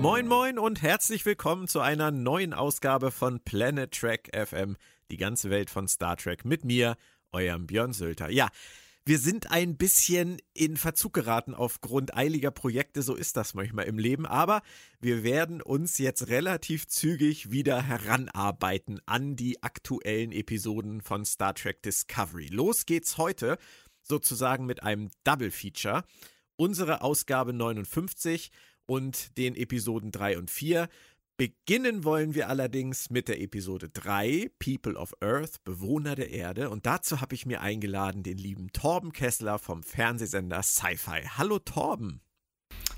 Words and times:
Moin 0.00 0.28
moin 0.28 0.60
und 0.60 0.80
herzlich 0.80 1.26
willkommen 1.26 1.66
zu 1.66 1.80
einer 1.80 2.12
neuen 2.12 2.54
Ausgabe 2.54 3.10
von 3.10 3.40
Planet 3.40 3.90
Trek 3.90 4.30
FM, 4.32 4.76
die 5.10 5.16
ganze 5.16 5.50
Welt 5.50 5.70
von 5.70 5.88
Star 5.88 6.16
Trek 6.16 6.44
mit 6.44 6.64
mir, 6.64 6.96
eurem 7.32 7.66
Björn 7.66 7.92
Sölter. 7.92 8.30
Ja, 8.30 8.48
wir 9.04 9.18
sind 9.18 9.50
ein 9.50 9.76
bisschen 9.76 10.40
in 10.54 10.76
Verzug 10.76 11.14
geraten 11.14 11.52
aufgrund 11.52 12.14
eiliger 12.16 12.52
Projekte, 12.52 13.02
so 13.02 13.16
ist 13.16 13.36
das 13.36 13.54
manchmal 13.54 13.86
im 13.86 13.98
Leben, 13.98 14.24
aber 14.24 14.62
wir 15.00 15.24
werden 15.24 15.60
uns 15.60 15.98
jetzt 15.98 16.28
relativ 16.28 16.86
zügig 16.86 17.50
wieder 17.50 17.82
heranarbeiten 17.82 19.00
an 19.04 19.34
die 19.34 19.64
aktuellen 19.64 20.30
Episoden 20.30 21.00
von 21.00 21.24
Star 21.24 21.54
Trek 21.54 21.82
Discovery. 21.82 22.46
Los 22.46 22.86
geht's 22.86 23.18
heute 23.18 23.58
sozusagen 24.02 24.64
mit 24.64 24.84
einem 24.84 25.10
Double 25.24 25.50
Feature. 25.50 26.04
Unsere 26.54 27.02
Ausgabe 27.02 27.52
59 27.52 28.52
und 28.88 29.36
den 29.36 29.54
Episoden 29.54 30.10
3 30.10 30.38
und 30.38 30.50
4. 30.50 30.88
Beginnen 31.36 32.02
wollen 32.02 32.34
wir 32.34 32.48
allerdings 32.48 33.10
mit 33.10 33.28
der 33.28 33.40
Episode 33.40 33.88
3, 33.90 34.50
People 34.58 34.96
of 34.96 35.14
Earth, 35.20 35.62
Bewohner 35.62 36.16
der 36.16 36.30
Erde. 36.30 36.68
Und 36.68 36.84
dazu 36.84 37.20
habe 37.20 37.36
ich 37.36 37.46
mir 37.46 37.60
eingeladen 37.60 38.24
den 38.24 38.38
lieben 38.38 38.72
Torben 38.72 39.12
Kessler 39.12 39.60
vom 39.60 39.84
Fernsehsender 39.84 40.64
Sci-Fi. 40.64 41.28
Hallo 41.36 41.60
Torben. 41.60 42.22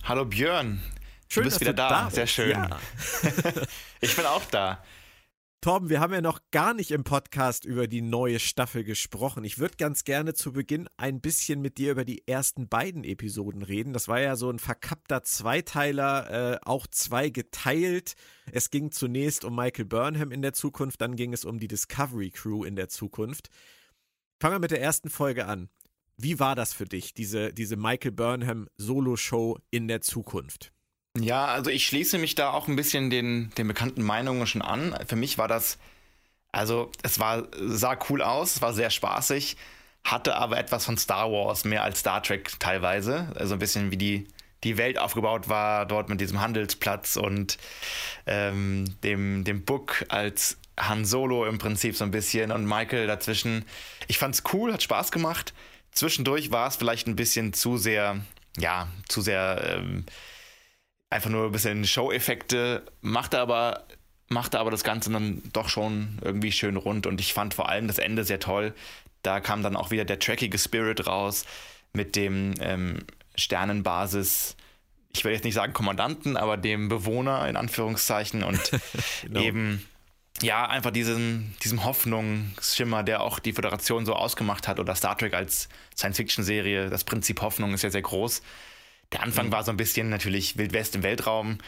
Hallo 0.05 0.25
Björn. 0.25 0.81
Schön, 1.29 1.43
du 1.45 1.51
bist 1.51 1.61
wieder 1.61 1.75
da. 1.75 2.05
da 2.05 2.11
Sehr 2.11 2.27
schön. 2.27 2.51
Ja. 2.51 2.81
ich 4.01 4.17
bin 4.17 4.25
auch 4.25 4.45
da. 4.47 4.83
Torben, 5.63 5.91
wir 5.91 6.01
haben 6.01 6.15
ja 6.15 6.23
noch 6.23 6.41
gar 6.53 6.73
nicht 6.73 6.91
im 6.91 7.05
Podcast 7.05 7.67
über 7.67 7.87
die 7.87 8.01
neue 8.01 8.39
Staffel 8.39 8.83
gesprochen. 8.83 9.45
Ich 9.45 9.59
würde 9.59 9.77
ganz 9.77 10.05
gerne 10.05 10.33
zu 10.33 10.55
Beginn 10.55 10.89
ein 10.97 11.21
bisschen 11.21 11.61
mit 11.61 11.77
dir 11.77 11.91
über 11.93 12.07
die 12.07 12.27
ersten 12.27 12.67
beiden 12.67 13.05
Episoden 13.05 13.61
reden. 13.61 13.93
Das 13.93 14.09
war 14.09 14.23
ja 14.23 14.37
so 14.37 14.49
ein 14.49 14.59
verkappter 14.59 15.23
Zweiteiler, 15.23 16.55
äh, 16.55 16.59
auch 16.65 16.87
zwei 16.87 17.29
geteilt. 17.29 18.15
Es 18.51 18.71
ging 18.71 18.91
zunächst 18.91 19.45
um 19.45 19.55
Michael 19.55 19.85
Burnham 19.85 20.33
in 20.33 20.41
der 20.41 20.55
Zukunft, 20.55 21.03
dann 21.03 21.15
ging 21.15 21.35
es 21.35 21.45
um 21.45 21.59
die 21.59 21.69
Discovery 21.69 22.31
Crew 22.31 22.65
in 22.65 22.75
der 22.75 22.89
Zukunft. 22.89 23.51
Fangen 24.41 24.55
wir 24.55 24.61
mit 24.61 24.71
der 24.71 24.81
ersten 24.81 25.11
Folge 25.11 25.45
an. 25.45 25.69
Wie 26.17 26.41
war 26.41 26.55
das 26.55 26.73
für 26.73 26.87
dich, 26.87 27.13
diese, 27.13 27.53
diese 27.53 27.77
Michael 27.77 28.13
Burnham 28.13 28.67
Solo-Show 28.79 29.59
in 29.71 29.89
der 29.89 30.01
Zukunft? 30.01 30.73
Ja, 31.19 31.47
also 31.47 31.71
ich 31.71 31.87
schließe 31.87 32.19
mich 32.19 32.35
da 32.37 32.51
auch 32.51 32.69
ein 32.69 32.77
bisschen 32.77 33.11
den, 33.11 33.51
den 33.59 33.67
bekannten 33.69 34.03
Meinungen 34.03 34.47
schon 34.47 34.63
an. 34.63 34.97
Für 35.07 35.17
mich 35.17 35.39
war 35.39 35.49
das, 35.49 35.79
also 36.53 36.93
es 37.03 37.19
war, 37.19 37.49
sah 37.59 37.99
cool 38.09 38.23
aus, 38.23 38.57
es 38.57 38.63
war 38.63 38.73
sehr 38.73 38.91
spaßig, 38.91 39.57
hatte 40.05 40.37
aber 40.37 40.59
etwas 40.59 40.85
von 40.87 40.97
Star 40.99 41.31
Wars, 41.33 41.65
mehr 41.65 41.83
als 41.83 42.01
Star 42.01 42.23
Trek 42.23 42.59
teilweise. 42.61 43.33
Also 43.35 43.55
ein 43.55 43.59
bisschen 43.59 43.91
wie 43.91 43.97
die, 43.97 44.29
die 44.63 44.77
Welt 44.79 44.99
aufgebaut 44.99 45.49
war, 45.49 45.85
dort 45.87 46.09
mit 46.09 46.21
diesem 46.21 46.41
Handelsplatz 46.41 47.17
und 47.17 47.59
ähm, 48.27 48.97
dem, 49.03 49.45
dem 49.45 49.65
Book 49.65 50.05
als 50.09 50.59
Han 50.79 51.05
Solo 51.05 51.45
im 51.47 51.59
Prinzip 51.59 51.97
so 51.97 52.05
ein 52.05 52.13
bisschen 52.13 52.53
und 52.53 52.67
Michael 52.67 53.07
dazwischen. 53.09 53.65
Ich 54.07 54.19
fand's 54.19 54.45
cool, 54.53 54.73
hat 54.73 54.83
Spaß 54.83 55.11
gemacht. 55.11 55.55
Zwischendurch 55.93 56.53
war 56.53 56.69
es 56.69 56.77
vielleicht 56.77 57.09
ein 57.09 57.17
bisschen 57.17 57.53
zu 57.53 57.79
sehr, 57.79 58.21
ja, 58.57 58.89
zu 59.09 59.21
sehr. 59.23 59.77
Ähm, 59.77 60.05
einfach 61.11 61.31
nur 61.31 61.47
ein 61.47 61.53
bisschen 61.53 61.85
Show-Effekte, 61.85 62.83
machte 63.01 63.39
aber, 63.41 63.85
machte 64.29 64.59
aber 64.59 64.71
das 64.71 64.85
Ganze 64.85 65.11
dann 65.11 65.43
doch 65.53 65.69
schon 65.69 66.19
irgendwie 66.23 66.53
schön 66.53 66.77
rund 66.77 67.07
und 67.07 67.21
ich 67.21 67.35
fand 67.35 67.53
vor 67.55 67.69
allem 67.69 67.89
das 67.89 67.99
Ende 67.99 68.25
sehr 68.25 68.41
toll. 68.41 68.73
Da 69.23 69.41
kam 69.41 69.63
dann 69.63 69.77
auch 69.77 69.91
wieder 69.91 70.05
der 70.05 70.19
trackige 70.19 70.59
Spirit 70.59 71.07
raus 71.07 71.45
mit 71.93 72.17
dem 72.17 72.55
ähm, 72.61 73.05
Sternenbasis, 73.35 74.57
ich 75.13 75.25
will 75.25 75.33
jetzt 75.33 75.45
nicht 75.45 75.55
sagen 75.55 75.73
Kommandanten, 75.73 76.37
aber 76.37 76.57
dem 76.57 76.89
Bewohner 76.89 77.49
in 77.49 77.57
Anführungszeichen 77.57 78.45
und 78.45 78.61
genau. 79.23 79.41
eben 79.41 79.87
ja, 80.43 80.67
einfach 80.67 80.91
diesen, 80.91 81.55
diesem 81.63 81.85
Hoffnungsschimmer, 81.85 83.03
der 83.03 83.21
auch 83.21 83.41
die 83.41 83.53
Föderation 83.53 84.07
so 84.07 84.15
ausgemacht 84.15 84.69
hat 84.69 84.79
oder 84.81 84.95
Star 84.95 85.19
Trek 85.19 85.35
als 85.35 85.69
Science-Fiction-Serie. 85.97 86.89
Das 86.89 87.05
Prinzip 87.05 87.43
Hoffnung 87.43 87.75
ist 87.75 87.83
ja 87.83 87.91
sehr 87.91 88.03
groß. 88.03 88.41
Der 89.13 89.23
Anfang 89.23 89.47
mhm. 89.47 89.53
war 89.53 89.65
so 89.65 89.71
ein 89.71 89.77
bisschen 89.77 90.09
natürlich 90.09 90.57
Wild 90.57 90.73
West 90.73 90.95
im 90.95 91.03
Weltraum. 91.03 91.59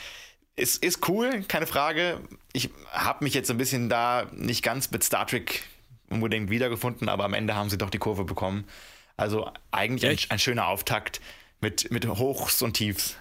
Ist, 0.55 0.83
ist 0.83 1.09
cool, 1.09 1.43
keine 1.49 1.67
Frage. 1.67 2.21
Ich 2.53 2.71
habe 2.91 3.25
mich 3.25 3.35
jetzt 3.35 3.49
so 3.49 3.55
ein 3.55 3.59
bisschen 3.59 3.89
da 3.89 4.27
nicht 4.33 4.63
ganz 4.63 4.91
mit 4.91 5.03
Star 5.03 5.27
Trek 5.27 5.65
unbedingt 6.11 6.51
wiedergefunden, 6.51 7.09
aber 7.09 7.25
am 7.25 7.35
Ende 7.35 7.55
haben 7.55 7.71
sie 7.71 7.79
doch 7.79 7.91
die 7.91 7.99
Kurve 7.99 8.25
bekommen. 8.25 8.65
Also 9.17 9.51
eigentlich 9.71 10.31
ein, 10.31 10.35
ein, 10.35 10.39
schöner 10.39 10.67
Auftakt 10.67 11.21
mit, 11.61 11.91
mit 11.91 12.07
Hochs 12.07 12.61
und 12.63 12.75
Tiefs. 12.75 13.17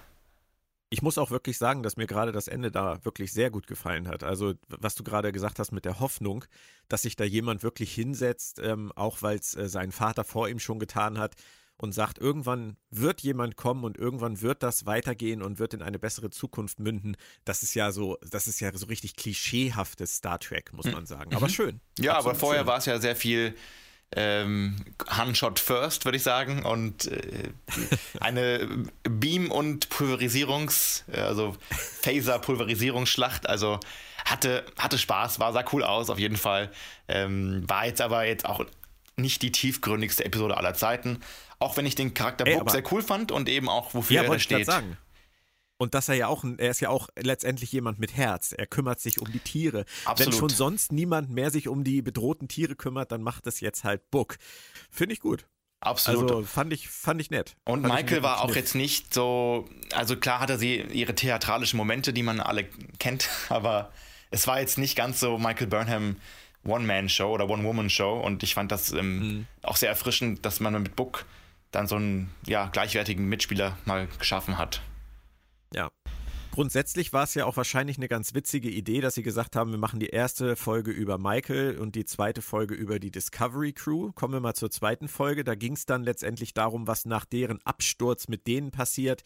Ich 0.90 1.02
muss 1.02 1.18
auch 1.18 1.32
wirklich 1.32 1.58
sagen, 1.58 1.84
dass 1.84 1.96
mir 1.96 2.06
gerade 2.06 2.34
das 2.34 2.50
Ende 2.50 2.70
da 2.70 3.03
wirklich 3.06 3.32
sehr 3.32 3.50
gut 3.50 3.66
gefallen 3.66 4.09
hat. 4.09 4.24
Also, 4.24 4.56
was 4.68 4.96
du 4.96 5.03
gerade 5.06 5.32
gesagt 5.32 5.58
hast 5.58 5.72
mit 5.72 5.86
der 5.86 6.02
Hoffnung, 6.02 6.44
dass 6.90 7.03
sich 7.03 7.16
da 7.16 7.24
jemand 7.24 7.64
wirklich 7.64 7.94
hinsetzt, 7.94 8.59
ähm, 8.59 8.92
auch 8.96 9.22
weil 9.22 9.38
es 9.38 9.56
äh, 9.56 9.70
sein 9.70 9.94
Vater 9.94 10.26
vor 10.26 10.50
ihm 10.50 10.59
schon 10.59 10.80
getan 10.80 11.18
hat, 11.18 11.36
und 11.81 11.94
sagt, 11.94 12.19
irgendwann 12.19 12.78
wird 12.92 13.22
jemand 13.22 13.56
kommen 13.56 13.84
und 13.84 13.97
irgendwann 13.97 14.42
wird 14.42 14.62
das 14.62 14.86
weitergehen 14.86 15.42
und 15.42 15.58
wird 15.58 15.74
in 15.74 15.81
eine 15.81 15.97
bessere 15.97 16.30
Zukunft 16.30 16.80
münden. 16.80 17.18
Das 17.44 17.64
ist 17.64 17.74
ja 17.74 17.92
so, 17.92 18.18
das 18.30 18.47
ist 18.47 18.59
ja 18.59 18.72
so 18.72 18.86
richtig 18.86 19.16
klischeehaftes 19.16 20.18
Star 20.18 20.40
Trek, 20.40 20.74
muss 20.74 20.86
hm. 20.86 20.94
man 20.94 21.06
sagen. 21.08 21.36
Aber 21.36 21.47
mhm. 21.47 21.52
schön. 21.52 21.81
Ja, 21.97 22.18
aber 22.18 22.36
vorher 22.36 22.68
war 22.68 22.78
es 22.78 22.86
ja 22.86 23.00
sehr 23.00 23.16
viel 23.16 23.56
ähm, 24.16 24.75
Handshot 25.08 25.59
First, 25.59 26.06
würde 26.06 26.18
ich 26.18 26.24
sagen, 26.24 26.64
und 26.66 27.08
äh, 27.08 27.50
eine 28.20 28.86
Beam- 29.03 29.52
und 29.52 29.90
Pulverisierungs-, 29.90 31.09
also 31.12 31.56
Phaser-Pulverisierungsschlacht, 32.03 33.47
also 33.47 33.80
hatte, 34.25 34.66
hatte 34.78 35.00
Spaß, 35.00 35.40
war, 35.40 35.52
sah 35.53 35.66
cool 35.72 35.84
aus, 35.84 36.12
auf 36.12 36.20
jeden 36.20 36.38
Fall. 36.38 36.72
Ähm, 37.08 37.64
war 37.68 37.88
jetzt 37.88 38.02
aber 38.02 38.25
jetzt 38.25 38.46
auch 38.46 38.64
nicht 39.16 39.41
die 39.41 39.52
tiefgründigste 39.52 40.25
Episode 40.25 40.58
aller 40.58 40.74
Zeiten. 40.74 41.22
Auch 41.61 41.77
wenn 41.77 41.85
ich 41.85 41.95
den 41.95 42.13
Charakter 42.13 42.44
Bob 42.44 42.69
sehr 42.72 42.83
cool 42.91 43.03
fand 43.03 43.31
und 43.31 43.47
eben 43.47 43.69
auch, 43.69 43.94
wofür 43.94 44.23
ja, 44.23 44.23
er 44.23 44.39
steht. 44.39 44.66
Sagen. 44.66 44.97
Und 45.77 45.94
dass 45.94 46.09
er 46.09 46.16
ja 46.16 46.27
auch, 46.27 46.44
er 46.57 46.69
ist 46.69 46.79
ja 46.79 46.89
auch 46.89 47.09
letztendlich 47.17 47.72
jemand 47.72 47.97
mit 47.97 48.16
Herz. 48.16 48.51
Er 48.51 48.67
kümmert 48.67 48.99
sich 48.99 49.19
um 49.19 49.31
die 49.31 49.39
Tiere. 49.39 49.85
Absolut. 50.05 50.33
Wenn 50.33 50.39
schon 50.39 50.49
sonst 50.49 50.91
niemand 50.91 51.29
mehr 51.29 51.49
sich 51.49 51.67
um 51.67 51.83
die 51.83 52.01
bedrohten 52.01 52.47
Tiere 52.47 52.75
kümmert, 52.75 53.11
dann 53.11 53.22
macht 53.23 53.47
es 53.47 53.59
jetzt 53.61 53.83
halt 53.83 54.11
Book. 54.11 54.38
Finde 54.91 55.13
ich 55.13 55.19
gut. 55.19 55.45
Absolut. 55.79 56.31
Also 56.31 56.44
fand 56.44 56.73
ich, 56.73 56.88
fand 56.88 57.19
ich 57.19 57.31
nett. 57.31 57.55
Und 57.66 57.81
fand 57.81 57.93
Michael 57.93 58.22
war 58.22 58.41
auch 58.41 58.55
jetzt 58.55 58.75
nicht 58.75 59.13
so, 59.13 59.67
also 59.93 60.16
klar 60.16 60.39
hatte 60.39 60.59
sie 60.59 60.81
ihre 60.81 61.16
theatralischen 61.16 61.78
Momente, 61.78 62.13
die 62.13 62.22
man 62.22 62.39
alle 62.39 62.67
kennt, 62.99 63.29
aber 63.49 63.91
es 64.29 64.47
war 64.47 64.59
jetzt 64.59 64.78
nicht 64.78 64.95
ganz 64.95 65.19
so 65.19 65.38
Michael 65.39 65.67
Burnham 65.67 66.17
One-Man-Show 66.63 67.31
oder 67.31 67.49
One-Woman-Show 67.49 68.19
und 68.19 68.43
ich 68.43 68.53
fand 68.53 68.72
das 68.72 68.91
ähm, 68.91 69.17
mhm. 69.17 69.47
auch 69.63 69.78
sehr 69.78 69.89
erfrischend, 69.89 70.45
dass 70.45 70.59
man 70.59 70.73
mit 70.81 70.95
Book 70.95 71.25
dann 71.72 71.88
so 71.88 71.96
einen 71.96 72.30
ja, 72.46 72.68
gleichwertigen 72.68 73.28
Mitspieler 73.28 73.78
mal 73.86 74.08
geschaffen 74.20 74.58
hat. 74.58 74.82
Ja. 75.74 75.90
Grundsätzlich 76.52 77.14
war 77.14 77.24
es 77.24 77.34
ja 77.34 77.46
auch 77.46 77.56
wahrscheinlich 77.56 77.96
eine 77.96 78.09
ganz 78.09 78.34
witzige 78.34 78.70
Idee, 78.70 79.00
dass 79.00 79.16
sie 79.16 79.24
gesagt 79.24 79.56
haben, 79.56 79.72
wir 79.72 79.78
machen 79.78 80.02
die 80.02 80.09
erste 80.09 80.58
Folge 80.58 80.92
über 80.92 81.18
Michael 81.18 81.78
und 81.78 81.96
die 81.96 82.04
zweite 82.04 82.42
Folge 82.42 82.76
über 82.76 83.00
die 83.00 83.09
Discovery 83.09 83.72
Crew. 83.72 84.12
Kommen 84.12 84.34
wir 84.34 84.42
mal 84.42 84.54
zur 84.54 84.70
zweiten 84.70 85.08
Folge. 85.08 85.46
Da 85.46 85.56
ging 85.56 85.74
es 85.74 85.86
dann 85.86 86.04
letztendlich 86.04 86.54
darum, 86.54 86.88
was 86.88 87.06
nach 87.06 87.24
deren 87.24 87.59
Absturz 87.66 88.28
mit 88.28 88.48
denen 88.48 88.72
passiert 88.72 89.24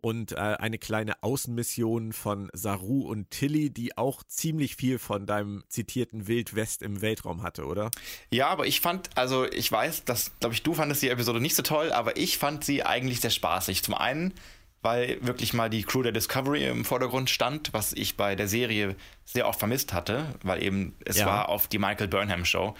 und 0.00 0.32
äh, 0.32 0.36
eine 0.36 0.78
kleine 0.78 1.22
Außenmission 1.22 2.12
von 2.12 2.50
Saru 2.52 3.02
und 3.02 3.30
Tilly, 3.30 3.70
die 3.70 3.96
auch 3.96 4.22
ziemlich 4.24 4.76
viel 4.76 4.98
von 4.98 5.26
deinem 5.26 5.64
zitierten 5.68 6.28
Wild 6.28 6.54
West 6.54 6.82
im 6.82 7.00
Weltraum 7.00 7.42
hatte, 7.42 7.66
oder? 7.66 7.90
Ja, 8.30 8.48
aber 8.48 8.66
ich 8.66 8.80
fand, 8.80 9.10
also 9.16 9.50
ich 9.50 9.70
weiß, 9.70 10.04
dass, 10.04 10.38
glaube 10.38 10.54
ich, 10.54 10.62
du 10.62 10.74
fandest 10.74 11.02
die 11.02 11.08
Episode 11.08 11.40
nicht 11.40 11.56
so 11.56 11.62
toll, 11.62 11.92
aber 11.92 12.16
ich 12.16 12.38
fand 12.38 12.64
sie 12.64 12.84
eigentlich 12.84 13.20
sehr 13.20 13.30
spaßig. 13.30 13.82
Zum 13.82 13.94
einen, 13.94 14.34
weil 14.82 15.18
wirklich 15.20 15.52
mal 15.52 15.68
die 15.68 15.82
Crew 15.82 16.02
der 16.02 16.12
Discovery 16.12 16.64
im 16.66 16.84
Vordergrund 16.84 17.30
stand, 17.30 17.72
was 17.72 17.92
ich 17.92 18.16
bei 18.16 18.36
der 18.36 18.46
Serie 18.46 18.94
sehr 19.24 19.48
oft 19.48 19.58
vermisst 19.58 19.92
hatte, 19.92 20.26
weil 20.42 20.62
eben 20.62 20.94
es 21.04 21.18
ja. 21.18 21.26
war 21.26 21.48
auf 21.48 21.66
die 21.66 21.78
Michael 21.78 22.08
Burnham 22.08 22.44
Show. 22.44 22.74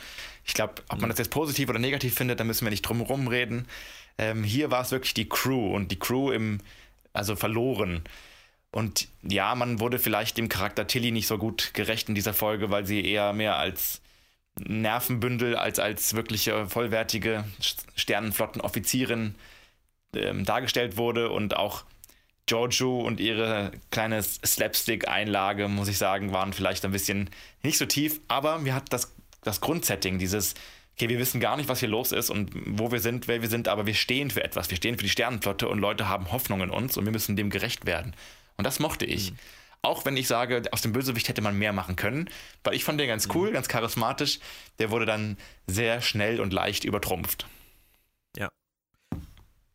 Ich 0.45 0.55
glaube, 0.55 0.75
ob 0.89 1.01
man 1.01 1.09
mhm. 1.09 1.11
das 1.11 1.19
jetzt 1.19 1.31
positiv 1.31 1.69
oder 1.69 1.81
negativ 1.81 2.15
findet, 2.15 2.39
da 2.39 2.45
müssen 2.45 2.65
wir 2.65 2.71
nicht 2.71 2.83
drum 2.83 3.29
reden. 3.29 3.67
Ähm, 4.17 4.45
hier 4.45 4.71
war 4.71 4.83
es 4.83 4.91
wirklich 4.91 5.15
die 5.15 5.29
Crew 5.29 5.75
und 5.75 5.91
die 5.91 5.99
Crew 5.99 6.31
im 6.31 6.59
also 7.19 7.37
verloren. 7.37 8.03
Und 8.71 9.09
ja, 9.23 9.55
man 9.55 9.81
wurde 9.81 9.99
vielleicht 9.99 10.37
dem 10.39 10.49
Charakter 10.49 10.87
Tilly 10.87 11.11
nicht 11.11 11.27
so 11.27 11.39
gut 11.39 11.73
gerecht 11.75 12.09
in 12.09 12.15
dieser 12.15 12.35
Folge, 12.35 12.71
weil 12.71 12.87
sie 12.87 13.05
eher 13.05 13.33
mehr 13.33 13.57
als 13.57 14.01
Nervenbündel 14.61 15.57
als 15.57 15.79
als 15.79 16.15
wirkliche 16.15 16.67
vollwertige 16.67 17.45
Sternenflottenoffizierin 17.95 19.37
ähm, 20.15 20.45
dargestellt 20.45 20.97
wurde 20.97 21.31
und 21.31 21.57
auch 21.57 21.85
Giorgio 22.47 23.01
und 23.01 23.21
ihre 23.21 23.73
kleine 23.91 24.23
Slapstick-Einlage, 24.23 25.69
muss 25.69 25.89
ich 25.89 25.99
sagen, 25.99 26.33
waren 26.33 26.53
vielleicht 26.53 26.85
ein 26.85 26.93
bisschen 26.93 27.31
nicht 27.63 27.79
so 27.79 27.87
tief, 27.87 28.21
aber 28.27 28.59
mir 28.59 28.75
hat 28.75 28.93
das, 28.93 29.15
das 29.43 29.61
Grundsetting, 29.61 30.19
dieses 30.19 30.55
okay, 30.99 31.09
wir 31.09 31.21
wissen 31.21 31.39
gar 31.39 31.57
nicht, 31.57 31.69
was 31.69 31.79
hier 31.79 31.89
los 31.89 32.11
ist 32.11 32.29
und 32.29 32.51
wo 32.67 32.91
wir 32.91 32.99
sind, 32.99 33.29
wer 33.29 33.41
wir 33.41 33.49
sind, 33.49 33.69
aber 33.69 33.87
wir 33.87 33.95
stehen 33.95 34.33
für 34.33 34.43
etwas. 34.43 34.69
Wir 34.69 34.77
stehen 34.77 34.97
für 34.97 35.05
die 35.05 35.09
Sternenflotte 35.09 35.69
und 35.69 35.79
Leute 35.79 36.09
haben 36.09 36.33
Hoffnung 36.33 36.61
in 36.61 36.71
uns 36.71 36.97
und 36.97 37.05
wir 37.05 37.13
müssen 37.13 37.37
dem 37.37 37.51
gerecht 37.51 37.87
werden. 37.87 38.17
Und 38.57 38.67
das 38.67 38.81
mochte 38.81 39.05
ich. 39.05 39.31
Mhm. 39.31 39.37
Auch 39.81 40.05
wenn 40.05 40.17
ich 40.17 40.27
sage, 40.27 40.63
aus 40.73 40.83
dem 40.83 40.93
Bösewicht 40.93 41.29
hätte 41.29 41.41
man 41.41 41.57
mehr 41.57 41.73
machen 41.73 41.95
können, 41.95 42.29
weil 42.65 42.75
ich 42.75 42.83
fand 42.83 42.99
den 42.99 43.07
ganz 43.07 43.29
cool, 43.33 43.51
mhm. 43.51 43.55
ganz 43.55 43.69
charismatisch. 43.69 44.41
Der 44.81 44.91
wurde 44.91 45.07
dann 45.07 45.37
sehr 45.69 46.03
schnell 46.03 46.41
und 46.41 46.53
leicht 46.53 46.85
übertrumpft. 46.85 47.47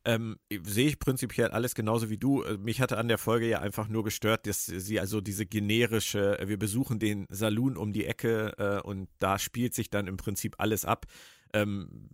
Ähm, 0.05 0.37
sehe 0.63 0.87
ich 0.87 0.99
prinzipiell 0.99 1.51
alles 1.51 1.75
genauso 1.75 2.09
wie 2.09 2.17
du. 2.17 2.43
Äh, 2.43 2.57
mich 2.57 2.81
hatte 2.81 2.97
an 2.97 3.07
der 3.07 3.17
Folge 3.17 3.47
ja 3.47 3.59
einfach 3.59 3.87
nur 3.87 4.03
gestört, 4.03 4.47
dass 4.47 4.65
sie 4.65 4.99
also 4.99 5.21
diese 5.21 5.45
generische, 5.45 6.39
äh, 6.39 6.47
wir 6.49 6.57
besuchen 6.57 6.99
den 6.99 7.25
Saloon 7.29 7.77
um 7.77 7.93
die 7.93 8.05
Ecke 8.05 8.53
äh, 8.57 8.85
und 8.85 9.07
da 9.19 9.39
spielt 9.39 9.73
sich 9.73 9.89
dann 9.89 10.07
im 10.07 10.17
Prinzip 10.17 10.55
alles 10.57 10.83
ab. 10.83 11.05
Ähm, 11.53 12.09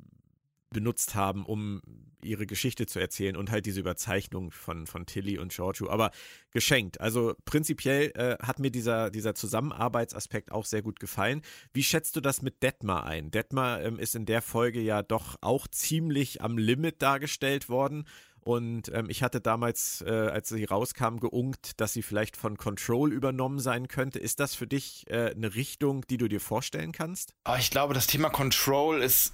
benutzt 0.69 1.15
haben, 1.15 1.45
um 1.45 1.81
ihre 2.21 2.45
Geschichte 2.45 2.85
zu 2.85 2.99
erzählen 2.99 3.35
und 3.35 3.51
halt 3.51 3.65
diese 3.65 3.79
Überzeichnung 3.79 4.51
von, 4.51 4.87
von 4.87 5.05
Tilly 5.05 5.37
und 5.37 5.53
Giorgio. 5.53 5.89
Aber 5.89 6.11
geschenkt. 6.51 6.99
Also 6.99 7.35
prinzipiell 7.45 8.11
äh, 8.15 8.37
hat 8.43 8.59
mir 8.59 8.71
dieser, 8.71 9.09
dieser 9.09 9.35
Zusammenarbeitsaspekt 9.35 10.51
auch 10.51 10.65
sehr 10.65 10.81
gut 10.81 10.99
gefallen. 10.99 11.41
Wie 11.73 11.83
schätzt 11.83 12.15
du 12.15 12.21
das 12.21 12.41
mit 12.41 12.61
Detmar 12.61 13.05
ein? 13.05 13.31
Detmar 13.31 13.81
ähm, 13.81 13.99
ist 13.99 14.15
in 14.15 14.25
der 14.25 14.41
Folge 14.41 14.81
ja 14.81 15.01
doch 15.01 15.37
auch 15.41 15.67
ziemlich 15.67 16.41
am 16.41 16.57
Limit 16.57 17.01
dargestellt 17.01 17.69
worden. 17.69 18.05
Und 18.41 18.89
ähm, 18.93 19.09
ich 19.09 19.21
hatte 19.21 19.41
damals, 19.41 20.01
äh, 20.01 20.09
als 20.09 20.49
sie 20.49 20.63
rauskam, 20.63 21.17
geunkt, 21.17 21.79
dass 21.81 21.93
sie 21.93 22.01
vielleicht 22.01 22.37
von 22.37 22.57
Control 22.57 23.11
übernommen 23.11 23.59
sein 23.59 23.87
könnte. 23.87 24.17
Ist 24.17 24.39
das 24.39 24.55
für 24.55 24.65
dich 24.65 25.05
äh, 25.07 25.31
eine 25.35 25.55
Richtung, 25.55 26.05
die 26.09 26.17
du 26.17 26.27
dir 26.27 26.39
vorstellen 26.39 26.91
kannst? 26.91 27.33
Ah, 27.43 27.57
ich 27.57 27.69
glaube, 27.69 27.93
das 27.93 28.07
Thema 28.07 28.29
Control 28.29 29.01
ist 29.01 29.33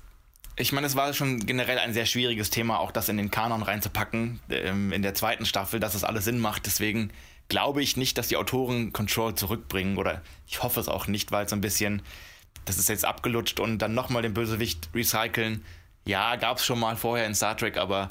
ich 0.57 0.71
meine, 0.71 0.87
es 0.87 0.95
war 0.95 1.13
schon 1.13 1.45
generell 1.45 1.79
ein 1.79 1.93
sehr 1.93 2.05
schwieriges 2.05 2.49
Thema, 2.49 2.79
auch 2.79 2.91
das 2.91 3.09
in 3.09 3.17
den 3.17 3.29
Kanon 3.31 3.61
reinzupacken, 3.61 4.39
ähm, 4.49 4.93
in 4.93 5.01
der 5.01 5.13
zweiten 5.13 5.45
Staffel, 5.45 5.79
dass 5.79 5.93
das 5.93 6.03
alles 6.03 6.25
Sinn 6.25 6.39
macht. 6.39 6.65
Deswegen 6.65 7.11
glaube 7.49 7.83
ich 7.83 7.97
nicht, 7.97 8.17
dass 8.17 8.29
die 8.29 8.37
Autoren 8.37 8.93
Control 8.93 9.35
zurückbringen 9.35 9.97
oder 9.97 10.21
ich 10.47 10.63
hoffe 10.63 10.79
es 10.79 10.87
auch 10.87 11.07
nicht, 11.07 11.31
weil 11.31 11.45
es 11.45 11.53
ein 11.53 11.61
bisschen, 11.61 12.01
das 12.63 12.77
ist 12.77 12.89
jetzt 12.89 13.05
abgelutscht 13.05 13.59
und 13.59 13.79
dann 13.79 13.93
nochmal 13.93 14.21
den 14.21 14.33
Bösewicht 14.33 14.89
recyceln. 14.93 15.63
Ja, 16.05 16.35
gab 16.37 16.57
es 16.57 16.65
schon 16.65 16.79
mal 16.79 16.95
vorher 16.95 17.27
in 17.27 17.35
Star 17.35 17.57
Trek, 17.57 17.77
aber 17.77 18.07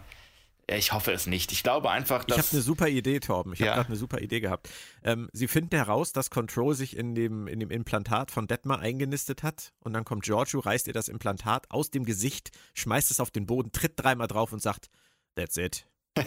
ich 0.67 0.93
hoffe 0.93 1.13
es 1.13 1.27
nicht. 1.27 1.53
Ich 1.53 1.63
glaube 1.63 1.91
einfach, 1.91 2.25
dass. 2.25 2.39
Ich 2.39 2.45
habe 2.45 2.53
eine 2.53 2.63
super 2.63 2.89
Idee, 2.89 3.21
Torben. 3.21 3.53
Ich 3.53 3.59
ja. 3.59 3.67
habe 3.67 3.77
gerade 3.77 3.89
eine 3.89 3.97
super 3.97 4.21
Idee 4.21 4.41
gehabt. 4.41 4.69
Ähm, 5.03 5.29
sie 5.33 5.49
finden 5.49 5.77
heraus, 5.77 6.13
dass 6.13 6.31
Control 6.31 6.75
sich 6.75 6.97
in 6.97 7.15
dem, 7.15 7.47
in 7.47 7.61
dem 7.61 7.71
Implantat 7.71 8.31
von 8.31 8.47
Detmar 8.47 8.81
eingenistet 8.81 9.43
hat. 9.43 9.73
Und 9.81 9.93
dann 9.93 10.05
kommt 10.05 10.25
Giorgio, 10.25 10.61
reißt 10.61 10.87
ihr 10.87 10.93
das 10.93 11.09
Implantat 11.09 11.71
aus 11.71 11.91
dem 11.91 12.05
Gesicht, 12.05 12.51
schmeißt 12.75 13.11
es 13.11 13.21
auf 13.21 13.31
den 13.31 13.47
Boden, 13.47 13.73
tritt 13.73 13.93
dreimal 13.97 14.27
drauf 14.27 14.53
und 14.53 14.63
sagt: 14.63 14.89
That's 15.35 15.57
it. 15.57 15.87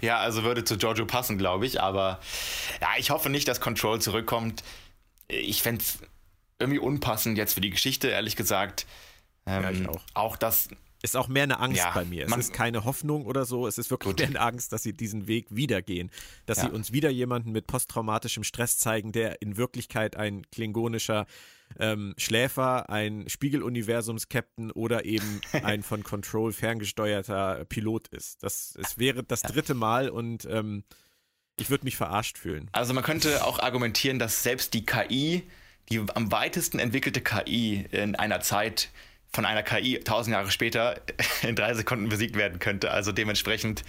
ja, 0.00 0.18
also 0.18 0.42
würde 0.42 0.64
zu 0.64 0.76
Giorgio 0.76 1.06
passen, 1.06 1.38
glaube 1.38 1.66
ich. 1.66 1.80
Aber 1.80 2.20
ja, 2.80 2.88
ich 2.98 3.10
hoffe 3.10 3.30
nicht, 3.30 3.46
dass 3.46 3.60
Control 3.60 4.00
zurückkommt. 4.00 4.64
Ich 5.28 5.62
fände 5.62 5.82
es 5.82 5.98
irgendwie 6.58 6.80
unpassend 6.80 7.38
jetzt 7.38 7.54
für 7.54 7.60
die 7.60 7.70
Geschichte, 7.70 8.08
ehrlich 8.08 8.34
gesagt. 8.34 8.86
Ähm, 9.46 9.62
ja, 9.62 9.70
ich 9.70 9.78
ähm, 9.80 9.88
auch. 9.90 10.02
Auch 10.14 10.36
das 10.36 10.68
ist 11.02 11.16
auch 11.16 11.28
mehr 11.28 11.44
eine 11.44 11.60
Angst 11.60 11.78
ja, 11.78 11.92
bei 11.92 12.04
mir. 12.04 12.26
Es 12.26 12.36
ist 12.36 12.52
keine 12.52 12.84
Hoffnung 12.84 13.26
oder 13.26 13.44
so. 13.44 13.66
Es 13.66 13.78
ist 13.78 13.90
wirklich 13.90 14.10
gut. 14.10 14.18
mehr 14.20 14.28
eine 14.28 14.40
Angst, 14.40 14.72
dass 14.72 14.82
sie 14.82 14.92
diesen 14.92 15.28
Weg 15.28 15.46
wieder 15.50 15.80
gehen. 15.82 16.10
Dass 16.46 16.58
ja. 16.58 16.64
sie 16.64 16.70
uns 16.70 16.92
wieder 16.92 17.10
jemanden 17.10 17.52
mit 17.52 17.66
posttraumatischem 17.66 18.44
Stress 18.44 18.78
zeigen, 18.78 19.12
der 19.12 19.40
in 19.40 19.56
Wirklichkeit 19.56 20.16
ein 20.16 20.48
klingonischer 20.50 21.26
ähm, 21.78 22.14
Schläfer, 22.16 22.90
ein 22.90 23.28
Spiegeluniversums-Captain 23.28 24.70
oder 24.72 25.04
eben 25.04 25.40
ein 25.62 25.82
von 25.82 26.02
Control 26.02 26.52
ferngesteuerter 26.52 27.64
Pilot 27.66 28.08
ist. 28.08 28.42
Das 28.42 28.76
es 28.80 28.98
wäre 28.98 29.22
das 29.22 29.42
dritte 29.42 29.74
Mal 29.74 30.08
und 30.08 30.46
ähm, 30.50 30.84
ich 31.56 31.70
würde 31.70 31.84
mich 31.84 31.96
verarscht 31.96 32.38
fühlen. 32.38 32.68
Also 32.72 32.94
man 32.94 33.04
könnte 33.04 33.44
auch 33.44 33.58
argumentieren, 33.58 34.18
dass 34.18 34.42
selbst 34.42 34.74
die 34.74 34.86
KI, 34.86 35.42
die 35.90 35.98
am 36.14 36.32
weitesten 36.32 36.78
entwickelte 36.78 37.20
KI 37.20 37.86
in 37.90 38.14
einer 38.14 38.40
Zeit 38.40 38.90
von 39.32 39.44
einer 39.44 39.62
KI 39.62 40.00
tausend 40.00 40.34
Jahre 40.34 40.50
später 40.50 41.00
in 41.42 41.54
drei 41.56 41.74
Sekunden 41.74 42.08
besiegt 42.08 42.36
werden 42.36 42.58
könnte. 42.58 42.90
Also 42.90 43.12
dementsprechend, 43.12 43.82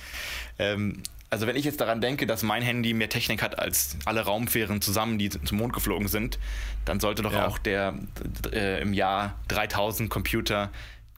ähm, 0.58 1.02
also 1.30 1.48
wenn 1.48 1.56
ich 1.56 1.66
jetzt 1.66 1.80
daran 1.80 2.02
denke, 2.02 2.26
dass 2.28 2.44
mein 2.44 2.62
Handy 2.62 2.94
mehr 2.94 3.10
Technik 3.10 3.42
hat 3.42 3.60
als 3.60 3.98
alle 4.06 4.22
Raumfähren 4.22 4.82
zusammen, 4.82 5.18
die 5.20 5.30
zum 5.30 5.58
Mond 5.58 5.74
geflogen 5.74 6.08
sind, 6.08 6.40
dann 6.86 7.00
sollte 7.00 7.22
doch 7.22 7.34
ja. 7.34 7.48
auch 7.48 7.58
der 7.58 7.96
äh, 8.52 8.82
im 8.82 8.94
Jahr 8.94 9.40
3000 9.48 10.10
Computer 10.10 10.72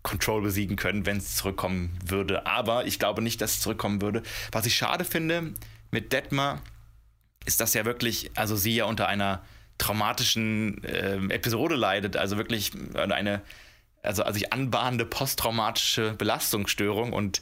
Control 0.04 0.42
besiegen 0.42 0.78
können, 0.78 1.06
wenn 1.06 1.18
es 1.18 1.36
zurückkommen 1.36 1.98
würde. 2.06 2.46
Aber 2.46 2.86
ich 2.86 3.00
glaube 3.00 3.22
nicht, 3.22 3.40
dass 3.42 3.54
es 3.54 3.60
zurückkommen 3.62 4.02
würde. 4.02 4.24
Was 4.52 4.66
ich 4.66 4.76
schade 4.76 5.06
finde 5.06 5.54
mit 5.92 6.12
Detmar, 6.12 6.62
ist, 7.46 7.60
dass 7.60 7.74
ja 7.74 7.86
wirklich, 7.86 8.32
also 8.36 8.56
sie 8.56 8.76
ja 8.76 8.86
unter 8.86 9.08
einer 9.08 9.44
traumatischen 9.78 10.84
äh, 10.84 11.16
Episode 11.34 11.76
leidet, 11.76 12.16
also 12.16 12.38
wirklich 12.38 12.72
eine 12.96 13.42
also, 14.04 14.24
also 14.24 14.38
ich 14.38 14.54
anbahnende 14.54 15.06
posttraumatische 15.06 16.14
Belastungsstörung 16.14 17.14
und 17.14 17.42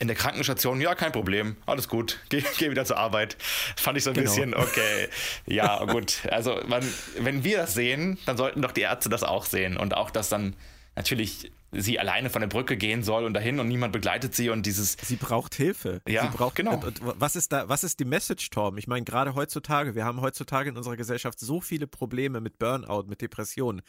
in 0.00 0.06
der 0.06 0.16
Krankenstation, 0.16 0.80
ja, 0.80 0.94
kein 0.94 1.12
Problem, 1.12 1.56
alles 1.66 1.88
gut, 1.88 2.20
geh, 2.28 2.42
geh 2.58 2.70
wieder 2.70 2.84
zur 2.84 2.98
Arbeit. 2.98 3.36
Fand 3.76 3.96
ich 3.96 4.04
so 4.04 4.10
ein 4.10 4.14
genau. 4.14 4.26
bisschen, 4.26 4.54
okay, 4.54 5.08
ja, 5.46 5.84
gut. 5.84 6.18
Also, 6.30 6.60
man, 6.66 6.82
wenn 7.18 7.42
wir 7.42 7.58
das 7.58 7.74
sehen, 7.74 8.18
dann 8.26 8.36
sollten 8.36 8.60
doch 8.62 8.72
die 8.72 8.82
Ärzte 8.82 9.08
das 9.08 9.22
auch 9.22 9.46
sehen 9.46 9.76
und 9.76 9.94
auch, 9.96 10.10
dass 10.10 10.28
dann 10.28 10.54
natürlich 10.94 11.50
sie 11.72 11.98
alleine 11.98 12.28
von 12.28 12.40
der 12.40 12.48
Brücke 12.48 12.76
gehen 12.76 13.02
soll 13.02 13.24
und 13.24 13.32
dahin 13.32 13.58
und 13.58 13.68
niemand 13.68 13.94
begleitet 13.94 14.34
sie 14.34 14.50
und 14.50 14.66
dieses. 14.66 14.98
Sie 15.02 15.16
braucht 15.16 15.54
Hilfe. 15.54 16.02
Ja, 16.06 16.22
sie 16.30 16.36
braucht, 16.36 16.54
genau. 16.54 16.74
Und, 16.74 17.00
und 17.00 17.14
was 17.18 17.34
ist 17.34 17.50
da, 17.50 17.68
was 17.68 17.82
ist 17.82 17.98
die 17.98 18.04
Message, 18.04 18.50
Torben? 18.50 18.78
Ich 18.78 18.86
meine, 18.86 19.04
gerade 19.04 19.34
heutzutage, 19.34 19.94
wir 19.94 20.04
haben 20.04 20.20
heutzutage 20.20 20.68
in 20.68 20.76
unserer 20.76 20.96
Gesellschaft 20.96 21.40
so 21.40 21.62
viele 21.62 21.86
Probleme 21.86 22.40
mit 22.40 22.58
Burnout, 22.58 23.04
mit 23.04 23.22
Depressionen. 23.22 23.80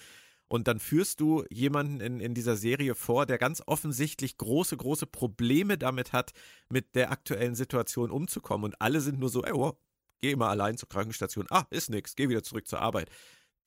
Und 0.54 0.68
dann 0.68 0.80
führst 0.80 1.20
du 1.20 1.44
jemanden 1.50 2.00
in, 2.00 2.20
in 2.20 2.36
dieser 2.36 2.56
Serie 2.56 2.94
vor, 2.94 3.26
der 3.26 3.40
ganz 3.40 3.64
offensichtlich 3.66 4.38
große, 4.38 4.78
große 4.78 5.08
Probleme 5.08 5.80
damit 5.80 6.14
hat, 6.14 6.32
mit 6.70 6.94
der 6.94 7.12
aktuellen 7.12 7.56
Situation 7.56 8.12
umzukommen. 8.12 8.66
Und 8.66 8.80
alle 8.80 9.02
sind 9.02 9.18
nur 9.18 9.30
so, 9.30 9.44
ey, 9.44 9.52
oh, 9.52 9.76
geh 10.22 10.36
mal 10.36 10.52
allein 10.52 10.78
zur 10.78 10.88
Krankenstation. 10.90 11.48
Ah, 11.50 11.66
ist 11.72 11.90
nix, 11.90 12.16
geh 12.16 12.30
wieder 12.30 12.44
zurück 12.44 12.68
zur 12.68 12.82
Arbeit. 12.82 13.10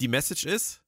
Die 0.01 0.07
Message 0.07 0.45
ist, 0.45 0.81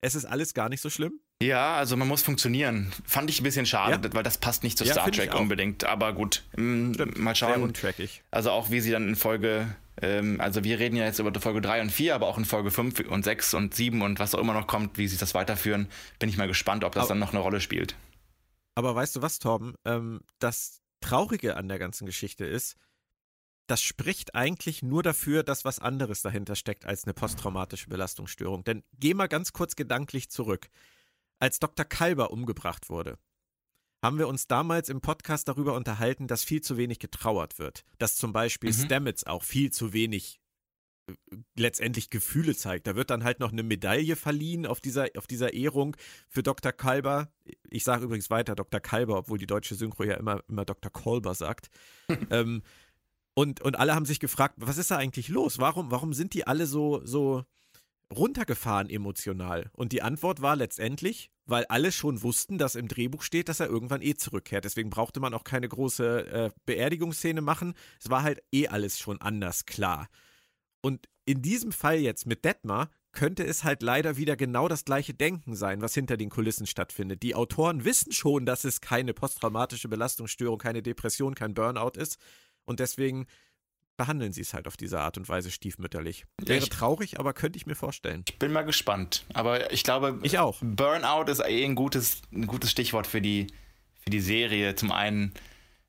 es 0.00 0.16
ist 0.16 0.24
alles 0.24 0.52
gar 0.52 0.68
nicht 0.68 0.80
so 0.80 0.90
schlimm. 0.90 1.20
Ja, 1.40 1.76
also 1.76 1.96
man 1.96 2.08
muss 2.08 2.22
funktionieren. 2.22 2.92
Fand 3.04 3.30
ich 3.30 3.40
ein 3.40 3.44
bisschen 3.44 3.66
schade, 3.66 4.08
ja. 4.08 4.14
weil 4.14 4.24
das 4.24 4.38
passt 4.38 4.64
nicht 4.64 4.76
zu 4.76 4.82
ja, 4.82 4.94
Star 4.94 5.12
Trek 5.12 5.32
unbedingt. 5.32 5.84
Aber 5.84 6.12
gut, 6.12 6.42
mm, 6.56 6.90
mal 7.18 7.36
schauen. 7.36 7.54
Sehr 7.54 7.62
untrackig. 7.62 8.24
Also 8.32 8.50
auch 8.50 8.70
wie 8.70 8.80
sie 8.80 8.90
dann 8.90 9.06
in 9.06 9.14
Folge 9.14 9.76
ähm, 10.02 10.40
also 10.40 10.64
wir 10.64 10.78
reden 10.78 10.96
ja 10.96 11.04
jetzt 11.04 11.18
über 11.18 11.32
Folge 11.40 11.60
3 11.60 11.82
und 11.82 11.90
4, 11.90 12.14
aber 12.14 12.26
auch 12.26 12.38
in 12.38 12.44
Folge 12.44 12.70
5 12.70 13.00
und 13.08 13.24
6 13.24 13.54
und 13.54 13.74
7 13.74 14.02
und 14.02 14.18
was 14.18 14.34
auch 14.34 14.40
immer 14.40 14.54
noch 14.54 14.66
kommt, 14.66 14.98
wie 14.98 15.08
sie 15.08 15.16
das 15.16 15.34
weiterführen, 15.34 15.88
bin 16.18 16.28
ich 16.28 16.36
mal 16.36 16.48
gespannt, 16.48 16.84
ob 16.84 16.92
das 16.92 17.04
aber, 17.04 17.08
dann 17.10 17.18
noch 17.18 17.32
eine 17.32 17.40
Rolle 17.40 17.60
spielt. 17.60 17.96
Aber 18.74 18.94
weißt 18.94 19.16
du 19.16 19.22
was, 19.22 19.38
Torben? 19.38 19.74
Ähm, 19.84 20.20
das 20.38 20.82
Traurige 21.00 21.56
an 21.56 21.68
der 21.68 21.78
ganzen 21.78 22.06
Geschichte 22.06 22.44
ist, 22.44 22.76
das 23.66 23.82
spricht 23.82 24.34
eigentlich 24.34 24.82
nur 24.82 25.02
dafür, 25.02 25.42
dass 25.42 25.64
was 25.64 25.78
anderes 25.78 26.22
dahinter 26.22 26.54
steckt 26.54 26.84
als 26.86 27.04
eine 27.04 27.14
posttraumatische 27.14 27.88
Belastungsstörung. 27.88 28.64
Denn 28.64 28.84
geh 28.92 29.14
mal 29.14 29.26
ganz 29.26 29.52
kurz 29.52 29.74
gedanklich 29.76 30.30
zurück. 30.30 30.68
Als 31.38 31.58
Dr. 31.58 31.84
Kalber 31.84 32.30
umgebracht 32.30 32.88
wurde, 32.88 33.18
haben 34.02 34.18
wir 34.18 34.28
uns 34.28 34.46
damals 34.46 34.88
im 34.88 35.00
Podcast 35.00 35.48
darüber 35.48 35.74
unterhalten, 35.74 36.26
dass 36.26 36.44
viel 36.44 36.60
zu 36.60 36.76
wenig 36.76 36.98
getrauert 36.98 37.58
wird. 37.58 37.84
Dass 37.98 38.16
zum 38.16 38.32
Beispiel 38.32 38.70
mhm. 38.70 38.84
Stamets 38.84 39.24
auch 39.24 39.42
viel 39.42 39.72
zu 39.72 39.92
wenig 39.92 40.40
äh, 41.08 41.14
letztendlich 41.56 42.10
Gefühle 42.10 42.54
zeigt. 42.54 42.86
Da 42.86 42.94
wird 42.94 43.10
dann 43.10 43.24
halt 43.24 43.40
noch 43.40 43.52
eine 43.52 43.62
Medaille 43.62 44.16
verliehen 44.16 44.66
auf 44.66 44.80
dieser, 44.80 45.08
auf 45.16 45.26
dieser 45.26 45.54
Ehrung 45.54 45.96
für 46.28 46.42
Dr. 46.42 46.72
Kalber. 46.72 47.32
Ich 47.70 47.84
sage 47.84 48.04
übrigens 48.04 48.30
weiter 48.30 48.54
Dr. 48.54 48.80
Kalber, 48.80 49.18
obwohl 49.18 49.38
die 49.38 49.46
deutsche 49.46 49.74
Synchro 49.74 50.04
ja 50.04 50.14
immer, 50.14 50.42
immer 50.48 50.64
Dr. 50.64 50.90
Kolber 50.90 51.34
sagt. 51.34 51.70
ähm, 52.30 52.62
und, 53.34 53.60
und 53.60 53.78
alle 53.78 53.94
haben 53.94 54.06
sich 54.06 54.20
gefragt, 54.20 54.54
was 54.56 54.78
ist 54.78 54.90
da 54.90 54.96
eigentlich 54.96 55.28
los? 55.28 55.58
Warum, 55.58 55.90
warum 55.90 56.14
sind 56.14 56.32
die 56.32 56.46
alle 56.46 56.66
so, 56.66 57.04
so 57.04 57.44
runtergefahren 58.14 58.88
emotional? 58.88 59.70
Und 59.74 59.92
die 59.92 60.00
Antwort 60.00 60.40
war 60.40 60.56
letztendlich, 60.56 61.30
weil 61.46 61.64
alle 61.66 61.92
schon 61.92 62.22
wussten, 62.22 62.58
dass 62.58 62.74
im 62.74 62.88
Drehbuch 62.88 63.22
steht, 63.22 63.48
dass 63.48 63.60
er 63.60 63.68
irgendwann 63.68 64.02
eh 64.02 64.14
zurückkehrt. 64.14 64.64
Deswegen 64.64 64.90
brauchte 64.90 65.20
man 65.20 65.32
auch 65.32 65.44
keine 65.44 65.68
große 65.68 66.26
äh, 66.26 66.50
Beerdigungsszene 66.66 67.40
machen. 67.40 67.74
Es 68.00 68.10
war 68.10 68.22
halt 68.22 68.42
eh 68.52 68.68
alles 68.68 68.98
schon 68.98 69.20
anders 69.20 69.64
klar. 69.64 70.08
Und 70.82 71.08
in 71.24 71.42
diesem 71.42 71.72
Fall 71.72 71.98
jetzt 71.98 72.26
mit 72.26 72.44
Detmar 72.44 72.90
könnte 73.12 73.44
es 73.44 73.64
halt 73.64 73.82
leider 73.82 74.16
wieder 74.16 74.36
genau 74.36 74.68
das 74.68 74.84
gleiche 74.84 75.14
Denken 75.14 75.56
sein, 75.56 75.80
was 75.80 75.94
hinter 75.94 76.16
den 76.16 76.28
Kulissen 76.28 76.66
stattfindet. 76.66 77.22
Die 77.22 77.34
Autoren 77.34 77.84
wissen 77.84 78.12
schon, 78.12 78.44
dass 78.44 78.64
es 78.64 78.80
keine 78.80 79.14
posttraumatische 79.14 79.88
Belastungsstörung, 79.88 80.58
keine 80.58 80.82
Depression, 80.82 81.34
kein 81.34 81.54
Burnout 81.54 81.98
ist. 81.98 82.18
Und 82.66 82.78
deswegen 82.78 83.26
behandeln 83.96 84.32
sie 84.32 84.42
es 84.42 84.54
halt 84.54 84.66
auf 84.66 84.76
diese 84.76 85.00
Art 85.00 85.16
und 85.16 85.28
Weise 85.28 85.50
stiefmütterlich. 85.50 86.24
Wäre 86.38 86.58
ich, 86.58 86.68
traurig, 86.68 87.18
aber 87.18 87.32
könnte 87.32 87.56
ich 87.56 87.66
mir 87.66 87.74
vorstellen. 87.74 88.24
Ich 88.28 88.38
bin 88.38 88.52
mal 88.52 88.62
gespannt. 88.62 89.24
Aber 89.34 89.72
ich 89.72 89.84
glaube, 89.84 90.18
ich 90.22 90.38
auch. 90.38 90.58
Burnout 90.60 91.30
ist 91.30 91.40
eh 91.40 91.64
ein 91.64 91.74
gutes, 91.74 92.22
ein 92.32 92.46
gutes 92.46 92.70
Stichwort 92.70 93.06
für 93.06 93.20
die, 93.20 93.46
für 94.00 94.10
die 94.10 94.20
Serie. 94.20 94.74
Zum 94.74 94.92
einen, 94.92 95.32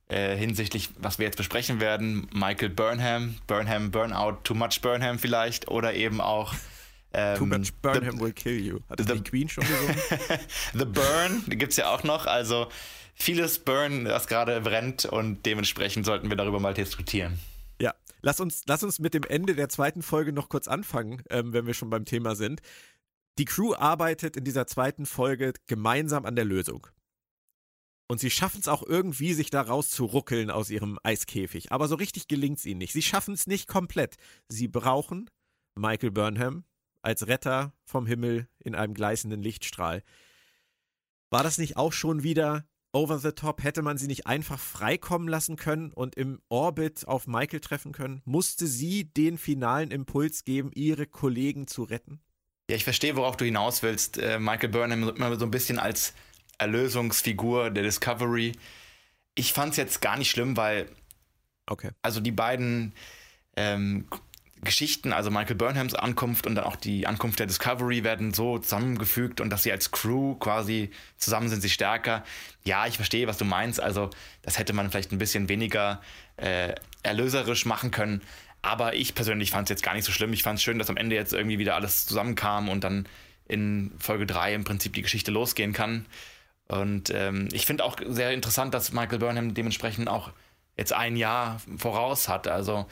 äh, 0.09 0.37
hinsichtlich, 0.37 0.89
was 0.97 1.19
wir 1.19 1.25
jetzt 1.25 1.37
besprechen 1.37 1.79
werden. 1.79 2.27
Michael 2.33 2.69
Burnham, 2.69 3.35
Burnham, 3.45 3.91
Burnout, 3.91 4.37
Too 4.43 4.53
Much 4.53 4.81
Burnham 4.81 5.19
vielleicht 5.19 5.67
oder 5.67 5.93
eben 5.93 6.21
auch 6.21 6.53
ähm, 7.13 7.37
Too 7.37 7.45
much 7.45 7.73
Burnham 7.81 8.17
the, 8.17 8.21
will 8.21 8.33
kill 8.33 8.59
you. 8.59 8.79
Hat 8.89 8.99
the, 8.99 9.05
die 9.05 9.23
Queen 9.23 9.49
schon 9.49 9.65
gesungen? 9.65 9.95
the 10.73 10.85
Burn, 10.85 11.43
die 11.47 11.57
gibt 11.57 11.71
es 11.71 11.77
ja 11.77 11.93
auch 11.93 12.03
noch. 12.03 12.25
Also 12.25 12.67
vieles 13.15 13.59
Burn, 13.59 14.05
das 14.05 14.27
gerade 14.27 14.61
brennt 14.61 15.05
und 15.05 15.45
dementsprechend 15.45 16.05
sollten 16.05 16.29
wir 16.29 16.37
darüber 16.37 16.59
mal 16.59 16.73
diskutieren. 16.73 17.39
Lass 18.21 18.39
uns, 18.39 18.63
lass 18.67 18.83
uns 18.83 18.99
mit 18.99 19.13
dem 19.13 19.23
Ende 19.23 19.55
der 19.55 19.69
zweiten 19.69 20.01
Folge 20.01 20.33
noch 20.33 20.49
kurz 20.49 20.67
anfangen, 20.67 21.21
ähm, 21.29 21.53
wenn 21.53 21.65
wir 21.65 21.73
schon 21.73 21.89
beim 21.89 22.05
Thema 22.05 22.35
sind. 22.35 22.61
Die 23.37 23.45
Crew 23.45 23.73
arbeitet 23.73 24.35
in 24.35 24.43
dieser 24.43 24.67
zweiten 24.67 25.05
Folge 25.05 25.53
gemeinsam 25.67 26.25
an 26.25 26.35
der 26.35 26.45
Lösung. 26.45 26.87
Und 28.09 28.19
sie 28.19 28.29
schaffen 28.29 28.61
es 28.61 28.67
auch 28.67 28.83
irgendwie, 28.83 29.33
sich 29.33 29.49
da 29.49 29.61
rauszuruckeln 29.61 30.49
aus 30.49 30.69
ihrem 30.69 30.97
Eiskäfig. 31.03 31.71
Aber 31.71 31.87
so 31.87 31.95
richtig 31.95 32.27
gelingt 32.27 32.59
es 32.59 32.65
ihnen 32.65 32.79
nicht. 32.79 32.93
Sie 32.93 33.01
schaffen 33.01 33.33
es 33.33 33.47
nicht 33.47 33.67
komplett. 33.67 34.15
Sie 34.47 34.67
brauchen 34.67 35.29
Michael 35.75 36.11
Burnham 36.11 36.63
als 37.01 37.27
Retter 37.27 37.73
vom 37.83 38.07
Himmel 38.07 38.47
in 38.59 38.75
einem 38.75 38.93
gleißenden 38.93 39.41
Lichtstrahl. 39.41 40.03
War 41.29 41.43
das 41.43 41.57
nicht 41.57 41.75
auch 41.75 41.91
schon 41.91 42.23
wieder 42.23 42.65
over 42.91 43.19
the 43.19 43.31
top? 43.31 43.63
Hätte 43.63 43.81
man 43.81 43.97
sie 43.97 44.07
nicht 44.07 44.27
einfach 44.27 44.59
freikommen 44.59 45.27
lassen 45.27 45.55
können 45.55 45.91
und 45.93 46.15
im 46.15 46.41
Orbit 46.49 47.07
auf 47.07 47.27
Michael 47.27 47.59
treffen 47.59 47.91
können? 47.91 48.21
Musste 48.25 48.67
sie 48.67 49.05
den 49.05 49.37
finalen 49.37 49.91
Impuls 49.91 50.43
geben, 50.43 50.71
ihre 50.73 51.07
Kollegen 51.07 51.67
zu 51.67 51.83
retten? 51.83 52.21
Ja, 52.69 52.75
ich 52.75 52.83
verstehe, 52.83 53.15
worauf 53.15 53.37
du 53.37 53.45
hinaus 53.45 53.81
willst. 53.81 54.17
Äh, 54.17 54.39
Michael 54.39 54.69
Burnham 54.69 55.09
immer 55.09 55.39
so 55.39 55.45
ein 55.45 55.51
bisschen 55.51 55.79
als 55.79 56.13
Erlösungsfigur 56.57 57.69
der 57.69 57.83
Discovery. 57.83 58.53
Ich 59.35 59.53
fand 59.53 59.71
es 59.71 59.77
jetzt 59.77 60.01
gar 60.01 60.17
nicht 60.17 60.29
schlimm, 60.29 60.57
weil 60.57 60.89
okay. 61.67 61.91
also 62.01 62.19
die 62.19 62.31
beiden 62.31 62.93
ähm, 63.55 64.07
Geschichten, 64.63 65.13
also 65.13 65.29
Michael 65.29 65.55
Burnhams 65.55 65.93
Ankunft 65.93 66.47
und 66.47 66.55
dann 66.55 66.65
auch 66.65 66.75
die 66.75 67.07
Ankunft 67.07 67.39
der 67.39 67.45
Discovery 67.45 68.03
werden 68.03 68.33
so 68.33 68.57
zusammengefügt 68.57 69.41
und 69.41 69.49
dass 69.49 69.63
sie 69.63 69.71
als 69.71 69.91
Crew 69.91 70.35
quasi 70.35 70.91
zusammen 71.17 71.49
sind 71.49 71.61
sie 71.61 71.69
stärker. 71.69 72.23
Ja, 72.63 72.87
ich 72.87 72.95
verstehe, 72.95 73.27
was 73.27 73.37
du 73.37 73.45
meinst. 73.45 73.79
Also 73.79 74.09
das 74.41 74.57
hätte 74.57 74.73
man 74.73 74.89
vielleicht 74.89 75.11
ein 75.11 75.19
bisschen 75.19 75.49
weniger 75.49 76.01
äh, 76.37 76.73
erlöserisch 77.03 77.65
machen 77.65 77.91
können. 77.91 78.21
Aber 78.61 78.95
ich 78.95 79.15
persönlich 79.15 79.51
fand 79.51 79.67
es 79.67 79.69
jetzt 79.69 79.83
gar 79.83 79.93
nicht 79.93 80.05
so 80.05 80.11
schlimm. 80.11 80.33
Ich 80.33 80.43
fand 80.43 80.57
es 80.57 80.63
schön, 80.63 80.79
dass 80.79 80.89
am 80.89 80.97
Ende 80.97 81.15
jetzt 81.15 81.33
irgendwie 81.33 81.59
wieder 81.59 81.75
alles 81.75 82.05
zusammenkam 82.05 82.69
und 82.69 82.83
dann 82.83 83.07
in 83.47 83.91
Folge 83.99 84.25
3 84.25 84.55
im 84.55 84.63
Prinzip 84.63 84.93
die 84.93 85.03
Geschichte 85.03 85.31
losgehen 85.31 85.73
kann. 85.73 86.05
Und 86.67 87.11
ähm, 87.11 87.47
ich 87.53 87.65
finde 87.65 87.85
auch 87.85 87.97
sehr 88.05 88.31
interessant, 88.31 88.73
dass 88.73 88.91
Michael 88.91 89.19
Burnham 89.19 89.53
dementsprechend 89.53 90.09
auch 90.09 90.31
jetzt 90.75 90.93
ein 90.93 91.15
Jahr 91.15 91.61
voraus 91.77 92.27
hat. 92.27 92.47
Also 92.47 92.87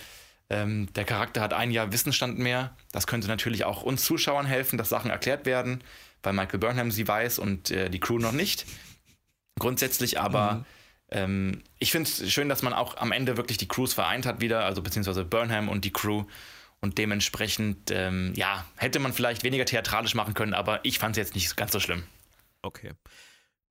ähm, 0.50 0.92
der 0.94 1.06
Charakter 1.06 1.42
hat 1.42 1.54
ein 1.54 1.72
Jahr 1.72 1.92
Wissensstand 1.92 2.38
mehr. 2.38 2.76
Das 2.92 3.08
könnte 3.08 3.28
natürlich 3.28 3.66
auch 3.66 3.84
uns 3.84 4.04
Zuschauern 4.04 4.46
helfen, 4.46 4.78
dass 4.78 4.90
Sachen 4.90 5.12
erklärt 5.12 5.46
werden, 5.46 5.84
weil 6.24 6.34
Michael 6.34 6.60
Burnham 6.60 6.92
sie 6.92 7.08
weiß 7.08 7.40
und 7.40 7.72
äh, 7.72 7.90
die 7.90 8.00
Crew 8.00 8.20
noch 8.20 8.32
nicht. 8.32 8.66
Grundsätzlich 9.60 10.20
aber 10.20 10.54
mhm. 10.54 10.66
Ähm, 11.12 11.62
ich 11.80 11.92
finde 11.92 12.10
es 12.10 12.32
schön, 12.32 12.50
dass 12.50 12.62
man 12.62 12.74
auch 12.74 12.98
am 12.98 13.12
Ende 13.12 13.38
wirklich 13.38 13.58
die 13.58 13.68
Crews 13.68 13.94
vereint 13.94 14.26
hat 14.26 14.42
wieder, 14.42 14.66
also 14.66 14.82
beziehungsweise 14.82 15.24
Burnham 15.24 15.70
und 15.70 15.86
die 15.86 15.92
Crew. 15.92 16.26
Und 16.82 16.98
dementsprechend, 16.98 17.90
ähm, 17.92 18.34
ja, 18.36 18.66
hätte 18.76 19.00
man 19.00 19.14
vielleicht 19.14 19.44
weniger 19.44 19.66
theatralisch 19.66 20.14
machen 20.14 20.34
können, 20.34 20.54
aber 20.54 20.84
ich 20.84 21.00
fand 21.00 21.16
es 21.16 21.18
jetzt 21.18 21.36
nicht 21.36 21.56
ganz 21.56 21.72
so 21.72 21.80
schlimm. 21.80 22.04
Okay. 22.62 22.92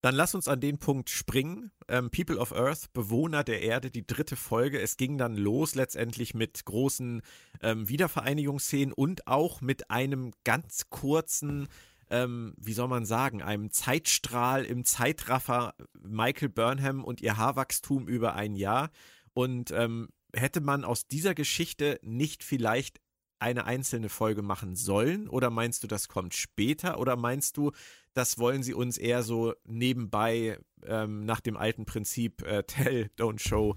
Dann 0.05 0.17
lass 0.17 0.35
uns 0.35 0.49
an 0.49 0.61
den 0.61 0.77
Punkt 0.77 1.09
springen. 1.09 1.71
Ähm, 1.89 2.11
People 2.11 2.37
of 2.37 2.53
Earth, 2.53 2.93
Bewohner 2.93 3.43
der 3.43 3.63
Erde, 3.63 3.91
die 3.91 4.07
dritte 4.07 4.37
Folge. 4.37 4.79
Es 4.79 4.99
ging 4.99 5.17
dann 5.17 5.35
los 5.35 5.77
letztendlich 5.77 6.35
mit 6.35 6.67
großen 6.67 7.23
ähm, 7.63 7.89
Wiedervereinigungsszenen 7.89 8.93
und 8.93 9.27
auch 9.27 9.63
mit 9.63 9.91
einem 9.91 10.33
ganz 10.45 10.91
kurzen 10.91 11.69
ähm, 12.11 12.53
wie 12.59 12.75
soll 12.75 12.89
man 12.89 13.07
sagen, 13.07 13.41
einem 13.41 13.71
Zeitstrahl 13.71 14.67
im 14.67 14.85
Zeitraffer 14.85 15.75
Michael 15.99 16.51
Burnham 16.51 17.03
und 17.03 17.23
ihr 17.23 17.39
Haarwachstum 17.39 18.07
über 18.07 18.35
ein 18.35 18.57
Jahr. 18.57 18.91
Und 19.33 19.71
ähm, 19.71 20.11
hätte 20.35 20.61
man 20.61 20.85
aus 20.85 21.07
dieser 21.09 21.35
Geschichte 21.35 21.99
nicht 22.03 22.45
vielleicht 22.45 23.01
eine 23.45 23.67
einzelne 23.67 24.09
Folge 24.09 24.41
machen 24.41 24.75
sollen? 24.75 25.29
Oder 25.29 25.51
meinst 25.51 25.83
du, 25.83 25.87
das 25.87 26.09
kommt 26.09 26.33
später? 26.33 26.99
Oder 26.99 27.15
meinst 27.17 27.59
du, 27.59 27.73
das 28.15 28.39
wollen 28.39 28.63
sie 28.63 28.73
uns 28.73 28.97
eher 28.97 29.23
so 29.23 29.53
nebenbei 29.65 30.59
ähm, 30.87 31.27
nach 31.27 31.41
dem 31.41 31.59
alten 31.59 31.85
Prinzip 31.85 32.43
äh, 32.43 32.63
Tell, 32.63 33.11
Don't 33.19 33.47
Show 33.47 33.77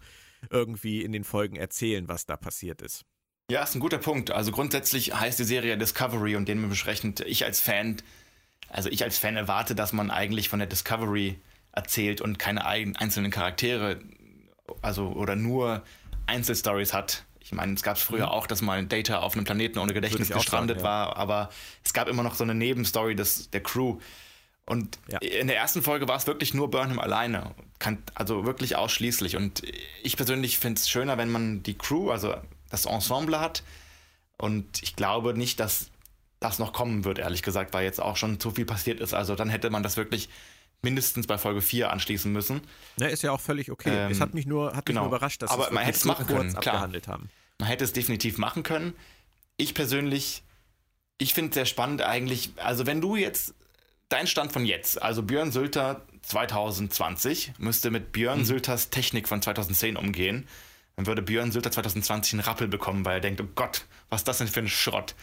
irgendwie 0.50 1.04
in 1.04 1.12
den 1.12 1.26
Folgen 1.26 1.58
erzählen, 1.58 2.08
was 2.08 2.26
da 2.26 2.38
passiert 2.38 2.82
ist? 2.82 3.04
Ja, 3.52 3.62
ist 3.64 3.76
ein 3.76 3.82
guter 3.82 3.98
Punkt. 3.98 4.32
Also 4.32 4.54
grundsätzlich 4.54 5.14
heißt 5.14 5.38
die 5.38 5.44
Serie 5.44 5.78
Discovery 5.78 6.38
und 6.38 6.48
dementsprechend 6.48 7.20
ich 7.22 7.44
als 7.44 7.60
Fan, 7.60 7.98
also 8.70 8.90
ich 8.90 9.04
als 9.04 9.18
Fan 9.18 9.36
erwarte, 9.36 9.76
dass 9.76 9.92
man 9.92 10.12
eigentlich 10.12 10.48
von 10.48 10.60
der 10.60 10.68
Discovery 10.68 11.40
erzählt 11.74 12.22
und 12.22 12.40
keine 12.40 12.66
einzelnen 12.66 13.32
Charaktere, 13.32 14.00
also 14.82 15.10
oder 15.10 15.36
nur 15.36 15.84
Einzelstories 16.26 16.94
hat. 16.94 17.26
Ich 17.48 17.54
meine, 17.54 17.76
es 17.76 17.82
gab 17.82 17.98
früher 17.98 18.26
mhm. 18.26 18.32
auch, 18.32 18.46
dass 18.46 18.62
mal 18.62 18.86
Data 18.86 19.20
auf 19.20 19.34
einem 19.34 19.46
Planeten 19.46 19.80
ohne 19.80 19.94
Gedächtnis 19.94 20.28
gestrandet 20.30 20.82
sagen, 20.82 20.86
ja. 20.86 21.08
war, 21.08 21.16
aber 21.16 21.50
es 21.82 21.94
gab 21.94 22.10
immer 22.10 22.22
noch 22.22 22.36
so 22.36 22.44
eine 22.44 22.54
Nebenstory 22.54 23.16
des, 23.16 23.50
der 23.52 23.64
Crew. 23.64 24.00
Und 24.66 25.00
ja. 25.08 25.20
in 25.20 25.48
der 25.48 25.56
ersten 25.56 25.82
Folge 25.82 26.10
war 26.10 26.18
es 26.18 26.28
wirklich 26.28 26.54
nur 26.54 26.70
Burnham 26.70 27.00
alleine. 27.00 27.56
Kann, 27.80 28.04
also 28.16 28.46
wirklich 28.46 28.76
ausschließlich. 28.76 29.38
Und 29.38 29.62
ich 30.04 30.18
persönlich 30.18 30.60
finde 30.60 30.82
es 30.82 30.90
schöner, 30.90 31.18
wenn 31.18 31.32
man 31.32 31.64
die 31.64 31.78
Crew, 31.78 32.12
also 32.12 32.36
das 32.70 32.86
Ensemble 32.86 33.40
hat. 33.40 33.64
Und 34.38 34.84
ich 34.84 34.98
glaube 34.98 35.34
nicht, 35.34 35.62
dass 35.62 35.90
das 36.42 36.60
noch 36.60 36.74
kommen 36.74 37.06
wird, 37.06 37.18
ehrlich 37.18 37.44
gesagt, 37.44 37.74
weil 37.74 37.86
jetzt 37.86 38.02
auch 38.02 38.18
schon 38.18 38.42
zu 38.42 38.52
viel 38.52 38.66
passiert 38.66 39.00
ist. 39.00 39.14
Also 39.14 39.36
dann 39.36 39.48
hätte 39.48 39.70
man 39.70 39.84
das 39.84 39.96
wirklich 39.96 40.28
mindestens 40.82 41.28
bei 41.28 41.38
Folge 41.38 41.62
4 41.62 41.92
anschließen 41.92 42.32
müssen. 42.32 42.62
Ja, 43.00 43.08
ist 43.08 43.24
ja 43.24 43.32
auch 43.32 43.42
völlig 43.42 43.72
okay. 43.72 44.06
Ähm, 44.06 44.12
es 44.12 44.22
hat 44.22 44.34
mich 44.34 44.46
nur, 44.46 44.76
hat 44.76 44.86
genau. 44.86 45.02
mich 45.02 45.10
nur 45.10 45.18
überrascht, 45.18 45.42
dass 45.42 45.52
Aber 45.52 45.68
es 45.68 45.72
man 45.72 45.84
hätte 45.84 45.98
es 45.98 46.06
machen 46.06 46.28
können, 46.28 46.50
klar. 46.52 46.76
abgehandelt 46.76 47.08
haben. 47.08 47.30
Man 47.60 47.70
hätte 47.70 47.84
es 47.84 47.94
definitiv 47.94 48.38
machen 48.38 48.64
können. 48.64 48.94
Ich 49.58 49.74
persönlich, 49.74 50.44
ich 51.18 51.34
finde 51.34 51.50
es 51.50 51.56
sehr 51.56 51.66
spannend 51.66 52.02
eigentlich, 52.02 52.52
also 52.58 52.86
wenn 52.86 53.02
du 53.02 53.16
jetzt, 53.16 53.56
dein 54.10 54.28
Stand 54.28 54.52
von 54.52 54.66
jetzt, 54.66 55.02
also 55.02 55.24
Björn 55.24 55.52
Sülter 55.52 56.06
2020 56.22 57.54
müsste 57.58 57.90
mit 57.90 58.12
Björn 58.12 58.40
mhm. 58.40 58.46
Sülters 58.46 58.90
Technik 58.90 59.28
von 59.28 59.42
2010 59.42 59.98
umgehen 59.98 60.48
dann 60.98 61.06
würde 61.06 61.22
Björn 61.22 61.52
Sülter 61.52 61.72
2020 61.72 62.34
einen 62.34 62.40
Rappel 62.42 62.68
bekommen, 62.68 63.06
weil 63.06 63.18
er 63.18 63.22
denkt, 63.22 63.40
oh 63.40 63.48
Gott, 63.56 63.86
was 64.10 64.22
ist 64.22 64.28
das 64.28 64.40
denn 64.40 64.48
für 64.48 64.60
ein 64.60 64.68
Schrott? 64.68 65.16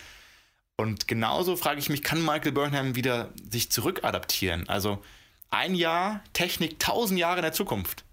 Und 0.76 1.08
genauso 1.08 1.56
frage 1.56 1.80
ich 1.80 1.88
mich, 1.88 2.02
kann 2.02 2.24
Michael 2.24 2.52
Burnham 2.52 2.94
wieder 2.94 3.32
sich 3.50 3.70
zurückadaptieren? 3.70 4.68
Also 4.68 5.02
ein 5.50 5.74
Jahr 5.74 6.22
Technik, 6.32 6.78
tausend 6.78 7.18
Jahre 7.18 7.38
in 7.38 7.42
der 7.42 7.52
Zukunft. 7.52 8.04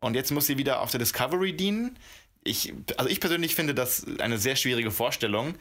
Und 0.00 0.14
jetzt 0.14 0.30
muss 0.30 0.46
sie 0.46 0.58
wieder 0.58 0.80
auf 0.80 0.90
der 0.90 0.98
Discovery 0.98 1.52
dienen. 1.56 1.98
Ich, 2.44 2.74
also 2.96 3.08
ich 3.08 3.20
persönlich 3.20 3.54
finde 3.54 3.74
das 3.74 4.04
eine 4.18 4.38
sehr 4.38 4.56
schwierige 4.56 4.90
Vorstellung, 4.90 5.54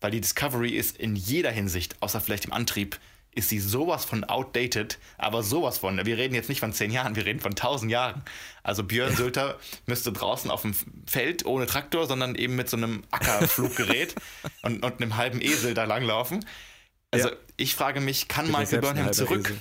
weil 0.00 0.10
die 0.10 0.20
Discovery 0.20 0.70
ist 0.70 0.98
in 0.98 1.16
jeder 1.16 1.50
Hinsicht, 1.50 1.96
außer 2.00 2.20
vielleicht 2.20 2.44
im 2.44 2.52
Antrieb, 2.52 2.98
ist 3.34 3.48
sie 3.48 3.60
sowas 3.60 4.04
von 4.04 4.24
outdated, 4.24 4.98
aber 5.18 5.42
sowas 5.42 5.78
von. 5.78 6.04
Wir 6.04 6.16
reden 6.16 6.34
jetzt 6.34 6.48
nicht 6.48 6.60
von 6.60 6.72
zehn 6.72 6.90
Jahren, 6.90 7.16
wir 7.16 7.26
reden 7.26 7.40
von 7.40 7.54
tausend 7.54 7.90
Jahren. 7.90 8.22
Also 8.62 8.84
Björn 8.84 9.14
Sülter 9.16 9.58
müsste 9.86 10.12
draußen 10.12 10.50
auf 10.50 10.62
dem 10.62 10.74
Feld 11.06 11.44
ohne 11.44 11.66
Traktor, 11.66 12.06
sondern 12.06 12.34
eben 12.34 12.54
mit 12.56 12.68
so 12.68 12.76
einem 12.76 13.02
Ackerfluggerät 13.10 14.14
und, 14.62 14.84
und 14.84 15.00
einem 15.00 15.16
halben 15.16 15.40
Esel 15.40 15.74
da 15.74 15.84
langlaufen. 15.84 16.44
Also 17.10 17.30
ja. 17.30 17.36
ich 17.56 17.74
frage 17.74 18.00
mich, 18.00 18.28
kann 18.28 18.50
Michael 18.50 18.80
Burnham 18.80 19.12
zurück? 19.12 19.48
Esel. 19.48 19.60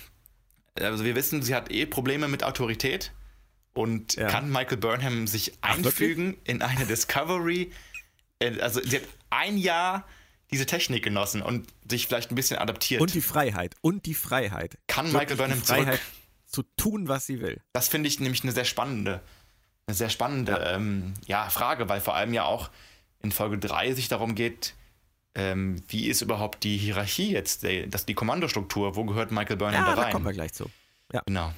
Also 0.80 1.04
wir 1.04 1.16
wissen, 1.16 1.42
sie 1.42 1.56
hat 1.56 1.72
eh 1.72 1.86
Probleme 1.86 2.28
mit 2.28 2.44
Autorität. 2.44 3.12
Und 3.74 4.16
ja. 4.16 4.28
kann 4.28 4.52
Michael 4.52 4.78
Burnham 4.78 5.26
sich 5.26 5.54
einfügen 5.62 6.38
Ach, 6.38 6.50
in 6.50 6.62
eine 6.62 6.86
Discovery? 6.86 7.72
Äh, 8.40 8.60
also 8.60 8.82
sie 8.84 8.98
hat 8.98 9.08
ein 9.32 9.58
Jahr 9.58 10.06
diese 10.52 10.68
Technik 10.68 11.04
genossen 11.04 11.42
und 11.42 11.68
sich 11.90 12.08
vielleicht 12.08 12.32
ein 12.32 12.36
bisschen 12.36 12.60
adaptiert. 12.60 13.02
Und 13.02 13.14
die 13.14 13.22
Freiheit. 13.22 13.76
Und 13.82 14.06
die 14.06 14.14
Freiheit. 14.14 14.78
Kann 14.88 15.12
Michael 15.12 15.38
Burnham 15.38 15.64
zurück? 15.64 16.00
Zu 16.46 16.62
tun, 16.78 17.08
was 17.08 17.26
sie 17.26 17.42
will. 17.42 17.60
Das 17.74 17.88
finde 17.88 18.08
ich 18.08 18.20
nämlich 18.20 18.44
eine 18.44 18.52
sehr 18.52 18.66
spannende, 18.66 19.22
eine 19.88 19.96
sehr 19.96 20.10
spannende 20.10 20.52
ja. 20.52 20.76
Ähm, 20.76 21.16
ja, 21.26 21.50
Frage, 21.50 21.90
weil 21.90 22.00
vor 22.00 22.14
allem 22.14 22.32
ja 22.32 22.44
auch 22.44 22.70
in 23.24 23.32
Folge 23.32 23.58
3 23.58 23.94
sich 23.94 24.08
darum 24.08 24.36
geht, 24.36 24.76
ähm, 25.36 25.82
wie 25.88 26.08
ist 26.08 26.22
überhaupt 26.22 26.64
die 26.64 26.78
Hierarchie 26.78 27.32
jetzt, 27.32 27.66
das, 27.88 28.06
die 28.06 28.14
Kommandostruktur, 28.14 28.96
wo 28.96 29.04
gehört 29.06 29.32
Michael 29.32 29.58
Burnham 29.58 29.86
ja, 29.86 29.96
da 29.96 30.02
rein? 30.02 30.06
Da 30.06 30.12
kommen 30.12 30.26
wir 30.26 30.34
gleich 30.34 30.54
zu. 30.54 30.70
Ja. 31.12 31.22
Genau. 31.26 31.54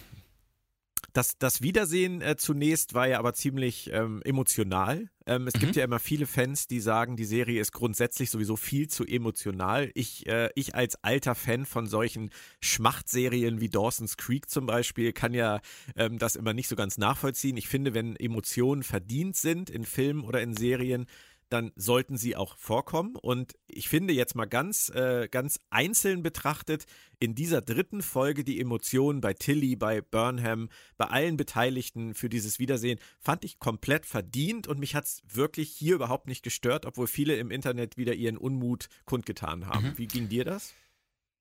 Das, 1.16 1.38
das 1.38 1.62
Wiedersehen 1.62 2.22
äh, 2.22 2.36
zunächst 2.36 2.94
war 2.94 3.08
ja 3.08 3.20
aber 3.20 3.34
ziemlich 3.34 3.90
ähm, 3.94 4.22
emotional. 4.26 5.10
Ähm, 5.26 5.48
es 5.48 5.54
mhm. 5.54 5.60
gibt 5.60 5.78
ja 5.78 5.86
immer 5.86 6.00
viele 6.00 6.28
Fans, 6.28 6.68
die 6.68 6.82
sagen, 6.82 7.16
die 7.16 7.24
Serie 7.24 7.62
ist 7.62 7.72
grundsätzlich 7.72 8.30
sowieso 8.30 8.58
viel 8.58 8.90
zu 8.90 9.06
emotional. 9.06 9.92
Ich, 9.94 10.28
äh, 10.28 10.50
ich 10.56 10.76
als 10.76 11.02
alter 11.06 11.34
Fan 11.34 11.66
von 11.66 11.88
solchen 11.88 12.32
Schmachtserien 12.60 13.62
wie 13.62 13.70
Dawson's 13.70 14.18
Creek 14.18 14.50
zum 14.50 14.66
Beispiel 14.66 15.14
kann 15.14 15.34
ja 15.34 15.62
ähm, 15.96 16.18
das 16.18 16.36
immer 16.36 16.52
nicht 16.52 16.68
so 16.68 16.76
ganz 16.76 16.98
nachvollziehen. 16.98 17.56
Ich 17.56 17.70
finde, 17.70 17.94
wenn 17.94 18.18
Emotionen 18.18 18.84
verdient 18.84 19.38
sind 19.38 19.70
in 19.70 19.86
Filmen 19.86 20.26
oder 20.26 20.42
in 20.42 20.54
Serien, 20.54 21.06
dann 21.50 21.72
sollten 21.76 22.18
sie 22.18 22.36
auch 22.36 22.58
vorkommen. 22.58 23.16
Und 23.16 23.54
ich 23.68 23.90
finde 23.90 24.14
jetzt 24.14 24.36
mal 24.36 24.46
ganz, 24.46 24.90
äh, 24.90 25.28
ganz 25.30 25.60
einzeln 25.70 26.24
betrachtet, 26.24 26.86
in 27.20 27.36
dieser 27.36 27.62
dritten 27.62 28.02
Folge 28.02 28.44
die 28.44 28.60
Emotionen 28.60 29.22
bei 29.22 29.34
Tilly, 29.34 29.76
bei 29.76 30.02
Burnham, 30.02 30.70
bei 30.98 31.06
allen 31.06 31.38
Beteiligten 31.38 32.14
für 32.14 32.30
dieses 32.30 32.60
Wiedersehen 32.60 33.00
fand 33.20 33.46
ich 33.46 33.60
komplett 33.60 34.06
verdient 34.06 34.68
und 34.68 34.80
mich 34.80 34.96
hat 34.96 35.06
es 35.06 35.22
wirklich 35.28 35.70
hier 35.72 35.96
überhaupt 35.96 36.28
nicht 36.28 36.44
gestört, 36.44 36.86
obwohl 36.86 37.08
viele 37.08 37.36
im 37.36 37.52
Internet 37.52 37.98
wieder 37.98 38.14
ihren 38.14 38.38
Unmut 38.38 38.90
kundgetan 39.06 39.68
haben. 39.68 39.90
Mhm. 39.90 39.98
Wie 39.98 40.08
ging 40.08 40.30
dir 40.30 40.46
das? 40.46 40.74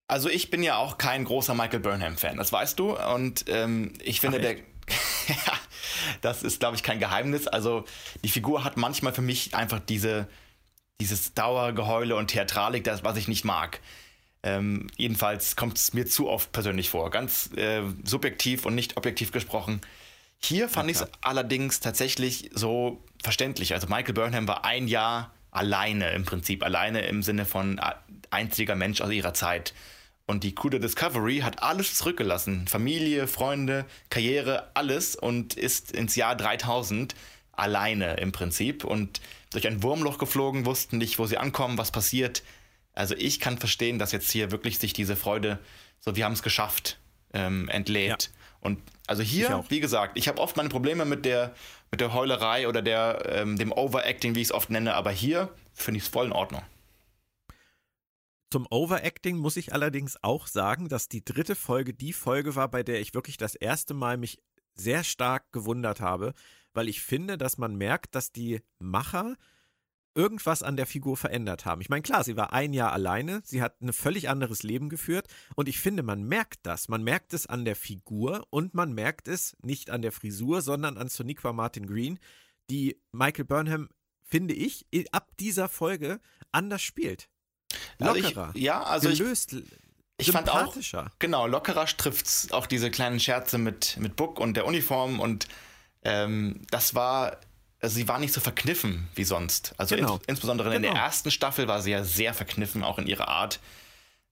Also 0.07 0.29
ich 0.29 0.51
bin 0.51 0.63
ja 0.63 0.77
auch 0.77 0.99
kein 0.99 1.25
großer 1.25 1.55
Michael 1.55 1.81
Burnham-Fan, 1.81 2.37
das 2.37 2.53
weißt 2.53 2.79
du. 2.79 2.97
Und 2.99 3.47
ähm, 3.49 3.95
ich 4.03 4.21
finde, 4.21 4.39
Ach, 4.39 4.43
der 4.43 4.57
ja, 5.29 5.59
das 6.21 6.43
ist, 6.43 6.61
glaube 6.61 6.77
ich, 6.77 6.83
kein 6.83 6.99
Geheimnis. 6.99 7.47
Also 7.47 7.85
die 8.23 8.29
Figur 8.29 8.65
hat 8.65 8.77
manchmal 8.77 9.13
für 9.13 9.23
mich 9.23 9.55
einfach 9.55 9.81
diese, 9.81 10.29
dieses 11.01 11.35
Dauergeheule 11.35 12.17
und 12.17 12.29
Theatralik, 12.29 12.85
das, 12.85 13.05
was 13.05 13.17
ich 13.17 13.29
nicht 13.29 13.45
mag. 13.45 13.81
Ähm, 14.43 14.89
jedenfalls 14.97 15.57
kommt 15.57 15.79
es 15.79 15.95
mir 15.95 16.07
zu 16.07 16.29
oft 16.29 16.53
persönlich 16.53 16.91
vor. 16.91 17.11
Ganz 17.11 17.51
äh, 17.57 17.83
subjektiv 18.05 18.67
und 18.67 18.75
nicht 18.75 18.97
objektiv 18.97 19.33
gesprochen. 19.33 19.81
Hier 20.39 20.69
fand 20.69 20.91
ich 20.91 20.99
es 20.99 21.07
allerdings 21.23 21.81
tatsächlich 21.81 22.51
so 22.53 23.03
verständlich. 23.23 23.73
Also 23.73 23.87
Michael 23.87 24.13
Burnham 24.13 24.47
war 24.47 24.67
ein 24.67 24.87
Jahr 24.87 25.33
alleine 25.51 26.11
im 26.11 26.27
Prinzip, 26.27 26.63
alleine 26.63 27.07
im 27.07 27.23
Sinne 27.23 27.47
von 27.47 27.81
einziger 28.31 28.75
Mensch 28.75 29.01
aus 29.01 29.11
ihrer 29.11 29.33
Zeit. 29.33 29.73
Und 30.27 30.43
die 30.43 30.55
Crew 30.55 30.71
der 30.71 30.81
Discovery 30.81 31.41
hat 31.41 31.63
alles 31.63 31.95
zurückgelassen. 31.97 32.67
Familie, 32.67 33.27
Freunde, 33.29 33.85
Karriere, 34.09 34.71
alles 34.75 35.17
und 35.17 35.55
ist 35.55 35.93
ins 35.93 36.17
Jahr 36.17 36.35
3000 36.35 37.15
alleine 37.53 38.15
im 38.15 38.33
Prinzip 38.33 38.85
und 38.85 39.21
durch 39.51 39.67
ein 39.67 39.83
Wurmloch 39.83 40.19
geflogen, 40.19 40.67
wussten 40.67 40.99
nicht, 40.99 41.19
wo 41.19 41.27
sie 41.27 41.37
ankommen, 41.37 41.79
was 41.79 41.93
passiert. 41.93 42.43
Also 42.95 43.15
ich 43.17 43.39
kann 43.39 43.59
verstehen, 43.59 43.99
dass 43.99 44.13
jetzt 44.13 44.31
hier 44.31 44.51
wirklich 44.51 44.79
sich 44.79 44.93
diese 44.93 45.15
Freude, 45.15 45.59
so 46.01 46.17
wir 46.17 46.25
haben 46.25 46.33
es 46.33 46.43
geschafft, 46.43 46.99
ähm, 47.33 47.69
entlädt. 47.69 48.25
Ja. 48.25 48.29
Und 48.61 48.81
also 49.07 49.23
hier, 49.23 49.63
wie 49.69 49.81
gesagt, 49.81 50.17
ich 50.17 50.27
habe 50.27 50.41
oft 50.41 50.57
meine 50.57 50.71
Probleme 50.71 51.05
mit 51.05 51.25
der, 51.25 51.55
mit 51.91 52.01
der 52.01 52.15
Heulerei 52.15 52.67
oder 52.67 52.81
der, 52.81 53.23
ähm, 53.29 53.59
dem 53.59 53.73
Overacting, 53.73 54.35
wie 54.35 54.41
ich 54.41 54.49
es 54.49 54.53
oft 54.53 54.71
nenne, 54.71 54.95
aber 54.95 55.11
hier 55.11 55.51
finde 55.75 55.99
ich 55.99 56.05
es 56.05 56.09
voll 56.09 56.27
in 56.27 56.33
Ordnung. 56.33 56.63
Zum 58.55 58.69
Overacting 58.71 59.39
muss 59.39 59.57
ich 59.57 59.73
allerdings 59.73 60.17
auch 60.23 60.47
sagen, 60.47 60.89
dass 60.89 61.09
die 61.09 61.25
dritte 61.25 61.57
Folge 61.57 61.93
die 61.93 62.13
Folge 62.13 62.55
war, 62.55 62.71
bei 62.71 62.85
der 62.85 63.01
ich 63.01 63.13
wirklich 63.13 63.37
das 63.37 63.57
erste 63.57 63.95
Mal 63.95 64.17
mich 64.17 64.39
sehr 64.77 65.03
stark 65.03 65.51
gewundert 65.51 66.01
habe, 66.01 66.35
weil 66.73 66.89
ich 66.89 67.03
finde, 67.03 67.37
dass 67.37 67.59
man 67.59 67.75
merkt, 67.75 68.15
dass 68.15 68.31
die 68.31 68.61
Macher 68.79 69.35
irgendwas 70.15 70.63
an 70.63 70.77
der 70.77 70.87
Figur 70.87 71.17
verändert 71.17 71.65
haben. 71.65 71.81
Ich 71.81 71.89
meine, 71.89 72.03
klar, 72.03 72.23
sie 72.23 72.37
war 72.37 72.53
ein 72.53 72.73
Jahr 72.73 72.93
alleine, 72.93 73.43
sie 73.45 73.61
hat 73.61 73.83
ein 73.83 73.93
völlig 73.93 74.29
anderes 74.29 74.63
Leben 74.63 74.89
geführt 74.89 75.27
und 75.57 75.69
ich 75.69 75.81
finde, 75.81 76.05
man 76.05 76.23
merkt 76.23 76.61
das. 76.63 76.87
Man 76.87 77.03
merkt 77.03 77.35
es 77.35 77.49
an 77.49 77.65
der 77.65 77.75
Figur 77.75 78.47
und 78.51 78.73
man 78.73 78.93
merkt 78.93 79.27
es 79.27 79.57
nicht 79.63 79.91
an 79.91 80.01
der 80.01 80.13
Frisur, 80.13 80.63
sondern 80.63 80.97
an 80.97 81.09
Soniqua 81.09 81.53
Martin 81.53 81.89
Green, 81.89 82.21
die 82.71 83.03
Michael 83.11 83.47
Burnham, 83.47 83.89
finde 84.23 84.55
ich, 84.55 84.87
ab 85.11 85.33
dieser 85.41 85.69
Folge 85.69 86.21
anders 86.53 86.83
spielt. 86.83 87.29
Lockerer. 87.99 88.47
Also 88.47 88.51
ich, 88.55 88.63
ja, 88.63 88.83
also 88.83 89.09
gelöst, 89.09 89.53
ich, 90.17 90.29
ich 90.29 90.33
fand 90.33 90.49
auch, 90.49 90.77
genau, 91.19 91.47
lockerer 91.47 91.87
trifft's 91.87 92.53
auch 92.53 92.67
diese 92.67 92.91
kleinen 92.91 93.19
Scherze 93.19 93.59
mit, 93.59 93.97
mit 93.99 94.17
Book 94.17 94.39
und 94.39 94.55
der 94.55 94.67
Uniform 94.67 95.21
und 95.21 95.49
ähm, 96.03 96.63
das 96.71 96.95
war, 96.95 97.39
also 97.81 97.97
sie 97.97 98.07
war 98.07 98.19
nicht 98.19 98.33
so 98.33 98.41
verkniffen 98.41 99.09
wie 99.15 99.25
sonst. 99.25 99.75
Also 99.77 99.97
genau. 99.97 100.17
in, 100.17 100.21
insbesondere 100.29 100.71
genau. 100.71 100.77
in 100.77 100.83
der 100.95 101.03
ersten 101.03 101.31
Staffel 101.31 101.67
war 101.67 101.83
sie 101.83 101.91
ja 101.91 102.05
sehr 102.05 102.33
verkniffen, 102.33 102.85
auch 102.85 102.99
in 102.99 103.07
ihrer 103.07 103.29
Art. 103.29 103.59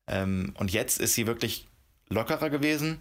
Ähm, 0.07 0.55
und 0.57 0.73
jetzt 0.73 1.01
ist 1.01 1.15
sie 1.15 1.27
wirklich 1.27 1.67
lockerer 2.09 2.51
gewesen. 2.51 2.99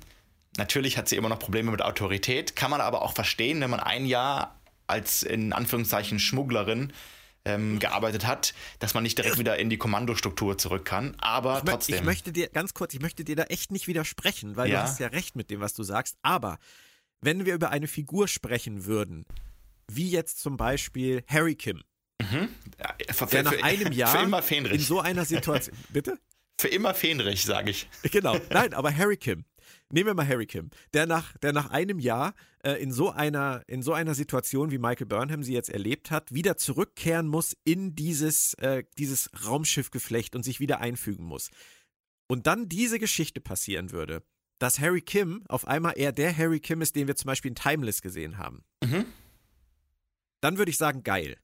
Natürlich 0.57 0.97
hat 0.97 1.07
sie 1.07 1.15
immer 1.17 1.29
noch 1.29 1.39
Probleme 1.39 1.71
mit 1.71 1.81
Autorität, 1.81 2.55
kann 2.55 2.71
man 2.71 2.81
aber 2.81 3.03
auch 3.03 3.13
verstehen, 3.13 3.61
wenn 3.61 3.69
man 3.69 3.79
ein 3.79 4.05
Jahr 4.05 4.59
als 4.87 5.23
in 5.23 5.53
Anführungszeichen 5.53 6.19
Schmugglerin 6.19 6.91
ähm, 7.45 7.79
gearbeitet 7.79 8.25
hat, 8.25 8.53
dass 8.79 8.93
man 8.93 9.03
nicht 9.03 9.17
direkt 9.17 9.37
wieder 9.37 9.57
in 9.57 9.69
die 9.69 9.77
Kommandostruktur 9.77 10.57
zurück 10.57 10.85
kann. 10.85 11.15
Aber 11.19 11.57
ich 11.57 11.69
trotzdem. 11.69 11.95
Ich 11.95 12.03
möchte 12.03 12.31
dir 12.31 12.49
ganz 12.49 12.73
kurz, 12.73 12.93
ich 12.93 13.01
möchte 13.01 13.23
dir 13.23 13.35
da 13.35 13.43
echt 13.43 13.71
nicht 13.71 13.87
widersprechen, 13.87 14.55
weil 14.55 14.69
ja. 14.69 14.77
du 14.77 14.83
hast 14.83 14.99
ja 14.99 15.07
recht 15.07 15.35
mit 15.35 15.49
dem, 15.49 15.59
was 15.59 15.73
du 15.73 15.83
sagst. 15.83 16.17
Aber 16.21 16.59
wenn 17.21 17.45
wir 17.45 17.53
über 17.53 17.69
eine 17.69 17.87
Figur 17.87 18.27
sprechen 18.27 18.85
würden, 18.85 19.25
wie 19.91 20.09
jetzt 20.09 20.39
zum 20.41 20.57
Beispiel 20.57 21.23
Harry 21.27 21.55
Kim, 21.55 21.83
mhm. 22.21 22.49
ja, 22.79 22.95
für, 23.13 23.25
der 23.27 23.43
nach 23.43 23.53
für, 23.53 23.63
einem 23.63 23.91
Jahr 23.91 24.43
in 24.51 24.79
so 24.79 24.99
einer 24.99 25.25
Situation, 25.25 25.75
bitte? 25.89 26.17
Für 26.59 26.67
immer 26.67 26.93
Fähnrich, 26.93 27.43
sage 27.43 27.71
ich. 27.71 27.87
Genau, 28.11 28.37
nein, 28.51 28.73
aber 28.75 28.95
Harry 28.95 29.17
Kim, 29.17 29.45
nehmen 29.91 30.07
wir 30.07 30.13
mal 30.13 30.27
Harry 30.27 30.45
Kim, 30.45 30.69
der 30.93 31.05
nach, 31.05 31.37
der 31.37 31.53
nach 31.53 31.69
einem 31.69 31.99
Jahr 31.99 32.33
äh, 32.63 32.73
in, 32.81 32.91
so 32.91 33.09
einer, 33.09 33.63
in 33.67 33.81
so 33.81 33.93
einer 33.93 34.15
Situation, 34.15 34.71
wie 34.71 34.77
Michael 34.77 35.07
Burnham 35.07 35.43
sie 35.43 35.53
jetzt 35.53 35.69
erlebt 35.69 36.11
hat, 36.11 36.33
wieder 36.33 36.57
zurückkehren 36.57 37.27
muss 37.27 37.55
in 37.63 37.95
dieses, 37.95 38.53
äh, 38.55 38.83
dieses 38.97 39.29
Raumschiffgeflecht 39.45 40.35
und 40.35 40.43
sich 40.43 40.59
wieder 40.59 40.79
einfügen 40.79 41.25
muss. 41.25 41.49
Und 42.27 42.47
dann 42.47 42.69
diese 42.69 42.99
Geschichte 42.99 43.41
passieren 43.41 43.91
würde, 43.91 44.23
dass 44.59 44.79
Harry 44.79 45.01
Kim 45.01 45.43
auf 45.47 45.67
einmal 45.67 45.93
eher 45.97 46.11
der 46.11 46.35
Harry 46.37 46.59
Kim 46.59 46.81
ist, 46.81 46.95
den 46.95 47.07
wir 47.07 47.15
zum 47.15 47.27
Beispiel 47.27 47.49
in 47.49 47.55
Timeless 47.55 48.01
gesehen 48.01 48.37
haben. 48.37 48.63
Mhm. 48.83 49.05
Dann 50.39 50.57
würde 50.57 50.71
ich 50.71 50.77
sagen, 50.77 51.03
geil. 51.03 51.37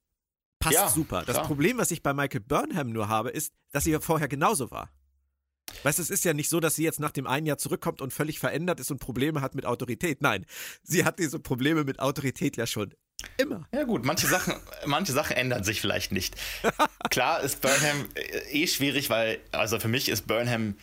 Passt 0.59 0.75
ja, 0.75 0.89
super. 0.89 1.23
Das 1.25 1.35
klar. 1.35 1.47
Problem, 1.47 1.77
was 1.77 1.91
ich 1.91 2.01
bei 2.01 2.13
Michael 2.13 2.41
Burnham 2.41 2.91
nur 2.91 3.09
habe, 3.09 3.29
ist, 3.29 3.53
dass 3.71 3.83
sie 3.83 3.91
ja 3.91 3.99
vorher 3.99 4.27
genauso 4.27 4.71
war. 4.71 4.91
Weißt 5.83 5.99
du, 5.99 6.03
es 6.03 6.09
ist 6.09 6.25
ja 6.25 6.33
nicht 6.33 6.49
so, 6.49 6.59
dass 6.59 6.75
sie 6.75 6.83
jetzt 6.83 6.99
nach 6.99 7.11
dem 7.11 7.27
einen 7.27 7.45
Jahr 7.45 7.57
zurückkommt 7.57 8.01
und 8.01 8.13
völlig 8.13 8.39
verändert 8.39 8.79
ist 8.79 8.91
und 8.91 8.99
Probleme 8.99 9.41
hat 9.41 9.55
mit 9.55 9.65
Autorität. 9.65 10.21
Nein, 10.21 10.45
sie 10.83 11.05
hat 11.05 11.19
diese 11.19 11.39
Probleme 11.39 11.83
mit 11.83 11.99
Autorität 11.99 12.57
ja 12.57 12.67
schon 12.67 12.93
immer. 13.37 13.67
Ja 13.73 13.83
gut, 13.83 14.05
manche 14.05 14.27
Sachen, 14.27 14.53
manche 14.85 15.11
Sachen 15.11 15.35
ändern 15.35 15.63
sich 15.63 15.81
vielleicht 15.81 16.11
nicht. 16.11 16.35
Klar 17.09 17.41
ist 17.41 17.61
Burnham 17.61 18.05
äh, 18.15 18.61
eh 18.63 18.67
schwierig, 18.67 19.09
weil, 19.09 19.39
also 19.51 19.79
für 19.79 19.87
mich 19.87 20.09
ist 20.09 20.27
Burnham 20.27 20.75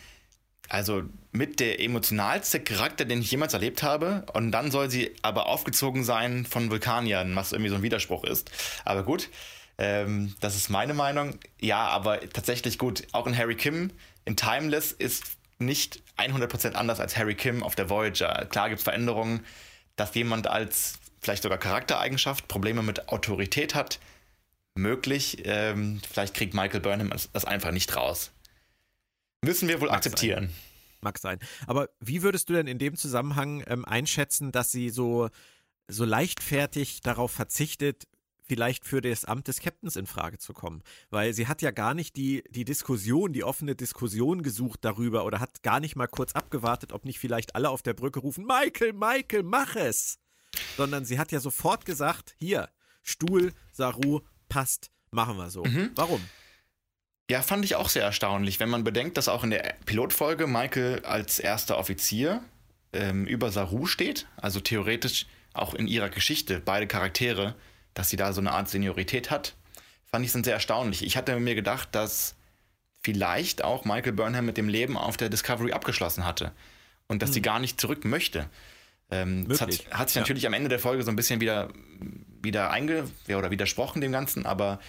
also 0.69 1.03
mit 1.31 1.59
der 1.59 1.79
emotionalste 1.79 2.59
Charakter, 2.59 3.05
den 3.05 3.21
ich 3.21 3.31
jemals 3.31 3.53
erlebt 3.53 3.83
habe. 3.83 4.25
Und 4.33 4.51
dann 4.51 4.71
soll 4.71 4.89
sie 4.89 5.11
aber 5.21 5.47
aufgezogen 5.47 6.03
sein 6.03 6.45
von 6.45 6.71
Vulkaniern, 6.71 7.35
was 7.35 7.51
irgendwie 7.51 7.69
so 7.69 7.75
ein 7.75 7.83
Widerspruch 7.83 8.23
ist. 8.23 8.51
Aber 8.83 9.03
gut, 9.03 9.29
ähm, 9.77 10.35
das 10.39 10.55
ist 10.55 10.69
meine 10.69 10.93
Meinung. 10.93 11.37
Ja, 11.59 11.87
aber 11.87 12.19
tatsächlich 12.29 12.77
gut, 12.77 13.03
auch 13.11 13.27
in 13.27 13.37
Harry 13.37 13.55
Kim 13.55 13.91
in 14.25 14.35
Timeless 14.35 14.91
ist 14.91 15.37
nicht 15.59 16.01
100% 16.17 16.73
anders 16.73 16.99
als 16.99 17.15
Harry 17.15 17.35
Kim 17.35 17.63
auf 17.63 17.75
der 17.75 17.89
Voyager. 17.89 18.45
Klar 18.49 18.69
gibt 18.69 18.79
es 18.79 18.83
Veränderungen, 18.83 19.45
dass 19.95 20.13
jemand 20.15 20.47
als 20.47 20.99
vielleicht 21.21 21.43
sogar 21.43 21.57
Charaktereigenschaft 21.57 22.47
Probleme 22.47 22.81
mit 22.81 23.09
Autorität 23.09 23.75
hat. 23.75 23.99
Möglich. 24.75 25.43
Ähm, 25.45 26.01
vielleicht 26.09 26.33
kriegt 26.33 26.53
Michael 26.53 26.81
Burnham 26.81 27.09
das 27.09 27.45
einfach 27.45 27.71
nicht 27.71 27.95
raus. 27.95 28.31
Müssen 29.41 29.69
wir 29.69 29.79
wohl 29.79 29.87
Mag 29.87 29.97
akzeptieren. 29.97 30.47
Sein. 30.47 30.55
Mag 31.01 31.17
sein. 31.19 31.39
Aber 31.67 31.89
wie 31.99 32.23
würdest 32.23 32.49
du 32.49 32.53
denn 32.53 32.67
in 32.67 32.79
dem 32.79 32.95
Zusammenhang 32.95 33.63
ähm, 33.67 33.85
einschätzen, 33.85 34.51
dass 34.51 34.71
sie 34.71 34.89
so, 34.89 35.29
so 35.87 36.03
leichtfertig 36.03 37.01
darauf 37.01 37.31
verzichtet, 37.31 38.07
vielleicht 38.47 38.85
für 38.85 39.01
das 39.01 39.25
Amt 39.25 39.47
des 39.47 39.59
Captains 39.59 39.95
in 39.95 40.05
Frage 40.05 40.37
zu 40.37 40.53
kommen. 40.53 40.83
Weil 41.09 41.33
sie 41.33 41.47
hat 41.47 41.61
ja 41.61 41.71
gar 41.71 41.93
nicht 41.93 42.15
die, 42.15 42.43
die 42.49 42.65
Diskussion, 42.65 43.33
die 43.33 43.43
offene 43.43 43.75
Diskussion 43.75 44.43
gesucht 44.43 44.79
darüber 44.83 45.25
oder 45.25 45.39
hat 45.39 45.63
gar 45.63 45.79
nicht 45.79 45.95
mal 45.95 46.07
kurz 46.07 46.33
abgewartet, 46.33 46.93
ob 46.93 47.05
nicht 47.05 47.19
vielleicht 47.19 47.55
alle 47.55 47.69
auf 47.69 47.81
der 47.81 47.93
Brücke 47.93 48.19
rufen, 48.19 48.45
Michael, 48.45 48.93
Michael, 48.93 49.43
mach 49.43 49.75
es! 49.75 50.19
Sondern 50.77 51.05
sie 51.05 51.19
hat 51.19 51.31
ja 51.31 51.39
sofort 51.39 51.85
gesagt, 51.85 52.35
hier, 52.37 52.69
Stuhl, 53.01 53.53
Saru, 53.71 54.21
passt, 54.47 54.91
machen 55.11 55.37
wir 55.37 55.49
so. 55.49 55.63
Mhm. 55.63 55.91
Warum? 55.95 56.21
Ja, 57.29 57.41
fand 57.41 57.65
ich 57.65 57.75
auch 57.75 57.89
sehr 57.89 58.03
erstaunlich, 58.03 58.59
wenn 58.59 58.69
man 58.69 58.83
bedenkt, 58.83 59.17
dass 59.17 59.27
auch 59.27 59.43
in 59.43 59.49
der 59.49 59.75
Pilotfolge 59.85 60.45
Michael 60.45 61.03
als 61.05 61.39
erster 61.39 61.77
Offizier 61.77 62.43
ähm, 62.93 63.25
über 63.25 63.51
Saru 63.51 63.87
steht, 63.87 64.27
also 64.37 64.59
theoretisch 64.59 65.25
auch 65.53 65.73
in 65.73 65.87
ihrer 65.87 66.09
Geschichte 66.09 66.61
beide 66.63 66.85
Charaktere 66.85 67.55
dass 67.95 68.11
sie 68.11 68.17
da 68.17 68.31
so 68.33 68.41
eine 68.41 68.51
Art 68.51 68.69
Seniorität 68.69 69.31
hat, 69.31 69.55
fand 70.05 70.23
ich 70.23 70.31
dann 70.31 70.43
sehr 70.43 70.53
erstaunlich. 70.53 71.03
Ich 71.03 71.17
hatte 71.17 71.39
mir 71.39 71.55
gedacht, 71.55 71.89
dass 71.93 72.35
vielleicht 73.01 73.63
auch 73.63 73.85
Michael 73.85 74.13
Burnham 74.13 74.45
mit 74.45 74.57
dem 74.57 74.69
Leben 74.69 74.97
auf 74.97 75.17
der 75.17 75.29
Discovery 75.29 75.71
abgeschlossen 75.71 76.25
hatte 76.25 76.51
und 77.07 77.21
dass 77.21 77.29
hm. 77.29 77.33
sie 77.33 77.41
gar 77.41 77.59
nicht 77.59 77.81
zurück 77.81 78.05
möchte. 78.05 78.49
Ähm, 79.11 79.47
das 79.47 79.61
hat, 79.61 79.69
hat, 79.91 80.09
sich 80.09 80.19
natürlich 80.19 80.43
ja. 80.43 80.47
am 80.47 80.53
Ende 80.53 80.69
der 80.69 80.79
Folge 80.79 81.03
so 81.03 81.09
ein 81.09 81.15
bisschen 81.15 81.41
wieder, 81.41 81.69
wieder 82.41 82.71
einge 82.71 83.09
oder 83.27 83.51
widersprochen 83.51 84.01
dem 84.01 84.11
Ganzen, 84.11 84.45
aber 84.45 84.79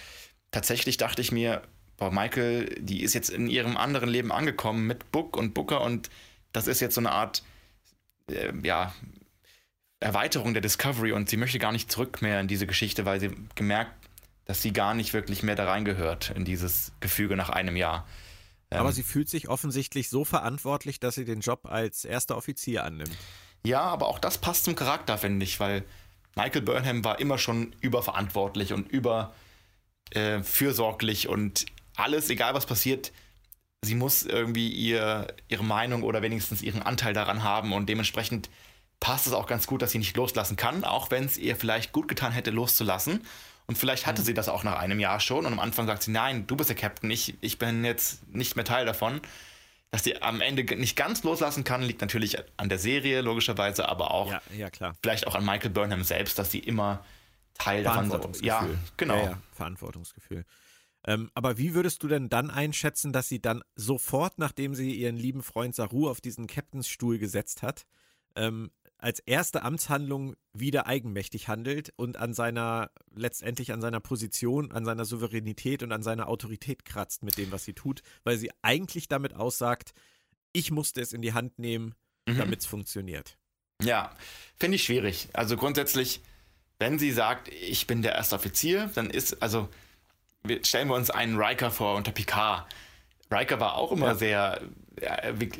tatsächlich 0.51 0.97
dachte 0.97 1.21
ich 1.21 1.33
mir, 1.33 1.63
boah, 1.99 2.11
Michael, 2.11 2.75
die 2.81 3.03
ist 3.03 3.15
jetzt 3.15 3.31
in 3.31 3.49
ihrem 3.49 3.77
anderen 3.77 4.09
Leben 4.09 4.33
angekommen 4.33 4.87
mit 4.87 5.13
Book 5.13 5.37
und 5.37 5.55
Booker 5.55 5.83
und 5.83 6.11
das 6.53 6.67
ist 6.67 6.81
jetzt 6.81 6.95
so 6.95 7.01
eine 7.01 7.13
Art, 7.13 7.43
äh, 8.31 8.53
ja, 8.63 8.95
Erweiterung 10.01 10.53
der 10.53 10.61
Discovery 10.61 11.13
und 11.13 11.29
sie 11.29 11.37
möchte 11.37 11.59
gar 11.59 11.73
nicht 11.73 11.91
zurück 11.91 12.21
mehr 12.23 12.41
in 12.41 12.49
diese 12.49 12.67
Geschichte, 12.67 13.05
weil 13.05 13.21
sie 13.21 13.31
gemerkt, 13.55 13.93
dass 14.45 14.63
sie 14.63 14.73
gar 14.73 14.95
nicht 14.95 15.13
wirklich 15.13 15.43
mehr 15.43 15.57
da 15.57 15.67
reingehört 15.67 16.31
in 16.31 16.45
dieses 16.45 16.93
Gefüge 17.01 17.37
nach 17.37 17.49
einem 17.51 17.77
Jahr. 17.77 18.07
Aber 18.71 18.89
ähm, 18.89 18.95
sie 18.95 19.03
fühlt 19.03 19.29
sich 19.29 19.49
offensichtlich 19.49 20.09
so 20.09 20.25
verantwortlich, 20.25 21.01
dass 21.01 21.15
sie 21.15 21.25
den 21.25 21.41
Job 21.41 21.67
als 21.67 22.05
erster 22.05 22.37
Offizier 22.37 22.85
annimmt. 22.85 23.17
Ja, 23.65 23.81
aber 23.83 24.07
auch 24.09 24.19
das 24.19 24.39
passt 24.39 24.65
zum 24.65 24.77
Charakter, 24.77 25.19
finde 25.19 25.45
ich, 25.45 25.59
weil 25.61 25.85
Michael 26.37 26.63
Burnham 26.63 27.05
war 27.05 27.19
immer 27.19 27.39
schon 27.39 27.75
überverantwortlich 27.81 28.73
und 28.73 28.89
über 28.91 29.35
äh, 30.11 30.43
fürsorglich 30.43 31.29
und 31.29 31.67
alles, 31.97 32.29
egal 32.29 32.55
was 32.55 32.67
passiert, 32.67 33.13
sie 33.83 33.95
muss 33.95 34.25
irgendwie 34.25 34.69
ihr, 34.69 35.29
ihre 35.49 35.65
Meinung 35.65 36.03
oder 36.03 36.23
wenigstens 36.23 36.63
ihren 36.63 36.83
Anteil 36.83 37.15
daran 37.15 37.43
haben 37.43 37.73
und 37.73 37.89
dementsprechend 37.89 38.51
passt 39.01 39.27
es 39.27 39.33
auch 39.33 39.47
ganz 39.47 39.67
gut, 39.67 39.83
dass 39.83 39.91
sie 39.93 39.99
nicht 39.99 40.17
loslassen 40.17 40.57
kann, 40.57 40.85
auch 40.85 41.11
wenn 41.11 41.25
es 41.25 41.39
ihr 41.39 41.57
vielleicht 41.57 41.93
gut 41.93 42.09
getan 42.09 42.33
hätte, 42.33 42.51
loszulassen. 42.51 43.25
Und 43.67 43.77
vielleicht 43.77 44.07
hatte 44.07 44.23
mhm. 44.23 44.27
sie 44.27 44.35
das 44.35 44.49
auch 44.49 44.65
nach 44.65 44.79
einem 44.79 45.01
Jahr 45.01 45.21
schon 45.21 45.45
und 45.45 45.53
am 45.53 45.59
Anfang 45.61 45.87
sagt 45.87 46.05
sie, 46.05 46.13
nein, 46.13 46.47
du 46.47 46.57
bist 46.57 46.71
der 46.71 46.77
Captain, 46.77 47.11
ich, 47.11 47.37
ich 47.41 47.59
bin 47.59 47.85
jetzt 47.85 48.27
nicht 48.29 48.57
mehr 48.57 48.65
Teil 48.65 48.87
davon. 48.87 49.21
Dass 49.93 50.03
sie 50.03 50.21
am 50.21 50.41
Ende 50.41 50.65
nicht 50.77 50.97
ganz 50.97 51.23
loslassen 51.23 51.63
kann, 51.63 51.81
liegt 51.81 52.01
natürlich 52.01 52.37
an 52.57 52.69
der 52.69 52.79
Serie, 52.79 53.21
logischerweise, 53.23 53.89
aber 53.89 54.11
auch 54.11 54.31
ja, 54.31 54.69
ja, 54.81 54.93
vielleicht 55.01 55.27
auch 55.27 55.37
an 55.37 55.45
Michael 55.45 55.71
Burnham 55.71 56.03
selbst, 56.03 56.39
dass 56.39 56.51
sie 56.51 56.59
immer 56.59 57.05
Teil 57.55 57.85
davon 57.85 58.33
ist. 58.33 58.45
Ja, 58.45 58.67
genau. 58.97 59.17
Ja, 59.17 59.39
Verantwortungsgefühl. 59.53 60.45
Ähm, 61.07 61.31
aber 61.35 61.57
wie 61.57 61.75
würdest 61.75 62.03
du 62.03 62.09
denn 62.09 62.29
dann 62.29 62.51
einschätzen, 62.51 63.13
dass 63.13 63.29
sie 63.29 63.41
dann 63.41 63.63
sofort, 63.77 64.39
nachdem 64.39 64.75
sie 64.75 64.93
ihren 64.93 65.17
lieben 65.17 65.43
Freund 65.43 65.75
Saru 65.75 66.11
auf 66.11 66.21
diesen 66.21 66.49
Captainsstuhl 66.49 67.19
gesetzt 67.19 67.63
hat, 67.63 67.87
ähm, 68.35 68.73
als 68.99 69.21
erste 69.21 69.63
Amtshandlung 69.63 70.37
wieder 70.53 70.87
eigenmächtig 70.87 71.49
handelt 71.49 71.93
und 71.97 72.17
an 72.17 72.33
seiner, 72.33 72.91
letztendlich 73.15 73.73
an 73.73 73.81
seiner 73.81 74.01
Position, 74.01 74.73
an 74.73 74.85
seiner 74.85 75.05
Souveränität 75.05 75.83
und 75.83 75.93
an 75.93 76.03
seiner 76.03 76.29
Autorität 76.29 76.85
kratzt 76.85 77.23
mit 77.23 77.37
dem, 77.37 77.53
was 77.53 77.65
sie 77.65 77.75
tut, 77.75 78.03
weil 78.25 78.39
sie 78.39 78.51
eigentlich 78.63 79.09
damit 79.09 79.35
aussagt, 79.35 79.93
ich 80.53 80.71
musste 80.71 81.01
es 81.03 81.13
in 81.13 81.21
die 81.21 81.35
Hand 81.35 81.59
nehmen, 81.59 81.95
mhm. 82.27 82.39
damit 82.39 82.61
es 82.61 82.67
funktioniert. 82.67 83.37
Ja, 83.83 84.11
finde 84.59 84.77
ich 84.77 84.85
schwierig. 84.85 85.29
Also 85.35 85.57
grundsätzlich, 85.57 86.23
wenn 86.79 86.99
sie 86.99 87.13
sagt, 87.13 87.49
ich 87.49 87.87
bin 87.87 88.01
der 88.01 88.15
erste 88.15 88.35
Offizier, 88.35 88.91
dann 88.95 89.11
ist, 89.11 89.43
also 89.43 89.69
stellen 90.63 90.89
wir 90.89 90.95
uns 90.95 91.11
einen 91.11 91.37
Riker 91.37 91.71
vor 91.71 91.97
unter 91.97 92.13
Picard. 92.13 92.67
Riker 93.31 93.61
war 93.61 93.75
auch 93.75 93.93
immer 93.93 94.09
ja. 94.09 94.15
sehr 94.15 94.63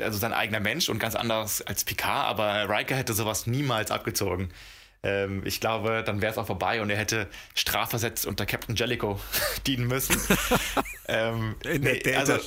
also 0.01 0.19
sein 0.19 0.33
eigener 0.33 0.61
Mensch 0.61 0.89
und 0.89 0.99
ganz 0.99 1.15
anders 1.15 1.63
als 1.63 1.85
Picard, 1.85 2.29
aber 2.29 2.69
Riker 2.69 2.97
hätte 2.97 3.13
sowas 3.13 3.47
niemals 3.47 3.91
abgezogen. 3.91 4.51
Ähm, 5.03 5.43
ich 5.45 5.61
glaube, 5.61 6.03
dann 6.05 6.21
wäre 6.21 6.33
es 6.33 6.39
auch 6.39 6.47
vorbei 6.47 6.83
und 6.83 6.91
er 6.91 6.97
hätte 6.97 7.29
strafversetzt 7.55 8.27
unter 8.27 8.47
Captain 8.47 8.75
Jellicoe 8.75 9.19
dienen 9.67 9.87
müssen. 9.87 10.17
ähm, 11.09 11.55
In 11.65 11.83
der 11.83 11.95
nee, 12.05 12.15
also, 12.15 12.39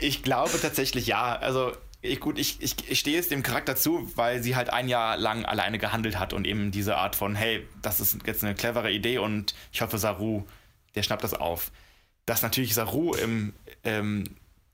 Ich 0.00 0.22
glaube 0.22 0.58
tatsächlich 0.60 1.06
ja. 1.06 1.36
Also 1.36 1.72
ich, 2.00 2.20
gut, 2.20 2.38
ich, 2.38 2.62
ich, 2.62 2.76
ich 2.88 3.00
stehe 3.00 3.18
es 3.18 3.28
dem 3.28 3.42
Charakter 3.42 3.74
zu, 3.74 4.10
weil 4.14 4.42
sie 4.42 4.54
halt 4.54 4.70
ein 4.70 4.88
Jahr 4.88 5.16
lang 5.16 5.44
alleine 5.44 5.78
gehandelt 5.78 6.18
hat 6.18 6.32
und 6.32 6.46
eben 6.46 6.70
diese 6.70 6.96
Art 6.96 7.16
von, 7.16 7.34
hey, 7.34 7.66
das 7.82 8.00
ist 8.00 8.18
jetzt 8.24 8.44
eine 8.44 8.54
clevere 8.54 8.92
Idee 8.92 9.18
und 9.18 9.54
ich 9.72 9.82
hoffe, 9.82 9.98
Saru, 9.98 10.44
der 10.94 11.02
schnappt 11.02 11.24
das 11.24 11.34
auf. 11.34 11.72
Dass 12.24 12.42
natürlich 12.42 12.74
Saru 12.74 13.14
im, 13.14 13.52
ähm, 13.82 14.24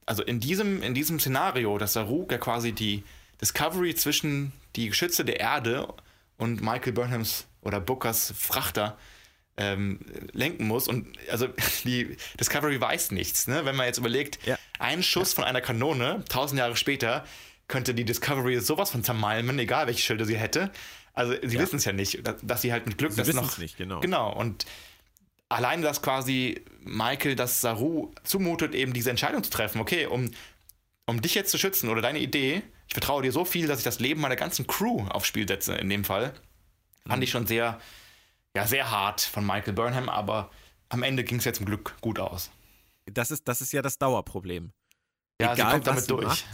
also 0.06 0.22
in 0.22 0.40
diesem, 0.40 0.82
in 0.82 0.94
diesem 0.94 1.18
Szenario, 1.18 1.78
dass 1.78 1.94
Saru 1.94 2.26
ja 2.30 2.38
quasi 2.38 2.72
die 2.72 3.04
Discovery 3.40 3.94
zwischen 3.94 4.52
die 4.76 4.88
Geschütze 4.88 5.24
der 5.24 5.40
Erde 5.40 5.88
und 6.36 6.60
Michael 6.60 6.92
Burnhams 6.92 7.46
oder 7.62 7.80
Bookers 7.80 8.32
Frachter 8.36 8.98
ähm, 9.56 10.00
lenken 10.32 10.66
muss. 10.66 10.88
Und 10.88 11.06
also 11.30 11.48
die 11.84 12.16
Discovery 12.38 12.80
weiß 12.80 13.12
nichts. 13.12 13.46
Ne? 13.46 13.64
Wenn 13.64 13.76
man 13.76 13.86
jetzt 13.86 13.98
überlegt, 13.98 14.44
ja. 14.46 14.58
ein 14.78 15.02
Schuss 15.02 15.32
ja. 15.32 15.36
von 15.36 15.44
einer 15.44 15.60
Kanone, 15.60 16.24
tausend 16.28 16.58
Jahre 16.58 16.76
später, 16.76 17.24
könnte 17.68 17.94
die 17.94 18.04
Discovery 18.04 18.60
sowas 18.60 18.90
von 18.90 19.04
zermalmen, 19.04 19.58
egal 19.58 19.86
welche 19.86 20.02
Schilde 20.02 20.26
sie 20.26 20.36
hätte. 20.36 20.70
Also 21.14 21.34
sie 21.42 21.56
ja. 21.56 21.62
wissen 21.62 21.76
es 21.76 21.84
ja 21.84 21.92
nicht, 21.92 22.26
dass, 22.26 22.36
dass, 22.42 22.62
sie 22.62 22.72
halt 22.72 22.86
mit 22.86 22.98
Glück 22.98 23.12
sie 23.12 23.22
das 23.22 23.34
noch. 23.34 23.58
Nicht, 23.58 23.76
genau. 23.76 24.00
Genau. 24.00 24.32
Und 24.32 24.66
allein, 25.54 25.82
dass 25.82 26.02
quasi 26.02 26.64
Michael 26.80 27.36
das 27.36 27.60
Saru 27.60 28.12
zumutet, 28.24 28.74
eben 28.74 28.92
diese 28.92 29.10
Entscheidung 29.10 29.42
zu 29.42 29.50
treffen, 29.50 29.80
okay, 29.80 30.06
um, 30.06 30.30
um 31.06 31.22
dich 31.22 31.34
jetzt 31.34 31.50
zu 31.50 31.58
schützen 31.58 31.88
oder 31.88 32.02
deine 32.02 32.18
Idee, 32.18 32.62
ich 32.88 32.94
vertraue 32.94 33.22
dir 33.22 33.32
so 33.32 33.44
viel, 33.44 33.66
dass 33.66 33.78
ich 33.78 33.84
das 33.84 34.00
Leben 34.00 34.20
meiner 34.20 34.36
ganzen 34.36 34.66
Crew 34.66 35.06
aufs 35.08 35.28
Spiel 35.28 35.46
setze, 35.46 35.74
in 35.74 35.88
dem 35.88 36.04
Fall, 36.04 36.34
fand 37.06 37.22
ich 37.22 37.30
schon 37.30 37.46
sehr, 37.46 37.80
ja, 38.54 38.66
sehr 38.66 38.90
hart 38.90 39.20
von 39.20 39.46
Michael 39.46 39.74
Burnham, 39.74 40.08
aber 40.08 40.50
am 40.88 41.02
Ende 41.02 41.24
ging 41.24 41.38
es 41.38 41.44
ja 41.44 41.52
zum 41.52 41.66
Glück 41.66 41.96
gut 42.00 42.18
aus. 42.18 42.50
Das 43.06 43.30
ist, 43.30 43.46
das 43.46 43.60
ist 43.60 43.72
ja 43.72 43.82
das 43.82 43.98
Dauerproblem. 43.98 44.72
Ja, 45.40 45.52
Egal, 45.52 45.56
sie 45.56 45.72
kommt 45.72 45.86
damit 45.86 46.10
durch. 46.10 46.24
Macht, 46.24 46.44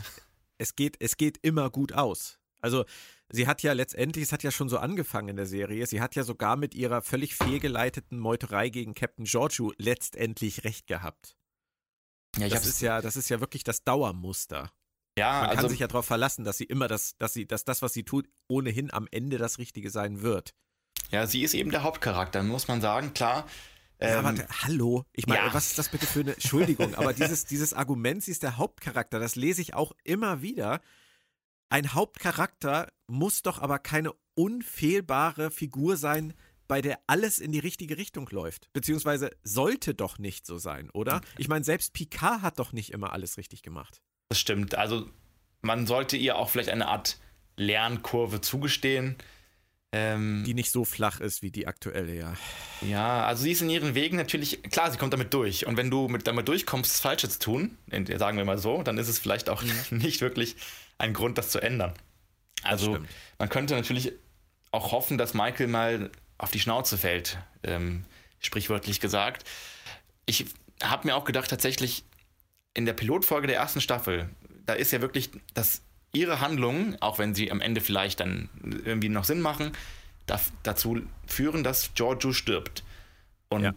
es 0.59 0.77
geht, 0.77 0.97
es 1.01 1.17
geht 1.17 1.39
immer 1.43 1.71
gut 1.71 1.93
aus. 1.93 2.39
Also 2.61 2.85
sie 3.31 3.47
hat 3.47 3.63
ja 3.63 3.73
letztendlich, 3.73 4.25
es 4.25 4.33
hat 4.33 4.43
ja 4.43 4.51
schon 4.51 4.69
so 4.69 4.79
angefangen 4.79 5.31
in 5.31 5.37
der 5.37 5.47
Serie, 5.47 5.87
sie 5.87 6.01
hat 6.01 6.15
ja 6.15 6.25
sogar 6.25 6.57
mit 6.57 6.75
ihrer 6.75 7.03
völlig 7.03 7.35
fehlgeleiteten 7.35 8.19
Meuterei 8.19 8.69
gegen 8.69 8.95
Captain 8.95 9.25
Giorgio 9.25 9.73
letztendlich 9.79 10.65
recht 10.65 10.87
gehabt. 10.87 11.37
Ja, 12.37 12.49
das 12.49 12.67
ist 12.67 12.81
ja, 12.81 13.01
das 13.01 13.17
ist 13.17 13.29
ja 13.29 13.41
wirklich 13.41 13.65
das 13.65 13.83
Dauermuster. 13.83 14.71
Ja, 15.19 15.41
Man 15.41 15.51
also, 15.51 15.63
kann 15.63 15.71
sich 15.71 15.81
ja 15.81 15.89
darauf 15.89 16.07
verlassen, 16.07 16.45
dass 16.45 16.59
sie 16.59 16.65
immer 16.65 16.89
das, 16.89 17.17
dass 17.19 17.33
sie, 17.33 17.47
dass 17.47 17.65
das, 17.65 17.83
was 17.83 17.93
sie 17.93 18.05
tut, 18.05 18.29
ohnehin 18.49 18.93
am 18.93 19.09
Ende 19.11 19.39
das 19.39 19.59
Richtige 19.59 19.91
sein 19.91 20.23
wird. 20.23 20.55
Ja, 21.11 21.27
sie 21.27 21.43
ist 21.43 21.55
eben 21.55 21.71
der 21.71 21.83
Hauptcharakter, 21.83 22.43
muss 22.43 22.69
man 22.69 22.81
sagen, 22.81 23.13
klar. 23.13 23.47
Ja, 24.01 24.19
ähm, 24.19 24.25
warte, 24.25 24.47
hallo. 24.63 25.05
Ich 25.13 25.27
meine, 25.27 25.47
ja. 25.47 25.55
was 25.55 25.67
ist 25.67 25.79
das 25.79 25.89
bitte 25.89 26.07
für 26.07 26.21
eine 26.21 26.35
Entschuldigung? 26.35 26.95
aber 26.95 27.13
dieses, 27.13 27.45
dieses 27.45 27.75
Argument, 27.75 28.23
sie 28.23 28.31
ist 28.31 28.43
der 28.43 28.57
Hauptcharakter, 28.57 29.19
das 29.19 29.35
lese 29.35 29.61
ich 29.61 29.75
auch 29.75 29.93
immer 30.05 30.41
wieder. 30.41 30.81
Ein 31.71 31.95
Hauptcharakter 31.95 32.89
muss 33.07 33.43
doch 33.43 33.61
aber 33.61 33.79
keine 33.79 34.13
unfehlbare 34.35 35.53
Figur 35.53 35.97
sein, 35.97 36.35
bei 36.67 36.83
der 36.83 36.99
alles 37.07 37.39
in 37.39 37.53
die 37.53 37.61
richtige 37.61 37.97
Richtung 37.97 38.29
läuft. 38.31 38.73
Beziehungsweise 38.73 39.31
sollte 39.45 39.95
doch 39.95 40.19
nicht 40.19 40.47
so 40.47 40.59
sein, 40.59 40.91
oder? 40.91 41.21
Ich 41.39 41.49
meine, 41.49 41.65
selbst 41.65 41.93
Picard 41.93 42.43
hat 42.43 42.59
doch 42.59 42.73
nicht 42.73 42.93
immer 42.93 43.13
alles 43.13 43.39
richtig 43.39 43.63
gemacht. 43.63 44.03
Das 44.29 44.41
stimmt. 44.41 44.75
Also 44.75 45.09
man 45.63 45.87
sollte 45.87 46.17
ihr 46.17 46.37
auch 46.37 46.51
vielleicht 46.51 46.71
eine 46.71 46.89
Art 46.89 47.21
Lernkurve 47.57 48.41
zugestehen. 48.41 49.17
Ähm, 49.93 50.45
die 50.47 50.55
nicht 50.55 50.71
so 50.71 50.85
flach 50.85 51.21
ist 51.21 51.43
wie 51.43 51.51
die 51.51 51.67
aktuelle, 51.67 52.15
ja. 52.15 52.35
Ja, 52.81 53.27
also 53.27 53.43
sie 53.43 53.51
ist 53.51 53.63
in 53.63 53.71
ihren 53.71 53.97
Wegen 53.97 54.17
natürlich, 54.17 54.63
klar, 54.63 54.91
sie 54.91 54.99
kommt 54.99 55.13
damit 55.13 55.35
durch. 55.35 55.67
Und 55.67 55.77
wenn 55.77 55.91
du 55.91 56.07
mit, 56.07 56.29
damit 56.29 56.47
durchkommst, 56.47 56.91
das 56.91 57.01
Falsche 57.01 57.29
zu 57.29 57.39
tun, 57.41 57.79
sagen 58.17 58.39
wir 58.39 58.45
mal 58.45 58.59
so, 58.59 58.83
dann 58.85 58.99
ist 58.99 59.09
es 59.09 59.19
vielleicht 59.19 59.49
auch 59.49 59.63
mhm. 59.63 59.99
nicht 59.99 60.21
wirklich 60.21 60.57
ein 61.01 61.13
Grund, 61.13 61.39
das 61.39 61.51
zu 61.51 61.61
ändern. 61.61 61.93
Also 62.63 62.99
man 63.39 63.49
könnte 63.49 63.75
natürlich 63.75 64.13
auch 64.71 64.93
hoffen, 64.93 65.19
dass 65.19 65.35
Michael 65.35 65.67
mal 65.67 66.11
auf 66.39 66.51
die 66.51 66.61
Schnauze 66.61 66.99
fällt, 66.99 67.39
ähm, 67.63 68.05
sprichwörtlich 68.39 69.01
gesagt. 69.01 69.45
Ich 70.27 70.47
habe 70.83 71.09
mir 71.09 71.17
auch 71.17 71.25
gedacht, 71.25 71.51
tatsächlich 71.51 72.05
in 72.75 72.87
der 72.87 72.93
Pilotfolge 72.93 73.47
der 73.47 73.57
ersten 73.57 73.81
Staffel, 73.81 74.29
da 74.65 74.75
ist 74.75 74.93
ja 74.93 75.01
wirklich, 75.01 75.31
dass 75.55 75.83
ihre 76.13 76.41
Handlungen, 76.41 77.01
auch 77.01 77.19
wenn 77.19 77.35
sie 77.35 77.51
am 77.51 77.61
Ende 77.61 77.81
vielleicht 77.81 78.21
dann 78.21 78.49
irgendwie 78.85 79.09
noch 79.09 79.25
Sinn 79.25 79.41
machen, 79.41 79.73
da, 80.27 80.41
dazu 80.63 81.03
führen, 81.27 81.65
dass 81.65 81.95
Giorgio 81.95 82.33
stirbt. 82.33 82.85
Und 83.49 83.63
ja. 83.63 83.73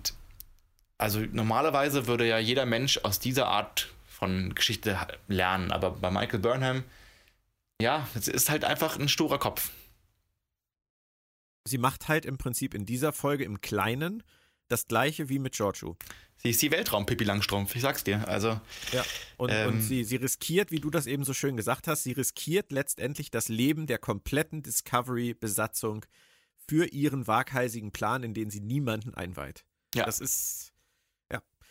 also 0.98 1.20
normalerweise 1.32 2.08
würde 2.08 2.28
ja 2.28 2.38
jeder 2.38 2.66
Mensch 2.66 3.00
aus 3.00 3.20
dieser 3.20 3.48
Art 3.48 3.90
von 4.08 4.54
Geschichte 4.56 4.98
lernen, 5.28 5.72
aber 5.72 5.92
bei 5.92 6.12
Michael 6.12 6.40
Burnham 6.40 6.84
ja, 7.82 8.08
es 8.16 8.28
ist 8.28 8.50
halt 8.50 8.64
einfach 8.64 8.98
ein 8.98 9.10
sturer 9.10 9.40
Kopf. 9.40 9.72
Sie 11.66 11.78
macht 11.78 12.08
halt 12.08 12.26
im 12.26 12.38
Prinzip 12.38 12.74
in 12.74 12.86
dieser 12.86 13.14
Folge 13.14 13.44
im 13.44 13.62
Kleinen 13.62 14.24
das 14.68 14.88
gleiche 14.88 15.30
wie 15.30 15.40
mit 15.40 15.54
Giorgio. 15.54 15.98
Sie 16.38 16.50
ist 16.50 16.62
die 16.62 16.72
Weltraum-Pippi 16.72 17.24
Langstrumpf, 17.24 17.76
ich 17.76 17.82
sag's 17.82 18.04
dir. 18.04 18.28
Also, 18.28 18.60
ja, 18.92 19.06
und, 19.38 19.50
ähm, 19.50 19.70
und 19.70 19.82
sie, 19.82 20.04
sie 20.04 20.18
riskiert, 20.18 20.72
wie 20.72 20.80
du 20.80 20.90
das 20.90 21.08
eben 21.08 21.24
so 21.24 21.34
schön 21.34 21.56
gesagt 21.56 21.88
hast, 21.88 22.04
sie 22.04 22.12
riskiert 22.12 22.72
letztendlich 22.72 23.32
das 23.32 23.48
Leben 23.48 23.88
der 23.88 23.98
kompletten 23.98 24.62
Discovery-Besatzung 24.62 26.06
für 26.68 26.86
ihren 26.88 27.28
waghalsigen 27.28 27.92
Plan, 27.92 28.24
in 28.24 28.34
den 28.34 28.50
sie 28.50 28.60
niemanden 28.60 29.14
einweiht. 29.14 29.64
Ja. 29.96 30.06
Das 30.06 30.20
ist, 30.20 30.73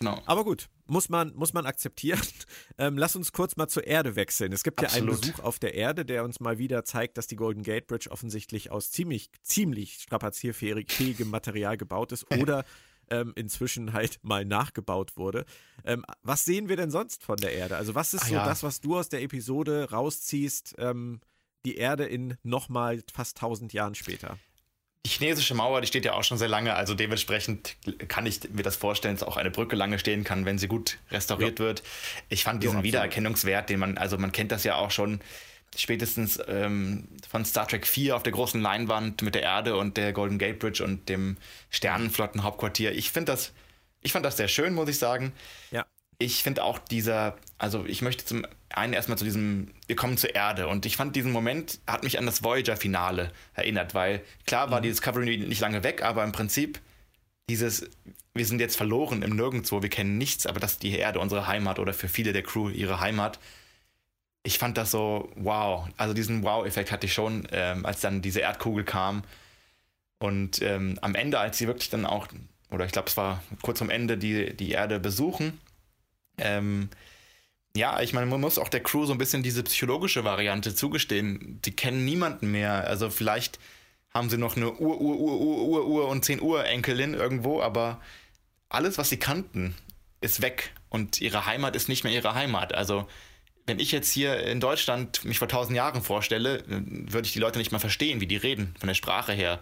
Genau. 0.01 0.21
Aber 0.27 0.45
gut, 0.45 0.69
muss 0.87 1.09
man, 1.09 1.35
muss 1.35 1.53
man 1.53 1.67
akzeptieren. 1.67 2.21
Ähm, 2.79 2.97
lass 2.97 3.15
uns 3.15 3.33
kurz 3.33 3.57
mal 3.57 3.69
zur 3.69 3.87
Erde 3.87 4.17
wechseln. 4.17 4.51
Es 4.51 4.65
gibt 4.65 4.83
Absolut. 4.83 5.07
ja 5.07 5.13
einen 5.13 5.21
Besuch 5.21 5.45
auf 5.45 5.59
der 5.59 5.75
Erde, 5.75 6.07
der 6.07 6.25
uns 6.25 6.41
mal 6.41 6.59
wieder 6.59 6.85
zeigt, 6.85 7.19
dass 7.19 7.27
die 7.27 7.37
Golden 7.37 7.63
Gate 7.63 7.87
Bridge 7.87 8.11
offensichtlich 8.11 8.71
aus 8.71 8.91
ziemlich, 8.91 9.31
ziemlich 9.43 10.01
strapazierfähigem 10.01 11.29
Material 11.29 11.77
gebaut 11.77 12.13
ist 12.13 12.25
oder 12.41 12.65
ähm, 13.11 13.33
inzwischen 13.37 13.93
halt 13.93 14.19
mal 14.23 14.45
nachgebaut 14.45 15.17
wurde. 15.17 15.45
Ähm, 15.85 16.05
was 16.23 16.45
sehen 16.45 16.69
wir 16.69 16.77
denn 16.77 16.91
sonst 16.91 17.23
von 17.23 17.37
der 17.37 17.53
Erde? 17.53 17.77
Also 17.77 17.95
was 17.95 18.15
ist 18.15 18.23
ah, 18.23 18.27
so 18.27 18.35
ja. 18.35 18.45
das, 18.45 18.63
was 18.63 18.81
du 18.81 18.97
aus 18.97 19.11
der 19.11 19.23
Episode 19.23 19.91
rausziehst, 19.91 20.77
ähm, 20.79 21.21
die 21.65 21.77
Erde 21.77 22.07
in 22.07 22.37
nochmal 22.43 23.03
fast 23.13 23.37
1000 23.37 23.73
Jahren 23.73 23.95
später? 23.95 24.39
Die 25.05 25.11
chinesische 25.11 25.55
Mauer, 25.55 25.81
die 25.81 25.89
steht 25.89 26.05
ja 26.05 26.13
auch 26.13 26.23
schon 26.23 26.39
sehr 26.39 26.49
lange, 26.49 26.75
also 26.75 26.95
dementsprechend 26.95 27.77
kann 28.07 28.25
ich 28.25 28.41
mir 28.53 28.63
das 28.63 28.77
vorstellen, 28.77 29.17
dass 29.17 29.27
auch 29.27 29.37
eine 29.37 29.51
Brücke 29.51 29.75
lange 29.75 29.99
stehen 29.99 30.23
kann, 30.23 30.45
wenn 30.45 30.59
sie 30.59 30.69
gut 30.69 30.99
restauriert 31.11 31.59
ja. 31.59 31.65
wird. 31.65 31.83
Ich 32.29 32.45
fand 32.45 32.63
diesen 32.63 32.79
ja, 32.79 32.83
Wiedererkennungswert, 32.85 33.69
den 33.69 33.81
man, 33.81 33.99
also 33.99 34.17
man 34.17 34.31
kennt 34.31 34.53
das 34.53 34.63
ja 34.63 34.77
auch 34.77 34.93
schon 34.93 35.21
spätestens 35.77 36.39
ähm, 36.47 37.09
von 37.29 37.45
Star 37.45 37.67
Trek 37.67 37.87
4 37.87 38.15
auf 38.15 38.23
der 38.23 38.33
großen 38.33 38.61
Leinwand 38.61 39.23
mit 39.23 39.35
der 39.35 39.43
Erde 39.43 39.77
und 39.77 39.97
der 39.97 40.13
Golden 40.13 40.39
Gate 40.39 40.59
Bridge 40.59 40.85
und 40.85 41.09
dem 41.09 41.37
Sternenflottenhauptquartier. 41.71 42.93
Ich 42.93 43.11
finde 43.11 43.33
das, 43.33 43.53
ich 44.03 44.13
fand 44.13 44.25
das 44.25 44.37
sehr 44.37 44.49
schön, 44.49 44.75
muss 44.75 44.89
ich 44.89 44.99
sagen. 44.99 45.33
Ja. 45.71 45.87
Ich 46.23 46.43
finde 46.43 46.65
auch 46.65 46.79
dieser, 46.79 47.37
also 47.59 47.85
ich 47.87 48.03
möchte 48.03 48.25
zum 48.25 48.47
einen 48.71 48.93
erstmal 48.93 49.19
zu 49.19 49.25
diesem, 49.25 49.69
wir 49.87 49.97
kommen 49.97 50.17
zur 50.17 50.35
Erde 50.35 50.69
und 50.69 50.87
ich 50.87 50.97
fand 50.97 51.17
diesen 51.17 51.33
Moment, 51.33 51.81
hat 51.87 52.05
mich 52.05 52.19
an 52.19 52.27
das 52.27 52.43
Voyager-Finale 52.43 53.33
erinnert, 53.55 53.95
weil 53.95 54.23
klar 54.47 54.71
war 54.71 54.79
mhm. 54.79 54.85
die 54.85 54.89
Discovery 54.91 55.39
nicht 55.39 55.61
lange 55.61 55.83
weg, 55.83 56.03
aber 56.03 56.25
im 56.25 56.33
Prinzip 56.33 56.81
dieses, 57.51 57.91
wir 58.35 58.47
sind 58.47 58.61
jetzt 58.61 58.77
verloren 58.77 59.23
im 59.23 59.37
Nirgendwo, 59.37 59.83
wir 59.83 59.91
kennen 59.91 60.17
nichts, 60.17 60.47
aber 60.47 60.61
das 60.61 60.73
ist 60.73 60.83
die 60.83 60.97
Erde, 60.97 61.21
unsere 61.21 61.47
Heimat 61.47 61.79
oder 61.79 61.93
für 61.93 62.09
viele 62.09 62.33
der 62.33 62.43
Crew 62.43 62.71
ihre 62.71 63.01
Heimat 63.01 63.39
ich 64.45 64.59
fand 64.59 64.77
das 64.77 64.91
so 64.91 65.31
wow. 65.37 65.89
Also 65.97 66.15
diesen 66.15 66.43
Wow-Effekt 66.43 66.91
hatte 66.91 67.07
ich 67.07 67.15
schon, 67.15 67.47
ähm, 67.53 67.87
als 67.87 68.01
dann 68.01 68.23
diese 68.23 68.41
Erdkugel 68.41 68.85
kam. 68.85 69.23
Und 70.19 70.63
ähm, 70.63 70.99
am 71.01 71.15
Ende, 71.15 71.39
als 71.39 71.59
sie 71.59 71.67
wirklich 71.67 71.91
dann 71.91 72.07
auch, 72.07 72.29
oder 72.71 72.85
ich 72.85 72.93
glaube, 72.93 73.09
es 73.09 73.17
war 73.17 73.43
kurz 73.63 73.83
am 73.83 73.91
Ende, 73.91 74.19
die, 74.19 74.55
die 74.57 74.71
Erde 74.71 75.01
besuchen, 75.01 75.61
ähm, 76.39 76.89
ja, 77.75 78.01
ich 78.01 78.13
meine, 78.13 78.27
man 78.27 78.41
muss 78.41 78.59
auch 78.59 78.69
der 78.69 78.83
Crew 78.83 79.07
so 79.07 79.13
ein 79.13 79.19
bisschen 79.19 79.43
diese 79.43 79.63
psychologische 79.63 80.25
Variante 80.25 80.75
zugestehen. 80.75 81.61
Die 81.65 81.75
kennen 81.75 82.05
niemanden 82.05 82.51
mehr. 82.51 82.87
Also 82.87 83.09
vielleicht 83.09 83.59
haben 84.13 84.29
sie 84.29 84.37
noch 84.37 84.57
eine 84.57 84.73
Ur, 84.73 85.01
Ur, 85.01 85.19
Ur, 85.19 85.41
Ur, 85.41 85.65
Ur, 85.65 85.87
Ur 85.87 86.09
und 86.09 86.25
10 86.25 86.43
Uhr 86.43 86.67
Enkelin 86.67 87.15
irgendwo, 87.15 87.63
aber 87.63 88.01
alles, 88.69 88.99
was 88.99 89.09
sie 89.09 89.17
kannten, 89.17 89.75
ist 90.21 90.43
weg. 90.43 90.73
Und 90.91 91.21
ihre 91.21 91.47
Heimat 91.47 91.75
ist 91.75 91.89
nicht 91.89 92.05
mehr 92.05 92.13
ihre 92.13 92.35
Heimat. 92.35 92.75
Also 92.75 93.09
wenn 93.67 93.79
ich 93.79 93.93
jetzt 93.93 94.11
hier 94.11 94.39
in 94.41 94.61
Deutschland 94.61 95.25
mich 95.25 95.39
vor 95.39 95.49
tausend 95.49 95.77
Jahren 95.77 96.03
vorstelle, 96.03 96.65
würde 96.67 97.27
ich 97.27 97.33
die 97.33 97.39
Leute 97.39 97.59
nicht 97.59 97.73
mal 97.73 97.79
verstehen, 97.79 98.21
wie 98.21 98.27
die 98.27 98.37
reden, 98.37 98.75
von 98.79 98.89
der 98.89 98.95
Sprache 98.95 99.33
her. 99.33 99.61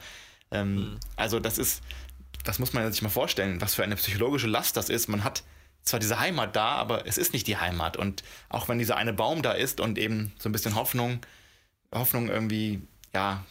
Ähm, 0.51 0.75
mhm. 0.75 1.01
Also 1.17 1.39
das 1.39 1.59
ist, 1.59 1.83
das 2.45 2.59
muss 2.59 2.73
man 2.73 2.91
sich 2.91 3.03
mal 3.03 3.09
vorstellen, 3.09 3.61
was 3.61 3.75
für 3.75 3.85
eine 3.85 3.97
psychologische 3.97 4.49
Last 4.49 4.77
das 4.77 4.89
ist. 4.89 5.09
Man 5.09 5.23
hat 5.23 5.45
zwar 5.91 6.01
diese 6.01 6.19
Heimat 6.19 6.57
da, 6.57 6.71
aber 6.73 7.07
es 7.07 7.19
ist 7.19 7.33
nicht 7.33 7.47
die 7.47 7.57
Heimat. 7.57 7.97
Und 7.97 8.23
auch 8.49 8.69
wenn 8.69 8.79
dieser 8.79 8.97
eine 8.97 9.13
Baum 9.13 9.43
da 9.43 9.53
ist 9.53 9.81
und 9.81 9.99
eben 9.99 10.33
so 10.39 10.49
ein 10.49 10.53
bisschen 10.53 10.75
Hoffnung, 10.75 11.21
Hoffnung 11.95 12.29
irgendwie, 12.29 12.81
ja, 13.15 13.45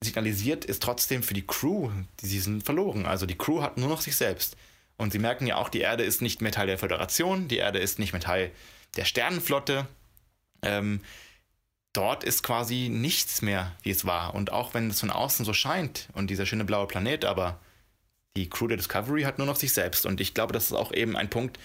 signalisiert, 0.00 0.64
ist 0.64 0.82
trotzdem 0.82 1.22
für 1.22 1.34
die 1.34 1.46
Crew, 1.46 1.90
die 2.20 2.26
sie 2.26 2.40
sind 2.40 2.64
verloren. 2.64 3.06
Also 3.06 3.26
die 3.26 3.38
Crew 3.38 3.62
hat 3.62 3.78
nur 3.78 3.88
noch 3.88 4.00
sich 4.00 4.16
selbst. 4.16 4.56
Und 4.96 5.12
sie 5.12 5.18
merken 5.18 5.46
ja 5.46 5.56
auch, 5.56 5.68
die 5.68 5.80
Erde 5.80 6.04
ist 6.04 6.22
nicht 6.22 6.42
mehr 6.42 6.52
Teil 6.52 6.66
der 6.66 6.78
Föderation, 6.78 7.48
die 7.48 7.56
Erde 7.56 7.78
ist 7.78 7.98
nicht 7.98 8.12
mehr 8.12 8.20
Teil 8.20 8.50
der 8.96 9.04
Sternenflotte. 9.04 9.86
Ähm, 10.62 11.00
dort 11.92 12.24
ist 12.24 12.42
quasi 12.42 12.88
nichts 12.88 13.42
mehr, 13.42 13.72
wie 13.82 13.90
es 13.90 14.04
war. 14.04 14.34
Und 14.34 14.52
auch 14.52 14.74
wenn 14.74 14.90
es 14.90 15.00
von 15.00 15.10
außen 15.10 15.44
so 15.44 15.52
scheint 15.52 16.08
und 16.14 16.28
dieser 16.28 16.46
schöne 16.46 16.64
blaue 16.64 16.86
Planet, 16.86 17.24
aber 17.24 17.60
die 18.36 18.48
Crew 18.48 18.66
der 18.66 18.76
Discovery 18.76 19.22
hat 19.22 19.38
nur 19.38 19.46
noch 19.46 19.56
sich 19.56 19.72
selbst. 19.72 20.06
Und 20.06 20.20
ich 20.20 20.34
glaube, 20.34 20.52
das 20.52 20.66
ist 20.66 20.72
auch 20.72 20.92
eben 20.92 21.16
ein 21.16 21.30
Punkt, 21.30 21.58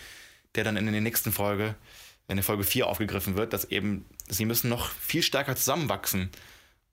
der 0.56 0.64
dann 0.64 0.78
in 0.78 0.92
der 0.92 1.02
nächsten 1.02 1.32
Folge, 1.32 1.76
in 2.28 2.38
der 2.38 2.44
Folge 2.44 2.64
4 2.64 2.88
aufgegriffen 2.88 3.38
wird, 3.38 3.54
dass 3.54 3.66
eben 3.66 4.06
sie 4.28 4.46
müssen 4.46 4.70
noch 4.70 4.90
viel 4.90 5.24
stärker 5.24 5.56
zusammenwachsen. 5.56 6.30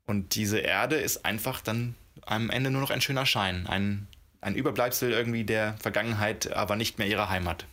Und 0.07 0.35
diese 0.35 0.59
Erde 0.59 0.97
ist 0.97 1.25
einfach 1.25 1.61
dann 1.61 1.95
am 2.27 2.51
Ende 2.51 2.71
nur 2.71 2.81
noch 2.81 2.91
ein 2.91 3.01
schöner 3.01 3.27
Schein, 3.27 3.67
ein, 3.67 4.07
ein 4.41 4.55
Überbleibsel 4.55 5.11
irgendwie 5.11 5.45
der 5.45 5.77
Vergangenheit, 5.79 6.53
aber 6.53 6.77
nicht 6.77 6.99
mehr 6.99 7.09
ihrer 7.09 7.31
Heimat. 7.31 7.67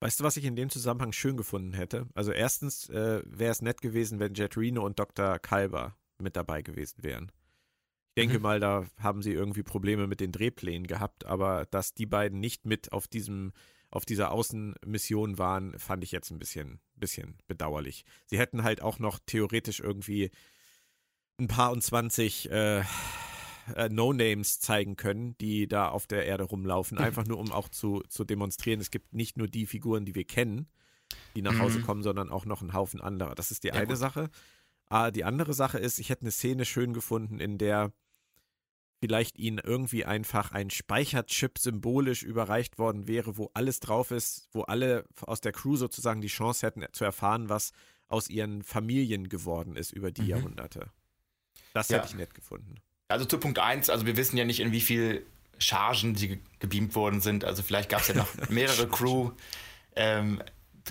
Weißt 0.00 0.20
du, 0.20 0.24
was 0.24 0.36
ich 0.36 0.44
in 0.44 0.56
dem 0.56 0.68
Zusammenhang 0.68 1.12
schön 1.12 1.36
gefunden 1.36 1.72
hätte? 1.72 2.06
Also 2.14 2.30
erstens 2.30 2.88
äh, 2.90 3.22
wäre 3.24 3.50
es 3.50 3.62
nett 3.62 3.80
gewesen, 3.80 4.20
wenn 4.20 4.34
Jet 4.34 4.56
Reno 4.56 4.84
und 4.84 4.98
Dr. 4.98 5.38
Kalber 5.38 5.96
mit 6.18 6.36
dabei 6.36 6.62
gewesen 6.62 7.02
wären. 7.02 7.32
Ich 8.16 8.22
denke 8.22 8.38
mhm. 8.38 8.42
mal, 8.42 8.60
da 8.60 8.86
haben 8.98 9.20
sie 9.20 9.32
irgendwie 9.32 9.62
Probleme 9.62 10.06
mit 10.06 10.20
den 10.20 10.32
Drehplänen 10.32 10.86
gehabt, 10.86 11.26
aber 11.26 11.66
dass 11.66 11.92
die 11.92 12.06
beiden 12.06 12.40
nicht 12.40 12.64
mit 12.64 12.90
auf 12.90 13.06
diesem 13.06 13.52
auf 13.90 14.06
dieser 14.06 14.32
Außenmission 14.32 15.38
waren, 15.38 15.78
fand 15.78 16.02
ich 16.02 16.12
jetzt 16.12 16.30
ein 16.30 16.38
bisschen, 16.38 16.80
bisschen 16.96 17.36
bedauerlich. 17.46 18.04
Sie 18.24 18.38
hätten 18.38 18.62
halt 18.62 18.80
auch 18.80 18.98
noch 18.98 19.18
theoretisch 19.24 19.80
irgendwie 19.80 20.30
ein 21.38 21.46
paar 21.46 21.70
und 21.72 21.82
zwanzig 21.82 22.50
äh, 22.50 22.80
äh, 23.74 23.88
No-Names 23.90 24.60
zeigen 24.60 24.96
können, 24.96 25.36
die 25.38 25.68
da 25.68 25.90
auf 25.90 26.06
der 26.06 26.24
Erde 26.24 26.44
rumlaufen, 26.44 26.96
einfach 26.98 27.26
nur 27.26 27.38
um 27.38 27.52
auch 27.52 27.68
zu, 27.68 28.02
zu 28.08 28.24
demonstrieren, 28.24 28.80
es 28.80 28.90
gibt 28.90 29.12
nicht 29.12 29.36
nur 29.36 29.46
die 29.46 29.66
Figuren, 29.66 30.06
die 30.06 30.14
wir 30.14 30.24
kennen, 30.24 30.68
die 31.34 31.42
nach 31.42 31.58
Hause 31.58 31.80
mhm. 31.80 31.82
kommen, 31.82 32.02
sondern 32.02 32.30
auch 32.30 32.46
noch 32.46 32.62
einen 32.62 32.72
Haufen 32.72 33.02
anderer. 33.02 33.34
Das 33.34 33.50
ist 33.50 33.62
die 33.62 33.68
ja, 33.68 33.74
eine 33.74 33.88
gut. 33.88 33.98
Sache. 33.98 34.30
Ah, 34.88 35.10
die 35.10 35.24
andere 35.24 35.52
Sache 35.52 35.78
ist, 35.78 35.98
ich 35.98 36.08
hätte 36.08 36.22
eine 36.22 36.30
Szene 36.30 36.64
schön 36.64 36.94
gefunden, 36.94 37.40
in 37.40 37.58
der 37.58 37.92
vielleicht 38.98 39.38
ihnen 39.38 39.58
irgendwie 39.58 40.04
einfach 40.04 40.52
ein 40.52 40.70
Speicherchip 40.70 41.58
symbolisch 41.58 42.22
überreicht 42.22 42.78
worden 42.78 43.06
wäre, 43.06 43.36
wo 43.36 43.50
alles 43.54 43.80
drauf 43.80 44.10
ist, 44.10 44.48
wo 44.52 44.62
alle 44.62 45.04
aus 45.20 45.40
der 45.40 45.52
Crew 45.52 45.76
sozusagen 45.76 46.20
die 46.20 46.28
Chance 46.28 46.66
hätten 46.66 46.84
zu 46.92 47.04
erfahren, 47.04 47.48
was 47.48 47.72
aus 48.08 48.28
ihren 48.30 48.62
Familien 48.62 49.28
geworden 49.28 49.76
ist 49.76 49.92
über 49.92 50.10
die 50.10 50.22
mhm. 50.22 50.28
Jahrhunderte. 50.28 50.90
Das 51.74 51.88
ja. 51.88 51.98
hätte 51.98 52.08
ich 52.08 52.14
nett 52.14 52.34
gefunden. 52.34 52.76
Also 53.08 53.24
zu 53.24 53.38
Punkt 53.38 53.58
1, 53.58 53.90
also 53.90 54.06
wir 54.06 54.16
wissen 54.16 54.36
ja 54.36 54.44
nicht, 54.44 54.60
in 54.60 54.72
wie 54.72 54.80
viel 54.80 55.26
Chargen 55.58 56.16
sie 56.16 56.40
gebeamt 56.58 56.94
worden 56.94 57.20
sind. 57.20 57.44
Also 57.44 57.62
vielleicht 57.62 57.88
gab 57.88 58.00
es 58.00 58.08
ja 58.08 58.14
noch 58.14 58.28
mehrere 58.48 58.88
Crew. 58.88 59.30
Ähm, 59.94 60.42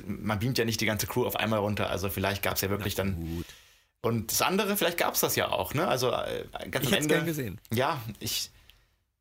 man 0.06 0.40
beamt 0.40 0.58
ja 0.58 0.66
nicht 0.66 0.82
die 0.82 0.86
ganze 0.86 1.08
Crew 1.08 1.26
auf 1.26 1.36
einmal 1.36 1.60
runter. 1.60 1.90
Also 1.90 2.10
vielleicht 2.10 2.44
gab 2.44 2.56
es 2.56 2.62
ja 2.62 2.70
wirklich 2.70 2.96
dann. 2.96 3.16
Gut. 3.16 3.46
Und 4.06 4.32
das 4.32 4.44
andere, 4.44 4.78
vielleicht 4.78 5.00
gab 5.00 5.16
es 5.16 5.22
das 5.22 5.36
ja 5.36 5.50
auch, 5.50 5.74
ne? 5.74 5.88
Also 5.88 6.12
äh, 6.12 6.46
ganz 6.70 6.86
ich 6.86 6.94
am 6.94 7.00
Ende. 7.00 7.16
Gern 7.16 7.26
gesehen. 7.26 7.60
Ja, 7.74 8.00
ich. 8.20 8.52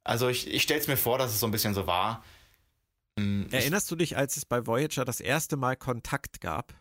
Also 0.05 0.29
ich, 0.29 0.47
ich 0.53 0.63
stelle 0.63 0.79
es 0.79 0.89
mir 0.89 0.99
vor, 0.99 1.17
dass 1.17 1.31
es 1.31 1.41
so 1.41 1.47
ein 1.47 1.53
bisschen 1.53 1.73
so 1.73 1.87
war. 1.87 2.23
Hm, 3.19 3.49
Erinnerst 3.51 3.91
du 3.91 3.97
dich, 3.97 4.19
als 4.19 4.37
es 4.37 4.45
bei 4.45 4.67
Voyager 4.67 5.07
das 5.07 5.21
erste 5.21 5.57
Mal 5.57 5.77
Kontakt 5.77 6.43
gab? 6.43 6.75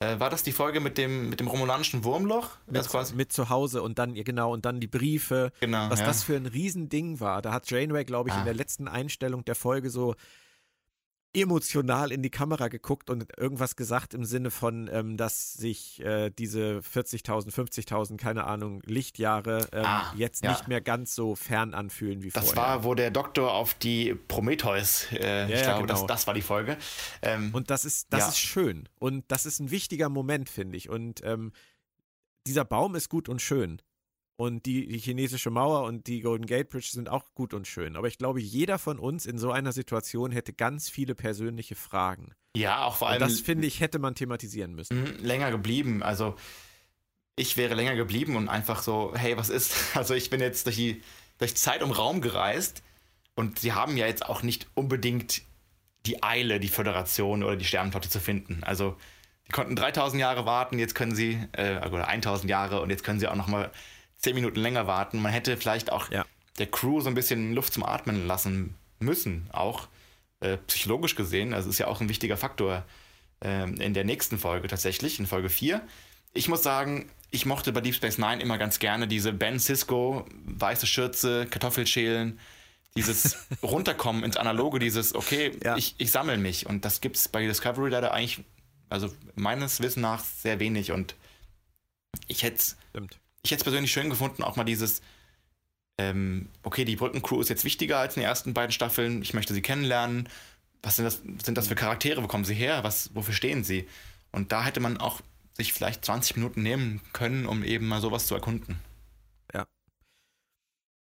Äh, 0.00 0.20
war 0.20 0.28
das 0.28 0.42
die 0.42 0.52
Folge 0.52 0.80
mit 0.80 0.98
dem, 0.98 1.30
mit 1.30 1.40
dem 1.40 1.46
romulanischen 1.46 2.04
Wurmloch? 2.04 2.50
Mit, 2.66 3.14
mit 3.14 3.32
zu 3.32 3.48
Hause 3.48 3.80
und 3.80 3.98
dann, 3.98 4.12
genau, 4.12 4.52
und 4.52 4.66
dann 4.66 4.78
die 4.78 4.86
Briefe. 4.86 5.50
Genau. 5.60 5.88
Was 5.88 6.00
ja. 6.00 6.06
das 6.06 6.22
für 6.22 6.36
ein 6.36 6.44
Riesending 6.44 7.20
war. 7.20 7.40
Da 7.40 7.54
hat 7.54 7.70
Janeway, 7.70 8.04
glaube 8.04 8.28
ich, 8.28 8.34
ah. 8.34 8.40
in 8.40 8.44
der 8.44 8.54
letzten 8.54 8.86
Einstellung 8.86 9.46
der 9.46 9.54
Folge 9.54 9.88
so 9.88 10.14
emotional 11.34 12.12
in 12.12 12.22
die 12.22 12.30
Kamera 12.30 12.68
geguckt 12.68 13.08
und 13.08 13.26
irgendwas 13.38 13.76
gesagt 13.76 14.12
im 14.14 14.24
Sinne 14.24 14.50
von, 14.50 14.88
ähm, 14.92 15.16
dass 15.16 15.54
sich 15.54 16.00
äh, 16.00 16.30
diese 16.30 16.80
40.000, 16.80 17.50
50.000, 17.50 18.18
keine 18.18 18.44
Ahnung, 18.44 18.82
Lichtjahre 18.84 19.68
ähm, 19.72 19.84
ah, 19.84 20.12
jetzt 20.16 20.44
ja. 20.44 20.50
nicht 20.50 20.68
mehr 20.68 20.80
ganz 20.80 21.14
so 21.14 21.34
fern 21.34 21.74
anfühlen 21.74 22.22
wie 22.22 22.30
das 22.30 22.50
vorher. 22.50 22.62
Das 22.62 22.64
war, 22.64 22.84
wo 22.84 22.94
der 22.94 23.10
Doktor 23.10 23.54
auf 23.54 23.74
die 23.74 24.14
Prometheus, 24.14 25.06
äh, 25.12 25.48
ja, 25.50 25.56
ich 25.56 25.62
glaube, 25.62 25.86
genau. 25.86 26.00
das, 26.00 26.06
das 26.06 26.26
war 26.26 26.34
die 26.34 26.42
Folge. 26.42 26.76
Ähm, 27.22 27.50
und 27.54 27.70
das 27.70 27.84
ist, 27.84 28.08
das 28.10 28.20
ja. 28.20 28.28
ist 28.28 28.38
schön 28.38 28.88
und 28.98 29.24
das 29.28 29.46
ist 29.46 29.60
ein 29.60 29.70
wichtiger 29.70 30.08
Moment, 30.08 30.50
finde 30.50 30.76
ich. 30.76 30.90
Und 30.90 31.22
ähm, 31.24 31.52
dieser 32.46 32.64
Baum 32.64 32.94
ist 32.94 33.08
gut 33.08 33.28
und 33.28 33.40
schön. 33.40 33.80
Und 34.42 34.66
die, 34.66 34.88
die, 34.88 34.98
chinesische 34.98 35.50
Mauer 35.50 35.84
und 35.84 36.08
die 36.08 36.20
Golden 36.20 36.46
Gate 36.46 36.68
Bridge 36.68 36.88
sind 36.90 37.08
auch 37.08 37.32
gut 37.32 37.54
und 37.54 37.68
schön. 37.68 37.94
Aber 37.94 38.08
ich 38.08 38.18
glaube, 38.18 38.40
jeder 38.40 38.80
von 38.80 38.98
uns 38.98 39.24
in 39.24 39.38
so 39.38 39.52
einer 39.52 39.70
Situation 39.70 40.32
hätte 40.32 40.52
ganz 40.52 40.88
viele 40.88 41.14
persönliche 41.14 41.76
Fragen. 41.76 42.34
Ja, 42.56 42.82
auch 42.82 42.96
vor 42.96 43.08
allem. 43.08 43.22
Und 43.22 43.30
das 43.30 43.38
finde 43.38 43.68
ich, 43.68 43.78
hätte 43.78 44.00
man 44.00 44.16
thematisieren 44.16 44.74
müssen. 44.74 45.00
Mhm, 45.00 45.24
länger 45.24 45.52
geblieben. 45.52 46.02
Also, 46.02 46.34
ich 47.36 47.56
wäre 47.56 47.76
länger 47.76 47.94
geblieben 47.94 48.34
und 48.34 48.48
einfach 48.48 48.82
so, 48.82 49.12
hey, 49.14 49.36
was 49.36 49.48
ist? 49.48 49.76
Also, 49.94 50.14
ich 50.14 50.28
bin 50.28 50.40
jetzt 50.40 50.66
durch 50.66 50.74
die 50.74 51.02
durch 51.38 51.54
Zeit 51.54 51.80
und 51.80 51.92
Raum 51.92 52.20
gereist 52.20 52.82
und 53.36 53.60
sie 53.60 53.72
haben 53.74 53.96
ja 53.96 54.08
jetzt 54.08 54.26
auch 54.26 54.42
nicht 54.42 54.66
unbedingt 54.74 55.42
die 56.04 56.24
Eile, 56.24 56.58
die 56.58 56.66
Föderation 56.66 57.44
oder 57.44 57.54
die 57.54 57.64
Sternenflotte 57.64 58.08
zu 58.08 58.18
finden. 58.18 58.64
Also, 58.64 58.96
die 59.46 59.52
konnten 59.52 59.76
3000 59.76 60.20
Jahre 60.20 60.46
warten, 60.46 60.80
jetzt 60.80 60.96
können 60.96 61.14
sie, 61.14 61.38
äh, 61.52 61.76
oder 61.86 62.08
1000 62.08 62.50
Jahre 62.50 62.80
und 62.80 62.90
jetzt 62.90 63.04
können 63.04 63.20
sie 63.20 63.28
auch 63.28 63.36
nochmal 63.36 63.70
zehn 64.22 64.34
Minuten 64.34 64.60
länger 64.60 64.86
warten. 64.86 65.20
Man 65.20 65.32
hätte 65.32 65.56
vielleicht 65.56 65.92
auch 65.92 66.10
ja. 66.10 66.24
der 66.58 66.70
Crew 66.70 67.00
so 67.00 67.08
ein 67.08 67.14
bisschen 67.14 67.52
Luft 67.54 67.74
zum 67.74 67.82
Atmen 67.84 68.26
lassen 68.26 68.74
müssen, 69.00 69.48
auch. 69.52 69.88
äh, 70.40 70.56
psychologisch 70.66 71.14
gesehen. 71.14 71.54
Also 71.54 71.70
ist 71.70 71.78
ja 71.78 71.88
auch 71.88 72.00
ein 72.00 72.08
wichtiger 72.08 72.36
Faktor 72.36 72.84
äh, 73.44 73.64
in 73.64 73.94
der 73.94 74.04
nächsten 74.04 74.38
Folge 74.38 74.68
tatsächlich, 74.68 75.18
in 75.18 75.26
Folge 75.26 75.48
4. 75.48 75.80
Ich 76.34 76.48
muss 76.48 76.62
sagen, 76.62 77.10
ich 77.30 77.46
mochte 77.46 77.72
bei 77.72 77.80
Deep 77.80 77.94
Space 77.94 78.18
Nine 78.18 78.42
immer 78.42 78.58
ganz 78.58 78.78
gerne 78.78 79.06
diese 79.06 79.32
Ben 79.32 79.58
Cisco, 79.58 80.26
weiße 80.44 80.86
Schürze, 80.86 81.46
Kartoffelschälen, 81.46 82.38
dieses 82.96 83.36
Runterkommen 83.62 84.24
ins 84.24 84.36
Analoge, 84.36 84.78
dieses, 84.78 85.14
okay, 85.14 85.56
ja. 85.62 85.76
ich, 85.76 85.94
ich 85.98 86.10
sammle 86.10 86.38
mich. 86.38 86.66
Und 86.66 86.84
das 86.84 87.00
gibt 87.00 87.16
es 87.16 87.28
bei 87.28 87.44
Discovery 87.46 87.90
leider 87.90 88.12
eigentlich, 88.12 88.44
also 88.88 89.12
meines 89.34 89.80
Wissens 89.80 90.02
nach, 90.02 90.24
sehr 90.24 90.60
wenig. 90.60 90.92
Und 90.92 91.14
ich 92.28 92.42
hätte 92.42 92.56
es 92.56 92.76
ich 93.42 93.50
hätte 93.50 93.64
persönlich 93.64 93.92
schön 93.92 94.10
gefunden, 94.10 94.42
auch 94.42 94.56
mal 94.56 94.64
dieses, 94.64 95.02
ähm, 95.98 96.48
okay, 96.62 96.84
die 96.84 96.96
Brückencrew 96.96 97.40
ist 97.40 97.48
jetzt 97.48 97.64
wichtiger 97.64 97.98
als 97.98 98.16
in 98.16 98.22
den 98.22 98.28
ersten 98.28 98.54
beiden 98.54 98.72
Staffeln, 98.72 99.22
ich 99.22 99.34
möchte 99.34 99.54
sie 99.54 99.62
kennenlernen. 99.62 100.28
Was 100.82 100.96
sind 100.96 101.04
das, 101.04 101.22
sind 101.44 101.56
das 101.56 101.68
für 101.68 101.74
Charaktere? 101.74 102.22
Wo 102.22 102.26
kommen 102.26 102.44
sie 102.44 102.54
her? 102.54 102.82
Was, 102.82 103.14
wofür 103.14 103.34
stehen 103.34 103.62
sie? 103.62 103.88
Und 104.32 104.50
da 104.50 104.64
hätte 104.64 104.80
man 104.80 104.96
auch 104.96 105.20
sich 105.54 105.72
vielleicht 105.72 106.04
20 106.04 106.36
Minuten 106.36 106.62
nehmen 106.62 107.00
können, 107.12 107.46
um 107.46 107.62
eben 107.62 107.86
mal 107.86 108.00
sowas 108.00 108.26
zu 108.26 108.34
erkunden. 108.34 108.78
Ja. 109.54 109.66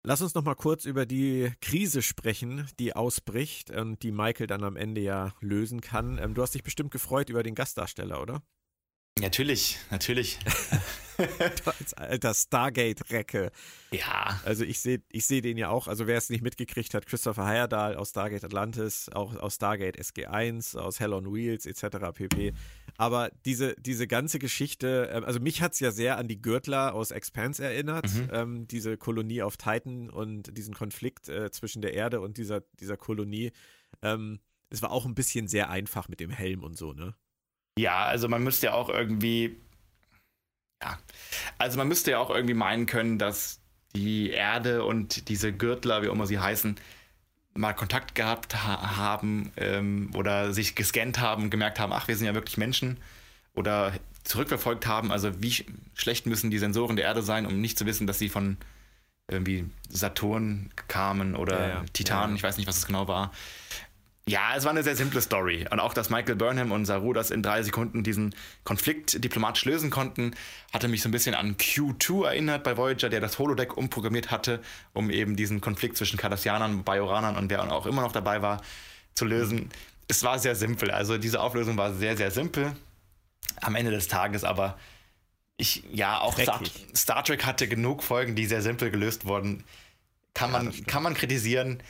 Lass 0.04 0.22
uns 0.22 0.34
noch 0.34 0.44
mal 0.44 0.56
kurz 0.56 0.86
über 0.86 1.06
die 1.06 1.54
Krise 1.62 2.02
sprechen, 2.02 2.68
die 2.80 2.96
ausbricht 2.96 3.70
und 3.70 4.02
die 4.04 4.12
Michael 4.12 4.48
dann 4.48 4.64
am 4.64 4.76
Ende 4.76 5.00
ja 5.00 5.34
lösen 5.42 5.80
kann. 5.80 6.18
Ähm, 6.18 6.34
du 6.34 6.42
hast 6.42 6.56
dich 6.56 6.64
bestimmt 6.64 6.92
gefreut 6.92 7.30
über 7.30 7.44
den 7.44 7.56
Gastdarsteller, 7.56 8.22
oder? 8.22 8.42
Natürlich, 9.20 9.78
natürlich. 9.92 10.40
als 11.80 11.94
alter 11.94 12.34
Stargate-Recke. 12.34 13.52
Ja. 13.92 14.40
Also 14.46 14.64
ich 14.64 14.80
sehe 14.80 15.02
ich 15.10 15.26
seh 15.26 15.42
den 15.42 15.58
ja 15.58 15.70
auch, 15.70 15.88
also 15.88 16.08
wer 16.08 16.18
es 16.18 16.30
nicht 16.30 16.44
mitgekriegt 16.44 16.94
hat, 16.94 17.06
Christopher 17.06 17.46
Heyerdahl 17.46 17.96
aus 17.96 18.10
Stargate 18.10 18.44
Atlantis, 18.44 19.10
auch 19.14 19.36
aus 19.36 19.56
Stargate 19.56 20.00
SG1, 20.00 20.78
aus 20.78 21.00
Hell 21.00 21.14
on 21.14 21.34
Wheels 21.34 21.66
etc. 21.66 21.98
pp. 22.14 22.54
Aber 22.98 23.32
diese, 23.46 23.76
diese 23.80 24.08
ganze 24.08 24.40
Geschichte, 24.40 25.10
ähm, 25.14 25.24
also 25.24 25.40
mich 25.40 25.62
hat 25.62 25.74
es 25.74 25.80
ja 25.80 25.92
sehr 25.92 26.18
an 26.18 26.28
die 26.28 26.42
Gürtler 26.42 26.94
aus 26.94 27.12
Expanse 27.12 27.64
erinnert, 27.64 28.14
mhm. 28.14 28.30
ähm, 28.32 28.68
diese 28.68 28.98
Kolonie 28.98 29.42
auf 29.42 29.58
Titan 29.58 30.10
und 30.10 30.58
diesen 30.58 30.74
Konflikt 30.74 31.30
äh, 31.30 31.52
zwischen 31.52 31.82
der 31.82 31.94
Erde 31.94 32.22
und 32.22 32.38
dieser, 32.38 32.62
dieser 32.80 32.98
Kolonie. 32.98 33.52
Ähm, 34.02 34.40
es 34.70 34.82
war 34.82 34.92
auch 34.92 35.06
ein 35.06 35.16
bisschen 35.16 35.48
sehr 35.48 35.70
einfach 35.70 36.08
mit 36.08 36.20
dem 36.20 36.30
Helm 36.30 36.64
und 36.64 36.78
so, 36.78 36.94
ne? 36.94 37.14
Ja, 37.78 38.06
also 38.06 38.28
man 38.28 38.44
müsste 38.44 38.68
ja 38.68 38.74
auch 38.74 38.90
irgendwie 38.90 39.62
ja. 40.82 40.98
Also 41.58 41.78
man 41.78 41.88
müsste 41.88 42.12
ja 42.12 42.20
auch 42.20 42.30
irgendwie 42.30 42.54
meinen 42.54 42.86
können, 42.86 43.18
dass 43.18 43.60
die 43.96 44.30
Erde 44.30 44.84
und 44.84 45.28
diese 45.30 45.52
Gürtler, 45.52 46.02
wie 46.02 46.10
auch 46.10 46.14
immer 46.14 46.28
sie 46.28 46.40
heißen, 46.40 46.76
mal 47.54 47.74
Kontakt 47.74 48.16
gehabt 48.16 48.64
ha 48.64 48.98
haben 48.98 49.52
ähm, 49.58 50.12
oder 50.16 50.54
sich 50.54 50.76
gescannt 50.76 51.20
haben 51.20 51.44
und 51.44 51.50
gemerkt 51.50 51.80
haben, 51.80 51.92
ach, 51.92 52.08
wir 52.08 52.16
sind 52.16 52.26
ja 52.26 52.34
wirklich 52.34 52.58
Menschen 52.58 52.98
oder 53.54 53.94
zurückverfolgt 54.24 54.88
haben. 54.88 55.12
Also 55.12 55.42
wie 55.42 55.52
sch 55.52 55.66
schlecht 55.94 56.26
müssen 56.26 56.52
die 56.52 56.60
Sensoren 56.60 56.96
der 56.96 57.06
Erde 57.06 57.22
sein, 57.22 57.46
um 57.46 57.60
nicht 57.60 57.78
zu 57.78 57.86
wissen, 57.86 58.08
dass 58.08 58.20
sie 58.20 58.30
von 58.30 58.58
irgendwie 59.28 59.66
Saturn 59.90 60.70
kamen 60.88 61.36
oder 61.36 61.60
ja, 61.60 61.68
ja. 61.68 61.84
Titan, 61.94 62.32
ja, 62.32 62.36
ich 62.36 62.44
weiß 62.44 62.58
nicht, 62.58 62.68
was 62.68 62.78
es 62.78 62.86
genau 62.86 63.08
war. 63.08 63.32
Ja, 64.28 64.56
es 64.56 64.66
war 64.66 64.72
eine 64.72 64.84
sehr 64.84 64.96
simple 64.96 65.20
Story. 65.20 65.66
Und 65.72 65.80
auch, 65.80 65.94
dass 65.94 66.10
Michael 66.10 66.36
Burnham 66.36 66.72
und 66.72 66.86
Saru 66.86 67.12
das 67.12 67.32
in 67.32 67.42
drei 67.42 67.64
Sekunden 67.64 68.04
diesen 68.04 68.36
Konflikt 68.64 69.24
diplomatisch 69.24 69.66
lösen 69.66 69.90
konnten, 69.90 70.36
hatte 70.72 70.88
mich 70.88 71.02
so 71.02 71.10
ein 71.10 71.12
bisschen 71.12 71.34
an 71.34 71.58
Q2 71.58 72.28
erinnert 72.28 72.64
bei 72.64 72.78
Voyager, 72.78 73.10
der 73.10 73.20
das 73.20 73.40
Holodeck 73.40 73.76
umprogrammiert 73.76 74.30
hatte, 74.30 74.62
um 74.94 75.10
eben 75.10 75.36
diesen 75.36 75.60
Konflikt 75.60 75.98
zwischen 75.98 76.18
Cardassianern, 76.18 76.84
Bajoranern 76.84 77.36
und 77.36 77.50
wer 77.50 77.72
auch 77.72 77.88
immer 77.88 78.04
noch 78.04 78.12
dabei 78.12 78.42
war, 78.44 78.62
zu 79.16 79.26
lösen. 79.26 79.70
Es 80.08 80.24
war 80.24 80.38
sehr 80.38 80.56
simpel. 80.56 80.92
Also 80.92 81.18
diese 81.18 81.42
Auflösung 81.42 81.78
war 81.78 81.94
sehr, 81.94 82.16
sehr 82.16 82.30
simpel. 82.30 82.76
Am 83.60 83.76
Ende 83.76 83.92
des 83.92 84.08
Tages 84.08 84.44
aber, 84.44 84.78
ich, 85.58 85.84
ja, 85.92 86.20
auch 86.20 86.38
Star, 86.40 86.62
Star, 86.96 87.24
Trek 87.24 87.46
hatte 87.46 87.68
genug 87.68 88.04
Folgen, 88.04 88.36
die 88.36 88.46
sehr 88.46 88.62
simpel 88.62 88.92
gelöst 88.92 89.26
wurden. 89.26 89.64
Kann, 90.34 90.54
ja, 90.54 90.64
man, 90.64 90.86
kann 90.86 91.04
man 91.04 91.16
kritisieren 91.16 91.82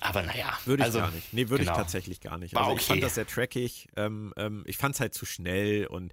aber 0.00 0.22
naja. 0.22 0.58
Würde 0.64 0.82
ich 0.82 0.86
also, 0.86 0.98
gar 0.98 1.10
nicht. 1.10 1.32
Nee, 1.32 1.48
würde 1.48 1.64
genau. 1.64 1.72
ich 1.72 1.78
tatsächlich 1.78 2.20
gar 2.20 2.38
nicht. 2.38 2.56
Also 2.56 2.70
okay. 2.70 2.80
ich 2.80 2.86
fand 2.86 3.02
das 3.02 3.14
sehr 3.14 3.26
trackig. 3.26 3.88
Ähm, 3.96 4.32
ähm, 4.36 4.64
ich 4.66 4.76
fand 4.76 4.94
es 4.94 5.00
halt 5.00 5.14
zu 5.14 5.26
schnell 5.26 5.86
und 5.86 6.12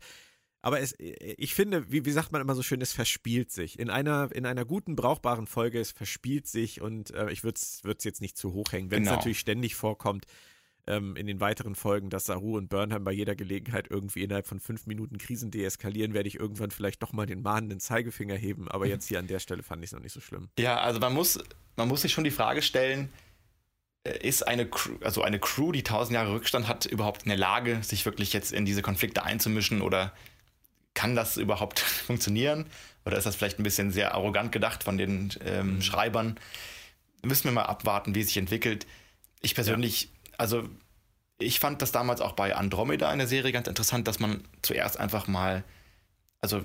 aber 0.61 0.81
es, 0.81 0.95
ich 0.97 1.53
finde, 1.53 1.89
wie, 1.91 2.03
wie 2.03 2.11
sagt 2.11 2.31
man 2.31 2.41
immer 2.41 2.55
so 2.55 2.63
schön, 2.63 2.81
es 2.81 2.91
verspielt 2.91 3.51
sich. 3.51 3.79
In 3.79 3.89
einer, 3.89 4.29
in 4.33 4.45
einer 4.45 4.65
guten, 4.65 4.95
brauchbaren 4.95 5.47
Folge, 5.47 5.79
es 5.79 5.91
verspielt 5.91 6.47
sich 6.47 6.81
und 6.81 7.11
äh, 7.11 7.31
ich 7.31 7.43
würde 7.43 7.57
es 7.57 8.03
jetzt 8.03 8.21
nicht 8.21 8.37
zu 8.37 8.53
hoch 8.53 8.71
hängen. 8.71 8.91
Wenn 8.91 9.03
es 9.03 9.07
genau. 9.07 9.17
natürlich 9.17 9.39
ständig 9.39 9.75
vorkommt, 9.75 10.25
ähm, 10.87 11.15
in 11.15 11.27
den 11.27 11.39
weiteren 11.39 11.75
Folgen, 11.75 12.09
dass 12.09 12.25
Saru 12.25 12.57
und 12.57 12.69
Burnham 12.69 13.03
bei 13.03 13.11
jeder 13.11 13.35
Gelegenheit 13.35 13.87
irgendwie 13.89 14.23
innerhalb 14.23 14.47
von 14.47 14.59
fünf 14.59 14.87
Minuten 14.87 15.17
Krisen 15.17 15.51
deeskalieren, 15.51 16.13
werde 16.13 16.27
ich 16.27 16.39
irgendwann 16.39 16.71
vielleicht 16.71 17.03
doch 17.03 17.13
mal 17.13 17.25
den 17.25 17.41
mahnenden 17.41 17.79
Zeigefinger 17.79 18.35
heben. 18.35 18.67
Aber 18.69 18.87
jetzt 18.87 19.07
hier 19.07 19.19
an 19.19 19.27
der 19.27 19.39
Stelle 19.39 19.63
fand 19.63 19.83
ich 19.83 19.89
es 19.89 19.93
noch 19.93 20.01
nicht 20.01 20.13
so 20.13 20.21
schlimm. 20.21 20.49
Ja, 20.57 20.79
also 20.79 20.99
man 20.99 21.13
muss, 21.13 21.39
man 21.75 21.87
muss 21.87 22.01
sich 22.01 22.11
schon 22.11 22.23
die 22.23 22.31
Frage 22.31 22.61
stellen, 22.61 23.09
ist 24.07 24.47
eine 24.47 24.67
Crew, 24.67 24.95
also 25.01 25.21
eine 25.21 25.39
Crew, 25.39 25.71
die 25.71 25.83
tausend 25.83 26.15
Jahre 26.15 26.33
Rückstand 26.33 26.67
hat, 26.67 26.85
überhaupt 26.85 27.23
in 27.23 27.29
der 27.29 27.37
Lage, 27.37 27.81
sich 27.83 28.05
wirklich 28.05 28.33
jetzt 28.33 28.51
in 28.53 28.65
diese 28.65 28.81
Konflikte 28.81 29.23
einzumischen 29.23 29.81
oder 29.81 30.13
kann 30.93 31.15
das 31.15 31.37
überhaupt 31.37 31.79
funktionieren? 32.07 32.65
Oder 33.05 33.17
ist 33.17 33.25
das 33.25 33.35
vielleicht 33.35 33.59
ein 33.59 33.63
bisschen 33.63 33.91
sehr 33.91 34.13
arrogant 34.13 34.51
gedacht 34.51 34.83
von 34.83 34.97
den 34.97 35.33
ähm, 35.45 35.75
mhm. 35.75 35.81
Schreibern? 35.81 36.39
Müssen 37.23 37.45
wir 37.45 37.51
mal 37.51 37.63
abwarten, 37.63 38.15
wie 38.15 38.21
es 38.21 38.27
sich 38.27 38.37
entwickelt. 38.37 38.85
Ich 39.41 39.55
persönlich, 39.55 40.03
ja. 40.03 40.09
also 40.37 40.69
ich 41.39 41.59
fand 41.59 41.81
das 41.81 41.91
damals 41.91 42.19
auch 42.21 42.33
bei 42.33 42.55
Andromeda 42.55 43.11
in 43.11 43.19
der 43.19 43.27
Serie 43.27 43.51
ganz 43.51 43.67
interessant, 43.67 44.07
dass 44.07 44.19
man 44.19 44.43
zuerst 44.61 44.99
einfach 44.99 45.27
mal, 45.27 45.63
also 46.41 46.63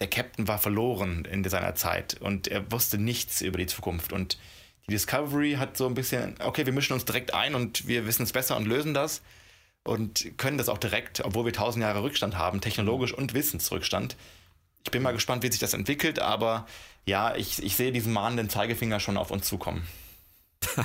der 0.00 0.08
Captain 0.08 0.48
war 0.48 0.58
verloren 0.58 1.24
in 1.24 1.44
seiner 1.44 1.74
Zeit 1.74 2.20
und 2.20 2.48
er 2.48 2.70
wusste 2.72 2.98
nichts 2.98 3.40
über 3.40 3.58
die 3.58 3.66
Zukunft 3.66 4.12
und 4.12 4.38
die 4.88 4.92
Discovery 4.92 5.54
hat 5.54 5.76
so 5.76 5.86
ein 5.86 5.94
bisschen, 5.94 6.36
okay, 6.40 6.66
wir 6.66 6.72
mischen 6.72 6.92
uns 6.92 7.04
direkt 7.04 7.34
ein 7.34 7.54
und 7.54 7.86
wir 7.86 8.06
wissen 8.06 8.22
es 8.22 8.32
besser 8.32 8.56
und 8.56 8.66
lösen 8.66 8.94
das 8.94 9.22
und 9.82 10.36
können 10.38 10.58
das 10.58 10.68
auch 10.68 10.78
direkt, 10.78 11.24
obwohl 11.24 11.44
wir 11.44 11.52
tausend 11.52 11.82
Jahre 11.82 12.02
Rückstand 12.02 12.36
haben, 12.36 12.60
technologisch 12.60 13.12
und 13.12 13.34
Wissensrückstand. 13.34 14.16
Ich 14.84 14.90
bin 14.90 15.02
mal 15.02 15.12
gespannt, 15.12 15.42
wie 15.42 15.50
sich 15.50 15.60
das 15.60 15.74
entwickelt, 15.74 16.20
aber 16.20 16.66
ja, 17.04 17.34
ich, 17.34 17.62
ich 17.62 17.76
sehe 17.76 17.92
diesen 17.92 18.12
mahnenden 18.12 18.48
Zeigefinger 18.48 19.00
schon 19.00 19.16
auf 19.16 19.30
uns 19.30 19.46
zukommen. 19.46 19.86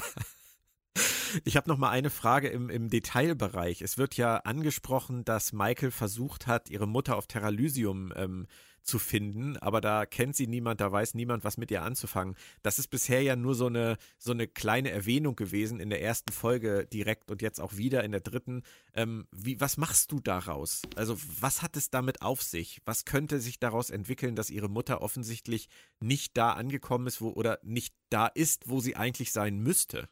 Ich 1.46 1.56
habe 1.56 1.70
noch 1.70 1.78
mal 1.78 1.90
eine 1.90 2.10
Frage 2.10 2.50
im, 2.50 2.70
im 2.70 2.90
Detailbereich. 2.90 3.82
Es 3.82 3.98
wird 3.98 4.18
ja 4.18 4.38
angesprochen, 4.38 5.24
dass 5.24 5.54
Michael 5.54 5.92
versucht 5.92 6.48
hat, 6.48 6.70
ihre 6.70 6.88
Mutter 6.88 7.16
auf 7.16 7.28
Terralysium 7.28 8.12
ähm, 8.18 8.48
zu 8.84 9.00
finden, 9.00 9.58
aber 9.58 9.82
da 9.82 10.06
kennt 10.06 10.36
sie 10.36 10.48
niemand, 10.48 10.82
da 10.82 10.91
weiß 10.91 11.13
niemand, 11.13 11.44
was 11.44 11.58
mit 11.58 11.72
ihr 11.72 11.84
anzufangen. 11.84 12.36
Das 12.63 12.80
ist 12.80 12.88
bisher 12.88 13.22
ja 13.22 13.36
nur 13.36 13.56
so 13.56 13.67
eine, 13.67 13.98
so 14.17 14.32
eine 14.32 14.48
kleine 14.48 14.91
Erwähnung 14.91 15.36
gewesen 15.36 15.80
in 15.80 15.89
der 15.89 16.02
ersten 16.02 16.32
Folge 16.32 16.88
direkt 16.91 17.32
und 17.32 17.41
jetzt 17.41 17.60
auch 17.62 17.78
wieder 17.78 18.04
in 18.04 18.12
der 18.12 18.22
dritten. 18.22 18.63
Ähm, 18.94 19.28
wie, 19.32 19.60
was 19.62 19.78
machst 19.78 20.12
du 20.12 20.20
daraus? 20.20 20.82
Also, 20.96 21.17
was 21.39 21.62
hat 21.62 21.78
es 21.78 21.89
damit 21.89 22.22
auf 22.22 22.41
sich? 22.41 22.82
Was 22.86 23.06
könnte 23.06 23.39
sich 23.39 23.60
daraus 23.60 23.89
entwickeln, 23.89 24.36
dass 24.36 24.50
ihre 24.50 24.70
Mutter 24.70 25.02
offensichtlich 25.02 25.70
nicht 26.00 26.38
da 26.38 26.54
angekommen 26.54 27.08
ist, 27.08 27.22
wo 27.22 27.30
oder 27.30 27.60
nicht 27.63 27.94
da 28.10 28.28
ist, 28.28 28.70
wo 28.70 28.80
sie 28.80 28.96
eigentlich 28.96 29.32
sein 29.32 29.60
müsste? 29.60 30.10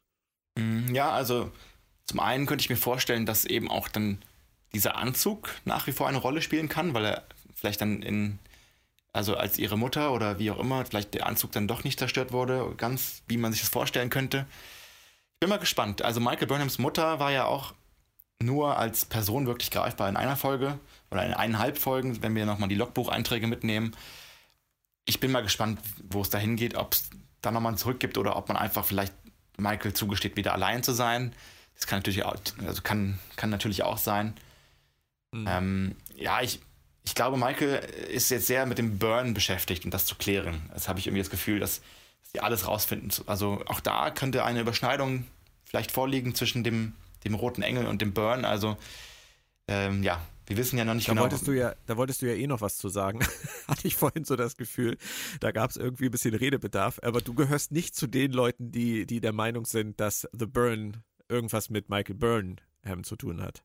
Mm, 0.58 0.94
ja, 0.94 1.12
also 1.12 1.52
zum 2.06 2.20
einen 2.20 2.46
könnte 2.46 2.64
ich 2.64 2.70
mir 2.70 2.78
vorstellen, 2.78 3.26
dass 3.26 3.46
eben 3.46 3.70
auch 3.70 3.88
dann 3.88 4.20
dieser 4.74 4.96
Anzug 4.98 5.50
nach 5.66 5.88
wie 5.88 5.92
vor 5.92 6.08
eine 6.08 6.18
Rolle 6.18 6.42
spielen 6.42 6.70
kann, 6.70 6.94
weil 6.94 7.06
er 7.06 7.24
vielleicht 7.54 7.82
dann 7.82 8.02
in 8.02 8.40
also 9.14 9.36
als 9.36 9.58
ihre 9.58 9.78
Mutter 9.78 10.14
oder 10.14 10.40
wie 10.40 10.52
auch 10.52 10.60
immer, 10.60 10.86
vielleicht 10.86 11.14
der 11.14 11.26
Anzug 11.26 11.52
dann 11.52 11.68
doch 11.68 11.84
nicht 11.84 12.00
zerstört 12.00 12.32
wurde, 12.32 12.74
ganz 12.78 13.24
wie 13.28 13.38
man 13.38 13.52
sich 13.52 13.62
das 13.62 13.70
vorstellen 13.70 14.10
könnte. 14.10 14.46
Ich 15.34 15.40
bin 15.40 15.50
mal 15.50 15.58
gespannt. 15.58 16.02
Also 16.02 16.20
Michael 16.20 16.48
Burnhams 16.48 16.78
Mutter 16.78 17.20
war 17.20 17.32
ja 17.32 17.46
auch 17.46 17.74
nur 18.42 18.78
als 18.78 19.06
Person 19.06 19.48
wirklich 19.48 19.72
greifbar 19.72 20.10
in 20.10 20.18
einer 20.18 20.38
Folge 20.38 20.80
oder 21.12 21.26
in 21.26 21.34
eineinhalb 21.34 21.78
Folgen, 21.78 22.22
wenn 22.22 22.36
wir 22.36 22.46
nochmal 22.46 22.70
die 22.70 22.76
Logbucheinträge 22.76 23.48
mitnehmen. 23.48 23.96
Ich 25.06 25.20
bin 25.20 25.32
mal 25.32 25.42
gespannt, 25.42 25.80
wo 26.10 26.22
es 26.22 26.30
dahin 26.30 26.56
geht, 26.56 26.76
ob 26.76 26.94
es 26.94 27.10
da 27.42 27.52
nochmal 27.52 27.78
zurückgibt 27.78 28.18
oder 28.18 28.36
ob 28.36 28.48
man 28.48 28.58
einfach 28.58 28.86
vielleicht 28.86 29.14
Michael 29.58 29.94
zugesteht, 29.94 30.38
wieder 30.38 30.54
allein 30.54 30.84
zu 30.84 30.94
sein. 30.94 31.34
Das 31.76 31.88
kann 31.88 32.00
natürlich 32.00 32.24
auch, 32.24 32.36
also 32.66 32.82
kann, 32.82 33.20
kann 33.36 33.50
natürlich 33.50 33.84
auch 33.84 33.98
sein. 33.98 34.34
Mhm. 35.32 35.46
Ähm, 35.48 35.96
ja, 36.16 36.42
ich, 36.42 36.60
ich 37.04 37.16
glaube, 37.16 37.38
Michael 37.38 37.78
ist 38.12 38.30
jetzt 38.30 38.48
sehr 38.48 38.66
mit 38.66 38.78
dem 38.78 39.00
Burn 39.00 39.34
beschäftigt 39.34 39.86
und 39.86 39.94
das 39.94 40.06
zu 40.06 40.16
klären. 40.16 40.62
Das 40.74 40.88
habe 40.88 41.00
ich 41.00 41.08
irgendwie 41.08 41.22
das 41.22 41.30
Gefühl, 41.30 41.60
dass, 41.60 41.82
dass 42.22 42.32
die 42.34 42.42
alles 42.42 42.68
rausfinden. 42.68 43.12
Also 43.26 43.64
auch 43.68 43.80
da 43.80 44.12
könnte 44.12 44.44
eine 44.44 44.62
Überschneidung 44.62 45.26
vielleicht 45.64 45.92
vorliegen 45.92 46.36
zwischen 46.36 46.64
dem, 46.64 46.94
dem 47.24 47.36
roten 47.36 47.62
Engel 47.62 47.88
und 47.88 48.02
dem 48.02 48.14
Burn. 48.14 48.46
Also 48.46 48.78
ähm, 49.68 50.04
ja, 50.04 50.22
wir 50.50 50.58
wissen 50.58 50.78
ja 50.78 50.86
noch 50.86 50.96
nicht 50.96 51.08
da 51.08 51.14
genau. 51.14 51.24
Wolltest 51.24 51.48
du 51.48 51.52
ja, 51.52 51.76
da 51.86 51.96
wolltest 51.96 52.24
du 52.24 52.26
ja 52.26 52.34
eh 52.34 52.48
noch 52.48 52.62
was 52.62 52.78
zu 52.78 52.90
sagen. 52.90 53.20
Hatte 53.68 53.88
ich 53.88 53.96
vorhin 53.96 54.26
so 54.26 54.36
das 54.36 54.58
Gefühl. 54.58 54.98
Da 55.40 55.52
gab 55.52 55.70
es 55.70 55.78
irgendwie 55.78 56.06
ein 56.06 56.12
bisschen 56.12 56.34
Redebedarf. 56.34 57.00
Aber 57.04 57.22
du 57.22 57.36
gehörst 57.36 57.72
nicht 57.72 57.96
zu 57.96 58.08
den 58.08 58.32
Leuten, 58.32 58.72
die, 58.72 59.06
die 59.06 59.22
der 59.22 59.32
Meinung 59.32 59.66
sind, 59.66 60.00
dass 60.00 60.28
The 60.32 60.48
Burn 60.48 61.04
irgendwas 61.30 61.70
mit 61.70 61.90
Michael 61.90 62.16
Burnham 62.16 63.04
zu 63.04 63.16
tun 63.16 63.44
hat. 63.44 63.64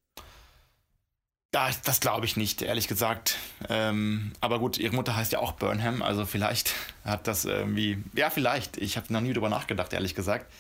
Das, 1.55 1.83
das 1.83 2.01
glaube 2.01 2.27
ich 2.27 2.37
nicht, 2.37 2.63
ehrlich 2.63 2.89
gesagt. 2.89 3.37
Ähm, 3.69 4.33
aber 4.41 4.59
gut, 4.59 4.77
ihre 4.77 4.93
Mutter 4.93 5.15
heißt 5.15 5.31
ja 5.31 5.39
auch 5.39 5.53
Burnham, 5.53 6.03
also 6.03 6.27
vielleicht 6.27 6.75
hat 7.05 7.29
das 7.29 7.45
irgendwie. 7.45 8.03
Ja, 8.13 8.29
vielleicht. 8.29 8.77
Ich 8.77 8.97
habe 8.97 9.13
noch 9.13 9.21
nie 9.21 9.33
drüber 9.33 9.49
nachgedacht, 9.49 9.93
ehrlich 9.93 10.17
gesagt. 10.17 10.51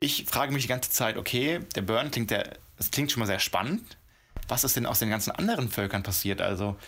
Ich 0.00 0.24
frage 0.24 0.54
mich 0.54 0.62
die 0.62 0.68
ganze 0.68 0.88
Zeit, 0.90 1.18
okay, 1.18 1.60
der 1.74 1.82
Burn 1.82 2.10
klingt, 2.10 2.30
der, 2.30 2.56
das 2.78 2.90
klingt 2.90 3.12
schon 3.12 3.20
mal 3.20 3.26
sehr 3.26 3.40
spannend. 3.40 3.98
Was 4.48 4.64
ist 4.64 4.74
denn 4.74 4.86
aus 4.86 5.00
den 5.00 5.10
ganzen 5.10 5.32
anderen 5.32 5.68
Völkern 5.68 6.02
passiert? 6.02 6.40
Also, 6.40 6.78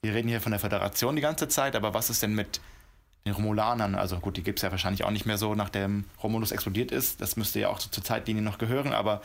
wir 0.00 0.14
reden 0.14 0.28
hier 0.28 0.40
von 0.40 0.52
der 0.52 0.60
Föderation 0.60 1.14
die 1.14 1.20
ganze 1.20 1.46
Zeit, 1.46 1.76
aber 1.76 1.92
was 1.92 2.08
ist 2.08 2.22
denn 2.22 2.34
mit 2.34 2.58
den 3.28 3.34
Romulanern? 3.34 3.94
Also 3.94 4.18
gut, 4.18 4.36
die 4.36 4.42
gibt 4.42 4.58
es 4.58 4.62
ja 4.62 4.70
wahrscheinlich 4.70 5.04
auch 5.04 5.10
nicht 5.10 5.26
mehr 5.26 5.38
so, 5.38 5.54
nachdem 5.54 6.04
Romulus 6.22 6.52
explodiert 6.52 6.90
ist. 6.90 7.20
Das 7.20 7.36
müsste 7.36 7.60
ja 7.60 7.68
auch 7.68 7.78
zur 7.78 8.02
Zeitlinie 8.02 8.42
noch 8.42 8.58
gehören, 8.58 8.92
aber 8.92 9.22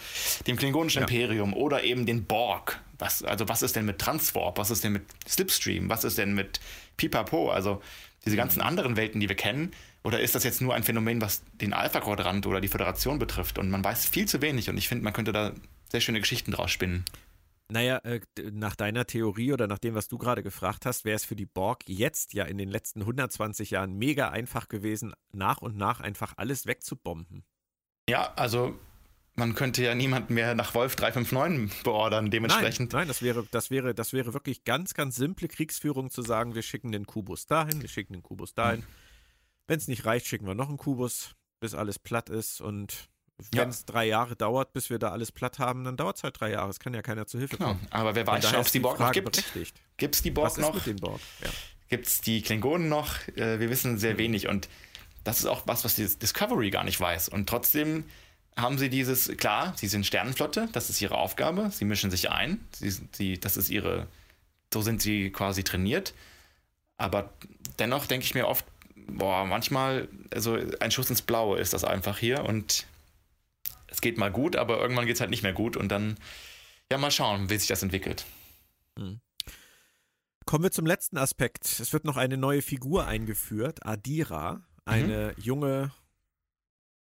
dem 0.48 0.58
Klingonischen 0.58 1.02
ja. 1.02 1.08
Imperium 1.08 1.54
oder 1.54 1.84
eben 1.84 2.06
den 2.06 2.26
Borg. 2.26 2.80
Was, 3.00 3.24
also 3.24 3.50
was 3.50 3.62
ist 3.62 3.76
denn 3.76 3.86
mit 3.86 4.00
Transwarp? 4.00 4.58
Was 4.58 4.72
ist 4.72 4.84
denn 4.84 4.94
mit 4.94 5.04
Slipstream? 5.28 5.90
Was 5.90 6.04
ist 6.04 6.18
denn 6.18 6.34
mit 6.34 6.60
Pipapo? 6.98 7.50
Also 7.50 7.82
diese 8.26 8.36
ganzen 8.36 8.60
mhm. 8.60 8.68
anderen 8.68 8.96
Welten, 8.96 9.20
die 9.20 9.30
wir 9.30 9.36
kennen. 9.36 9.72
Oder 10.04 10.20
ist 10.20 10.36
das 10.36 10.44
jetzt 10.44 10.62
nur 10.62 10.76
ein 10.76 10.84
Phänomen, 10.84 11.22
was 11.22 11.44
den 11.62 11.74
Alpha-Quadrant 11.74 12.46
oder 12.46 12.60
die 12.60 12.68
Föderation 12.68 13.20
betrifft? 13.20 13.58
Und 13.58 13.70
man 13.70 13.84
weiß 13.84 14.06
viel 14.06 14.28
zu 14.28 14.42
wenig 14.42 14.70
und 14.70 14.78
ich 14.78 14.88
finde, 14.88 15.04
man 15.04 15.14
könnte 15.14 15.32
da 15.32 15.54
sehr 15.90 16.02
schöne 16.02 16.20
Geschichten 16.20 16.52
draus 16.52 16.72
spinnen. 16.72 17.06
Naja, 17.72 17.98
äh, 18.00 18.20
nach 18.52 18.76
deiner 18.76 19.06
Theorie 19.06 19.54
oder 19.54 19.68
nach 19.68 19.80
dem, 19.80 19.96
was 19.96 20.08
du 20.08 20.18
gerade 20.18 20.44
gefragt 20.44 20.86
hast, 20.86 21.06
wäre 21.06 21.16
es 21.16 21.26
für 21.26 21.36
die 21.36 21.46
Borg 21.46 21.84
jetzt 21.88 22.34
ja 22.34 22.44
in 22.46 22.58
den 22.58 22.70
letzten 22.70 23.02
120 23.02 23.72
Jahren 23.72 23.94
mega 23.94 24.30
einfach 24.30 24.68
gewesen, 24.68 25.14
nach 25.32 25.62
und 25.62 25.78
nach 25.78 26.02
einfach 26.02 26.34
alles 26.38 26.66
wegzubomben. 26.66 27.44
Ja, 28.10 28.34
also 28.36 28.78
man 29.36 29.56
könnte 29.56 29.84
ja 29.84 29.96
niemanden 29.96 30.34
mehr 30.34 30.54
nach 30.56 30.76
Wolf 30.76 30.96
359 30.96 31.84
beordern, 31.84 32.30
dementsprechend. 32.30 32.92
Nein, 32.94 33.02
nein, 33.02 33.08
das 33.08 33.22
wäre, 33.22 33.48
das 33.50 33.72
wäre, 33.72 33.96
das 33.96 34.14
wäre 34.14 34.34
wirklich 34.34 34.64
ganz, 34.64 34.94
ganz 34.94 35.16
simple 35.16 35.48
Kriegsführung 35.48 36.12
zu 36.12 36.22
sagen, 36.22 36.56
wir 36.56 36.62
schicken 36.62 36.92
den 36.92 37.08
Kubus 37.08 37.48
dahin, 37.48 37.82
wir 37.82 37.90
schicken 37.90 38.14
den 38.14 38.24
Kubus 38.24 38.54
dahin. 38.54 38.82
Mhm. 38.82 38.86
Wenn 39.68 39.78
es 39.78 39.88
nicht 39.88 40.06
reicht, 40.06 40.28
schicken 40.28 40.46
wir 40.46 40.54
noch 40.54 40.68
einen 40.68 40.78
Kubus, 40.78 41.36
bis 41.60 41.74
alles 41.74 41.98
platt 41.98 42.30
ist 42.30 42.62
und 42.62 43.10
wenn 43.52 43.70
es 43.70 43.80
ja. 43.80 43.94
drei 43.94 44.06
Jahre 44.06 44.36
dauert, 44.36 44.74
bis 44.74 44.90
wir 44.90 45.00
da 45.00 45.10
alles 45.10 45.32
platt 45.32 45.60
haben, 45.60 45.84
dann 45.84 45.98
dauert 45.98 46.18
es 46.18 46.24
halt 46.24 46.40
drei 46.40 46.52
Jahre. 46.52 46.70
Es 46.70 46.80
kann 46.80 46.94
ja 46.94 47.02
keiner 47.02 47.26
zu 47.26 47.40
Hilfe 47.40 47.58
genau. 47.58 47.70
kommen. 47.70 47.88
Aber 47.90 48.16
wer 48.16 48.26
weiß 48.28 48.54
ob 48.54 48.66
es 48.66 48.72
die 48.72 48.80
Borg 48.80 49.00
noch 49.00 49.12
gibt. 49.12 49.44
Gibt 49.98 50.16
es 50.16 50.22
die 50.22 50.32
Borg 50.32 50.48
Was 50.48 50.58
noch? 50.58 50.76
Ist 50.76 50.88
mit 50.88 50.98
den 50.98 51.02
Borg? 51.02 51.20
Ja. 51.44 51.50
Gibt 51.90 52.08
es 52.08 52.22
die 52.22 52.42
Klingonen 52.42 52.90
noch? 52.90 53.28
Äh, 53.30 53.60
wir 53.60 53.70
wissen 53.70 53.98
sehr 53.98 54.18
wenig. 54.18 54.48
Und 54.48 54.70
das 55.24 55.40
ist 55.40 55.46
auch 55.46 55.64
was, 55.66 55.84
was 55.84 55.96
die 55.96 56.06
Discovery 56.06 56.70
gar 56.70 56.84
nicht 56.84 57.00
weiß. 57.00 57.30
Und 57.30 57.50
trotzdem 57.50 58.06
haben 58.56 58.78
sie 58.78 58.90
dieses, 58.90 59.36
klar, 59.38 59.74
sie 59.76 59.88
sind 59.88 60.06
Sternenflotte, 60.06 60.70
das 60.72 60.90
ist 60.90 61.02
ihre 61.02 61.18
Aufgabe, 61.18 61.72
sie 61.72 61.86
mischen 61.86 62.12
sich 62.12 62.30
ein, 62.30 62.64
sie, 62.72 62.94
sie, 63.12 63.40
das 63.40 63.58
ist 63.58 63.70
ihre, 63.70 64.08
so 64.72 64.82
sind 64.82 65.02
sie 65.02 65.32
quasi 65.32 65.64
trainiert. 65.64 66.14
Aber 66.98 67.34
dennoch 67.80 68.06
denke 68.06 68.26
ich 68.26 68.36
mir 68.36 68.48
oft, 68.48 68.66
boah, 69.08 69.46
manchmal, 69.46 70.08
also 70.32 70.58
ein 70.80 70.92
Schuss 70.92 71.10
ins 71.10 71.24
Blaue 71.24 71.58
ist 71.60 71.74
das 71.74 71.84
einfach 71.84 72.20
hier 72.20 72.46
und 72.46 72.86
es 73.94 74.02
geht 74.02 74.18
mal 74.18 74.32
gut, 74.32 74.56
aber 74.56 74.82
irgendwann 74.82 75.06
geht 75.06 75.14
es 75.16 75.22
halt 75.22 75.30
nicht 75.30 75.44
mehr 75.44 75.54
gut 75.54 75.78
und 75.78 75.90
dann, 75.90 76.16
ja, 76.92 76.98
mal 76.98 77.12
schauen, 77.12 77.52
wie 77.52 77.58
sich 77.58 77.68
das 77.68 77.84
entwickelt. 77.84 78.26
Hm. 78.98 79.22
Kommen 80.46 80.64
wir 80.64 80.72
zum 80.72 80.88
letzten 80.88 81.18
Aspekt. 81.18 81.80
Es 81.80 81.94
wird 81.94 82.04
noch 82.04 82.18
eine 82.18 82.38
neue 82.38 82.64
Figur 82.64 83.06
eingeführt, 83.06 83.86
Adira, 83.86 84.66
eine 84.84 85.36
mhm. 85.38 85.44
junge 85.44 85.92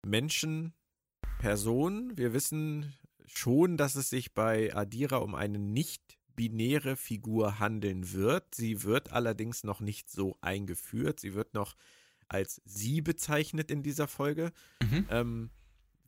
Menschenperson. 0.07 2.17
Wir 2.17 2.35
wissen 2.35 2.95
schon, 3.27 3.77
dass 3.77 3.97
es 3.97 4.11
sich 4.11 4.33
bei 4.35 4.73
Adira 4.77 5.17
um 5.17 5.35
eine 5.35 5.59
nicht 5.59 6.21
binäre 6.37 6.95
Figur 6.97 7.59
handeln 7.59 8.13
wird. 8.13 8.55
Sie 8.55 8.85
wird 8.85 9.11
allerdings 9.13 9.65
noch 9.65 9.81
nicht 9.81 10.11
so 10.11 10.37
eingeführt. 10.41 11.19
Sie 11.21 11.35
wird 11.35 11.55
noch 11.55 11.75
als 12.29 12.63
sie 12.65 13.03
bezeichnet 13.03 13.71
in 13.71 13.83
dieser 13.83 14.09
Folge. 14.09 14.53
Mhm. 14.83 15.07
Ähm, 15.11 15.51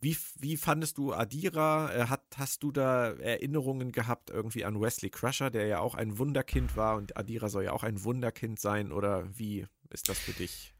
wie, 0.05 0.17
wie 0.39 0.57
fandest 0.57 0.99
du 0.99 1.13
Adira? 1.13 1.93
Äh, 1.93 2.07
hat, 2.09 2.23
hast 2.37 2.63
du 2.63 2.71
da 2.71 3.11
Erinnerungen 3.15 3.91
gehabt 3.91 4.31
irgendwie 4.31 4.65
an 4.65 4.81
Wesley 4.81 5.11
Crusher, 5.11 5.51
der 5.51 5.67
ja 5.67 5.81
auch 5.81 5.95
ein 5.95 6.19
Wunderkind 6.19 6.77
war 6.77 6.97
und 6.97 7.17
Adira 7.17 7.49
soll 7.49 7.65
ja 7.65 7.73
auch 7.73 7.83
ein 7.83 8.05
Wunderkind 8.05 8.61
sein? 8.61 8.93
Oder 8.93 9.25
wie 9.37 9.67
ist 9.91 10.09
das 10.09 10.19
für 10.19 10.33
dich? 10.33 10.75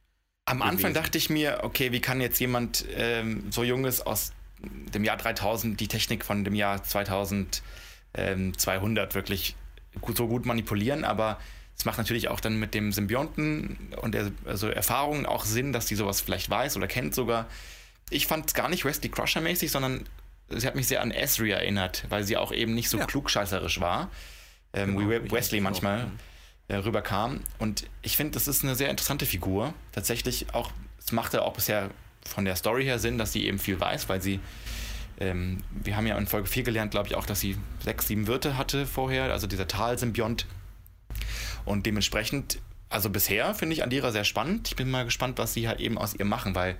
Am 0.45 0.59
gewesen? 0.59 0.71
Anfang 0.71 0.95
dachte 0.95 1.19
ich 1.19 1.31
mir, 1.31 1.61
okay, 1.63 1.91
wie 1.91 2.01
kann 2.01 2.21
jetzt 2.21 2.39
jemand 2.39 2.85
ähm, 2.95 3.51
so 3.51 3.65
junges 3.65 4.03
aus 4.03 4.33
dem 4.61 5.05
Jahr 5.05 5.17
3000 5.17 5.81
die 5.81 5.89
Technik 5.89 6.25
von 6.25 6.45
dem 6.45 6.55
Jahr 6.55 6.83
2200 6.83 7.63
ähm, 8.15 8.53
wirklich 9.15 9.57
gut, 10.03 10.17
so 10.17 10.29
gut 10.29 10.45
manipulieren, 10.45 11.05
aber 11.05 11.39
es 11.77 11.87
macht 11.87 11.99
natürlich 11.99 12.29
auch 12.29 12.41
dann 12.41 12.59
mit 12.61 12.75
dem 12.75 12.93
Symbionten 12.93 13.95
und 14.01 14.15
der 14.15 14.31
also 14.45 14.69
Erfahrungen 14.69 15.27
auch 15.27 15.45
Sinn, 15.45 15.73
dass 15.73 15.87
die 15.87 15.97
sowas 15.97 16.21
vielleicht 16.21 16.51
weiß 16.51 16.77
oder 16.77 16.87
kennt 16.87 17.15
sogar 17.15 17.49
ich 18.11 18.27
fand 18.27 18.47
es 18.47 18.55
gar 18.55 18.69
nicht 18.69 18.85
Wesley 18.85 19.11
Crusher-mäßig, 19.11 19.71
sondern 19.71 20.05
sie 20.49 20.67
hat 20.67 20.75
mich 20.75 20.87
sehr 20.87 21.03
an 21.03 21.11
Esri 21.11 21.51
erinnert, 21.51 22.05
weil 22.09 22.25
sie 22.25 22.37
auch 22.37 22.53
eben 22.53 22.75
nicht 22.75 22.89
so 22.89 22.99
ja. 22.99 23.07
klugscheißerisch 23.07 23.81
war, 23.81 24.11
ähm, 24.73 24.97
genau, 24.97 25.11
wie 25.11 25.31
Wesley 25.31 25.61
manchmal 25.61 26.11
äh, 26.69 26.77
rüberkam. 26.77 27.41
Und 27.59 27.87
ich 28.03 28.17
finde, 28.17 28.33
das 28.33 28.49
ist 28.49 28.63
eine 28.63 28.75
sehr 28.75 28.91
interessante 28.91 29.27
Figur. 29.27 29.75
Tatsächlich 29.93 30.55
auch, 30.55 30.71
es 30.99 31.13
machte 31.13 31.43
auch 31.43 31.55
bisher 31.55 31.91
von 32.27 32.45
der 32.45 32.57
Story 32.57 32.85
her 32.85 32.99
Sinn, 32.99 33.19
dass 33.19 33.33
sie 33.33 33.47
eben 33.47 33.59
viel 33.59 33.79
weiß, 33.79 34.09
weil 34.09 34.23
sie, 34.23 34.41
ähm, 35.21 35.63
wir 35.71 35.97
haben 35.97 36.07
ja 36.07 36.17
in 36.17 36.27
Folge 36.27 36.49
4 36.49 36.63
gelernt, 36.63 36.91
glaube 36.91 37.09
ich, 37.09 37.15
auch, 37.15 37.27
dass 37.27 37.41
sie 37.41 37.57
sechs, 37.81 38.07
sieben 38.07 38.27
Wirte 38.27 38.57
hatte 38.57 38.87
vorher, 38.87 39.33
also 39.33 39.47
dieser 39.47 39.69
Talsymbiont. 39.69 40.47
Und 41.65 41.87
dementsprechend, 41.87 42.59
also 42.89 43.11
bisher 43.11 43.55
finde 43.55 43.75
ich 43.75 43.83
Andira 43.83 44.13
sehr 44.13 44.25
spannend. 44.25 44.69
Ich 44.69 44.77
bin 44.77 44.91
mal 44.91 45.05
gespannt, 45.05 45.39
was 45.39 45.55
sie 45.55 45.69
halt 45.69 45.81
eben 45.81 45.99
aus 45.99 46.15
ihr 46.15 46.25
machen, 46.25 46.55
weil 46.55 46.77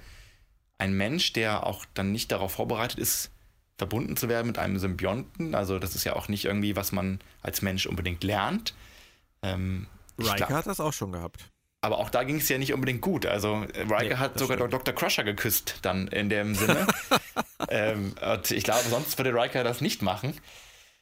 ein 0.79 0.95
Mensch, 0.95 1.33
der 1.33 1.67
auch 1.67 1.85
dann 1.95 2.13
nicht 2.13 2.33
darauf 2.33 2.53
vorbereitet 2.53 2.99
ist, 2.99 3.31
verbunden 3.77 4.17
zu 4.17 4.29
werden 4.29 4.47
mit 4.47 4.59
einem 4.59 4.79
Symbionten. 4.79 5.55
Also 5.55 5.79
das 5.79 5.95
ist 5.95 6.05
ja 6.05 6.15
auch 6.15 6.29
nicht 6.29 6.45
irgendwie, 6.45 6.77
was 6.77 6.93
man 6.93 7.21
als 7.43 7.63
Mensch 7.63 7.87
unbedingt 7.87 8.23
lernt. 8.25 8.75
Ähm, 9.43 9.87
Riker 10.19 10.49
hat 10.49 10.67
das 10.67 10.81
auch 10.81 10.93
schon 10.93 11.13
gehabt. 11.13 11.51
Aber 11.81 11.99
auch 11.99 12.09
da 12.09 12.23
ging 12.25 12.37
es 12.37 12.49
ja 12.49 12.57
nicht 12.57 12.73
unbedingt 12.73 13.03
gut. 13.03 13.27
Also 13.27 13.57
Riker 13.57 14.03
nee, 14.03 14.15
hat 14.15 14.39
sogar 14.39 14.57
stimmt. 14.57 14.73
Dr. 14.73 14.95
Crusher 14.95 15.25
geküsst 15.25 15.81
dann 15.83 16.09
in 16.09 16.31
dem 16.31 16.55
Sinne. 16.55 16.87
ähm, 17.69 18.15
ich 18.51 18.65
glaube, 18.65 18.89
sonst 18.89 19.19
würde 19.19 19.35
Riker 19.35 19.65
das 19.65 19.81
nicht 19.81 20.01
machen. 20.01 20.35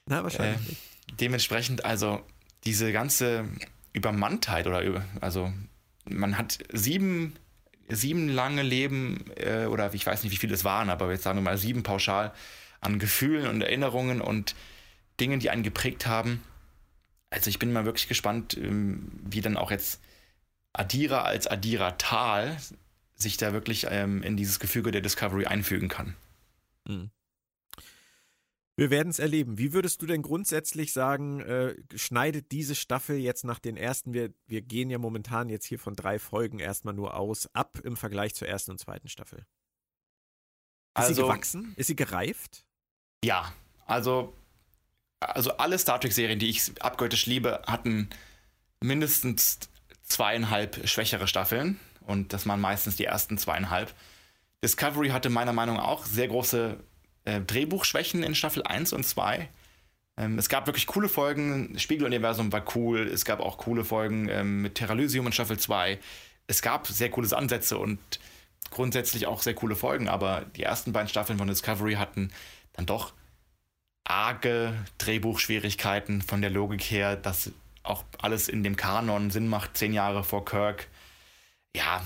Na, 0.06 0.24
wahrscheinlich 0.24 0.72
äh, 0.72 0.74
Dementsprechend, 1.20 1.84
also 1.84 2.20
diese 2.64 2.92
ganze 2.92 3.44
Übermanntheit 3.92 4.66
oder 4.66 5.04
also 5.20 5.52
man 6.04 6.38
hat 6.38 6.58
sieben 6.72 7.36
sieben 7.88 8.28
lange 8.28 8.62
Leben, 8.62 9.24
äh, 9.36 9.66
oder 9.66 9.92
ich 9.94 10.06
weiß 10.06 10.22
nicht, 10.22 10.32
wie 10.32 10.36
viele 10.36 10.54
es 10.54 10.64
waren, 10.64 10.90
aber 10.90 11.10
jetzt 11.10 11.24
sagen 11.24 11.38
wir 11.38 11.42
mal 11.42 11.58
sieben 11.58 11.82
pauschal 11.82 12.32
an 12.80 12.98
Gefühlen 12.98 13.46
und 13.46 13.62
Erinnerungen 13.62 14.20
und 14.20 14.54
Dingen, 15.20 15.40
die 15.40 15.50
einen 15.50 15.62
geprägt 15.62 16.06
haben. 16.06 16.42
Also 17.30 17.48
ich 17.48 17.58
bin 17.58 17.72
mal 17.72 17.84
wirklich 17.84 18.08
gespannt, 18.08 18.56
ähm, 18.56 19.10
wie 19.24 19.40
dann 19.40 19.56
auch 19.56 19.70
jetzt 19.70 20.00
Adira 20.72 21.22
als 21.22 21.46
Adira 21.46 21.92
Tal 21.92 22.56
sich 23.14 23.36
da 23.36 23.52
wirklich 23.52 23.86
ähm, 23.88 24.22
in 24.22 24.36
dieses 24.36 24.58
Gefüge 24.58 24.90
der 24.90 25.00
Discovery 25.00 25.46
einfügen 25.46 25.88
kann. 25.88 26.16
Mhm. 26.86 27.10
Wir 28.76 28.88
werden 28.90 29.10
es 29.10 29.18
erleben. 29.18 29.58
Wie 29.58 29.74
würdest 29.74 30.00
du 30.00 30.06
denn 30.06 30.22
grundsätzlich 30.22 30.92
sagen, 30.92 31.40
äh, 31.40 31.74
schneidet 31.94 32.52
diese 32.52 32.74
Staffel 32.74 33.16
jetzt 33.16 33.44
nach 33.44 33.58
den 33.58 33.76
ersten, 33.76 34.14
wir, 34.14 34.32
wir 34.46 34.62
gehen 34.62 34.88
ja 34.88 34.98
momentan 34.98 35.50
jetzt 35.50 35.66
hier 35.66 35.78
von 35.78 35.94
drei 35.94 36.18
Folgen 36.18 36.58
erstmal 36.58 36.94
nur 36.94 37.14
aus, 37.14 37.48
ab 37.54 37.78
im 37.84 37.96
Vergleich 37.96 38.34
zur 38.34 38.48
ersten 38.48 38.70
und 38.70 38.78
zweiten 38.78 39.08
Staffel? 39.08 39.40
Ist 39.40 39.46
also, 40.94 41.14
sie 41.14 41.22
gewachsen? 41.22 41.74
Ist 41.76 41.88
sie 41.88 41.96
gereift? 41.96 42.64
Ja, 43.24 43.52
also, 43.84 44.34
also 45.20 45.52
alle 45.58 45.78
Star 45.78 46.00
Trek-Serien, 46.00 46.38
die 46.38 46.48
ich 46.48 46.82
abgöttisch 46.82 47.26
liebe, 47.26 47.62
hatten 47.66 48.08
mindestens 48.80 49.60
zweieinhalb 50.02 50.88
schwächere 50.88 51.28
Staffeln 51.28 51.78
und 52.00 52.32
das 52.32 52.46
waren 52.46 52.60
meistens 52.60 52.96
die 52.96 53.04
ersten 53.04 53.36
zweieinhalb. 53.36 53.94
Discovery 54.64 55.10
hatte 55.10 55.28
meiner 55.28 55.52
Meinung 55.52 55.76
nach 55.76 55.84
auch 55.84 56.06
sehr 56.06 56.28
große 56.28 56.82
äh, 57.24 57.40
Drehbuchschwächen 57.40 58.22
in 58.22 58.34
Staffel 58.34 58.62
1 58.62 58.92
und 58.92 59.04
2. 59.04 59.48
Ähm, 60.16 60.38
es 60.38 60.48
gab 60.48 60.66
wirklich 60.66 60.86
coole 60.86 61.08
Folgen. 61.08 61.78
Spiegeluniversum 61.78 62.52
war 62.52 62.64
cool. 62.74 63.00
Es 63.00 63.24
gab 63.24 63.40
auch 63.40 63.58
coole 63.58 63.84
Folgen 63.84 64.28
ähm, 64.28 64.62
mit 64.62 64.74
Terralysium 64.74 65.26
in 65.26 65.32
Staffel 65.32 65.58
2. 65.58 65.98
Es 66.46 66.62
gab 66.62 66.86
sehr 66.86 67.10
coole 67.10 67.34
Ansätze 67.36 67.78
und 67.78 67.98
grundsätzlich 68.70 69.26
auch 69.26 69.42
sehr 69.42 69.54
coole 69.54 69.76
Folgen, 69.76 70.08
aber 70.08 70.44
die 70.56 70.62
ersten 70.62 70.92
beiden 70.92 71.08
Staffeln 71.08 71.38
von 71.38 71.48
Discovery 71.48 71.94
hatten 71.94 72.30
dann 72.72 72.86
doch 72.86 73.12
arge 74.04 74.74
Drehbuchschwierigkeiten 74.98 76.22
von 76.22 76.40
der 76.40 76.50
Logik 76.50 76.82
her, 76.82 77.16
dass 77.16 77.52
auch 77.82 78.04
alles 78.20 78.48
in 78.48 78.62
dem 78.62 78.76
Kanon 78.76 79.30
Sinn 79.30 79.48
macht, 79.48 79.76
zehn 79.76 79.92
Jahre 79.92 80.24
vor 80.24 80.44
Kirk. 80.44 80.88
Ja, 81.76 82.04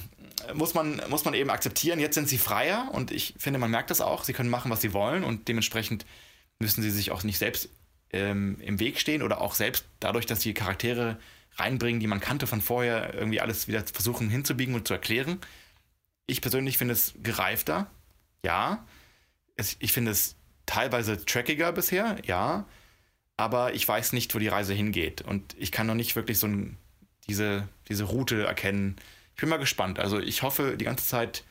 muss 0.54 0.74
man, 0.74 1.02
muss 1.08 1.24
man 1.24 1.34
eben 1.34 1.50
akzeptieren. 1.50 1.98
Jetzt 1.98 2.14
sind 2.14 2.28
sie 2.28 2.38
freier 2.38 2.88
und 2.92 3.10
ich 3.10 3.34
finde, 3.38 3.58
man 3.58 3.70
merkt 3.70 3.90
das 3.90 4.00
auch. 4.00 4.24
Sie 4.24 4.32
können 4.32 4.50
machen, 4.50 4.70
was 4.70 4.80
sie 4.80 4.92
wollen 4.92 5.24
und 5.24 5.48
dementsprechend 5.48 6.06
müssen 6.58 6.82
sie 6.82 6.90
sich 6.90 7.10
auch 7.10 7.22
nicht 7.22 7.38
selbst 7.38 7.68
ähm, 8.12 8.58
im 8.60 8.78
Weg 8.78 9.00
stehen 9.00 9.22
oder 9.22 9.40
auch 9.40 9.54
selbst 9.54 9.84
dadurch, 10.00 10.26
dass 10.26 10.40
sie 10.40 10.54
Charaktere 10.54 11.18
reinbringen, 11.56 12.00
die 12.00 12.06
man 12.06 12.20
kannte 12.20 12.46
von 12.46 12.60
vorher, 12.60 13.14
irgendwie 13.14 13.40
alles 13.40 13.66
wieder 13.66 13.84
versuchen 13.86 14.28
hinzubiegen 14.28 14.74
und 14.74 14.86
zu 14.86 14.94
erklären. 14.94 15.40
Ich 16.26 16.40
persönlich 16.40 16.78
finde 16.78 16.94
es 16.94 17.14
gereifter, 17.22 17.90
ja. 18.44 18.86
Es, 19.56 19.76
ich 19.78 19.92
finde 19.92 20.10
es 20.10 20.36
teilweise 20.66 21.24
trackiger 21.24 21.72
bisher, 21.72 22.16
ja. 22.24 22.66
Aber 23.36 23.74
ich 23.74 23.86
weiß 23.86 24.12
nicht, 24.12 24.34
wo 24.34 24.38
die 24.38 24.48
Reise 24.48 24.74
hingeht. 24.74 25.22
Und 25.22 25.54
ich 25.58 25.72
kann 25.72 25.86
noch 25.86 25.94
nicht 25.94 26.16
wirklich 26.16 26.38
so 26.38 26.46
ein, 26.46 26.78
diese, 27.28 27.68
diese 27.88 28.04
Route 28.04 28.44
erkennen. 28.44 28.96
Ich 29.36 29.40
bin 29.42 29.50
mal 29.50 29.58
gespannt. 29.58 29.98
Also 29.98 30.18
ich 30.18 30.42
hoffe 30.42 30.78
die 30.78 30.86
ganze 30.86 31.06
Zeit, 31.06 31.44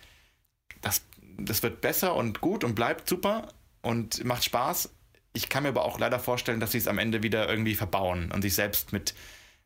dass 0.81 1.05
das 1.37 1.61
wird 1.61 1.81
besser 1.81 2.15
und 2.15 2.41
gut 2.41 2.63
und 2.63 2.73
bleibt 2.73 3.07
super 3.07 3.49
und 3.83 4.23
macht 4.25 4.43
Spaß. 4.43 4.89
Ich 5.33 5.49
kann 5.49 5.61
mir 5.61 5.69
aber 5.69 5.85
auch 5.85 5.99
leider 5.99 6.17
vorstellen, 6.17 6.59
dass 6.59 6.71
sie 6.71 6.79
es 6.79 6.87
am 6.87 6.97
Ende 6.97 7.21
wieder 7.21 7.47
irgendwie 7.47 7.75
verbauen 7.75 8.31
und 8.31 8.41
sich 8.41 8.55
selbst 8.55 8.91
mit 8.91 9.13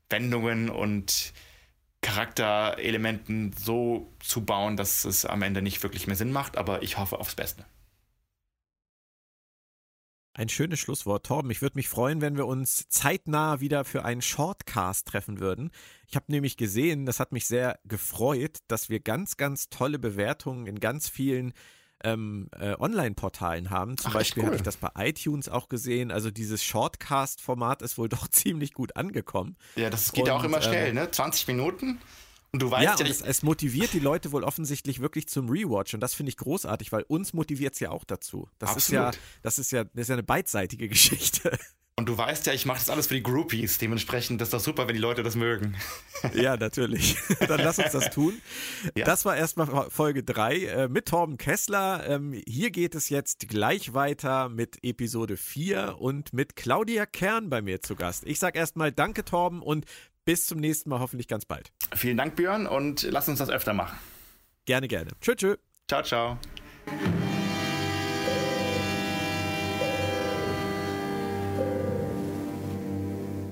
Wendungen 0.09 0.69
und 0.69 1.31
Charakterelementen 2.01 3.53
so 3.53 4.11
zu 4.19 4.43
bauen, 4.43 4.75
dass 4.75 5.05
es 5.05 5.25
am 5.25 5.41
Ende 5.41 5.61
nicht 5.61 5.81
wirklich 5.81 6.05
mehr 6.05 6.17
Sinn 6.17 6.33
macht, 6.33 6.57
aber 6.57 6.81
ich 6.81 6.97
hoffe 6.97 7.19
aufs 7.19 7.35
Beste. 7.35 7.65
Ein 10.39 10.47
schönes 10.47 10.79
Schlusswort, 10.79 11.25
Torben. 11.25 11.51
Ich 11.51 11.61
würde 11.61 11.77
mich 11.77 11.89
freuen, 11.89 12.21
wenn 12.21 12.37
wir 12.37 12.45
uns 12.45 12.87
zeitnah 12.87 13.59
wieder 13.59 13.83
für 13.83 14.05
einen 14.05 14.21
Shortcast 14.21 15.05
treffen 15.05 15.41
würden. 15.41 15.69
Ich 16.07 16.15
habe 16.15 16.27
nämlich 16.29 16.55
gesehen, 16.55 17.05
das 17.05 17.19
hat 17.19 17.33
mich 17.33 17.45
sehr 17.45 17.77
gefreut, 17.83 18.59
dass 18.69 18.89
wir 18.89 19.01
ganz, 19.01 19.35
ganz 19.35 19.67
tolle 19.67 19.99
Bewertungen 19.99 20.65
in 20.65 20.79
ganz 20.79 21.09
vielen 21.09 21.51
ähm, 22.05 22.47
äh, 22.57 22.73
Online-Portalen 22.79 23.69
haben. 23.69 23.97
Zum 23.97 24.11
Ach, 24.11 24.13
Beispiel 24.13 24.43
cool. 24.43 24.47
habe 24.47 24.55
ich 24.55 24.61
das 24.61 24.77
bei 24.77 24.91
iTunes 24.95 25.49
auch 25.49 25.67
gesehen. 25.67 26.09
Also 26.09 26.31
dieses 26.31 26.63
Shortcast-Format 26.63 27.81
ist 27.81 27.97
wohl 27.97 28.07
doch 28.07 28.29
ziemlich 28.29 28.73
gut 28.73 28.95
angekommen. 28.95 29.57
Ja, 29.75 29.89
das 29.89 30.13
geht 30.13 30.27
ja 30.27 30.35
auch 30.35 30.45
immer 30.45 30.61
schnell, 30.61 30.87
ähm, 30.87 30.95
ne? 30.95 31.11
20 31.11 31.47
Minuten. 31.47 31.99
Und 32.51 32.61
du 32.61 32.71
weißt 32.71 32.99
ja, 32.99 33.05
ja 33.05 33.11
es, 33.11 33.21
es, 33.21 33.43
motiviert 33.43 33.93
die 33.93 33.99
Leute 33.99 34.31
wohl 34.31 34.43
offensichtlich 34.43 35.01
wirklich 35.01 35.27
zum 35.27 35.49
Rewatch 35.49 35.93
und 35.93 35.99
das 35.99 36.15
finde 36.15 36.31
ich 36.31 36.37
großartig, 36.37 36.91
weil 36.91 37.03
uns 37.03 37.33
motiviert 37.33 37.75
es 37.75 37.79
ja 37.79 37.91
auch 37.91 38.03
dazu. 38.03 38.49
Das 38.57 38.71
Absolut. 38.71 39.09
ist 39.09 39.15
ja, 39.15 39.21
das 39.43 39.59
ist 39.59 39.71
ja, 39.71 39.83
das 39.83 40.01
ist 40.01 40.07
ja 40.09 40.15
eine 40.15 40.23
beidseitige 40.23 40.87
Geschichte. 40.89 41.57
Und 41.99 42.07
du 42.07 42.17
weißt 42.17 42.45
ja, 42.47 42.53
ich 42.53 42.65
mache 42.65 42.79
das 42.79 42.89
alles 42.89 43.07
für 43.07 43.15
die 43.15 43.23
Groupies. 43.23 43.77
Dementsprechend 43.77 44.41
ist 44.41 44.53
das 44.53 44.63
super, 44.63 44.87
wenn 44.87 44.95
die 44.95 45.01
Leute 45.01 45.21
das 45.21 45.35
mögen. 45.35 45.75
Ja, 46.33 46.57
natürlich. 46.57 47.15
Dann 47.47 47.61
lass 47.61 47.79
uns 47.79 47.93
das 47.93 48.09
tun. 48.09 48.41
Ja. 48.93 49.05
Das 49.05 49.23
war 49.23 49.37
erstmal 49.37 49.89
Folge 49.89 50.21
3 50.21 50.57
äh, 50.57 50.87
mit 50.89 51.07
Torben 51.07 51.37
Kessler. 51.37 52.05
Ähm, 52.09 52.41
hier 52.45 52.71
geht 52.71 52.93
es 52.93 53.07
jetzt 53.07 53.47
gleich 53.47 53.93
weiter 53.93 54.49
mit 54.49 54.83
Episode 54.83 55.37
4 55.37 55.95
und 55.97 56.33
mit 56.33 56.57
Claudia 56.57 57.05
Kern 57.05 57.49
bei 57.49 57.61
mir 57.61 57.81
zu 57.81 57.95
Gast. 57.95 58.25
Ich 58.25 58.39
sage 58.39 58.59
erstmal 58.59 58.91
Danke, 58.91 59.23
Torben, 59.23 59.61
und 59.61 59.85
bis 60.29 60.45
zum 60.45 60.59
nächsten 60.59 60.91
Mal, 60.91 60.99
hoffentlich 60.99 61.27
ganz 61.27 61.43
bald. 61.47 61.71
Vielen 61.95 62.15
Dank, 62.15 62.35
Björn, 62.35 62.67
und 62.67 63.01
lass 63.01 63.27
uns 63.27 63.39
das 63.39 63.49
öfter 63.49 63.73
machen. 63.73 63.97
Gerne, 64.65 64.87
gerne. 64.87 65.09
Tschö, 65.21 65.33
tschö. 65.33 65.55
Ciao, 65.87 66.03
ciao. 66.03 66.37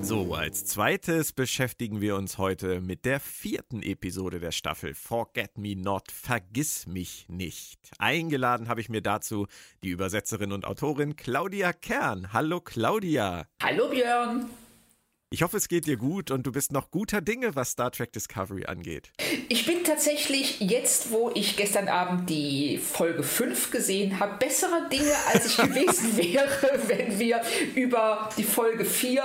So, 0.01 0.35
als 0.35 0.65
zweites 0.65 1.33
beschäftigen 1.33 1.99
wir 1.99 2.15
uns 2.15 2.37
heute 2.37 2.79
mit 2.79 3.05
der 3.05 3.19
vierten 3.21 3.81
Episode 3.81 4.39
der 4.39 4.51
Staffel 4.51 4.93
Forget 4.93 5.57
Me 5.57 5.75
Not, 5.75 6.11
Vergiss 6.11 6.85
mich 6.85 7.25
nicht. 7.27 7.89
Eingeladen 7.97 8.69
habe 8.69 8.81
ich 8.81 8.89
mir 8.89 9.01
dazu 9.01 9.47
die 9.81 9.89
Übersetzerin 9.89 10.51
und 10.51 10.65
Autorin 10.65 11.15
Claudia 11.15 11.73
Kern. 11.73 12.33
Hallo 12.33 12.61
Claudia. 12.61 13.47
Hallo 13.63 13.89
Björn. 13.89 14.47
Ich 15.29 15.43
hoffe, 15.43 15.57
es 15.57 15.67
geht 15.67 15.87
dir 15.87 15.97
gut 15.97 16.31
und 16.31 16.47
du 16.47 16.53
bist 16.53 16.71
noch 16.71 16.89
guter 16.89 17.19
Dinge, 17.19 17.53
was 17.53 17.71
Star 17.71 17.91
Trek 17.91 18.13
Discovery 18.13 18.65
angeht. 18.65 19.11
Ich 19.49 19.65
bin 19.65 19.83
tatsächlich 19.83 20.61
jetzt, 20.61 21.11
wo 21.11 21.31
ich 21.35 21.57
gestern 21.57 21.89
Abend 21.89 22.29
die 22.29 22.77
Folge 22.77 23.23
5 23.23 23.69
gesehen 23.69 24.21
habe, 24.21 24.37
besserer 24.37 24.87
Dinge, 24.87 25.11
als 25.33 25.47
ich 25.47 25.57
gewesen 25.57 26.15
wäre, 26.15 26.79
wenn 26.87 27.19
wir 27.19 27.41
über 27.75 28.29
die 28.37 28.43
Folge 28.43 28.85
4 28.85 29.21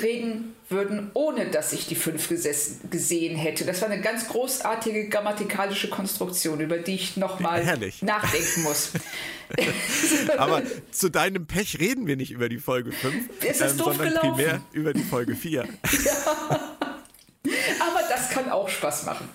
reden 0.00 0.51
würden, 0.72 1.10
ohne 1.14 1.50
dass 1.50 1.72
ich 1.72 1.86
die 1.86 1.94
fünf 1.94 2.28
gesessen, 2.28 2.90
gesehen 2.90 3.36
hätte. 3.36 3.64
Das 3.64 3.80
war 3.80 3.88
eine 3.88 4.02
ganz 4.02 4.26
großartige 4.28 5.08
grammatikalische 5.08 5.88
Konstruktion, 5.88 6.60
über 6.60 6.78
die 6.78 6.96
ich 6.96 7.16
nochmal 7.16 7.64
nachdenken 8.00 8.62
muss. 8.62 8.90
Aber 10.38 10.62
zu 10.90 11.10
deinem 11.10 11.46
Pech 11.46 11.78
reden 11.78 12.06
wir 12.06 12.16
nicht 12.16 12.32
über 12.32 12.48
die 12.48 12.58
Folge 12.58 12.90
5, 12.90 13.30
es 13.40 13.60
ist 13.60 13.72
ähm, 13.72 13.78
doof 13.78 13.86
sondern 13.86 14.08
gelaufen. 14.08 14.34
primär 14.34 14.62
über 14.72 14.92
die 14.92 15.02
Folge 15.02 15.36
4. 15.36 15.52
ja. 16.04 16.12
Aber 17.80 18.00
das 18.08 18.30
kann 18.30 18.50
auch 18.50 18.68
Spaß 18.68 19.04
machen. 19.04 19.28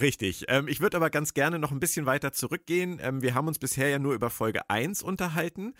Richtig. 0.00 0.44
Ähm, 0.48 0.68
ich 0.68 0.80
würde 0.80 0.96
aber 0.96 1.10
ganz 1.10 1.34
gerne 1.34 1.58
noch 1.58 1.72
ein 1.72 1.80
bisschen 1.80 2.06
weiter 2.06 2.32
zurückgehen. 2.32 3.00
Ähm, 3.02 3.22
wir 3.22 3.34
haben 3.34 3.48
uns 3.48 3.58
bisher 3.58 3.88
ja 3.88 3.98
nur 3.98 4.14
über 4.14 4.30
Folge 4.30 4.68
1 4.68 5.02
unterhalten. 5.02 5.74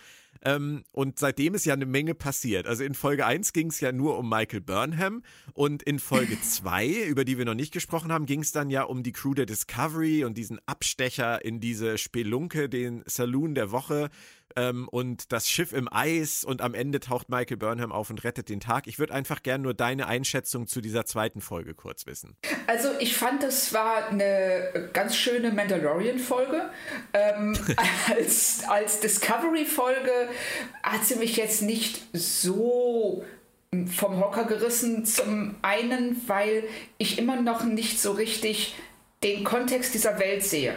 Ähm, 0.45 0.85
und 0.93 1.19
seitdem 1.19 1.55
ist 1.55 1.67
ja 1.67 1.75
eine 1.75 1.87
Menge 1.87 2.15
passiert. 2.15 2.67
Also 2.67 2.85
in 2.85 2.95
Folge 2.95 3.27
1 3.27 3.53
ging 3.53 3.69
es 3.69 3.81
ja 3.81 3.93
nur 3.93 4.19
um 4.19 4.29
Michael 4.29 4.61
Burnham 4.61 5.23
und 5.53 5.83
in 5.83 5.99
Folge 5.99 6.41
2, 6.43 6.89
über 7.07 7.25
die 7.25 7.39
wir 7.39 7.45
noch 7.45 7.55
nicht 7.55 7.73
gesprochen 7.73 8.13
haben, 8.13 8.27
ging 8.27 8.41
es 8.41 8.53
dann 8.53 8.71
ja 8.71 8.83
um 8.83 9.03
die 9.03 9.13
Crew 9.13 9.35
der 9.35 9.47
Discovery 9.47 10.25
und 10.25 10.37
diesen 10.39 10.61
Abstecher 10.67 11.45
in 11.45 11.61
diese 11.61 11.99
Spelunke, 11.99 12.69
den 12.69 13.03
Saloon 13.07 13.55
der 13.55 13.71
Woche 13.71 14.11
ähm, 14.57 14.89
und 14.89 15.33
das 15.33 15.49
Schiff 15.49 15.73
im 15.73 15.89
Eis 15.93 16.45
und 16.45 16.61
am 16.61 16.75
Ende 16.75 17.01
taucht 17.01 17.29
Michael 17.29 17.57
Burnham 17.57 17.93
auf 17.93 18.11
und 18.11 18.25
rettet 18.25 18.49
den 18.49 18.61
Tag. 18.61 18.87
Ich 18.87 18.99
würde 18.99 19.15
einfach 19.15 19.43
gerne 19.43 19.63
nur 19.63 19.75
deine 19.75 20.07
Einschätzung 20.07 20.67
zu 20.67 20.81
dieser 20.81 21.05
zweiten 21.07 21.41
Folge 21.41 21.75
kurz 21.75 22.07
wissen. 22.07 22.37
Also 22.67 22.89
ich 22.99 23.17
fand, 23.17 23.43
es 23.45 23.73
war 23.73 24.09
eine 24.09 24.91
ganz 24.93 25.17
schöne 25.17 25.53
Mandalorian-Folge. 25.53 26.71
Ähm, 27.13 27.57
als 28.09 28.65
als 28.69 29.01
Discovery-Folge 29.01 30.30
hat 30.83 31.05
sie 31.05 31.17
mich 31.17 31.37
jetzt 31.37 31.63
nicht 31.63 32.03
so 32.13 33.25
vom 33.87 34.21
Hocker 34.21 34.45
gerissen. 34.45 35.05
Zum 35.05 35.55
einen, 35.63 36.21
weil 36.27 36.65
ich 36.99 37.19
immer 37.19 37.41
noch 37.41 37.65
nicht 37.65 38.01
so 38.01 38.13
richtig 38.13 38.75
den 39.23 39.45
Kontext 39.45 39.95
dieser 39.95 40.19
Welt 40.19 40.43
sehe. 40.43 40.75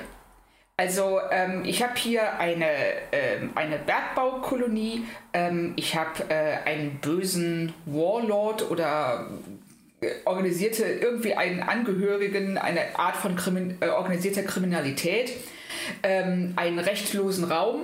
Also 0.75 1.19
ähm, 1.31 1.63
ich 1.65 1.83
habe 1.83 1.93
hier 1.95 2.39
eine, 2.39 2.65
ähm, 3.11 3.51
eine 3.53 3.77
Bergbaukolonie, 3.77 5.05
ähm, 5.31 5.73
ich 5.75 5.95
habe 5.95 6.29
äh, 6.29 6.67
einen 6.67 6.99
bösen 6.99 7.73
Warlord 7.85 8.71
oder 8.71 9.27
äh, 10.01 10.09
organisierte 10.25 10.83
irgendwie 10.83 11.35
einen 11.35 11.61
Angehörigen 11.61 12.57
eine 12.57 12.97
Art 12.97 13.15
von 13.15 13.35
Krimin 13.35 13.77
äh, 13.81 13.89
organisierter 13.89 14.41
Kriminalität, 14.41 15.33
ähm, 16.01 16.53
einen 16.55 16.79
rechtlosen 16.79 17.43
Raum, 17.43 17.81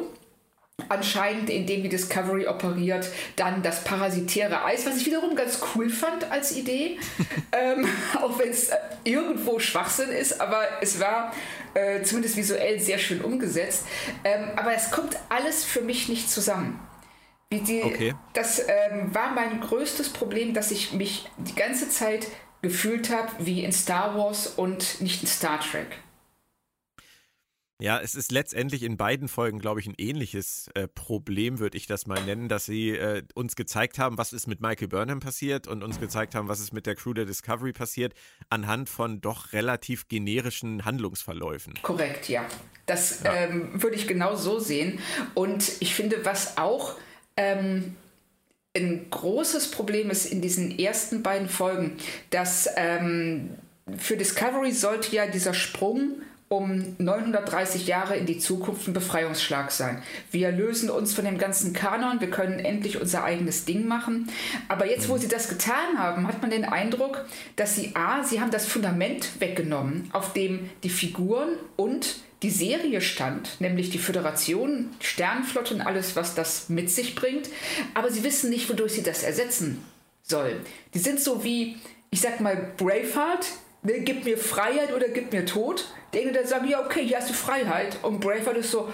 anscheinend, 0.90 1.50
in 1.50 1.66
dem 1.66 1.84
die 1.84 1.90
Discovery 1.90 2.48
operiert, 2.48 3.08
dann 3.36 3.62
das 3.62 3.84
parasitäre 3.84 4.64
Eis, 4.64 4.86
was 4.86 4.98
ich 4.98 5.06
wiederum 5.06 5.36
ganz 5.36 5.60
cool 5.76 5.90
fand 5.90 6.32
als 6.32 6.56
Idee, 6.56 6.98
ähm, 7.52 7.88
auch 8.22 8.40
wenn 8.40 8.50
es 8.50 8.70
äh, 8.70 8.78
irgendwo 9.04 9.60
Schwachsinn 9.60 10.10
ist, 10.10 10.40
aber 10.40 10.62
es 10.82 11.00
war 11.00 11.34
äh, 11.74 12.02
zumindest 12.04 12.38
visuell 12.38 12.80
sehr 12.80 12.98
schön 12.98 13.22
umgesetzt. 13.22 13.86
Ähm, 14.24 14.50
aber 14.56 14.74
es 14.74 14.92
kommt 14.92 15.18
alles 15.30 15.64
für 15.64 15.82
mich 15.82 16.10
nicht 16.10 16.30
zusammen. 16.30 16.80
Die, 17.52 17.82
okay. 17.84 18.14
Das 18.34 18.60
ähm, 18.60 19.14
war 19.14 19.32
mein 19.32 19.60
größtes 19.60 20.10
Problem, 20.10 20.54
dass 20.54 20.70
ich 20.70 20.94
mich 20.94 21.28
die 21.38 21.56
ganze 21.56 21.90
Zeit 21.90 22.28
gefühlt 22.62 23.10
habe 23.10 23.32
wie 23.40 23.64
in 23.64 23.72
Star 23.72 24.16
Wars 24.16 24.48
und 24.48 25.02
nicht 25.02 25.24
in 25.24 25.28
Star 25.28 25.60
Trek. 25.60 25.88
Ja, 27.82 28.02
es 28.02 28.14
ist 28.14 28.34
letztendlich 28.34 28.84
in 28.84 28.98
beiden 28.98 29.30
Folgen, 29.30 29.60
glaube 29.60 29.80
ich, 29.80 29.88
ein 29.88 29.96
ähnliches 29.98 30.70
äh, 30.74 30.90
Problem, 30.90 31.60
würde 31.60 31.78
ich 31.78 31.88
das 31.88 32.08
mal 32.08 32.22
nennen, 32.22 32.50
dass 32.50 32.66
sie 32.66 32.90
äh, 32.90 33.24
uns 33.36 33.56
gezeigt 33.56 33.98
haben, 33.98 34.18
was 34.18 34.34
ist 34.34 34.48
mit 34.48 34.60
Michael 34.60 34.90
Burnham 34.90 35.22
passiert 35.22 35.66
und 35.66 35.82
uns 35.82 35.98
gezeigt 35.98 36.36
haben, 36.36 36.50
was 36.50 36.60
ist 36.60 36.74
mit 36.74 36.86
der 36.86 36.96
Crew 36.96 37.14
der 37.14 37.24
Discovery 37.24 37.72
passiert, 37.72 38.14
anhand 38.50 38.90
von 38.90 39.22
doch 39.22 39.54
relativ 39.54 40.10
generischen 40.10 40.84
Handlungsverläufen. 40.84 41.76
Korrekt, 41.82 42.28
ja. 42.28 42.46
Das 42.86 43.24
ja. 43.24 43.34
ähm, 43.34 43.82
würde 43.82 43.96
ich 43.96 44.08
genau 44.08 44.36
so 44.36 44.60
sehen. 44.60 45.00
Und 45.34 45.72
ich 45.80 45.96
finde, 45.96 46.26
was 46.26 46.58
auch 46.58 46.98
ähm, 47.38 47.96
ein 48.76 49.10
großes 49.10 49.72
Problem 49.72 50.10
ist 50.10 50.26
in 50.26 50.42
diesen 50.42 50.78
ersten 50.78 51.24
beiden 51.24 51.48
Folgen, 51.48 51.96
dass 52.30 52.68
ähm, 52.76 53.52
für 53.98 54.18
Discovery 54.18 54.74
sollte 54.74 55.16
ja 55.16 55.28
dieser 55.28 55.54
Sprung 55.54 56.18
um 56.50 56.96
930 56.98 57.86
Jahre 57.86 58.18
in 58.18 58.26
die 58.26 58.40
Zukunft 58.40 58.88
ein 58.88 58.94
Befreiungsschlag 58.94 59.70
sein. 59.72 60.02
Wir 60.32 60.52
lösen 60.52 60.90
uns 60.90 61.14
von 61.14 61.24
dem 61.24 61.38
ganzen 61.38 61.74
Kanon, 61.74 62.20
wir 62.22 62.32
können 62.32 62.60
endlich 62.60 63.00
unser 63.00 63.24
eigenes 63.24 63.66
Ding 63.66 63.88
machen. 63.88 64.30
Aber 64.68 64.88
jetzt, 64.90 65.10
wo 65.10 65.18
sie 65.18 65.28
das 65.28 65.48
getan 65.48 66.00
haben, 66.00 66.28
hat 66.28 66.42
man 66.42 66.50
den 66.50 66.66
Eindruck, 66.66 67.26
dass 67.56 67.76
sie 67.76 67.96
A, 67.96 68.24
sie 68.24 68.42
haben 68.42 68.50
das 68.50 68.66
Fundament 68.66 69.40
weggenommen, 69.40 70.10
auf 70.12 70.34
dem 70.34 70.72
die 70.84 70.90
Figuren 70.90 71.50
und 71.76 72.18
die 72.42 72.50
Serie 72.50 73.02
stand, 73.02 73.60
nämlich 73.60 73.92
die 73.92 74.00
Föderation, 74.00 74.90
Sternflotte 75.02 75.76
und 75.76 75.82
alles, 75.82 76.16
was 76.16 76.34
das 76.34 76.70
mit 76.70 76.90
sich 76.90 77.14
bringt. 77.14 77.50
Aber 77.94 78.10
sie 78.10 78.24
wissen 78.24 78.50
nicht, 78.50 78.70
wodurch 78.70 78.94
sie 78.94 79.04
das 79.04 79.22
ersetzen 79.22 79.84
sollen. 80.24 80.60
Die 80.96 81.00
sind 81.00 81.20
so 81.20 81.44
wie, 81.44 81.78
ich 82.10 82.22
sag 82.22 82.40
mal, 82.40 82.72
Braveheart, 82.78 83.46
ne, 83.84 84.00
gib 84.02 84.26
mir 84.26 84.38
Freiheit 84.38 84.94
oder 84.94 85.10
gib 85.10 85.32
mir 85.32 85.46
Tod. 85.46 85.86
Der 86.14 86.32
der 86.32 86.48
sagt, 86.48 86.68
ja, 86.68 86.84
okay, 86.84 87.06
hier 87.06 87.18
hast 87.18 87.30
du 87.30 87.34
Freiheit. 87.34 87.98
Und 88.02 88.20
Braveheart 88.20 88.58
ist 88.58 88.72
so, 88.72 88.92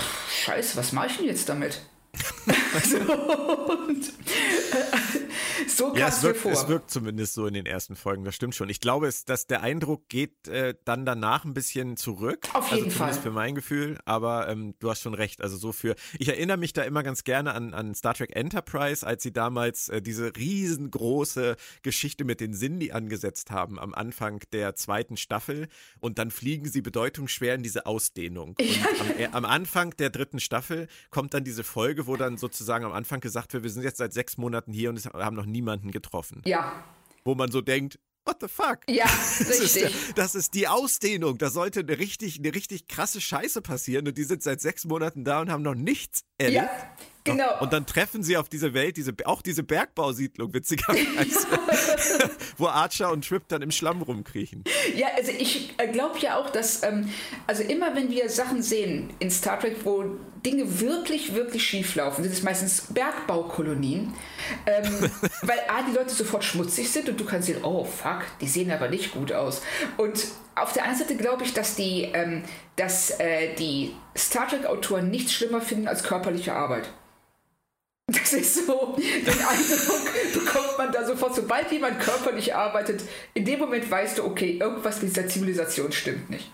pff, 0.00 0.44
scheiße, 0.44 0.76
was 0.76 0.92
mache 0.92 1.06
ich 1.08 1.16
denn 1.18 1.26
jetzt 1.26 1.48
damit? 1.48 1.80
so, 2.84 2.96
und, 2.98 4.08
äh, 4.08 5.18
so 5.68 5.88
kam 5.88 5.98
ja, 5.98 6.08
es 6.08 6.22
wirkt, 6.22 6.40
vor. 6.40 6.52
Es 6.52 6.68
wirkt 6.68 6.90
zumindest 6.90 7.34
so 7.34 7.46
in 7.46 7.54
den 7.54 7.66
ersten 7.66 7.96
Folgen, 7.96 8.24
das 8.24 8.34
stimmt 8.34 8.54
schon. 8.54 8.68
Ich 8.68 8.80
glaube, 8.80 9.06
es, 9.06 9.24
dass 9.24 9.46
der 9.46 9.62
Eindruck 9.62 10.08
geht 10.08 10.48
äh, 10.48 10.74
dann 10.84 11.04
danach 11.04 11.44
ein 11.44 11.54
bisschen 11.54 11.96
zurück. 11.96 12.48
Auf 12.54 12.70
jeden 12.70 12.86
also 12.86 12.98
Fall. 12.98 13.12
für 13.12 13.30
mein 13.30 13.54
Gefühl, 13.54 13.98
aber 14.04 14.48
ähm, 14.48 14.74
du 14.78 14.90
hast 14.90 15.02
schon 15.02 15.14
recht. 15.14 15.42
Also 15.42 15.56
so 15.56 15.72
für, 15.72 15.94
ich 16.18 16.28
erinnere 16.28 16.56
mich 16.56 16.72
da 16.72 16.82
immer 16.82 17.02
ganz 17.02 17.24
gerne 17.24 17.54
an, 17.54 17.74
an 17.74 17.94
Star 17.94 18.14
Trek 18.14 18.34
Enterprise, 18.34 19.06
als 19.06 19.22
sie 19.22 19.32
damals 19.32 19.88
äh, 19.88 20.00
diese 20.00 20.34
riesengroße 20.34 21.56
Geschichte 21.82 22.24
mit 22.24 22.40
den 22.40 22.54
Sindhi 22.54 22.92
angesetzt 22.92 23.50
haben 23.50 23.78
am 23.78 23.94
Anfang 23.94 24.40
der 24.52 24.74
zweiten 24.74 25.16
Staffel 25.16 25.68
und 26.00 26.18
dann 26.18 26.30
fliegen 26.30 26.68
sie 26.68 26.80
bedeutungsschwer 26.80 27.54
in 27.54 27.62
diese 27.62 27.86
Ausdehnung. 27.86 28.56
Und 28.58 28.60
ja, 28.60 29.20
ja. 29.20 29.28
Am, 29.32 29.44
am 29.44 29.50
Anfang 29.50 29.96
der 29.96 30.10
dritten 30.10 30.40
Staffel 30.40 30.88
kommt 31.10 31.34
dann 31.34 31.44
diese 31.44 31.64
Folge, 31.64 32.06
wo 32.06 32.16
dann 32.16 32.36
sozusagen 32.36 32.84
am 32.84 32.92
Anfang 32.92 33.20
gesagt 33.20 33.52
wird, 33.52 33.64
wir 33.64 33.70
sind 33.70 33.82
jetzt 33.82 33.98
seit 33.98 34.12
sechs 34.12 34.36
Monaten 34.36 34.72
hier 34.72 34.90
und 34.90 35.04
haben 35.04 35.36
noch 35.36 35.46
niemanden 35.52 35.90
getroffen. 35.90 36.42
Ja. 36.44 36.84
Wo 37.24 37.34
man 37.34 37.52
so 37.52 37.60
denkt, 37.60 37.98
what 38.24 38.38
the 38.40 38.48
fuck? 38.48 38.80
Ja, 38.88 39.04
das 39.04 39.60
richtig. 39.60 39.84
Ist, 39.84 40.18
das 40.18 40.34
ist 40.34 40.54
die 40.54 40.68
Ausdehnung. 40.68 41.38
Da 41.38 41.50
sollte 41.50 41.80
eine 41.80 41.98
richtig, 41.98 42.38
eine 42.38 42.54
richtig 42.54 42.88
krasse 42.88 43.20
Scheiße 43.20 43.62
passieren 43.62 44.08
und 44.08 44.18
die 44.18 44.24
sind 44.24 44.42
seit 44.42 44.60
sechs 44.60 44.84
Monaten 44.84 45.24
da 45.24 45.40
und 45.40 45.50
haben 45.50 45.62
noch 45.62 45.74
nichts 45.74 46.24
erlebt. 46.38 46.64
Ja, 46.64 46.96
Genau. 47.24 47.60
Und 47.60 47.72
dann 47.72 47.86
treffen 47.86 48.22
sie 48.22 48.36
auf 48.36 48.48
diese 48.48 48.74
Welt, 48.74 48.96
diese, 48.96 49.14
auch 49.24 49.42
diese 49.42 49.62
Bergbausiedlung, 49.62 50.52
witzigerweise, 50.52 51.46
wo 52.62 52.68
Archer 52.68 53.10
und 53.10 53.26
Trip 53.26 53.42
dann 53.48 53.60
im 53.60 53.70
Schlamm 53.70 54.00
rumkriechen. 54.02 54.64
Ja, 54.94 55.08
also 55.16 55.32
ich 55.36 55.74
äh, 55.78 55.88
glaube 55.88 56.18
ja 56.20 56.38
auch, 56.38 56.48
dass, 56.50 56.82
ähm, 56.84 57.10
also 57.46 57.62
immer 57.64 57.94
wenn 57.94 58.08
wir 58.08 58.28
Sachen 58.30 58.62
sehen 58.62 59.12
in 59.18 59.30
Star 59.30 59.58
Trek, 59.58 59.78
wo 59.84 60.04
Dinge 60.46 60.80
wirklich, 60.80 61.34
wirklich 61.34 61.64
schief 61.66 61.94
laufen, 61.96 62.22
sind 62.22 62.32
es 62.32 62.42
meistens 62.42 62.86
Bergbaukolonien, 62.92 64.14
ähm, 64.66 65.10
weil 65.42 65.58
A, 65.68 65.82
die 65.82 65.94
Leute 65.94 66.10
sofort 66.10 66.44
schmutzig 66.44 66.90
sind 66.90 67.08
und 67.08 67.20
du 67.20 67.24
kannst 67.24 67.48
sehen, 67.48 67.62
oh 67.64 67.84
fuck, 67.84 68.22
die 68.40 68.48
sehen 68.48 68.70
aber 68.70 68.88
nicht 68.88 69.12
gut 69.12 69.32
aus. 69.32 69.62
Und 69.96 70.24
auf 70.54 70.72
der 70.72 70.84
einen 70.84 70.96
Seite 70.96 71.16
glaube 71.16 71.44
ich, 71.44 71.52
dass 71.52 71.74
die, 71.74 72.10
ähm, 72.14 72.44
dass, 72.76 73.18
äh, 73.18 73.54
die 73.54 73.94
Star 74.16 74.48
Trek-Autoren 74.48 75.10
nichts 75.10 75.32
schlimmer 75.32 75.60
finden 75.60 75.88
als 75.88 76.04
körperliche 76.04 76.54
Arbeit. 76.54 76.90
Das 78.12 78.32
ist 78.32 78.66
so, 78.66 78.96
den 78.96 79.28
Eindruck 79.28 80.12
bekommt 80.34 80.78
man 80.78 80.92
da 80.92 81.06
sofort, 81.06 81.34
sobald 81.34 81.70
jemand 81.72 82.00
körperlich 82.00 82.54
arbeitet, 82.54 83.02
in 83.34 83.44
dem 83.44 83.58
Moment 83.58 83.90
weißt 83.90 84.18
du, 84.18 84.24
okay, 84.24 84.58
irgendwas 84.58 85.02
mit 85.02 85.16
dieser 85.16 85.28
Zivilisation 85.28 85.92
stimmt 85.92 86.30
nicht. 86.30 86.50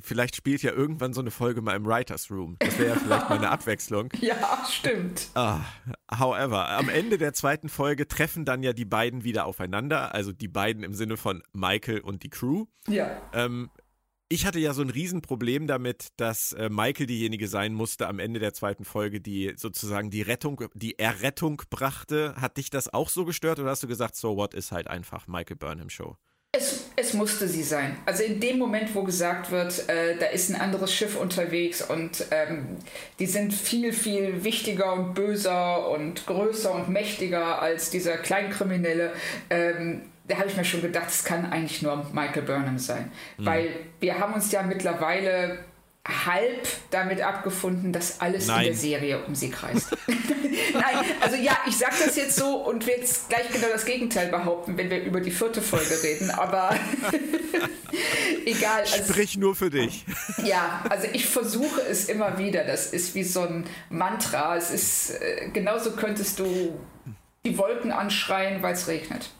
Vielleicht 0.00 0.36
spielt 0.36 0.62
ja 0.62 0.72
irgendwann 0.72 1.12
so 1.12 1.20
eine 1.20 1.30
Folge 1.30 1.60
mal 1.60 1.76
im 1.76 1.84
Writers 1.84 2.30
Room. 2.30 2.56
Das 2.60 2.78
wäre 2.78 2.94
ja 2.94 2.94
vielleicht 2.94 3.28
mal 3.28 3.36
eine 3.36 3.50
Abwechslung. 3.50 4.08
Ja, 4.20 4.64
stimmt. 4.70 5.28
Ah, 5.34 5.60
however, 6.10 6.70
am 6.70 6.88
Ende 6.88 7.18
der 7.18 7.34
zweiten 7.34 7.68
Folge 7.68 8.08
treffen 8.08 8.46
dann 8.46 8.62
ja 8.62 8.72
die 8.72 8.86
beiden 8.86 9.22
wieder 9.22 9.44
aufeinander. 9.44 10.14
Also 10.14 10.32
die 10.32 10.48
beiden 10.48 10.82
im 10.82 10.94
Sinne 10.94 11.18
von 11.18 11.42
Michael 11.52 12.00
und 12.00 12.22
die 12.22 12.30
Crew. 12.30 12.64
Ja. 12.88 13.20
Ähm, 13.34 13.68
ich 14.34 14.46
hatte 14.46 14.58
ja 14.58 14.74
so 14.74 14.82
ein 14.82 14.90
Riesenproblem 14.90 15.68
damit, 15.68 16.08
dass 16.16 16.52
äh, 16.54 16.68
Michael 16.68 17.06
diejenige 17.06 17.46
sein 17.46 17.72
musste 17.72 18.08
am 18.08 18.18
Ende 18.18 18.40
der 18.40 18.52
zweiten 18.52 18.84
Folge, 18.84 19.20
die 19.20 19.54
sozusagen 19.56 20.10
die 20.10 20.22
Rettung, 20.22 20.64
die 20.74 20.98
Errettung 20.98 21.62
brachte. 21.70 22.34
Hat 22.36 22.56
dich 22.56 22.68
das 22.68 22.92
auch 22.92 23.08
so 23.08 23.24
gestört 23.24 23.60
oder 23.60 23.70
hast 23.70 23.84
du 23.84 23.86
gesagt, 23.86 24.16
so 24.16 24.36
what 24.36 24.52
ist 24.52 24.72
halt 24.72 24.88
einfach 24.88 25.28
Michael 25.28 25.56
Burnham 25.56 25.88
Show? 25.88 26.16
Es, 26.50 26.84
es 26.96 27.14
musste 27.14 27.48
sie 27.48 27.62
sein. 27.62 27.96
Also 28.06 28.24
in 28.24 28.40
dem 28.40 28.58
Moment, 28.58 28.92
wo 28.94 29.04
gesagt 29.04 29.52
wird, 29.52 29.88
äh, 29.88 30.16
da 30.18 30.26
ist 30.26 30.50
ein 30.50 30.60
anderes 30.60 30.92
Schiff 30.92 31.16
unterwegs 31.16 31.82
und 31.82 32.26
ähm, 32.32 32.76
die 33.20 33.26
sind 33.26 33.54
viel, 33.54 33.92
viel 33.92 34.42
wichtiger 34.42 34.94
und 34.94 35.14
böser 35.14 35.88
und 35.90 36.26
größer 36.26 36.74
und 36.74 36.88
mächtiger 36.88 37.62
als 37.62 37.90
dieser 37.90 38.16
Kleinkriminelle. 38.18 39.12
Ähm, 39.50 40.02
da 40.26 40.38
habe 40.38 40.48
ich 40.48 40.56
mir 40.56 40.64
schon 40.64 40.80
gedacht, 40.80 41.08
es 41.08 41.24
kann 41.24 41.50
eigentlich 41.52 41.82
nur 41.82 42.06
Michael 42.12 42.42
Burnham 42.42 42.78
sein. 42.78 43.12
Mhm. 43.36 43.46
Weil 43.46 43.70
wir 44.00 44.18
haben 44.18 44.34
uns 44.34 44.50
ja 44.52 44.62
mittlerweile 44.62 45.58
halb 46.06 46.66
damit 46.90 47.22
abgefunden, 47.22 47.92
dass 47.92 48.20
alles 48.20 48.46
Nein. 48.46 48.60
in 48.60 48.66
der 48.66 48.74
Serie 48.76 49.24
um 49.24 49.34
sie 49.34 49.50
kreist. 49.50 49.96
Nein, 50.74 51.04
also 51.20 51.36
ja, 51.36 51.56
ich 51.66 51.76
sage 51.76 51.94
das 52.04 52.16
jetzt 52.16 52.36
so 52.36 52.56
und 52.56 52.86
will 52.86 52.94
jetzt 52.98 53.28
gleich 53.28 53.48
genau 53.50 53.68
das 53.72 53.84
Gegenteil 53.84 54.28
behaupten, 54.28 54.76
wenn 54.76 54.90
wir 54.90 55.02
über 55.02 55.20
die 55.20 55.30
vierte 55.30 55.62
Folge 55.62 56.02
reden, 56.02 56.30
aber 56.30 56.76
egal. 58.44 58.80
Also, 58.80 59.12
Sprich 59.12 59.36
nur 59.36 59.54
für 59.54 59.70
dich. 59.70 60.04
ja, 60.44 60.84
also 60.88 61.06
ich 61.12 61.26
versuche 61.26 61.80
es 61.82 62.08
immer 62.08 62.38
wieder. 62.38 62.64
Das 62.64 62.92
ist 62.92 63.14
wie 63.14 63.24
so 63.24 63.42
ein 63.42 63.64
Mantra. 63.88 64.56
Es 64.56 64.70
ist, 64.70 65.10
äh, 65.10 65.48
genauso 65.52 65.92
könntest 65.92 66.38
du 66.38 66.78
die 67.44 67.56
Wolken 67.58 67.92
anschreien, 67.92 68.62
weil 68.62 68.74
es 68.74 68.88
regnet 68.88 69.30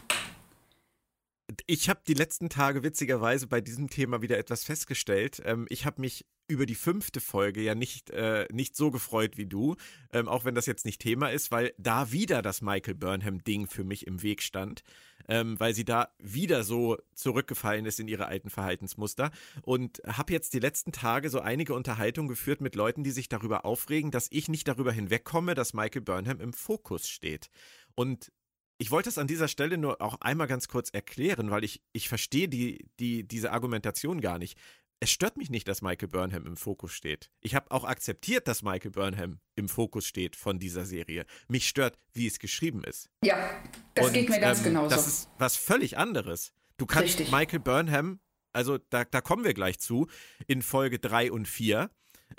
ich 1.66 1.88
habe 1.88 2.01
die 2.07 2.14
letzten 2.14 2.49
Tage 2.49 2.82
witzigerweise 2.82 3.47
bei 3.47 3.61
diesem 3.61 3.90
Thema 3.90 4.22
wieder 4.22 4.38
etwas 4.38 4.64
festgestellt. 4.64 5.42
Ähm, 5.45 5.66
ich 5.68 5.84
habe 5.84 6.01
mich 6.01 6.24
über 6.47 6.66
die 6.66 6.74
fünfte 6.74 7.20
Folge 7.20 7.62
ja 7.62 7.74
nicht, 7.74 8.11
äh, 8.11 8.47
nicht 8.53 8.76
so 8.76 8.90
gefreut 8.90 9.36
wie 9.36 9.47
du, 9.47 9.76
ähm, 10.12 10.28
auch 10.28 10.45
wenn 10.45 10.55
das 10.55 10.66
jetzt 10.66 10.84
nicht 10.84 11.01
Thema 11.01 11.28
ist, 11.28 11.51
weil 11.51 11.72
da 11.78 12.12
wieder 12.12 12.42
das 12.42 12.61
Michael 12.61 12.95
Burnham-Ding 12.95 13.66
für 13.66 13.84
mich 13.84 14.07
im 14.07 14.22
Weg 14.22 14.42
stand, 14.42 14.82
ähm, 15.26 15.59
weil 15.59 15.74
sie 15.74 15.84
da 15.84 16.11
wieder 16.18 16.62
so 16.64 16.99
zurückgefallen 17.14 17.86
ist 17.86 17.99
in 17.99 18.09
ihre 18.09 18.26
alten 18.26 18.51
Verhaltensmuster 18.51 19.30
und 19.62 20.03
habe 20.07 20.32
jetzt 20.34 20.53
die 20.53 20.61
letzten 20.61 20.92
Tage 20.92 21.30
so 21.30 21.40
einige 21.40 21.74
Unterhaltungen 21.74 22.28
geführt 22.28 22.61
mit 22.61 22.74
Leuten, 22.74 23.05
die 23.05 23.11
sich 23.11 23.28
darüber 23.28 23.64
aufregen, 23.64 24.11
dass 24.11 24.28
ich 24.30 24.49
nicht 24.49 24.68
darüber 24.68 24.92
hinwegkomme, 24.92 25.55
dass 25.55 25.72
Michael 25.72 26.03
Burnham 26.03 26.40
im 26.40 26.53
Fokus 26.53 27.09
steht. 27.09 27.49
Und 27.95 28.32
ich 28.79 28.91
wollte 28.91 29.09
es 29.09 29.18
an 29.18 29.27
dieser 29.27 29.49
Stelle 29.49 29.79
nur 29.79 30.01
auch 30.01 30.20
einmal 30.20 30.47
ganz 30.47 30.68
kurz 30.68 30.91
erklären, 30.91 31.51
weil 31.51 31.64
ich, 31.64 31.83
ich 31.93 32.09
verstehe 32.09 32.49
die, 32.49 32.87
die, 32.99 33.27
diese 33.27 33.53
Argumentation 33.53 34.20
gar 34.20 34.39
nicht. 34.39 34.59
Es 35.01 35.11
stört 35.11 35.37
mich 35.37 35.51
nicht, 35.51 35.68
dass 35.68 35.83
Michael 35.83 36.09
Burnham 36.09 36.47
im 36.47 36.57
Fokus 36.57 36.93
steht. 36.93 37.31
Ich 37.41 37.55
habe 37.55 37.70
auch 37.70 37.85
akzeptiert, 37.85 38.49
dass 38.49 38.62
Michael 38.62 38.91
Burnham 38.91 39.41
im 39.55 39.68
Fokus 39.68 40.07
steht 40.07 40.35
von 40.35 40.59
dieser 40.59 40.87
Serie. 40.87 41.27
Mich 41.49 41.68
stört, 41.68 41.99
wie 42.12 42.27
es 42.27 42.39
geschrieben 42.39 42.85
ist. 42.85 43.11
Ja, 43.22 43.51
das 43.95 44.07
Und, 44.07 44.12
geht 44.14 44.29
mir 44.29 44.41
ganz 44.41 44.59
ähm, 44.59 44.64
genauso. 44.64 44.95
Das 44.95 45.07
ist 45.07 45.29
was 45.39 45.57
völlig 45.57 45.99
anderes. 45.99 46.53
Du 46.77 46.87
kannst 46.87 47.18
Richtig. 47.18 47.31
Michael 47.31 47.61
Burnham, 47.61 48.20
also 48.53 48.79
da, 48.79 49.05
da 49.05 49.20
kommen 49.20 49.45
wir 49.45 49.55
gleich 49.55 49.79
zu, 49.79 50.09
in 50.47 50.62
Folge 50.62 50.99
3 50.99 51.31
und 51.31 51.47
4, 51.47 51.91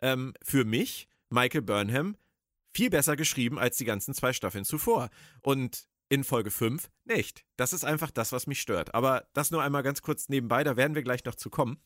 ähm, 0.02 0.34
für 0.42 0.66
mich 0.66 1.08
Michael 1.30 1.62
Burnham 1.62 2.18
viel 2.74 2.90
besser 2.90 3.16
geschrieben 3.16 3.58
als 3.58 3.78
die 3.78 3.86
ganzen 3.86 4.14
zwei 4.14 4.34
Staffeln 4.34 4.66
zuvor. 4.66 5.10
Und 5.42 5.88
in 6.16 6.24
Folge 6.24 6.50
5 6.50 6.90
nicht. 7.04 7.46
Das 7.58 7.74
ist 7.74 7.86
einfach 7.86 8.10
das, 8.10 8.32
was 8.32 8.48
mich 8.48 8.62
stört. 8.62 8.96
Aber 8.96 9.28
das 9.34 9.52
nur 9.52 9.62
einmal 9.62 9.84
ganz 9.84 10.02
kurz 10.02 10.30
nebenbei, 10.30 10.64
da 10.64 10.78
werden 10.78 10.96
wir 10.96 11.04
gleich 11.04 11.24
noch 11.26 11.36
zu 11.36 11.50
kommen. 11.50 11.78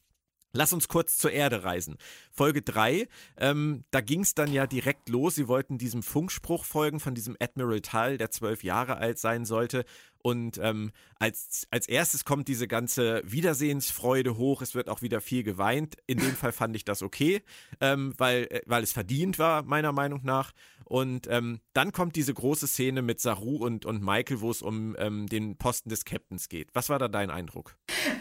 Lass 0.52 0.74
uns 0.74 0.88
kurz 0.88 1.18
zur 1.18 1.32
Erde 1.32 1.64
reisen. 1.64 1.98
Folge 2.32 2.62
3, 2.62 3.08
ähm, 3.38 3.84
da 3.92 4.02
ging 4.02 4.22
es 4.22 4.34
dann 4.34 4.52
ja 4.52 4.66
direkt 4.66 5.10
los. 5.10 5.36
Sie 5.36 5.48
wollten 5.48 5.78
diesem 5.78 6.02
Funkspruch 6.02 6.66
folgen 6.66 7.00
von 7.00 7.14
diesem 7.14 7.38
Admiral 7.40 7.82
Tull, 7.82 8.18
der 8.18 8.32
zwölf 8.32 8.64
Jahre 8.64 8.98
alt 8.98 9.20
sein 9.20 9.46
sollte. 9.46 9.86
Und 10.22 10.58
ähm, 10.58 10.92
als, 11.18 11.68
als 11.72 11.88
erstes 11.88 12.26
kommt 12.26 12.48
diese 12.48 12.68
ganze 12.68 13.22
Wiedersehensfreude 13.26 14.38
hoch. 14.38 14.62
Es 14.62 14.76
wird 14.76 14.90
auch 14.90 15.02
wieder 15.02 15.22
viel 15.22 15.44
geweint. 15.44 15.96
In 16.08 16.18
dem 16.18 16.36
Fall 16.36 16.52
fand 16.52 16.76
ich 16.76 16.84
das 16.84 17.02
okay, 17.02 17.42
ähm, 17.80 18.14
weil, 18.18 18.48
äh, 18.50 18.62
weil 18.66 18.84
es 18.84 18.92
verdient 18.92 19.40
war, 19.40 19.64
meiner 19.64 19.92
Meinung 19.92 20.22
nach. 20.24 20.52
Und 20.84 21.28
ähm, 21.30 21.60
dann 21.74 21.92
kommt 21.92 22.16
diese 22.16 22.34
große 22.34 22.68
Szene 22.68 23.02
mit 23.02 23.20
Saru 23.20 23.58
und, 23.58 23.86
und 23.86 24.02
Michael, 24.02 24.42
wo 24.42 24.50
es 24.50 24.62
um 24.62 24.96
ähm, 24.98 25.28
den 25.28 25.56
Posten 25.58 25.90
des 25.90 26.04
Captains 26.04 26.50
geht. 26.50 26.70
Was 26.74 26.90
war 26.90 26.98
da 26.98 27.08
dein 27.08 27.30
Eindruck? 27.30 27.78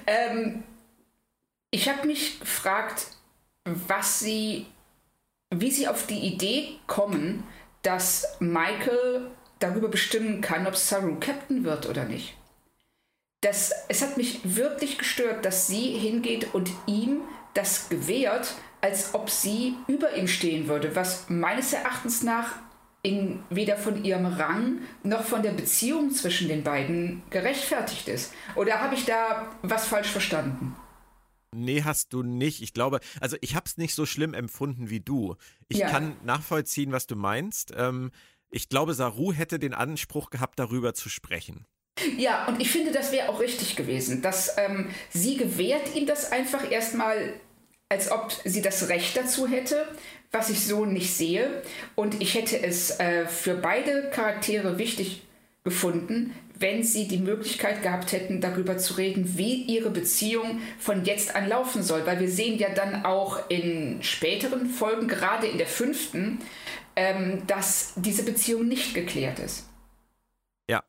Ähm, 0.06 0.62
ich 1.70 1.88
habe 1.88 2.06
mich 2.06 2.40
gefragt, 2.40 3.08
was 3.64 4.20
sie, 4.20 4.66
wie 5.50 5.70
sie 5.70 5.88
auf 5.88 6.06
die 6.06 6.20
Idee 6.20 6.76
kommen, 6.86 7.44
dass 7.82 8.36
Michael 8.40 9.30
darüber 9.58 9.88
bestimmen 9.88 10.40
kann, 10.40 10.66
ob 10.66 10.76
Saru 10.76 11.16
Captain 11.20 11.64
wird 11.64 11.86
oder 11.86 12.04
nicht. 12.04 12.36
das, 13.40 13.72
es 13.88 14.02
hat 14.02 14.16
mich 14.16 14.40
wirklich 14.44 14.98
gestört, 14.98 15.44
dass 15.44 15.66
sie 15.66 15.90
hingeht 15.98 16.54
und 16.54 16.70
ihm 16.86 17.20
das 17.54 17.88
gewährt, 17.88 18.54
als 18.80 19.14
ob 19.14 19.30
sie 19.30 19.76
über 19.86 20.14
ihm 20.14 20.28
stehen 20.28 20.68
würde, 20.68 20.94
was 20.96 21.28
meines 21.28 21.72
Erachtens 21.72 22.22
nach 22.22 22.56
in, 23.02 23.42
weder 23.48 23.76
von 23.76 24.04
ihrem 24.04 24.26
Rang 24.26 24.80
noch 25.02 25.24
von 25.24 25.42
der 25.42 25.52
Beziehung 25.52 26.10
zwischen 26.10 26.48
den 26.48 26.64
beiden 26.64 27.22
gerechtfertigt 27.30 28.08
ist. 28.08 28.32
Oder 28.56 28.80
habe 28.80 28.94
ich 28.96 29.04
da 29.04 29.48
was 29.62 29.86
falsch 29.86 30.10
verstanden? 30.10 30.76
Nee, 31.54 31.82
hast 31.82 32.12
du 32.12 32.22
nicht. 32.22 32.62
Ich 32.62 32.74
glaube, 32.74 33.00
also 33.20 33.36
ich 33.40 33.54
habe 33.54 33.64
es 33.66 33.78
nicht 33.78 33.94
so 33.94 34.06
schlimm 34.06 34.34
empfunden 34.34 34.90
wie 34.90 35.00
du. 35.00 35.36
Ich 35.68 35.78
ja. 35.78 35.88
kann 35.88 36.16
nachvollziehen, 36.22 36.92
was 36.92 37.06
du 37.06 37.16
meinst. 37.16 37.72
Ähm, 37.76 38.10
ich 38.50 38.68
glaube, 38.68 38.94
Saru 38.94 39.32
hätte 39.32 39.58
den 39.58 39.74
Anspruch 39.74 40.30
gehabt, 40.30 40.58
darüber 40.58 40.94
zu 40.94 41.08
sprechen. 41.08 41.66
Ja, 42.16 42.46
und 42.46 42.60
ich 42.60 42.70
finde, 42.70 42.92
das 42.92 43.12
wäre 43.12 43.28
auch 43.28 43.40
richtig 43.40 43.76
gewesen, 43.76 44.22
dass 44.22 44.56
ähm, 44.56 44.90
sie 45.10 45.36
gewährt 45.36 45.94
ihm 45.96 46.06
das 46.06 46.30
einfach 46.30 46.70
erstmal, 46.70 47.34
als 47.88 48.10
ob 48.10 48.32
sie 48.44 48.62
das 48.62 48.88
Recht 48.88 49.16
dazu 49.16 49.48
hätte, 49.48 49.86
was 50.30 50.50
ich 50.50 50.64
so 50.64 50.84
nicht 50.84 51.12
sehe. 51.12 51.62
Und 51.94 52.20
ich 52.20 52.34
hätte 52.34 52.60
es 52.62 53.00
äh, 53.00 53.26
für 53.26 53.54
beide 53.54 54.10
Charaktere 54.10 54.78
wichtig 54.78 55.22
gefunden, 55.68 56.34
wenn 56.58 56.82
sie 56.82 57.06
die 57.06 57.18
Möglichkeit 57.18 57.82
gehabt 57.82 58.12
hätten, 58.12 58.40
darüber 58.40 58.78
zu 58.78 58.94
reden, 58.94 59.36
wie 59.36 59.62
ihre 59.64 59.90
Beziehung 59.90 60.60
von 60.78 61.04
jetzt 61.04 61.36
an 61.36 61.48
laufen 61.48 61.82
soll. 61.82 62.06
Weil 62.06 62.20
wir 62.20 62.30
sehen 62.30 62.58
ja 62.58 62.70
dann 62.70 63.04
auch 63.04 63.48
in 63.50 64.02
späteren 64.02 64.68
Folgen, 64.68 65.08
gerade 65.08 65.46
in 65.46 65.58
der 65.58 65.66
fünften, 65.66 66.38
ähm, 66.96 67.46
dass 67.46 67.92
diese 67.96 68.24
Beziehung 68.24 68.66
nicht 68.66 68.94
geklärt 68.94 69.38
ist. 69.38 69.68
Ja. 70.68 70.82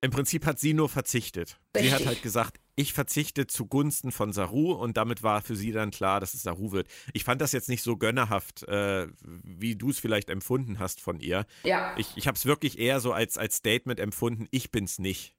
Im 0.00 0.10
Prinzip 0.10 0.44
hat 0.44 0.58
sie 0.58 0.74
nur 0.74 0.88
verzichtet. 0.88 1.58
Richtig. 1.74 1.90
Sie 1.90 1.94
hat 1.94 2.06
halt 2.06 2.22
gesagt, 2.22 2.58
ich 2.78 2.92
verzichte 2.92 3.48
zugunsten 3.48 4.12
von 4.12 4.32
Saru 4.32 4.72
und 4.72 4.96
damit 4.96 5.24
war 5.24 5.42
für 5.42 5.56
sie 5.56 5.72
dann 5.72 5.90
klar, 5.90 6.20
dass 6.20 6.34
es 6.34 6.44
Saru 6.44 6.70
wird. 6.70 6.86
Ich 7.12 7.24
fand 7.24 7.40
das 7.40 7.50
jetzt 7.50 7.68
nicht 7.68 7.82
so 7.82 7.96
gönnerhaft, 7.96 8.62
äh, 8.68 9.08
wie 9.20 9.74
du 9.74 9.90
es 9.90 9.98
vielleicht 9.98 10.30
empfunden 10.30 10.78
hast 10.78 11.00
von 11.00 11.18
ihr. 11.18 11.44
Ja. 11.64 11.92
Ich, 11.96 12.12
ich 12.14 12.28
habe 12.28 12.36
es 12.36 12.46
wirklich 12.46 12.78
eher 12.78 13.00
so 13.00 13.12
als, 13.12 13.36
als 13.36 13.56
Statement 13.56 13.98
empfunden, 13.98 14.46
ich 14.52 14.70
bin's 14.70 15.00
nicht. 15.00 15.34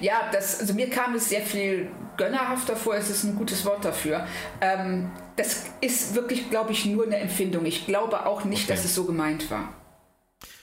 Ja, 0.00 0.28
das, 0.32 0.58
also 0.58 0.74
mir 0.74 0.90
kam 0.90 1.14
es 1.14 1.28
sehr 1.28 1.42
viel 1.42 1.88
gönnerhafter 2.16 2.74
vor, 2.74 2.96
es 2.96 3.10
ist 3.10 3.22
ein 3.22 3.36
gutes 3.36 3.64
Wort 3.64 3.84
dafür. 3.84 4.26
Ähm, 4.60 5.12
das 5.36 5.66
ist 5.80 6.16
wirklich, 6.16 6.50
glaube 6.50 6.72
ich, 6.72 6.84
nur 6.86 7.06
eine 7.06 7.18
Empfindung. 7.18 7.64
Ich 7.64 7.86
glaube 7.86 8.26
auch 8.26 8.44
nicht, 8.44 8.64
okay. 8.64 8.72
dass 8.72 8.84
es 8.84 8.94
so 8.94 9.04
gemeint 9.04 9.50
war 9.52 9.72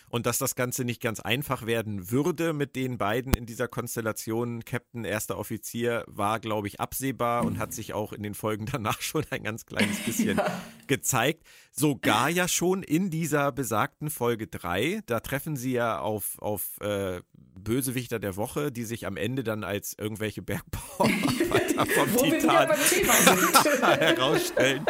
und 0.09 0.25
dass 0.25 0.37
das 0.37 0.55
Ganze 0.55 0.83
nicht 0.83 1.01
ganz 1.01 1.19
einfach 1.19 1.65
werden 1.65 2.11
würde 2.11 2.53
mit 2.53 2.75
den 2.75 2.97
beiden 2.97 3.33
in 3.33 3.45
dieser 3.45 3.67
Konstellation. 3.67 4.65
Captain, 4.65 5.05
erster 5.05 5.37
Offizier 5.37 6.03
war, 6.07 6.39
glaube 6.39 6.67
ich, 6.67 6.79
absehbar 6.79 7.45
und 7.45 7.59
hat 7.59 7.73
sich 7.73 7.93
auch 7.93 8.13
in 8.13 8.23
den 8.23 8.33
Folgen 8.33 8.65
danach 8.65 9.01
schon 9.01 9.25
ein 9.29 9.43
ganz 9.43 9.65
kleines 9.65 9.99
bisschen 9.99 10.37
ja. 10.37 10.61
gezeigt. 10.87 11.43
Sogar 11.71 12.29
ja 12.29 12.47
schon 12.47 12.83
in 12.83 13.09
dieser 13.09 13.51
besagten 13.51 14.09
Folge 14.09 14.47
3, 14.47 15.01
da 15.05 15.19
treffen 15.19 15.55
sie 15.55 15.73
ja 15.73 15.99
auf, 15.99 16.39
auf 16.39 16.79
äh, 16.81 17.21
Bösewichter 17.59 18.19
der 18.19 18.35
Woche, 18.35 18.71
die 18.71 18.83
sich 18.83 19.05
am 19.05 19.17
Ende 19.17 19.43
dann 19.43 19.63
als 19.63 19.95
irgendwelche 19.97 20.41
Bergbauarbeiter 20.41 21.85
vom 21.93 22.17
Titan 22.17 22.69
herausstellen. 23.99 24.85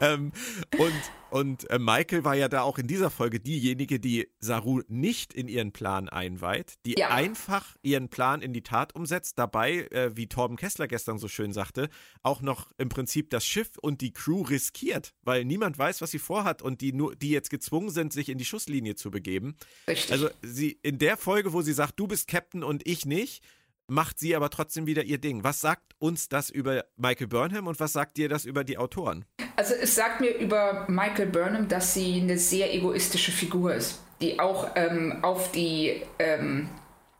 ähm, 0.00 0.32
und 0.78 1.21
und 1.32 1.70
äh, 1.70 1.78
Michael 1.78 2.24
war 2.24 2.34
ja 2.34 2.48
da 2.48 2.60
auch 2.60 2.76
in 2.76 2.86
dieser 2.86 3.08
Folge 3.08 3.40
diejenige, 3.40 3.98
die 3.98 4.28
Saru 4.38 4.82
nicht 4.88 5.32
in 5.32 5.48
ihren 5.48 5.72
Plan 5.72 6.10
einweiht, 6.10 6.74
die 6.84 6.96
ja. 6.98 7.08
einfach 7.08 7.74
ihren 7.80 8.10
Plan 8.10 8.42
in 8.42 8.52
die 8.52 8.60
Tat 8.60 8.94
umsetzt, 8.94 9.38
dabei, 9.38 9.88
äh, 9.92 10.14
wie 10.14 10.28
Torben 10.28 10.58
Kessler 10.58 10.88
gestern 10.88 11.16
so 11.16 11.28
schön 11.28 11.54
sagte, 11.54 11.88
auch 12.22 12.42
noch 12.42 12.70
im 12.76 12.90
Prinzip 12.90 13.30
das 13.30 13.46
Schiff 13.46 13.78
und 13.80 14.02
die 14.02 14.12
Crew 14.12 14.42
riskiert, 14.42 15.14
weil 15.22 15.46
niemand 15.46 15.78
weiß, 15.78 16.02
was 16.02 16.10
sie 16.10 16.18
vorhat 16.18 16.60
und 16.60 16.82
die 16.82 16.92
nur, 16.92 17.16
die 17.16 17.30
jetzt 17.30 17.48
gezwungen 17.48 17.88
sind, 17.88 18.12
sich 18.12 18.28
in 18.28 18.36
die 18.36 18.44
Schusslinie 18.44 18.94
zu 18.96 19.10
begeben. 19.10 19.56
Richtig. 19.88 20.12
Also 20.12 20.28
sie 20.42 20.78
in 20.82 20.98
der 20.98 21.16
Folge, 21.16 21.54
wo 21.54 21.62
sie 21.62 21.72
sagt, 21.72 21.98
du 21.98 22.08
bist 22.08 22.28
Captain 22.28 22.62
und 22.62 22.86
ich 22.86 23.06
nicht, 23.06 23.42
macht 23.86 24.18
sie 24.18 24.36
aber 24.36 24.50
trotzdem 24.50 24.86
wieder 24.86 25.04
ihr 25.04 25.18
Ding. 25.18 25.44
Was 25.44 25.62
sagt 25.62 25.94
uns 25.98 26.28
das 26.28 26.50
über 26.50 26.84
Michael 26.98 27.28
Burnham 27.28 27.68
und 27.68 27.80
was 27.80 27.94
sagt 27.94 28.18
dir 28.18 28.28
das 28.28 28.44
über 28.44 28.64
die 28.64 28.76
Autoren? 28.76 29.24
Also 29.56 29.74
es 29.74 29.94
sagt 29.94 30.20
mir 30.20 30.36
über 30.36 30.86
Michael 30.88 31.26
Burnham, 31.26 31.68
dass 31.68 31.94
sie 31.94 32.20
eine 32.20 32.38
sehr 32.38 32.74
egoistische 32.74 33.32
Figur 33.32 33.74
ist, 33.74 34.00
die 34.20 34.40
auch 34.40 34.70
ähm, 34.76 35.18
auf 35.22 35.52
die 35.52 36.02
ähm, 36.18 36.68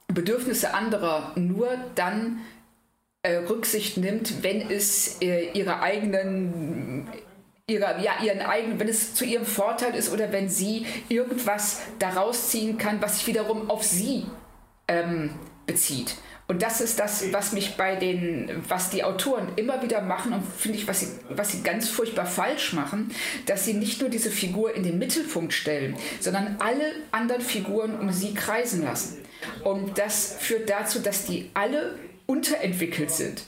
Bedürfnisse 0.09 0.75
anderer 0.75 1.33
nur 1.37 1.69
dann 1.95 2.39
äh, 3.23 3.37
Rücksicht 3.37 3.99
nimmt, 3.99 4.43
wenn 4.43 4.71
es 4.71 5.21
äh, 5.21 5.51
ihre 5.53 5.81
eigenen 5.81 7.09
ihrer, 7.69 8.01
ja, 8.01 8.13
ihren 8.23 8.41
eigenen, 8.41 8.81
wenn 8.81 8.89
es 8.89 9.15
zu 9.15 9.25
ihrem 9.25 9.47
Vorteil 9.47 9.95
ist 9.95 10.13
oder 10.13 10.33
wenn 10.33 10.49
sie 10.49 10.87
irgendwas 11.09 11.83
daraus 11.99 12.51
ziehen 12.51 12.77
kann, 12.77 13.01
was 13.01 13.19
sich 13.19 13.27
wiederum 13.27 13.71
auf 13.71 13.83
sie 13.83 14.27
ähm, 14.89 15.31
bezieht. 15.67 16.17
Und 16.49 16.63
das 16.63 16.81
ist 16.81 16.99
das, 16.99 17.33
was 17.33 17.53
mich 17.53 17.77
bei 17.77 17.97
den, 17.97 18.51
was 18.69 18.91
die 18.91 19.05
Autoren 19.05 19.53
immer 19.57 19.83
wieder 19.83 20.03
machen 20.03 20.33
und 20.33 20.45
finde 20.45 20.79
ich, 20.79 20.87
was 20.87 21.01
sie, 21.01 21.09
was 21.31 21.53
sie 21.53 21.63
ganz 21.63 21.89
furchtbar 21.89 22.27
falsch 22.27 22.73
machen, 22.73 23.11
dass 23.47 23.65
sie 23.65 23.75
nicht 23.75 24.01
nur 24.01 24.11
diese 24.11 24.31
Figur 24.31 24.75
in 24.75 24.83
den 24.83 24.99
Mittelpunkt 24.99 25.53
stellen, 25.53 25.97
sondern 26.21 26.57
alle 26.59 26.93
anderen 27.11 27.43
Figuren 27.43 27.99
um 27.99 28.11
sie 28.13 28.35
kreisen 28.35 28.83
lassen. 28.83 29.19
Und 29.65 29.99
das 29.99 30.37
führt 30.39 30.69
dazu, 30.69 30.99
dass 30.99 31.27
die 31.27 31.51
alle 31.55 31.99
unterentwickelt 32.27 33.11
sind. 33.11 33.45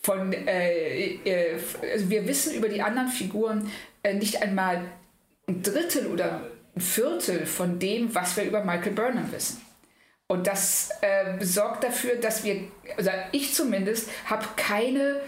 Von, 0.00 0.32
äh, 0.32 1.14
äh, 1.24 1.58
also 1.92 2.08
wir 2.08 2.26
wissen 2.26 2.54
über 2.54 2.68
die 2.68 2.82
anderen 2.82 3.08
Figuren 3.08 3.70
äh, 4.02 4.14
nicht 4.14 4.42
einmal 4.42 4.82
ein 5.46 5.62
Drittel 5.62 6.06
oder 6.06 6.42
ein 6.74 6.80
Viertel 6.80 7.46
von 7.46 7.78
dem, 7.78 8.14
was 8.14 8.36
wir 8.36 8.44
über 8.44 8.64
Michael 8.64 8.92
Burnham 8.92 9.30
wissen. 9.32 9.60
Und 10.30 10.46
das 10.46 10.90
äh, 11.00 11.42
sorgt 11.42 11.84
dafür, 11.84 12.16
dass 12.16 12.44
wir, 12.44 12.68
also 12.96 13.10
ich 13.32 13.54
zumindest, 13.54 14.10
habe 14.26 14.46
keine 14.56 15.20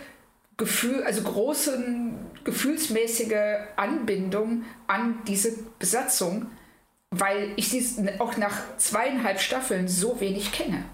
Gefühl, 0.59 1.03
also 1.05 1.23
große 1.23 1.83
gefühlsmäßige 2.45 3.61
Anbindung 3.77 4.65
an 4.87 5.21
diese 5.27 5.53
Besatzung, 5.79 6.51
weil 7.11 7.53
ich 7.57 7.71
sie 7.71 8.09
auch 8.19 8.37
nach 8.37 8.77
zweieinhalb 8.77 9.41
Staffeln 9.41 9.89
so 9.89 10.21
wenig 10.21 10.53
kenne. 10.53 10.85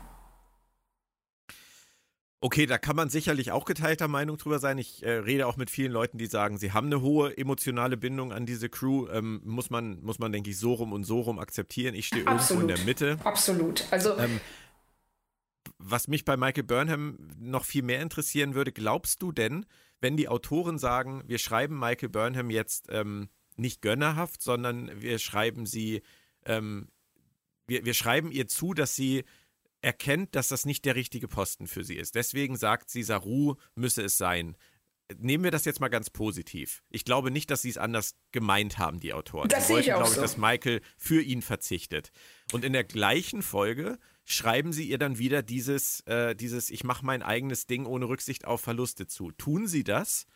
Okay, 2.46 2.66
da 2.66 2.78
kann 2.78 2.94
man 2.94 3.08
sicherlich 3.08 3.50
auch 3.50 3.64
geteilter 3.64 4.06
Meinung 4.06 4.38
drüber 4.38 4.60
sein. 4.60 4.78
Ich 4.78 5.02
äh, 5.02 5.10
rede 5.10 5.48
auch 5.48 5.56
mit 5.56 5.68
vielen 5.68 5.90
Leuten, 5.90 6.16
die 6.16 6.26
sagen, 6.26 6.58
sie 6.58 6.70
haben 6.70 6.86
eine 6.86 7.00
hohe 7.00 7.36
emotionale 7.36 7.96
Bindung 7.96 8.32
an 8.32 8.46
diese 8.46 8.68
Crew. 8.68 9.08
Ähm, 9.08 9.40
muss 9.42 9.68
man, 9.68 10.00
muss 10.00 10.20
man, 10.20 10.30
denke 10.30 10.50
ich, 10.50 10.58
so 10.60 10.74
rum 10.74 10.92
und 10.92 11.02
so 11.02 11.22
rum 11.22 11.40
akzeptieren. 11.40 11.96
Ich 11.96 12.06
stehe 12.06 12.22
irgendwo 12.22 12.60
in 12.60 12.68
der 12.68 12.78
Mitte. 12.78 13.18
Absolut. 13.24 13.84
Also. 13.90 14.16
Ähm, 14.16 14.38
was 15.78 16.06
mich 16.06 16.24
bei 16.24 16.36
Michael 16.36 16.62
Burnham 16.62 17.18
noch 17.36 17.64
viel 17.64 17.82
mehr 17.82 18.00
interessieren 18.00 18.54
würde, 18.54 18.70
glaubst 18.70 19.22
du 19.22 19.32
denn, 19.32 19.66
wenn 20.00 20.16
die 20.16 20.28
Autoren 20.28 20.78
sagen, 20.78 21.24
wir 21.26 21.38
schreiben 21.38 21.76
Michael 21.76 22.10
Burnham 22.10 22.50
jetzt 22.50 22.86
ähm, 22.90 23.28
nicht 23.56 23.82
gönnerhaft, 23.82 24.40
sondern 24.40 25.02
wir 25.02 25.18
schreiben 25.18 25.66
sie, 25.66 26.00
ähm, 26.44 26.86
wir, 27.66 27.84
wir 27.84 27.94
schreiben 27.94 28.30
ihr 28.30 28.46
zu, 28.46 28.72
dass 28.72 28.94
sie 28.94 29.24
erkennt, 29.82 30.34
dass 30.34 30.48
das 30.48 30.64
nicht 30.64 30.84
der 30.84 30.96
richtige 30.96 31.28
Posten 31.28 31.66
für 31.66 31.84
sie 31.84 31.96
ist. 31.96 32.14
Deswegen 32.14 32.56
sagt 32.56 32.90
sie, 32.90 33.02
Saru 33.02 33.56
müsse 33.74 34.02
es 34.02 34.16
sein. 34.16 34.56
Nehmen 35.18 35.44
wir 35.44 35.52
das 35.52 35.64
jetzt 35.64 35.80
mal 35.80 35.88
ganz 35.88 36.10
positiv. 36.10 36.82
Ich 36.90 37.04
glaube 37.04 37.30
nicht, 37.30 37.50
dass 37.50 37.62
sie 37.62 37.68
es 37.68 37.78
anders 37.78 38.16
gemeint 38.32 38.78
haben, 38.78 38.98
die 38.98 39.12
Autoren. 39.12 39.48
Das 39.48 39.68
sie 39.68 39.74
wollten, 39.74 39.90
glaube 39.90 40.08
ich, 40.08 40.14
so. 40.14 40.20
dass 40.20 40.36
Michael 40.36 40.80
für 40.96 41.22
ihn 41.22 41.42
verzichtet. 41.42 42.10
Und 42.52 42.64
in 42.64 42.72
der 42.72 42.82
gleichen 42.82 43.42
Folge 43.42 43.98
schreiben 44.24 44.72
sie 44.72 44.88
ihr 44.88 44.98
dann 44.98 45.18
wieder 45.18 45.42
dieses, 45.42 46.00
äh, 46.00 46.34
dieses 46.34 46.70
Ich 46.70 46.82
mache 46.82 47.06
mein 47.06 47.22
eigenes 47.22 47.66
Ding 47.66 47.86
ohne 47.86 48.08
Rücksicht 48.08 48.44
auf 48.44 48.60
Verluste 48.60 49.06
zu. 49.06 49.30
Tun 49.30 49.68
sie 49.68 49.84
das, 49.84 50.26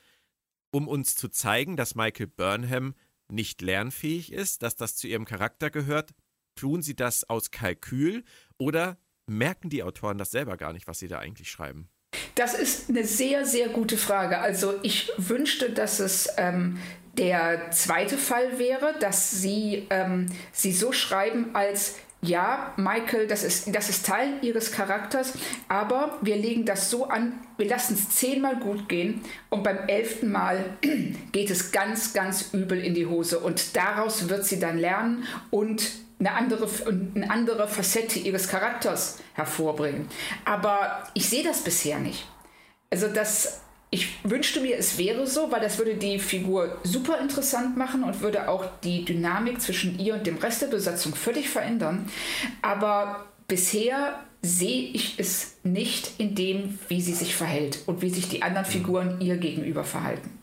um 0.71 0.87
uns 0.87 1.17
zu 1.17 1.29
zeigen, 1.29 1.77
dass 1.77 1.97
Michael 1.97 2.29
Burnham 2.29 2.95
nicht 3.29 3.63
lernfähig 3.63 4.33
ist, 4.33 4.63
dass 4.63 4.77
das 4.77 4.95
zu 4.95 5.09
ihrem 5.09 5.25
Charakter 5.25 5.71
gehört? 5.71 6.13
Tun 6.55 6.83
sie 6.83 6.95
das 6.95 7.29
aus 7.29 7.51
Kalkül 7.51 8.25
oder 8.59 8.99
merken 9.31 9.71
die 9.71 9.83
Autoren 9.83 10.19
das 10.19 10.31
selber 10.31 10.57
gar 10.57 10.73
nicht, 10.73 10.87
was 10.87 10.99
sie 10.99 11.09
da 11.09 11.19
eigentlich 11.19 11.51
schreiben? 11.51 11.89
Das 12.35 12.55
ist 12.55 12.91
eine 12.91 13.05
sehr, 13.05 13.45
sehr 13.45 13.69
gute 13.69 13.97
Frage. 13.97 14.39
Also 14.39 14.75
ich 14.83 15.11
wünschte, 15.17 15.71
dass 15.71 16.01
es 16.01 16.29
ähm, 16.37 16.79
der 17.17 17.71
zweite 17.71 18.19
Fall 18.19 18.59
wäre, 18.59 18.95
dass 19.01 19.31
sie 19.31 19.87
ähm, 19.91 20.27
sie 20.53 20.73
so 20.73 20.93
schreiben 20.93 21.55
als 21.55 21.97
ja, 22.23 22.75
Michael, 22.77 23.27
das 23.27 23.45
ist, 23.45 23.75
das 23.75 23.89
ist 23.89 24.05
Teil 24.05 24.35
ihres 24.43 24.73
Charakters, 24.73 25.33
aber 25.69 26.19
wir 26.21 26.37
legen 26.37 26.67
das 26.67 26.91
so 26.91 27.07
an, 27.07 27.33
wir 27.57 27.67
lassen 27.67 27.95
es 27.95 28.11
zehnmal 28.11 28.57
gut 28.57 28.91
gehen 28.91 29.23
und 29.49 29.65
beim 29.65 29.79
elften 29.89 30.31
Mal 30.31 30.77
geht 31.33 31.49
es 31.51 31.73
ganz, 31.73 32.13
ganz 32.13 32.51
übel 32.53 32.79
in 32.79 32.93
die 32.95 33.07
Hose 33.07 33.39
und 33.39 33.75
daraus 33.75 34.29
wird 34.29 34.45
sie 34.45 34.61
dann 34.61 34.77
lernen 34.77 35.25
und 35.49 35.91
eine 36.21 36.33
andere, 36.33 36.69
eine 37.15 37.31
andere 37.31 37.67
Facette 37.67 38.19
ihres 38.19 38.49
Charakters 38.49 39.19
hervorbringen. 39.35 40.09
Aber 40.45 41.09
ich 41.15 41.29
sehe 41.29 41.43
das 41.43 41.65
bisher 41.65 41.99
nicht. 41.99 42.27
Also 42.91 43.09
das, 43.09 43.63
ich 43.91 44.19
wünschte 44.23 44.61
mir, 44.61 44.77
es 44.77 44.99
wäre 44.99 45.27
so, 45.27 45.51
weil 45.51 45.61
das 45.61 45.79
würde 45.79 45.95
die 45.95 46.19
Figur 46.19 46.79
super 46.85 47.19
interessant 47.19 47.77
machen 47.77 48.05
und 48.05 48.21
würde 48.21 48.49
auch 48.49 48.67
die 48.85 49.05
Dynamik 49.05 49.61
zwischen 49.61 49.99
ihr 49.99 50.15
und 50.15 50.27
dem 50.27 50.37
Rest 50.37 50.63
der 50.63 50.67
Besatzung 50.67 51.15
völlig 51.15 51.49
verändern. 51.49 52.09
Aber 52.61 53.27
bisher 53.49 54.21
sehe 54.43 54.91
ich 54.93 55.19
es 55.19 55.57
nicht 55.63 56.13
in 56.19 56.35
dem, 56.35 56.79
wie 56.89 57.01
sie 57.01 57.15
sich 57.15 57.35
verhält 57.35 57.81
und 57.87 58.03
wie 58.03 58.11
sich 58.11 58.29
die 58.29 58.43
anderen 58.43 58.67
mhm. 58.67 58.73
Figuren 58.73 59.21
ihr 59.21 59.37
gegenüber 59.37 59.85
verhalten. 59.85 60.40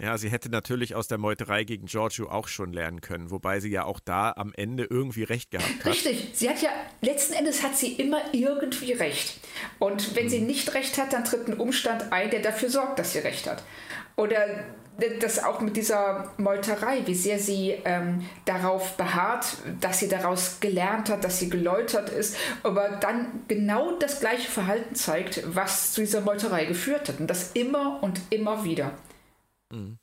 Ja, 0.00 0.16
sie 0.16 0.30
hätte 0.30 0.48
natürlich 0.48 0.94
aus 0.94 1.08
der 1.08 1.18
Meuterei 1.18 1.64
gegen 1.64 1.86
Giorgio 1.86 2.28
auch 2.28 2.46
schon 2.46 2.72
lernen 2.72 3.00
können, 3.00 3.32
wobei 3.32 3.58
sie 3.58 3.70
ja 3.70 3.84
auch 3.84 3.98
da 3.98 4.32
am 4.36 4.52
Ende 4.54 4.84
irgendwie 4.84 5.24
recht 5.24 5.50
gehabt 5.50 5.68
hat. 5.80 5.86
Richtig, 5.86 6.30
sie 6.34 6.48
hat 6.48 6.62
ja, 6.62 6.70
letzten 7.00 7.32
Endes 7.32 7.64
hat 7.64 7.76
sie 7.76 7.94
immer 7.94 8.20
irgendwie 8.32 8.92
recht. 8.92 9.40
Und 9.80 10.14
wenn 10.14 10.26
mhm. 10.26 10.30
sie 10.30 10.40
nicht 10.40 10.72
recht 10.74 10.98
hat, 10.98 11.12
dann 11.12 11.24
tritt 11.24 11.48
ein 11.48 11.54
Umstand 11.54 12.12
ein, 12.12 12.30
der 12.30 12.42
dafür 12.42 12.70
sorgt, 12.70 13.00
dass 13.00 13.12
sie 13.12 13.18
recht 13.18 13.48
hat. 13.48 13.64
Oder 14.14 14.66
das 15.20 15.42
auch 15.42 15.60
mit 15.60 15.76
dieser 15.76 16.32
Meuterei, 16.38 17.02
wie 17.06 17.14
sehr 17.14 17.40
sie 17.40 17.74
ähm, 17.84 18.24
darauf 18.44 18.96
beharrt, 18.96 19.56
dass 19.80 19.98
sie 19.98 20.08
daraus 20.08 20.58
gelernt 20.60 21.08
hat, 21.08 21.24
dass 21.24 21.38
sie 21.40 21.50
geläutert 21.50 22.10
ist, 22.10 22.36
aber 22.62 22.98
dann 23.00 23.44
genau 23.48 23.96
das 23.98 24.20
gleiche 24.20 24.50
Verhalten 24.50 24.94
zeigt, 24.94 25.42
was 25.46 25.92
zu 25.92 26.00
dieser 26.02 26.20
Meuterei 26.20 26.64
geführt 26.66 27.08
hat. 27.08 27.20
Und 27.20 27.28
das 27.28 27.52
immer 27.52 28.02
und 28.02 28.20
immer 28.30 28.64
wieder. 28.64 28.92
Mhm. 29.72 29.98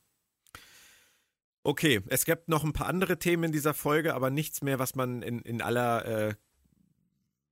Okay, 1.64 2.02
es 2.08 2.26
gibt 2.26 2.48
noch 2.48 2.64
ein 2.64 2.74
paar 2.74 2.88
andere 2.88 3.18
Themen 3.18 3.46
in 3.46 3.52
dieser 3.52 3.74
Folge, 3.74 4.14
aber 4.14 4.30
nichts 4.30 4.62
mehr, 4.62 4.78
was 4.78 4.94
man 4.94 5.24
in, 5.24 5.40
in 5.40 5.64
aller, 5.64 6.06
äh, 6.06 6.36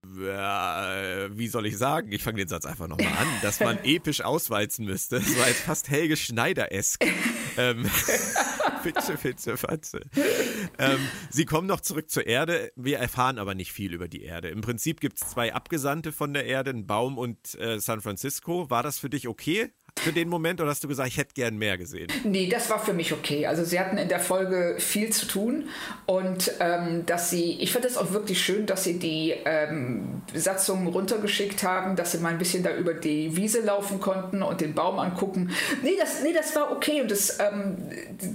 äh, 0.06 1.30
wie 1.36 1.48
soll 1.48 1.66
ich 1.66 1.78
sagen? 1.80 2.12
Ich 2.12 2.22
fange 2.22 2.38
den 2.38 2.48
Satz 2.48 2.66
einfach 2.66 2.88
nochmal 2.88 3.08
an, 3.08 3.28
dass 3.42 3.60
man 3.60 3.80
episch 3.84 4.22
auswalzen 4.22 4.86
müsste. 4.86 5.20
Das 5.20 5.36
war 5.40 5.48
jetzt 5.48 5.62
fast 5.62 5.90
Helge 5.90 6.16
Schneider-esk. 6.16 7.04
ähm, 7.58 7.86
Fitze, 8.84 9.18
Fitze, 9.18 9.58
Fatze. 9.58 10.02
Ähm, 10.78 11.00
sie 11.30 11.46
kommen 11.46 11.68
noch 11.68 11.82
zurück 11.82 12.10
zur 12.10 12.28
Erde. 12.28 12.72
Wir 12.76 13.00
erfahren 13.00 13.38
aber 13.38 13.56
nicht 13.56 13.72
viel 13.72 13.94
über 13.94 14.08
die 14.08 14.24
Erde. 14.24 14.50
Im 14.50 14.62
Prinzip 14.62 15.00
gibt 15.00 15.22
es 15.22 15.30
zwei 15.30 15.54
Abgesandte 15.54 16.12
von 16.12 16.34
der 16.34 16.46
Erde, 16.46 16.72
ein 16.72 16.88
Baum 16.88 17.18
und 17.18 17.60
äh, 17.60 17.80
San 17.80 18.02
Francisco. 18.02 18.70
War 18.70 18.84
das 18.84 19.00
für 19.00 19.10
dich 19.10 19.28
okay? 19.28 19.72
für 20.00 20.12
den 20.12 20.28
Moment 20.28 20.60
oder 20.60 20.70
hast 20.70 20.84
du 20.84 20.88
gesagt, 20.88 21.08
ich 21.08 21.18
hätte 21.18 21.34
gern 21.34 21.58
mehr 21.58 21.78
gesehen? 21.78 22.08
Nee, 22.24 22.50
das 22.50 22.70
war 22.70 22.80
für 22.84 22.94
mich 22.94 23.14
okay. 23.14 23.46
Also 23.46 23.64
sie 23.64 23.80
hatten 23.80 23.98
in 23.98 24.10
der 24.10 24.20
Folge 24.20 24.76
viel 24.80 25.12
zu 25.12 25.28
tun 25.28 25.70
und 26.06 26.52
ähm, 26.60 27.06
dass 27.06 27.30
sie, 27.30 27.60
ich 27.62 27.72
fand 27.72 27.86
es 27.86 27.96
auch 27.96 28.12
wirklich 28.12 28.42
schön, 28.44 28.66
dass 28.66 28.84
sie 28.84 29.00
die 29.00 29.34
ähm, 29.46 30.24
Besatzung 30.34 30.88
runtergeschickt 30.88 31.64
haben, 31.64 31.96
dass 31.96 32.12
sie 32.12 32.18
mal 32.18 32.30
ein 32.30 32.38
bisschen 32.38 32.64
da 32.64 32.76
über 32.76 32.94
die 32.94 33.38
Wiese 33.38 33.62
laufen 33.62 34.00
konnten 34.00 34.42
und 34.42 34.62
den 34.62 34.74
Baum 34.74 35.00
angucken. 35.00 35.52
Nee, 35.84 35.96
das, 35.98 36.22
nee, 36.24 36.34
das 36.34 36.56
war 36.56 36.72
okay 36.72 37.02
und 37.02 37.12
das 37.12 37.38
ähm, 37.40 37.78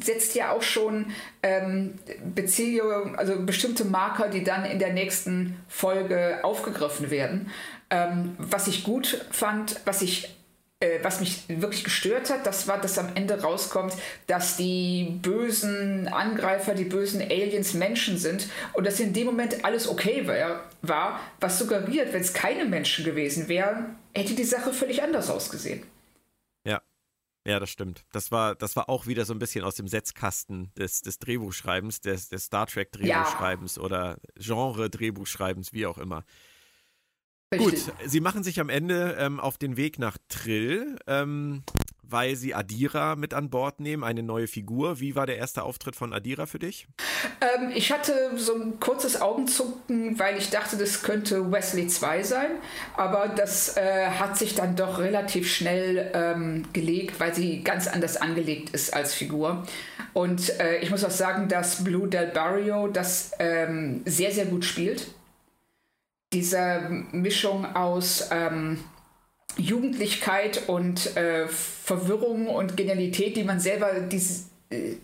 setzt 0.00 0.34
ja 0.34 0.52
auch 0.52 0.62
schon 0.62 1.06
ähm, 1.42 1.98
Beziehungen, 2.34 3.16
also 3.16 3.40
bestimmte 3.40 3.84
Marker, 3.84 4.28
die 4.28 4.44
dann 4.44 4.64
in 4.64 4.78
der 4.78 4.92
nächsten 4.92 5.58
Folge 5.68 6.40
aufgegriffen 6.42 7.10
werden. 7.10 7.50
Ähm, 7.90 8.36
was 8.38 8.66
ich 8.66 8.84
gut 8.84 9.24
fand, 9.30 9.80
was 9.84 10.02
ich 10.02 10.38
äh, 10.80 11.00
was 11.02 11.18
mich 11.18 11.42
wirklich 11.48 11.82
gestört 11.82 12.30
hat, 12.30 12.46
das 12.46 12.68
war, 12.68 12.80
dass 12.80 12.98
am 12.98 13.08
Ende 13.16 13.42
rauskommt, 13.42 13.94
dass 14.28 14.56
die 14.56 15.18
bösen 15.22 16.06
Angreifer, 16.06 16.74
die 16.74 16.84
bösen 16.84 17.20
Aliens 17.20 17.74
Menschen 17.74 18.16
sind 18.16 18.48
und 18.74 18.86
dass 18.86 19.00
in 19.00 19.12
dem 19.12 19.26
Moment 19.26 19.64
alles 19.64 19.88
okay 19.88 20.28
war, 20.28 20.64
war 20.82 21.18
was 21.40 21.58
suggeriert, 21.58 22.12
wenn 22.12 22.20
es 22.20 22.32
keine 22.32 22.64
Menschen 22.64 23.04
gewesen 23.04 23.48
wären, 23.48 23.96
hätte 24.14 24.34
die 24.34 24.44
Sache 24.44 24.72
völlig 24.72 25.02
anders 25.02 25.30
ausgesehen. 25.30 25.82
Ja. 27.48 27.60
Das 27.60 27.70
stimmt. 27.70 28.04
Das 28.12 28.30
war, 28.30 28.54
das 28.54 28.76
war 28.76 28.88
auch 28.88 29.06
wieder 29.06 29.24
so 29.24 29.32
ein 29.32 29.38
bisschen 29.38 29.64
aus 29.64 29.74
dem 29.74 29.88
Setzkasten 29.88 30.72
des, 30.74 31.00
des 31.00 31.18
Drehbuchschreibens, 31.18 32.00
des, 32.00 32.28
des 32.28 32.44
Star 32.44 32.66
Trek 32.66 32.92
Drehbuchschreibens 32.92 33.76
ja. 33.76 33.82
oder 33.82 34.18
Genre 34.36 34.90
Drehbuchschreibens, 34.90 35.72
wie 35.72 35.86
auch 35.86 35.98
immer. 35.98 36.24
Richtig. 37.52 37.86
Gut, 37.86 37.94
sie 38.04 38.20
machen 38.20 38.42
sich 38.42 38.60
am 38.60 38.68
Ende 38.68 39.16
ähm, 39.18 39.40
auf 39.40 39.56
den 39.56 39.78
Weg 39.78 39.98
nach 39.98 40.18
Trill, 40.28 40.98
ähm, 41.06 41.62
weil 42.08 42.36
sie 42.36 42.54
Adira 42.54 43.16
mit 43.16 43.34
an 43.34 43.50
Bord 43.50 43.80
nehmen, 43.80 44.04
eine 44.04 44.22
neue 44.22 44.48
Figur. 44.48 45.00
Wie 45.00 45.14
war 45.14 45.26
der 45.26 45.36
erste 45.36 45.62
Auftritt 45.62 45.96
von 45.96 46.12
Adira 46.12 46.46
für 46.46 46.58
dich? 46.58 46.88
Ähm, 47.40 47.70
ich 47.74 47.92
hatte 47.92 48.12
so 48.36 48.54
ein 48.54 48.80
kurzes 48.80 49.20
Augenzucken, 49.20 50.18
weil 50.18 50.38
ich 50.38 50.50
dachte, 50.50 50.76
das 50.76 51.02
könnte 51.02 51.50
Wesley 51.52 51.86
2 51.86 52.22
sein. 52.22 52.50
Aber 52.96 53.28
das 53.28 53.76
äh, 53.76 54.06
hat 54.06 54.36
sich 54.38 54.54
dann 54.54 54.76
doch 54.76 54.98
relativ 54.98 55.52
schnell 55.52 56.10
ähm, 56.14 56.64
gelegt, 56.72 57.20
weil 57.20 57.34
sie 57.34 57.62
ganz 57.62 57.86
anders 57.86 58.16
angelegt 58.16 58.70
ist 58.70 58.94
als 58.94 59.14
Figur. 59.14 59.66
Und 60.14 60.58
äh, 60.60 60.78
ich 60.78 60.90
muss 60.90 61.04
auch 61.04 61.10
sagen, 61.10 61.48
dass 61.48 61.84
Blue 61.84 62.08
Del 62.08 62.28
Barrio 62.28 62.88
das 62.88 63.32
ähm, 63.38 64.02
sehr, 64.04 64.32
sehr 64.32 64.46
gut 64.46 64.64
spielt 64.64 65.08
diese 66.32 67.04
Mischung 67.12 67.64
aus 67.74 68.28
ähm, 68.30 68.78
Jugendlichkeit 69.58 70.68
und 70.68 71.16
äh, 71.16 71.48
Verwirrung 71.48 72.46
und 72.46 72.76
Genialität, 72.76 73.36
die 73.36 73.44
man 73.44 73.60
selber, 73.60 74.00
dieses, 74.00 74.48
äh, 74.70 74.94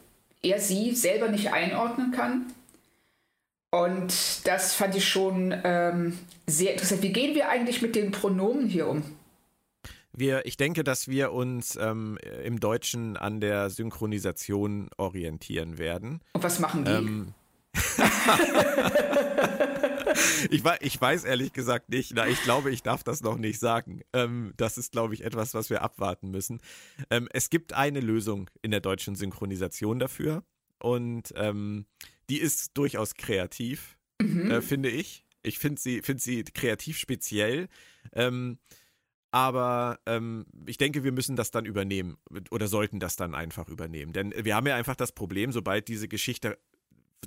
er 0.43 0.61
sie 0.61 0.95
selber 0.95 1.29
nicht 1.29 1.53
einordnen 1.53 2.13
kann. 2.13 2.47
Und 3.71 4.47
das 4.47 4.75
fand 4.75 4.95
ich 4.95 5.09
schon 5.09 5.53
ähm, 5.65 6.17
sehr 6.47 6.73
interessant. 6.73 7.03
Wie 7.03 7.13
gehen 7.13 7.35
wir 7.35 7.49
eigentlich 7.49 7.83
mit 7.83 7.97
den 7.97 8.13
Pronomen 8.13 8.69
hier 8.69 8.87
um? 8.87 9.03
Wir, 10.13 10.47
ich 10.47 10.57
denke, 10.57 10.85
dass 10.85 11.09
wir 11.09 11.33
uns 11.33 11.75
ähm, 11.75 12.17
im 12.45 12.61
Deutschen 12.61 13.17
an 13.17 13.41
der 13.41 13.71
Synchronisation 13.71 14.89
orientieren 14.97 15.79
werden. 15.79 16.21
Und 16.35 16.45
was 16.45 16.61
machen 16.61 16.85
die? 16.85 16.93
Ähm, 16.93 17.35
ich, 20.51 20.62
ich, 20.81 21.01
weiß 21.01 21.25
ehrlich 21.25 21.53
gesagt 21.53 21.89
nicht. 21.89 22.12
Na, 22.15 22.27
ich 22.27 22.43
glaube, 22.43 22.71
ich 22.71 22.83
darf 22.83 23.03
das 23.05 23.23
noch 23.23 23.37
nicht 23.37 23.59
sagen. 23.59 24.03
Ähm, 24.12 24.53
das 24.57 24.79
ist, 24.79 24.93
glaube 24.93 25.15
ich, 25.15 25.25
etwas, 25.25 25.55
was 25.55 25.71
wir 25.71 25.83
abwarten 25.83 26.31
müssen. 26.31 26.61
Ähm, 27.11 27.29
es 27.33 27.51
gibt 27.51 27.73
eine 27.73 28.01
Lösung 28.01 28.51
in 28.62 28.71
der 28.71 28.81
deutschen 28.81 29.15
Synchronisation 29.15 29.99
dafür. 29.99 30.45
Und 30.79 31.33
ähm, 31.37 31.87
die 32.29 32.41
ist 32.41 32.77
durchaus 32.77 33.15
kreativ, 33.15 33.97
mhm. 34.21 34.51
äh, 34.51 34.62
finde 34.62 34.91
ich. 34.91 35.25
Ich 35.43 35.59
finde 35.59 35.81
sie, 35.81 36.03
find 36.03 36.21
sie 36.21 36.43
kreativ 36.45 36.99
speziell. 36.99 37.69
Ähm, 38.12 38.59
aber 39.31 39.99
ähm, 40.07 40.47
ich 40.65 40.79
denke, 40.79 41.03
wir 41.03 41.11
müssen 41.11 41.35
das 41.35 41.51
dann 41.51 41.65
übernehmen 41.65 42.19
oder 42.53 42.69
sollten 42.69 43.01
das 43.01 43.17
dann 43.17 43.35
einfach 43.35 43.69
übernehmen. 43.69 44.12
Denn 44.12 44.33
wir 44.37 44.55
haben 44.55 44.67
ja 44.67 44.77
einfach 44.77 44.95
das 44.95 45.11
Problem, 45.11 45.51
sobald 45.51 45.89
diese 45.89 46.07
Geschichte 46.07 46.57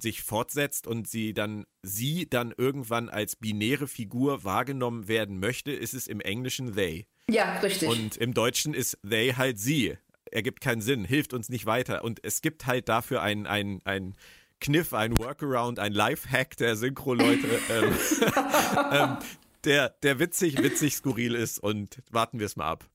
sich 0.01 0.21
fortsetzt 0.21 0.87
und 0.87 1.07
sie 1.07 1.33
dann 1.33 1.65
sie 1.83 2.29
dann 2.29 2.53
irgendwann 2.55 3.09
als 3.09 3.35
binäre 3.35 3.87
Figur 3.87 4.43
wahrgenommen 4.43 5.07
werden 5.07 5.39
möchte, 5.39 5.71
ist 5.71 5.93
es 5.93 6.07
im 6.07 6.21
Englischen 6.21 6.75
they. 6.75 7.07
Ja, 7.29 7.59
richtig. 7.59 7.89
Und 7.89 8.17
im 8.17 8.33
Deutschen 8.33 8.73
ist 8.73 8.97
they 9.07 9.33
halt 9.33 9.59
sie. 9.59 9.97
Ergibt 10.31 10.61
keinen 10.61 10.81
Sinn, 10.81 11.05
hilft 11.05 11.33
uns 11.33 11.49
nicht 11.49 11.65
weiter. 11.65 12.03
Und 12.03 12.23
es 12.23 12.41
gibt 12.41 12.65
halt 12.65 12.89
dafür 12.89 13.21
ein, 13.21 13.47
ein, 13.47 13.81
ein 13.85 14.15
Kniff, 14.59 14.93
ein 14.93 15.17
Workaround, 15.17 15.79
ein 15.79 15.93
Lifehack 15.93 16.57
der 16.57 16.75
Synchro-Leute, 16.75 17.47
ähm, 17.69 17.93
ähm, 18.91 19.17
der, 19.63 19.89
der 20.03 20.19
witzig, 20.19 20.61
witzig 20.61 20.95
skurril 20.95 21.35
ist 21.35 21.59
und 21.59 22.01
warten 22.11 22.39
wir 22.39 22.45
es 22.45 22.55
mal 22.55 22.69
ab. 22.69 22.85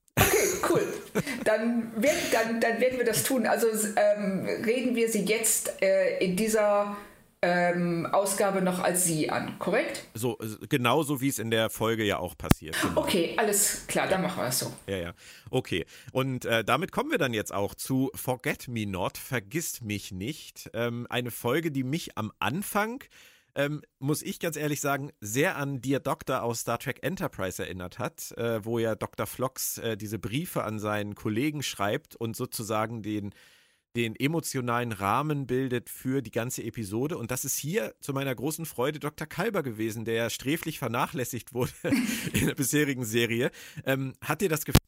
Cool. 0.73 1.23
Dann, 1.45 1.93
wird, 1.97 2.15
dann, 2.33 2.61
dann 2.61 2.81
werden 2.81 2.99
wir 2.99 3.05
das 3.05 3.25
tun. 3.25 3.47
Also 3.47 3.67
ähm, 3.97 4.47
reden 4.65 4.97
wir 4.97 5.09
sie 5.09 5.25
jetzt 5.25 5.83
äh, 5.83 6.19
in 6.19 6.37
dieser 6.37 6.97
ähm, 7.43 8.07
Ausgabe 8.07 8.63
noch 8.63 8.79
als 8.79 9.05
sie 9.05 9.29
an, 9.29 9.59
korrekt? 9.59 10.05
So, 10.15 10.39
genauso 10.69 11.21
wie 11.21 11.29
es 11.29 11.41
in 11.41 11.51
der 11.51 11.71
Folge 11.71 12.05
ja 12.05 12.19
auch 12.19 12.39
passiert. 12.39 12.77
Genau. 12.81 13.01
Okay, 13.01 13.35
alles 13.37 13.85
klar, 13.89 14.07
dann 14.07 14.23
machen 14.23 14.43
wir 14.43 14.49
es 14.49 14.61
so. 14.61 14.73
Ja, 14.87 14.97
ja. 14.97 15.13
Okay. 15.51 15.85
Und 16.13 16.45
äh, 16.45 16.63
damit 16.65 16.93
kommen 16.93 17.11
wir 17.11 17.19
dann 17.19 17.35
jetzt 17.35 17.53
auch 17.53 17.75
zu 17.75 18.11
Forget 18.15 18.69
Me 18.69 18.87
Not, 18.87 19.19
Vergisst 19.19 19.83
mich 19.83 20.13
nicht. 20.13 20.71
Ähm, 20.73 21.07
eine 21.11 21.33
Folge, 21.33 21.73
die 21.73 21.83
mich 21.83 22.17
am 22.17 22.33
Anfang 22.39 23.03
ähm, 23.55 23.83
muss 23.99 24.23
ich 24.23 24.41
ganz 24.41 24.57
ehrlich 24.57 24.81
sagen, 24.81 25.11
sehr 25.21 25.57
an 25.57 25.81
Dear 25.81 26.01
Doctor 26.01 26.43
aus 26.43 26.61
Star 26.61 26.79
Trek 26.79 27.01
Enterprise 27.03 27.63
erinnert 27.63 27.99
hat, 27.99 28.33
äh, 28.39 28.65
wo 28.65 28.79
ja 28.79 28.95
Dr. 28.95 29.27
Flox 29.27 29.79
äh, 29.79 29.97
diese 29.97 30.19
Briefe 30.19 30.65
an 30.65 30.79
seinen 30.79 31.15
Kollegen 31.15 31.63
schreibt 31.63 32.17
und 32.17 32.37
sozusagen 32.37 33.03
den, 33.03 33.35
den 33.97 34.17
emotionalen 34.17 34.93
Rahmen 34.93 35.47
bildet 35.47 35.91
für 35.91 36.23
die 36.23 36.31
ganze 36.31 36.63
Episode. 36.63 37.19
Und 37.19 37.31
das 37.31 37.45
ist 37.45 37.57
hier 37.57 37.95
zu 38.01 38.13
meiner 38.13 38.35
großen 38.35 38.65
Freude 38.65 38.99
Dr. 38.99 39.27
Kalber 39.27 39.63
gewesen, 39.63 40.05
der 40.05 40.31
sträflich 40.31 40.79
vernachlässigt 40.79 41.53
wurde 41.53 41.73
in 42.33 42.47
der 42.47 42.55
bisherigen 42.55 43.05
Serie. 43.05 43.51
Ähm, 43.85 44.15
hat 44.23 44.41
dir 44.41 44.49
das 44.49 44.65
gefallen? 44.65 44.79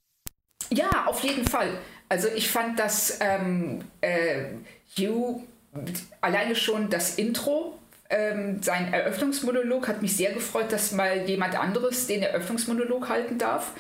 Ja, 0.71 1.07
auf 1.07 1.23
jeden 1.23 1.47
Fall. 1.47 1.79
Also 2.09 2.29
ich 2.29 2.49
fand, 2.49 2.79
dass 2.79 3.19
ähm, 3.21 3.85
äh, 4.01 4.55
Hugh 4.97 5.45
alleine 6.21 6.55
schon 6.57 6.89
das 6.89 7.17
Intro 7.17 7.79
ähm, 8.11 8.63
sein 8.63 8.93
Eröffnungsmonolog 8.93 9.89
hat 9.89 10.03
mich 10.03 10.17
sehr 10.17 10.33
gefreut, 10.33 10.71
dass 10.71 10.93
mal 10.93 11.27
jemand 11.27 11.59
anderes 11.59 12.07
den 12.07 12.23
Eröffnungsmonolog 12.23 13.09
halten 13.09 13.39
darf. 13.39 13.73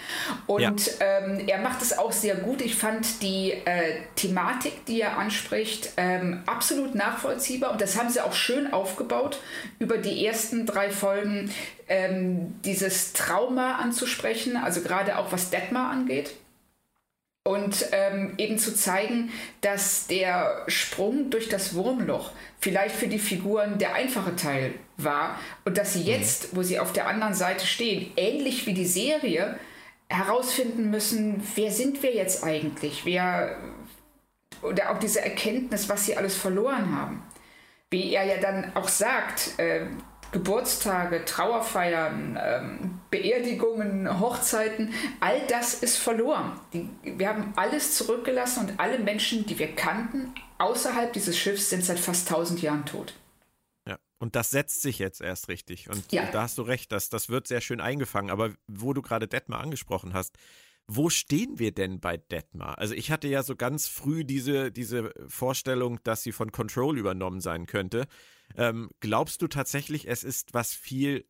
Und 0.47 0.87
ja. 0.87 0.95
ähm, 1.01 1.47
er 1.47 1.59
macht 1.59 1.83
es 1.83 1.97
auch 1.97 2.11
sehr 2.11 2.37
gut. 2.37 2.62
Ich 2.62 2.75
fand 2.75 3.22
die 3.22 3.53
äh, 3.53 4.01
Thematik, 4.16 4.87
die 4.87 5.03
er 5.03 5.18
anspricht, 5.18 5.93
ähm, 5.99 6.43
absolut 6.47 6.95
nachvollziehbar. 6.95 7.72
Und 7.72 7.81
das 7.83 7.99
haben 7.99 8.09
sie 8.09 8.20
auch 8.20 8.33
schön 8.33 8.72
aufgebaut, 8.72 9.41
über 9.79 9.99
die 9.99 10.25
ersten 10.25 10.64
drei 10.64 10.91
Folgen 10.91 11.51
ähm, 11.89 12.55
dieses 12.64 13.12
Trauma 13.12 13.77
anzusprechen, 13.77 14.57
also 14.57 14.81
gerade 14.81 15.18
auch 15.18 15.33
was 15.33 15.51
Detmar 15.51 15.91
angeht 15.91 16.35
und 17.47 17.86
ähm, 17.92 18.34
eben 18.38 18.59
zu 18.59 18.74
zeigen, 18.74 19.30
dass 19.61 20.07
der 20.07 20.64
Sprung 20.66 21.28
durch 21.28 21.51
das 21.51 21.74
Wurmloch 21.74 22.32
vielleicht 22.59 22.97
für 22.97 23.07
die 23.07 23.18
Figuren 23.18 23.78
der 23.78 23.95
einfache 23.95 24.34
Teil 24.34 24.74
war 24.97 25.38
und 25.66 25.76
dass 25.76 25.92
sie 25.92 26.01
mhm. 26.01 26.07
jetzt, 26.07 26.57
wo 26.57 26.62
sie 26.62 26.78
auf 26.78 26.92
der 26.92 27.07
anderen 27.07 27.34
Seite 27.34 27.66
stehen, 27.66 28.12
ähnlich 28.16 28.66
wie 28.66 28.72
die 28.72 28.86
Serie, 28.86 29.59
herausfinden 30.09 30.90
müssen, 30.90 31.42
wer 31.55 31.70
sind 31.70 32.03
wir 32.03 32.14
jetzt 32.14 32.45
eigentlich? 32.45 33.05
Wer 33.05 33.59
oder 34.62 34.90
auch 34.90 34.99
diese 34.99 35.20
Erkenntnis, 35.20 35.88
was 35.88 36.07
sie 36.07 36.16
alles 36.16 36.36
verloren 36.36 36.97
haben. 36.97 37.22
Wie 37.90 38.12
er 38.12 38.24
ja 38.24 38.38
dann 38.38 38.74
auch 38.74 38.88
sagt, 38.88 39.59
äh, 39.59 39.86
Geburtstage, 40.33 41.25
Trauerfeiern, 41.25 42.39
ähm, 42.41 43.01
Beerdigungen, 43.11 44.20
Hochzeiten, 44.20 44.93
all 45.20 45.47
das 45.47 45.75
ist 45.75 45.97
verloren. 45.97 46.59
Die, 46.72 46.89
wir 47.03 47.29
haben 47.29 47.53
alles 47.57 47.97
zurückgelassen 47.97 48.68
und 48.68 48.81
alle 48.81 48.99
Menschen, 48.99 49.47
die 49.47 49.59
wir 49.59 49.75
kannten, 49.75 50.35
außerhalb 50.59 51.12
dieses 51.12 51.39
Schiffs, 51.39 51.70
sind 51.70 51.85
seit 51.85 51.99
fast 51.99 52.29
1000 52.29 52.62
Jahren 52.62 52.85
tot. 52.85 53.14
Ja, 53.87 53.99
und 54.18 54.37
das 54.37 54.51
setzt 54.51 54.83
sich 54.83 54.99
jetzt 54.99 55.20
erst 55.20 55.49
richtig. 55.49 55.89
Und 55.91 56.12
ja. 56.12 56.27
da 56.31 56.43
hast 56.43 56.59
du 56.59 56.62
recht, 56.62 56.93
das, 56.93 57.09
das 57.09 57.29
wird 57.29 57.47
sehr 57.47 57.61
schön 57.61 57.81
eingefangen. 57.81 58.31
Aber 58.31 58.51
wo 58.66 58.93
du 58.93 59.03
gerade 59.03 59.29
Detmar 59.29 59.61
angesprochen 59.61 60.14
hast, 60.14 60.37
wo 60.87 61.09
stehen 61.09 61.59
wir 61.59 61.72
denn 61.72 62.01
bei 62.01 62.16
Detmar? 62.16 62.79
Also 62.79 62.95
ich 62.95 63.11
hatte 63.11 63.29
ja 63.29 63.43
so 63.43 63.57
ganz 63.57 63.89
früh 63.89 64.25
diese, 64.25 64.70
diese 64.70 65.12
Vorstellung, 65.29 66.01
dass 66.05 66.22
sie 66.22 66.33
von 66.33 66.53
Control 66.53 66.99
übernommen 66.99 67.41
sein 67.41 67.66
könnte. 67.66 68.07
Ähm, 68.57 68.90
glaubst 69.01 69.42
du 69.42 69.49
tatsächlich, 69.49 70.09
es 70.09 70.24
ist 70.24 70.55
was 70.55 70.74
viel 70.74 71.24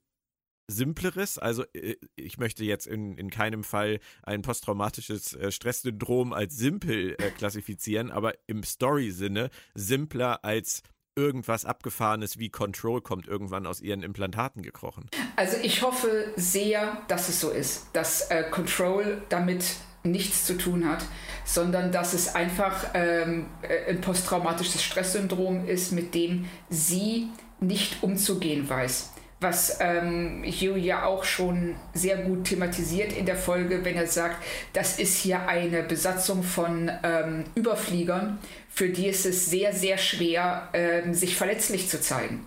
Simpleres. 0.67 1.39
Also 1.39 1.65
äh, 1.75 1.97
ich 2.17 2.39
möchte 2.39 2.65
jetzt 2.65 2.87
in, 2.87 3.17
in 3.19 3.31
keinem 3.31 3.65
Fall 3.65 4.01
ein 4.23 4.43
posttraumatisches 4.43 5.35
äh, 5.35 5.51
Stresssyndrom 5.51 6.33
als 6.33 6.57
simpel 6.57 7.17
äh, 7.19 7.31
klassifizieren, 7.31 8.11
aber 8.11 8.35
im 8.47 8.63
Story-Sinne 8.63 9.51
simpler 9.75 10.45
als 10.45 10.83
irgendwas 11.17 11.65
Abgefahrenes 11.65 12.39
wie 12.39 12.51
Control 12.51 13.01
kommt 13.01 13.29
irgendwann 13.29 13.67
aus 13.67 13.81
ihren 13.81 14.03
Implantaten 14.03 14.63
gekrochen. 14.63 15.09
Also 15.37 15.57
ich 15.63 15.83
hoffe 15.83 16.33
sehr, 16.37 17.03
dass 17.09 17.29
es 17.29 17.41
so 17.41 17.51
ist, 17.51 17.89
dass 17.93 18.31
äh, 18.31 18.51
Control 18.51 19.23
damit 19.29 19.77
nichts 20.05 20.45
zu 20.45 20.57
tun 20.57 20.89
hat, 20.89 21.05
sondern 21.45 21.91
dass 21.91 22.13
es 22.13 22.35
einfach 22.35 22.87
ähm, 22.95 23.47
äh, 23.63 23.91
ein 23.91 24.01
posttraumatisches 24.01 24.83
Stresssyndrom 24.83 25.67
ist, 25.67 25.93
mit 25.93 26.15
dem 26.15 26.47
sie 26.69 27.29
nicht 27.61 28.03
umzugehen 28.03 28.69
weiß. 28.69 29.11
Was 29.41 29.79
ähm, 29.81 30.45
Hugh 30.45 30.79
ja 30.79 31.05
auch 31.05 31.25
schon 31.25 31.75
sehr 31.93 32.19
gut 32.19 32.45
thematisiert 32.45 33.13
in 33.13 33.27
der 33.27 33.37
Folge, 33.37 33.85
wenn 33.85 33.97
er 33.97 34.07
sagt, 34.07 34.43
das 34.73 34.99
ist 34.99 35.17
hier 35.17 35.49
eine 35.49 35.83
Besatzung 35.83 36.43
von 36.43 36.91
ähm, 37.03 37.45
Überfliegern, 37.55 38.39
für 38.71 38.89
die 38.89 39.09
ist 39.09 39.27
es 39.27 39.47
sehr, 39.47 39.73
sehr 39.73 39.99
schwer, 39.99 40.69
ähm, 40.73 41.15
sich 41.15 41.37
verletzlich 41.37 41.89
zu 41.89 42.01
zeigen. 42.01 42.45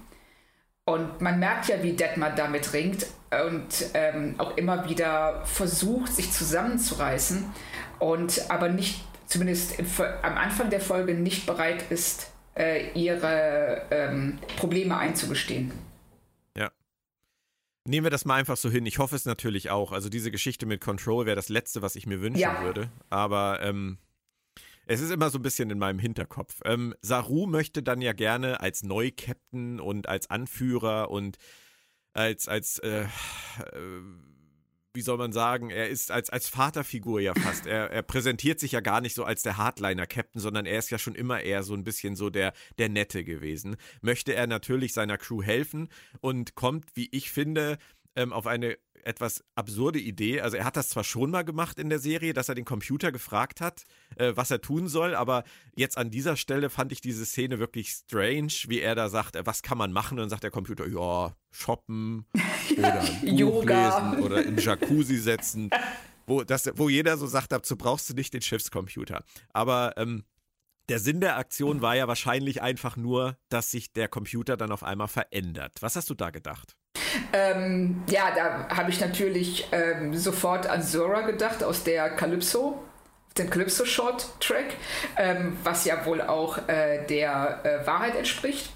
Und 0.87 1.19
man 1.19 1.37
merkt 1.37 1.67
ja, 1.67 1.83
wie 1.83 1.91
Detmar 1.91 2.33
damit 2.33 2.71
ringt 2.71 3.07
und 3.29 3.89
ähm, 3.93 4.35
auch 4.37 4.55
immer 4.55 4.87
wieder 4.87 5.43
versucht, 5.45 6.13
sich 6.13 6.31
zusammenzureißen 6.31 7.43
und 7.99 8.49
aber 8.49 8.69
nicht, 8.69 9.03
zumindest 9.25 9.77
im, 9.79 9.85
am 10.21 10.37
Anfang 10.37 10.69
der 10.69 10.79
Folge, 10.79 11.13
nicht 11.13 11.45
bereit 11.45 11.91
ist, 11.91 12.31
äh, 12.55 12.89
ihre 12.93 13.81
ähm, 13.91 14.39
Probleme 14.55 14.97
einzugestehen. 14.97 15.73
Ja. 16.55 16.71
Nehmen 17.83 18.05
wir 18.05 18.11
das 18.11 18.23
mal 18.23 18.35
einfach 18.35 18.55
so 18.55 18.69
hin. 18.69 18.85
Ich 18.85 18.97
hoffe 18.97 19.17
es 19.17 19.25
natürlich 19.25 19.69
auch. 19.69 19.91
Also 19.91 20.07
diese 20.07 20.31
Geschichte 20.31 20.65
mit 20.65 20.79
Control 20.79 21.25
wäre 21.25 21.35
das 21.35 21.49
Letzte, 21.49 21.81
was 21.81 21.97
ich 21.97 22.07
mir 22.07 22.21
wünschen 22.21 22.39
ja. 22.39 22.61
würde. 22.63 22.89
Aber 23.09 23.59
ähm, 23.61 23.97
es 24.87 25.01
ist 25.01 25.11
immer 25.11 25.29
so 25.29 25.37
ein 25.37 25.43
bisschen 25.43 25.69
in 25.69 25.79
meinem 25.79 25.99
Hinterkopf. 25.99 26.61
Ähm, 26.65 26.95
Saru 27.01 27.45
möchte 27.45 27.83
dann 27.83 28.01
ja 28.01 28.13
gerne 28.13 28.61
als 28.61 28.83
Neu-Captain 28.83 29.79
und 29.79 30.07
als 30.07 30.29
Anführer 30.29 31.11
und 31.11 31.37
als, 32.13 32.47
als 32.47 32.79
äh, 32.79 33.03
äh, 33.03 33.07
wie 34.93 35.01
soll 35.01 35.17
man 35.17 35.31
sagen, 35.31 35.69
er 35.69 35.89
ist 35.89 36.09
als, 36.09 36.31
als 36.31 36.49
Vaterfigur 36.49 37.19
ja 37.19 37.35
fast. 37.35 37.67
Er, 37.67 37.91
er 37.91 38.01
präsentiert 38.01 38.59
sich 38.59 38.71
ja 38.71 38.79
gar 38.79 38.99
nicht 38.99 39.13
so 39.13 39.25
als 39.25 39.43
der 39.43 39.57
Hardliner-Captain, 39.57 40.41
sondern 40.41 40.65
er 40.65 40.79
ist 40.79 40.89
ja 40.89 40.97
schon 40.97 41.13
immer 41.13 41.41
eher 41.41 41.61
so 41.61 41.75
ein 41.75 41.83
bisschen 41.83 42.15
so 42.15 42.31
der, 42.31 42.53
der 42.79 42.89
Nette 42.89 43.23
gewesen. 43.23 43.75
Möchte 44.01 44.33
er 44.33 44.47
natürlich 44.47 44.93
seiner 44.93 45.19
Crew 45.19 45.43
helfen 45.43 45.89
und 46.19 46.55
kommt, 46.55 46.95
wie 46.95 47.09
ich 47.11 47.29
finde, 47.29 47.77
ähm, 48.15 48.33
auf 48.33 48.47
eine 48.47 48.77
etwas 49.03 49.43
absurde 49.55 49.99
Idee. 49.99 50.41
Also 50.41 50.57
er 50.57 50.65
hat 50.65 50.77
das 50.77 50.89
zwar 50.89 51.03
schon 51.03 51.31
mal 51.31 51.43
gemacht 51.43 51.79
in 51.79 51.89
der 51.89 51.99
Serie, 51.99 52.33
dass 52.33 52.49
er 52.49 52.55
den 52.55 52.65
Computer 52.65 53.11
gefragt 53.11 53.61
hat, 53.61 53.83
äh, 54.15 54.33
was 54.35 54.51
er 54.51 54.61
tun 54.61 54.87
soll, 54.87 55.15
aber 55.15 55.43
jetzt 55.75 55.97
an 55.97 56.11
dieser 56.11 56.35
Stelle 56.35 56.69
fand 56.69 56.91
ich 56.91 57.01
diese 57.01 57.25
Szene 57.25 57.59
wirklich 57.59 57.89
strange, 57.91 58.53
wie 58.67 58.79
er 58.79 58.95
da 58.95 59.09
sagt, 59.09 59.35
äh, 59.35 59.45
was 59.45 59.61
kann 59.61 59.77
man 59.77 59.91
machen? 59.91 60.17
Und 60.17 60.23
dann 60.23 60.29
sagt 60.29 60.43
der 60.43 60.51
Computer, 60.51 60.87
ja, 60.87 61.35
shoppen 61.51 62.25
oder 62.77 63.05
Buch 63.21 63.63
lesen 63.63 64.19
oder 64.23 64.43
in 64.43 64.57
Jacuzzi 64.57 65.17
setzen. 65.17 65.69
Wo, 66.25 66.43
das, 66.43 66.69
wo 66.75 66.89
jeder 66.89 67.17
so 67.17 67.25
sagt, 67.25 67.51
dazu 67.51 67.77
brauchst 67.77 68.09
du 68.09 68.13
nicht 68.13 68.33
den 68.33 68.41
Schiffscomputer. 68.41 69.23
Aber 69.53 69.93
ähm, 69.95 70.25
der 70.89 70.99
Sinn 70.99 71.19
der 71.19 71.37
Aktion 71.37 71.81
war 71.81 71.95
ja 71.95 72.07
wahrscheinlich 72.07 72.61
einfach 72.61 72.95
nur, 72.95 73.37
dass 73.49 73.71
sich 73.71 73.91
der 73.93 74.07
Computer 74.07 74.57
dann 74.57 74.71
auf 74.71 74.83
einmal 74.83 75.07
verändert. 75.07 75.81
Was 75.81 75.95
hast 75.95 76.09
du 76.09 76.15
da 76.15 76.29
gedacht? 76.29 76.75
Ähm, 77.33 78.03
ja, 78.09 78.31
da 78.35 78.75
habe 78.75 78.89
ich 78.89 78.99
natürlich 78.99 79.67
ähm, 79.71 80.15
sofort 80.15 80.67
an 80.67 80.83
Zora 80.83 81.21
gedacht 81.21 81.63
aus 81.63 81.83
der 81.83 82.09
Calypso, 82.11 82.83
den 83.37 83.49
Calypso 83.49 83.85
Short 83.85 84.27
Track, 84.39 84.75
ähm, 85.15 85.57
was 85.63 85.85
ja 85.85 86.05
wohl 86.05 86.21
auch 86.21 86.57
äh, 86.67 87.05
der 87.07 87.61
äh, 87.63 87.87
Wahrheit 87.87 88.15
entspricht. 88.15 88.71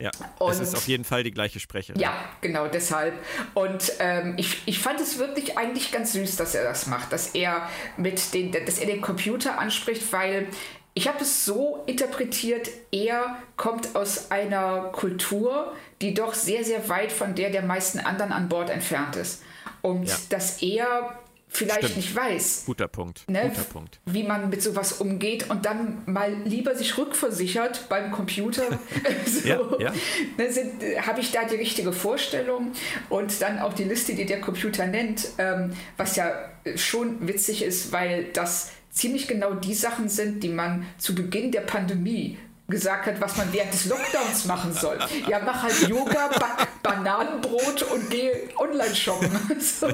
Ja, 0.00 0.10
und, 0.38 0.52
es 0.52 0.60
ist 0.60 0.74
auf 0.74 0.88
jeden 0.88 1.04
Fall 1.04 1.24
die 1.24 1.30
gleiche 1.30 1.60
Sprecherin. 1.60 2.00
Ja, 2.00 2.14
genau, 2.40 2.68
deshalb. 2.68 3.12
Und 3.52 3.92
ähm, 3.98 4.32
ich, 4.38 4.62
ich 4.64 4.78
fand 4.78 4.98
es 4.98 5.18
wirklich 5.18 5.58
eigentlich 5.58 5.92
ganz 5.92 6.14
süß, 6.14 6.36
dass 6.36 6.54
er 6.54 6.64
das 6.64 6.86
macht, 6.86 7.12
dass 7.12 7.34
er 7.34 7.68
mit 7.98 8.32
den, 8.32 8.50
dass 8.50 8.78
er 8.78 8.86
den 8.86 9.02
Computer 9.02 9.58
anspricht, 9.58 10.10
weil 10.10 10.48
ich 10.94 11.08
habe 11.08 11.22
es 11.22 11.44
so 11.44 11.82
interpretiert, 11.86 12.68
er 12.90 13.38
kommt 13.56 13.94
aus 13.94 14.30
einer 14.30 14.90
Kultur, 14.92 15.72
die 16.02 16.14
doch 16.14 16.34
sehr, 16.34 16.64
sehr 16.64 16.88
weit 16.88 17.12
von 17.12 17.34
der 17.34 17.50
der 17.50 17.62
meisten 17.62 18.00
anderen 18.00 18.32
an 18.32 18.48
Bord 18.48 18.70
entfernt 18.70 19.16
ist. 19.16 19.42
Und 19.82 20.08
ja. 20.08 20.16
dass 20.28 20.62
er 20.62 21.18
vielleicht 21.50 21.78
Stimmt. 21.78 21.96
nicht 21.96 22.14
weiß. 22.14 22.62
Guter 22.66 22.88
Punkt. 22.88 23.28
Ne, 23.28 23.48
Guter 23.48 23.64
Punkt. 23.64 24.00
Wie 24.06 24.22
man 24.22 24.50
mit 24.50 24.62
sowas 24.62 24.92
umgeht 24.94 25.50
und 25.50 25.66
dann 25.66 26.02
mal 26.06 26.32
lieber 26.44 26.74
sich 26.76 26.96
rückversichert 26.96 27.88
beim 27.88 28.12
Computer. 28.12 28.62
so, 29.26 29.48
ja, 29.48 29.60
ja. 29.78 29.92
ne, 30.38 31.02
Habe 31.06 31.20
ich 31.20 31.32
da 31.32 31.44
die 31.44 31.56
richtige 31.56 31.92
Vorstellung 31.92 32.72
und 33.08 33.42
dann 33.42 33.58
auch 33.58 33.74
die 33.74 33.84
Liste, 33.84 34.14
die 34.14 34.26
der 34.26 34.40
Computer 34.40 34.86
nennt, 34.86 35.28
ähm, 35.38 35.72
was 35.96 36.16
ja 36.16 36.32
schon 36.76 37.26
witzig 37.26 37.62
ist, 37.62 37.92
weil 37.92 38.24
das 38.32 38.70
ziemlich 38.90 39.28
genau 39.28 39.54
die 39.54 39.74
Sachen 39.74 40.08
sind, 40.08 40.42
die 40.42 40.48
man 40.48 40.86
zu 40.98 41.14
Beginn 41.14 41.52
der 41.52 41.62
Pandemie 41.62 42.38
gesagt 42.70 43.06
hat, 43.06 43.20
was 43.20 43.36
man 43.36 43.52
während 43.52 43.72
des 43.72 43.86
Lockdowns 43.86 44.46
machen 44.46 44.72
soll. 44.72 44.98
Ja, 45.28 45.40
mach 45.44 45.62
halt 45.62 45.88
Yoga, 45.88 46.28
back 46.28 46.68
Bananenbrot 46.82 47.82
und 47.82 48.08
geh 48.10 48.30
online 48.56 48.94
shoppen. 48.94 49.30
So. 49.60 49.88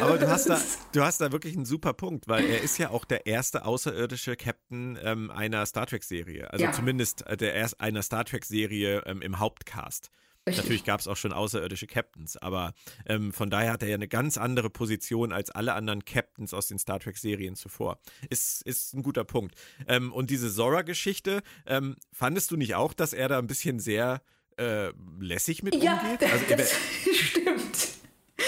Aber 0.00 0.18
du 0.18 0.28
hast, 0.28 0.48
da, 0.48 0.60
du 0.92 1.02
hast 1.02 1.20
da 1.20 1.32
wirklich 1.32 1.56
einen 1.56 1.64
super 1.64 1.92
Punkt, 1.92 2.28
weil 2.28 2.44
er 2.44 2.60
ist 2.60 2.78
ja 2.78 2.90
auch 2.90 3.04
der 3.04 3.26
erste 3.26 3.64
außerirdische 3.64 4.36
Captain 4.36 4.96
ähm, 5.02 5.32
einer 5.32 5.66
Star 5.66 5.86
Trek-Serie. 5.86 6.48
Also 6.52 6.66
ja. 6.66 6.72
zumindest 6.72 7.26
äh, 7.26 7.36
der 7.36 7.54
erst 7.54 7.80
einer 7.80 8.02
Star 8.02 8.24
Trek-Serie 8.24 9.02
ähm, 9.06 9.20
im 9.20 9.40
Hauptcast. 9.40 10.10
Richtig. 10.46 10.64
Natürlich 10.64 10.84
gab 10.84 11.00
es 11.00 11.06
auch 11.06 11.16
schon 11.16 11.32
außerirdische 11.32 11.86
Captains, 11.86 12.36
aber 12.36 12.72
ähm, 13.06 13.32
von 13.32 13.50
daher 13.50 13.72
hat 13.72 13.82
er 13.82 13.88
ja 13.88 13.94
eine 13.94 14.08
ganz 14.08 14.38
andere 14.38 14.70
Position 14.70 15.32
als 15.32 15.50
alle 15.50 15.74
anderen 15.74 16.04
Captains 16.04 16.54
aus 16.54 16.66
den 16.66 16.78
Star 16.78 16.98
Trek-Serien 16.98 17.56
zuvor. 17.56 17.98
Ist, 18.30 18.62
ist 18.62 18.94
ein 18.94 19.02
guter 19.02 19.24
Punkt. 19.24 19.54
Ähm, 19.86 20.12
und 20.12 20.30
diese 20.30 20.52
Zora-Geschichte, 20.52 21.42
ähm, 21.66 21.96
fandest 22.12 22.50
du 22.50 22.56
nicht 22.56 22.74
auch, 22.74 22.94
dass 22.94 23.12
er 23.12 23.28
da 23.28 23.38
ein 23.38 23.46
bisschen 23.46 23.80
sehr 23.80 24.22
äh, 24.56 24.92
lässig 25.18 25.62
mit 25.62 25.74
ja, 25.74 25.98
umgeht? 25.98 26.30
Also, 26.30 26.44
das 26.56 26.72
stimmt. 27.12 27.39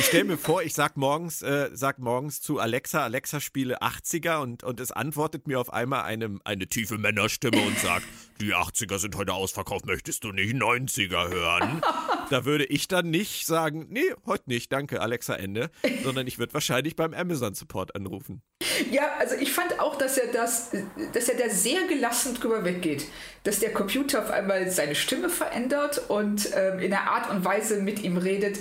Ich 0.03 0.09
stelle 0.09 0.25
mir 0.25 0.37
vor, 0.37 0.65
ich 0.65 0.75
sag 0.75 0.97
morgens, 0.97 1.43
äh, 1.43 1.71
sag 1.75 2.01
morgens 2.01 2.41
zu 2.41 2.59
Alexa, 2.59 3.05
Alexa 3.05 3.39
spiele 3.39 3.83
80er 3.83 4.39
und, 4.39 4.65
und 4.65 4.81
es 4.81 4.91
antwortet 4.91 5.47
mir 5.47 5.61
auf 5.61 5.73
einmal 5.73 6.03
eine, 6.03 6.41
eine 6.43 6.67
tiefe 6.67 6.99
Männerstimme 6.99 7.61
und 7.63 7.79
sagt, 7.79 8.05
die 8.41 8.53
80er 8.53 8.99
sind 8.99 9.17
heute 9.17 9.33
ausverkauft, 9.33 9.87
möchtest 9.87 10.25
du 10.25 10.33
nicht 10.33 10.57
90er 10.57 11.31
hören? 11.31 11.83
da 12.31 12.45
würde 12.45 12.65
ich 12.65 12.89
dann 12.89 13.11
nicht 13.11 13.47
sagen, 13.47 13.87
nee, 13.91 14.13
heute 14.27 14.45
nicht, 14.47 14.73
danke, 14.73 15.01
Alexa, 15.01 15.35
Ende, 15.35 15.71
sondern 16.03 16.27
ich 16.27 16.41
würde 16.41 16.53
wahrscheinlich 16.53 16.97
beim 16.97 17.15
Amazon 17.15 17.55
Support 17.55 17.95
anrufen. 17.95 18.43
Ja, 18.91 19.13
also 19.19 19.37
ich 19.37 19.53
fand 19.53 19.79
auch, 19.79 19.97
dass 19.97 20.19
er 20.19 20.33
das, 20.33 20.71
dass 21.13 21.29
er 21.29 21.37
da 21.37 21.49
sehr 21.49 21.87
gelassen 21.87 22.35
drüber 22.35 22.65
weggeht. 22.65 23.07
Dass 23.45 23.61
der 23.61 23.73
Computer 23.73 24.23
auf 24.23 24.31
einmal 24.31 24.71
seine 24.71 24.95
Stimme 24.95 25.29
verändert 25.29 26.03
und 26.09 26.51
ähm, 26.55 26.79
in 26.79 26.93
einer 26.93 27.11
Art 27.11 27.31
und 27.31 27.45
Weise 27.45 27.81
mit 27.81 28.03
ihm 28.03 28.17
redet, 28.17 28.59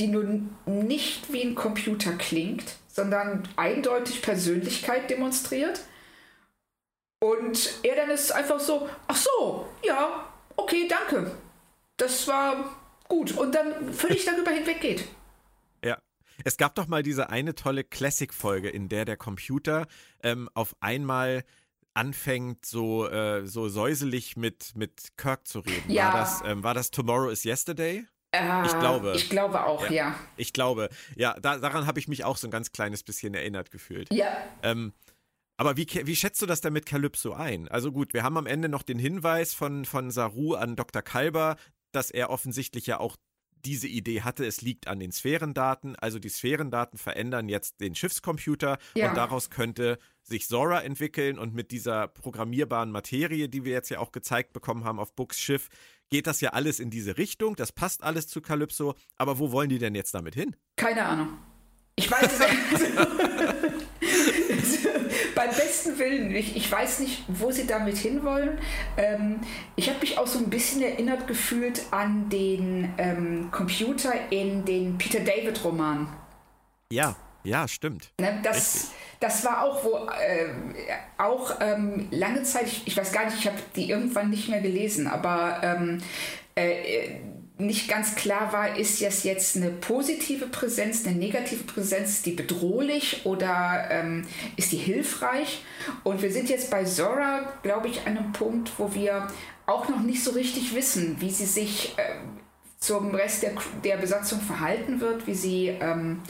die 0.00 0.08
nun 0.08 0.56
nicht 0.66 1.32
wie 1.32 1.42
ein 1.42 1.54
Computer 1.54 2.12
klingt, 2.14 2.64
sondern 2.88 3.48
eindeutig 3.56 4.22
Persönlichkeit 4.22 5.08
demonstriert. 5.10 5.80
Und 7.20 7.78
er 7.82 7.96
dann 7.96 8.10
ist 8.10 8.32
einfach 8.32 8.58
so, 8.58 8.88
ach 9.06 9.16
so, 9.16 9.68
ja, 9.84 10.26
okay, 10.56 10.88
danke. 10.88 11.30
Das 11.96 12.26
war 12.26 12.76
gut. 13.08 13.36
Und 13.36 13.54
dann 13.54 13.92
völlig 13.92 14.24
darüber 14.26 14.50
hinweggeht. 14.50 15.04
Es 16.44 16.56
gab 16.56 16.74
doch 16.74 16.86
mal 16.86 17.02
diese 17.02 17.30
eine 17.30 17.54
tolle 17.54 17.84
Classic-Folge, 17.84 18.68
in 18.68 18.88
der 18.88 19.04
der 19.04 19.16
Computer 19.16 19.86
ähm, 20.22 20.48
auf 20.54 20.74
einmal 20.80 21.44
anfängt, 21.94 22.64
so, 22.64 23.08
äh, 23.08 23.46
so 23.46 23.68
säuselig 23.68 24.36
mit, 24.36 24.76
mit 24.76 25.16
Kirk 25.16 25.46
zu 25.46 25.60
reden. 25.60 25.90
Ja. 25.90 26.12
War, 26.12 26.20
das, 26.20 26.42
ähm, 26.44 26.62
war 26.62 26.74
das 26.74 26.90
Tomorrow 26.90 27.30
is 27.30 27.44
Yesterday? 27.44 28.06
Äh, 28.32 28.66
ich 28.66 28.78
glaube. 28.78 29.12
Ich 29.16 29.30
glaube 29.30 29.64
auch, 29.64 29.84
ja. 29.84 29.90
ja. 29.90 30.14
Ich 30.36 30.52
glaube. 30.52 30.88
Ja, 31.16 31.38
da, 31.40 31.58
daran 31.58 31.86
habe 31.86 31.98
ich 31.98 32.08
mich 32.08 32.24
auch 32.24 32.36
so 32.36 32.46
ein 32.46 32.50
ganz 32.50 32.72
kleines 32.72 33.02
bisschen 33.02 33.34
erinnert 33.34 33.70
gefühlt. 33.70 34.12
Ja. 34.12 34.36
Ähm, 34.62 34.92
aber 35.56 35.76
wie, 35.76 35.86
wie 36.04 36.16
schätzt 36.16 36.40
du 36.40 36.46
das 36.46 36.62
denn 36.62 36.72
mit 36.72 36.86
Calypso 36.86 37.34
ein? 37.34 37.68
Also 37.68 37.92
gut, 37.92 38.14
wir 38.14 38.22
haben 38.22 38.38
am 38.38 38.46
Ende 38.46 38.68
noch 38.68 38.82
den 38.82 38.98
Hinweis 38.98 39.52
von, 39.52 39.84
von 39.84 40.10
Saru 40.10 40.54
an 40.54 40.74
Dr. 40.74 41.02
Kalber, 41.02 41.56
dass 41.92 42.10
er 42.10 42.30
offensichtlich 42.30 42.86
ja 42.86 42.98
auch 42.98 43.16
diese 43.64 43.88
Idee 43.88 44.22
hatte, 44.22 44.46
es 44.46 44.62
liegt 44.62 44.88
an 44.88 45.00
den 45.00 45.12
Sphärendaten. 45.12 45.96
Also 45.96 46.18
die 46.18 46.28
Sphärendaten 46.28 46.98
verändern 46.98 47.48
jetzt 47.48 47.80
den 47.80 47.94
Schiffscomputer 47.94 48.78
ja. 48.94 49.10
und 49.10 49.16
daraus 49.16 49.50
könnte 49.50 49.98
sich 50.22 50.48
Zora 50.48 50.80
entwickeln 50.82 51.38
und 51.38 51.54
mit 51.54 51.70
dieser 51.70 52.08
programmierbaren 52.08 52.90
Materie, 52.90 53.48
die 53.48 53.64
wir 53.64 53.72
jetzt 53.72 53.90
ja 53.90 53.98
auch 53.98 54.12
gezeigt 54.12 54.52
bekommen 54.52 54.84
haben 54.84 54.98
auf 54.98 55.14
Books 55.14 55.38
Schiff, 55.38 55.68
geht 56.10 56.26
das 56.26 56.40
ja 56.40 56.50
alles 56.50 56.80
in 56.80 56.90
diese 56.90 57.18
Richtung. 57.18 57.56
Das 57.56 57.72
passt 57.72 58.02
alles 58.02 58.28
zu 58.28 58.40
Calypso. 58.40 58.94
Aber 59.16 59.38
wo 59.38 59.52
wollen 59.52 59.68
die 59.68 59.78
denn 59.78 59.94
jetzt 59.94 60.14
damit 60.14 60.34
hin? 60.34 60.56
Keine 60.76 61.04
Ahnung. 61.04 61.38
Ich 61.96 62.10
weiß 62.10 62.28
es 62.32 62.38
nicht. 62.38 62.96
beim 65.40 65.50
besten 65.50 65.98
Willen, 65.98 66.34
ich, 66.34 66.56
ich 66.56 66.70
weiß 66.70 67.00
nicht, 67.00 67.24
wo 67.28 67.50
sie 67.50 67.66
damit 67.66 67.96
hinwollen. 67.96 68.58
Ähm, 68.96 69.40
ich 69.76 69.88
habe 69.88 69.98
mich 70.00 70.18
auch 70.18 70.26
so 70.26 70.38
ein 70.38 70.50
bisschen 70.50 70.82
erinnert 70.82 71.26
gefühlt 71.26 71.82
an 71.90 72.28
den 72.28 72.92
ähm, 72.98 73.50
Computer 73.50 74.12
in 74.30 74.64
den 74.64 74.98
Peter 74.98 75.20
David-Roman. 75.20 76.08
Ja, 76.92 77.16
ja, 77.42 77.68
stimmt. 77.68 78.12
Ne, 78.20 78.40
das, 78.42 78.90
das 79.20 79.44
war 79.44 79.62
auch, 79.62 79.84
wo 79.84 79.96
äh, 80.08 80.48
auch 81.18 81.60
ähm, 81.60 82.08
lange 82.10 82.42
Zeit, 82.42 82.66
ich, 82.66 82.86
ich, 82.86 82.96
weiß 82.96 83.12
gar 83.12 83.26
nicht, 83.26 83.38
ich 83.38 83.46
habe 83.46 83.58
die 83.76 83.90
irgendwann 83.90 84.30
nicht 84.30 84.48
mehr 84.48 84.62
gelesen, 84.62 85.06
aber 85.06 85.60
ähm, 85.62 85.98
äh, 86.54 87.20
nicht 87.58 87.88
ganz 87.88 88.14
klar 88.14 88.52
war, 88.54 88.78
ist 88.78 89.02
das 89.02 89.22
jetzt 89.22 89.56
eine 89.56 89.70
positive 89.70 90.46
Präsenz, 90.46 91.06
eine 91.06 91.16
negative 91.16 91.64
Präsenz, 91.64 92.22
die 92.22 92.32
bedrohlich 92.32 93.20
oder 93.24 93.88
ähm, 93.90 94.26
ist 94.56 94.72
die 94.72 94.78
hilfreich? 94.78 95.62
Und 96.02 96.22
wir 96.22 96.32
sind 96.32 96.48
jetzt 96.48 96.70
bei 96.70 96.84
Zora, 96.84 97.52
glaube 97.62 97.88
ich, 97.88 98.06
an 98.06 98.16
einem 98.16 98.32
Punkt, 98.32 98.72
wo 98.78 98.94
wir 98.94 99.26
auch 99.66 99.88
noch 99.90 100.00
nicht 100.00 100.24
so 100.24 100.30
richtig 100.30 100.74
wissen, 100.74 101.16
wie 101.20 101.30
sie 101.30 101.44
sich 101.44 101.94
äh, 101.98 102.02
zum 102.78 103.14
Rest 103.14 103.42
der, 103.42 103.52
der 103.84 103.98
Besatzung 103.98 104.40
verhalten 104.40 105.00
wird, 105.00 105.26
wie 105.26 105.34
sie, 105.34 105.68
ähm, 105.68 106.22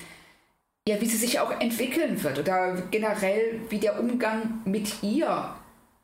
ja, 0.89 1.01
wie 1.01 1.07
sie 1.07 1.16
sich 1.16 1.41
auch 1.41 1.61
entwickeln 1.61 2.22
wird 2.22 2.39
oder 2.39 2.83
generell, 2.91 3.61
wie 3.68 3.78
der 3.78 4.01
Umgang 4.01 4.61
mit 4.64 5.03
ihr 5.03 5.55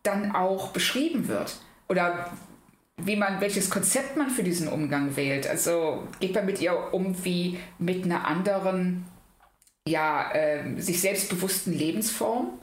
dann 0.02 0.34
auch 0.34 0.68
beschrieben 0.68 1.28
wird. 1.28 1.56
Oder 1.88 2.30
wie 2.98 3.16
man, 3.16 3.40
welches 3.40 3.70
Konzept 3.70 4.16
man 4.16 4.30
für 4.30 4.42
diesen 4.42 4.68
Umgang 4.68 5.16
wählt. 5.16 5.46
Also 5.46 6.06
geht 6.20 6.34
man 6.34 6.46
mit 6.46 6.60
ihr 6.60 6.94
um 6.94 7.24
wie 7.24 7.58
mit 7.78 8.04
einer 8.04 8.26
anderen, 8.26 9.04
ja, 9.86 10.32
äh, 10.32 10.80
sich 10.80 11.00
selbstbewussten 11.00 11.72
Lebensform? 11.72 12.58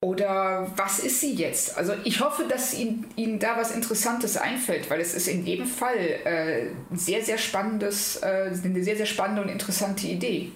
Oder 0.00 0.70
was 0.76 1.00
ist 1.00 1.20
sie 1.20 1.34
jetzt? 1.34 1.76
Also 1.76 1.92
ich 2.04 2.20
hoffe, 2.20 2.44
dass 2.44 2.72
Ihnen, 2.72 3.06
Ihnen 3.16 3.40
da 3.40 3.56
was 3.56 3.72
Interessantes 3.72 4.36
einfällt, 4.36 4.88
weil 4.90 5.00
es 5.00 5.12
ist 5.12 5.26
in 5.26 5.44
jedem 5.44 5.66
Fall 5.66 5.96
äh, 5.96 6.66
sehr, 6.94 7.24
sehr 7.24 7.38
spannendes, 7.38 8.16
äh, 8.16 8.52
eine 8.62 8.84
sehr, 8.84 8.96
sehr 8.96 9.06
spannende 9.06 9.42
und 9.42 9.48
interessante 9.48 10.06
Idee. 10.06 10.52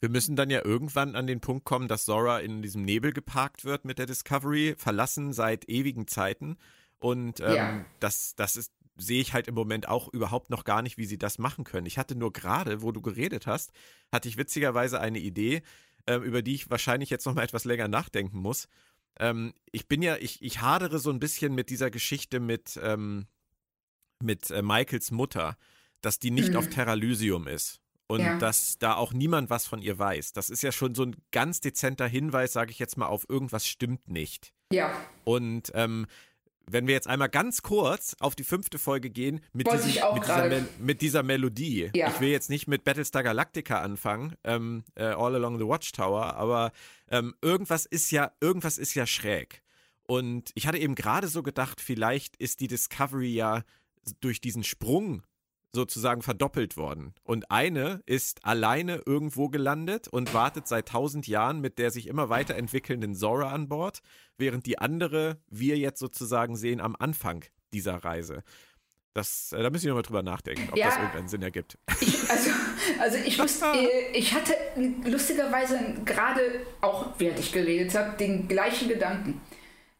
Wir 0.00 0.08
müssen 0.08 0.36
dann 0.36 0.50
ja 0.50 0.64
irgendwann 0.64 1.16
an 1.16 1.26
den 1.26 1.40
Punkt 1.40 1.64
kommen, 1.64 1.88
dass 1.88 2.04
Zora 2.04 2.38
in 2.38 2.62
diesem 2.62 2.82
Nebel 2.82 3.12
geparkt 3.12 3.64
wird 3.64 3.84
mit 3.84 3.98
der 3.98 4.06
Discovery, 4.06 4.74
verlassen 4.78 5.32
seit 5.32 5.68
ewigen 5.68 6.06
Zeiten. 6.06 6.56
Und 7.00 7.40
ähm, 7.40 7.54
ja. 7.54 7.84
das, 7.98 8.34
das 8.36 8.56
ist, 8.56 8.72
sehe 8.96 9.20
ich 9.20 9.32
halt 9.32 9.48
im 9.48 9.54
Moment 9.54 9.88
auch 9.88 10.08
überhaupt 10.08 10.50
noch 10.50 10.64
gar 10.64 10.82
nicht, 10.82 10.98
wie 10.98 11.04
sie 11.04 11.18
das 11.18 11.38
machen 11.38 11.64
können. 11.64 11.86
Ich 11.86 11.98
hatte 11.98 12.14
nur 12.14 12.32
gerade, 12.32 12.82
wo 12.82 12.92
du 12.92 13.02
geredet 13.02 13.46
hast, 13.46 13.72
hatte 14.12 14.28
ich 14.28 14.36
witzigerweise 14.36 15.00
eine 15.00 15.18
Idee, 15.18 15.62
äh, 16.06 16.16
über 16.16 16.42
die 16.42 16.54
ich 16.54 16.70
wahrscheinlich 16.70 17.10
jetzt 17.10 17.26
noch 17.26 17.34
mal 17.34 17.42
etwas 17.42 17.64
länger 17.64 17.88
nachdenken 17.88 18.38
muss. 18.38 18.68
Ähm, 19.18 19.52
ich 19.72 19.88
bin 19.88 20.02
ja, 20.02 20.16
ich, 20.16 20.42
ich 20.42 20.60
hadere 20.60 21.00
so 21.00 21.10
ein 21.10 21.18
bisschen 21.18 21.54
mit 21.56 21.70
dieser 21.70 21.90
Geschichte 21.90 22.38
mit, 22.38 22.78
ähm, 22.80 23.26
mit 24.22 24.50
äh, 24.50 24.62
Michaels 24.62 25.10
Mutter, 25.10 25.56
dass 26.00 26.20
die 26.20 26.30
nicht 26.30 26.50
mhm. 26.50 26.56
auf 26.56 26.68
Terralysium 26.68 27.48
ist 27.48 27.80
und 28.08 28.20
ja. 28.20 28.38
dass 28.38 28.78
da 28.78 28.94
auch 28.94 29.12
niemand 29.12 29.50
was 29.50 29.66
von 29.66 29.80
ihr 29.80 29.98
weiß. 29.98 30.32
Das 30.32 30.50
ist 30.50 30.62
ja 30.62 30.72
schon 30.72 30.94
so 30.94 31.04
ein 31.04 31.16
ganz 31.30 31.60
dezenter 31.60 32.08
Hinweis, 32.08 32.52
sage 32.52 32.70
ich 32.70 32.78
jetzt 32.78 32.96
mal, 32.96 33.06
auf 33.06 33.26
irgendwas 33.28 33.66
stimmt 33.66 34.08
nicht. 34.08 34.52
Ja. 34.72 34.90
Und 35.24 35.70
ähm, 35.74 36.06
wenn 36.70 36.86
wir 36.86 36.94
jetzt 36.94 37.06
einmal 37.06 37.28
ganz 37.28 37.62
kurz 37.62 38.16
auf 38.20 38.34
die 38.34 38.44
fünfte 38.44 38.78
Folge 38.78 39.10
gehen 39.10 39.40
mit, 39.52 39.70
diesem, 39.70 39.86
mit, 40.14 40.24
dieser, 40.24 40.62
mit 40.78 41.00
dieser, 41.00 41.22
Melodie. 41.22 41.90
Ja. 41.94 42.08
Ich 42.08 42.20
will 42.20 42.28
jetzt 42.28 42.50
nicht 42.50 42.66
mit 42.66 42.84
Battlestar 42.84 43.22
Galactica 43.22 43.80
anfangen, 43.80 44.34
ähm, 44.44 44.84
äh, 44.94 45.04
All 45.04 45.34
Along 45.34 45.58
the 45.58 45.66
Watchtower, 45.66 46.34
aber 46.36 46.72
ähm, 47.10 47.34
irgendwas 47.40 47.86
ist 47.86 48.10
ja, 48.10 48.32
irgendwas 48.40 48.78
ist 48.78 48.94
ja 48.94 49.06
schräg. 49.06 49.62
Und 50.06 50.50
ich 50.54 50.66
hatte 50.66 50.78
eben 50.78 50.94
gerade 50.94 51.28
so 51.28 51.42
gedacht, 51.42 51.80
vielleicht 51.80 52.36
ist 52.36 52.60
die 52.60 52.68
Discovery 52.68 53.34
ja 53.34 53.62
durch 54.20 54.40
diesen 54.40 54.64
Sprung 54.64 55.22
sozusagen 55.72 56.22
verdoppelt 56.22 56.76
worden. 56.76 57.14
Und 57.24 57.50
eine 57.50 58.02
ist 58.06 58.44
alleine 58.44 59.02
irgendwo 59.06 59.48
gelandet 59.48 60.08
und 60.08 60.32
wartet 60.34 60.66
seit 60.66 60.88
tausend 60.88 61.26
Jahren 61.26 61.60
mit 61.60 61.78
der 61.78 61.90
sich 61.90 62.06
immer 62.06 62.28
weiterentwickelnden 62.28 63.14
Zora 63.14 63.52
an 63.52 63.68
Bord, 63.68 64.00
während 64.36 64.66
die 64.66 64.78
andere 64.78 65.40
wir 65.48 65.76
jetzt 65.76 66.00
sozusagen 66.00 66.56
sehen 66.56 66.80
am 66.80 66.96
Anfang 66.98 67.44
dieser 67.72 67.96
Reise. 67.96 68.42
Das, 69.14 69.52
äh, 69.52 69.62
da 69.62 69.70
müssen 69.70 69.86
wir 69.86 69.94
mal 69.94 70.02
drüber 70.02 70.22
nachdenken, 70.22 70.68
ob 70.70 70.76
ja, 70.76 70.86
das 70.86 70.96
irgendeinen 70.96 71.28
Sinn 71.28 71.42
ergibt. 71.42 71.76
Ich, 72.00 72.30
also, 72.30 72.50
also 73.00 73.18
ich, 73.18 73.36
muss, 73.38 73.60
äh, 73.60 74.12
ich 74.12 74.32
hatte 74.32 74.54
lustigerweise 75.04 75.78
gerade 76.04 76.40
auch, 76.80 77.18
während 77.18 77.40
ich 77.40 77.50
geredet 77.52 77.94
habe, 77.96 78.16
den 78.16 78.46
gleichen 78.46 78.88
Gedanken. 78.88 79.40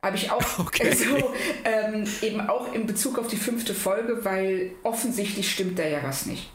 Habe 0.03 0.17
ich 0.17 0.31
auch 0.31 0.59
okay. 0.59 0.93
so, 0.95 1.35
ähm, 1.65 2.05
eben 2.23 2.41
auch 2.41 2.73
in 2.73 2.87
Bezug 2.87 3.19
auf 3.19 3.29
die 3.29 3.37
fünfte 3.37 3.75
Folge, 3.75 4.25
weil 4.25 4.73
offensichtlich 4.83 5.51
stimmt 5.51 5.79
da 5.79 5.87
ja 5.87 6.03
was 6.03 6.27
nicht. 6.27 6.51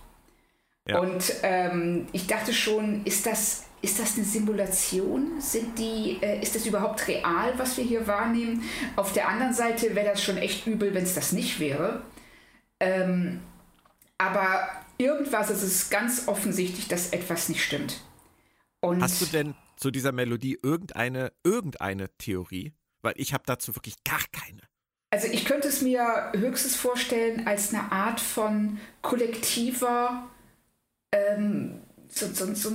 Ja. 0.87 0.99
Und 0.99 1.33
ähm, 1.43 2.07
ich 2.11 2.27
dachte 2.27 2.53
schon, 2.53 3.05
ist 3.05 3.25
das, 3.25 3.65
ist 3.81 3.99
das 3.99 4.15
eine 4.15 4.25
Simulation? 4.25 5.39
Sind 5.39 5.79
die, 5.79 6.17
äh, 6.21 6.41
ist 6.41 6.55
das 6.55 6.65
überhaupt 6.65 7.07
real, 7.07 7.53
was 7.57 7.77
wir 7.77 7.83
hier 7.83 8.05
wahrnehmen? 8.05 8.63
Auf 8.95 9.13
der 9.13 9.29
anderen 9.29 9.53
Seite 9.53 9.95
wäre 9.95 10.07
das 10.07 10.21
schon 10.21 10.37
echt 10.37 10.67
übel, 10.67 10.93
wenn 10.93 11.03
es 11.03 11.15
das 11.15 11.31
nicht 11.31 11.59
wäre. 11.59 12.03
Ähm, 12.81 13.39
aber 14.17 14.67
irgendwas 14.97 15.49
ist 15.49 15.63
es 15.63 15.89
ganz 15.89 16.27
offensichtlich, 16.27 16.87
dass 16.87 17.09
etwas 17.11 17.47
nicht 17.47 17.63
stimmt. 17.63 18.01
Und 18.81 19.01
Hast 19.01 19.21
du 19.21 19.25
denn 19.25 19.55
zu 19.77 19.89
dieser 19.89 20.11
Melodie 20.11 20.59
irgendeine, 20.61 21.31
irgendeine 21.43 22.09
Theorie? 22.17 22.73
Weil 23.03 23.13
ich 23.17 23.33
habe 23.33 23.43
dazu 23.45 23.75
wirklich 23.75 24.03
gar 24.03 24.23
keine. 24.31 24.61
Also 25.11 25.27
ich 25.27 25.45
könnte 25.45 25.67
es 25.67 25.81
mir 25.81 26.31
höchstens 26.35 26.75
vorstellen 26.75 27.45
als 27.45 27.71
eine 27.71 27.91
Art 27.91 28.19
von 28.19 28.79
kollektiver, 29.03 30.27
ähm, 31.11 31.81
so, 32.09 32.25
so, 32.33 32.51
so, 32.55 32.71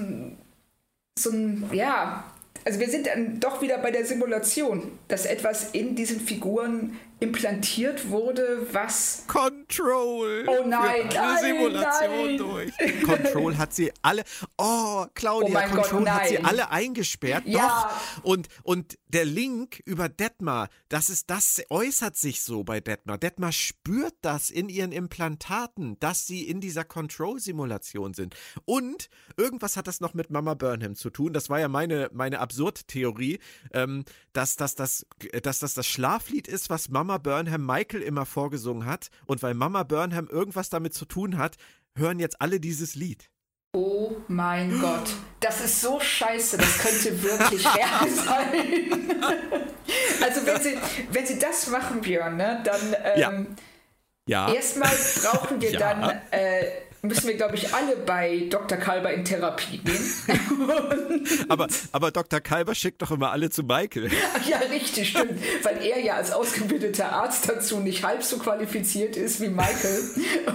so 1.18 1.30
ein, 1.30 1.68
ja, 1.72 2.32
also 2.64 2.78
wir 2.78 2.88
sind 2.88 3.08
dann 3.08 3.40
doch 3.40 3.60
wieder 3.60 3.78
bei 3.78 3.90
der 3.90 4.04
Simulation, 4.04 4.98
dass 5.08 5.26
etwas 5.26 5.72
in 5.72 5.96
diesen 5.96 6.20
Figuren 6.20 6.96
implantiert 7.20 8.10
wurde, 8.10 8.66
was. 8.72 9.24
Control! 9.26 10.44
Oh 10.46 10.64
nein, 10.66 11.08
eine 11.08 11.14
nein, 11.14 11.44
Simulation 11.44 12.26
nein. 12.26 12.38
durch. 12.38 13.02
Control 13.02 13.58
hat 13.58 13.74
sie 13.74 13.92
alle. 14.02 14.22
Oh, 14.56 15.04
Claudia, 15.14 15.64
Oh 15.66 15.74
Control 15.74 16.04
Gott, 16.04 16.10
hat 16.10 16.28
sie 16.28 16.38
alle 16.38 16.70
eingesperrt. 16.70 17.44
Ja. 17.46 17.90
Doch. 18.16 18.24
Und, 18.24 18.48
und 18.62 18.98
der 19.08 19.24
Link 19.24 19.82
über 19.84 20.08
Detmar, 20.08 20.68
das 20.88 21.10
ist, 21.10 21.28
das 21.28 21.60
äußert 21.70 22.16
sich 22.16 22.42
so 22.42 22.62
bei 22.62 22.80
Detmar. 22.80 23.18
Detmar 23.18 23.52
spürt 23.52 24.14
das 24.22 24.50
in 24.50 24.68
ihren 24.68 24.92
Implantaten, 24.92 25.98
dass 25.98 26.26
sie 26.26 26.48
in 26.48 26.60
dieser 26.60 26.84
Control-Simulation 26.84 28.14
sind. 28.14 28.36
Und 28.64 29.08
irgendwas 29.36 29.76
hat 29.76 29.88
das 29.88 30.00
noch 30.00 30.14
mit 30.14 30.30
Mama 30.30 30.54
Burnham 30.54 30.94
zu 30.94 31.10
tun. 31.10 31.32
Das 31.32 31.50
war 31.50 31.58
ja 31.58 31.68
meine, 31.68 32.10
meine 32.12 32.38
Absurd-Theorie, 32.38 33.40
ähm, 33.72 34.04
dass, 34.32 34.54
dass, 34.54 34.76
das, 34.76 35.04
dass 35.42 35.58
das 35.58 35.74
das 35.74 35.86
Schlaflied 35.86 36.46
ist, 36.46 36.70
was 36.70 36.88
Mama 36.88 37.07
Burnham 37.16 37.64
Michael 37.64 38.02
immer 38.02 38.26
vorgesungen 38.26 38.84
hat. 38.84 39.08
Und 39.24 39.42
weil 39.42 39.54
Mama 39.54 39.84
Burnham 39.84 40.28
irgendwas 40.28 40.68
damit 40.68 40.92
zu 40.92 41.06
tun 41.06 41.38
hat, 41.38 41.56
hören 41.96 42.18
jetzt 42.18 42.42
alle 42.42 42.60
dieses 42.60 42.94
Lied. 42.94 43.30
Oh 43.72 44.16
mein 44.28 44.78
Gott, 44.80 45.14
das 45.40 45.60
ist 45.62 45.80
so 45.80 45.98
scheiße, 46.00 46.56
das 46.58 46.78
könnte 46.78 47.22
wirklich 47.22 47.66
real 47.66 48.08
sein. 48.10 49.20
also 50.22 50.46
wenn 50.46 50.60
sie, 50.62 50.78
wenn 51.12 51.26
sie 51.26 51.38
das 51.38 51.68
machen, 51.68 52.00
Björn, 52.00 52.36
ne, 52.36 52.62
dann 52.64 52.96
Ja. 53.16 53.30
ähm, 53.30 53.56
Ja. 54.26 54.52
erstmal 54.52 54.90
brauchen 55.22 55.60
wir 55.60 55.70
Ja. 55.72 55.78
dann, 55.78 56.20
äh, 56.30 56.64
müssen 57.02 57.28
wir, 57.28 57.36
glaube 57.36 57.54
ich, 57.54 57.72
alle 57.74 57.96
bei 57.96 58.46
Dr. 58.50 58.78
Kalber 58.78 59.12
in 59.12 59.24
Therapie 59.24 59.78
gehen. 59.78 60.14
Aber, 61.48 61.68
aber 61.92 62.10
Dr. 62.10 62.40
Kalber 62.40 62.74
schickt 62.74 63.02
doch 63.02 63.10
immer 63.10 63.30
alle 63.30 63.50
zu 63.50 63.62
Michael. 63.62 64.10
Ach 64.34 64.46
ja, 64.46 64.58
richtig, 64.58 65.10
stimmt. 65.10 65.40
Weil 65.62 65.84
er 65.84 66.00
ja 66.00 66.14
als 66.16 66.30
ausgebildeter 66.30 67.12
Arzt 67.12 67.48
dazu 67.48 67.80
nicht 67.80 68.04
halb 68.04 68.22
so 68.22 68.38
qualifiziert 68.38 69.16
ist 69.16 69.40
wie 69.40 69.48
Michael. 69.48 70.00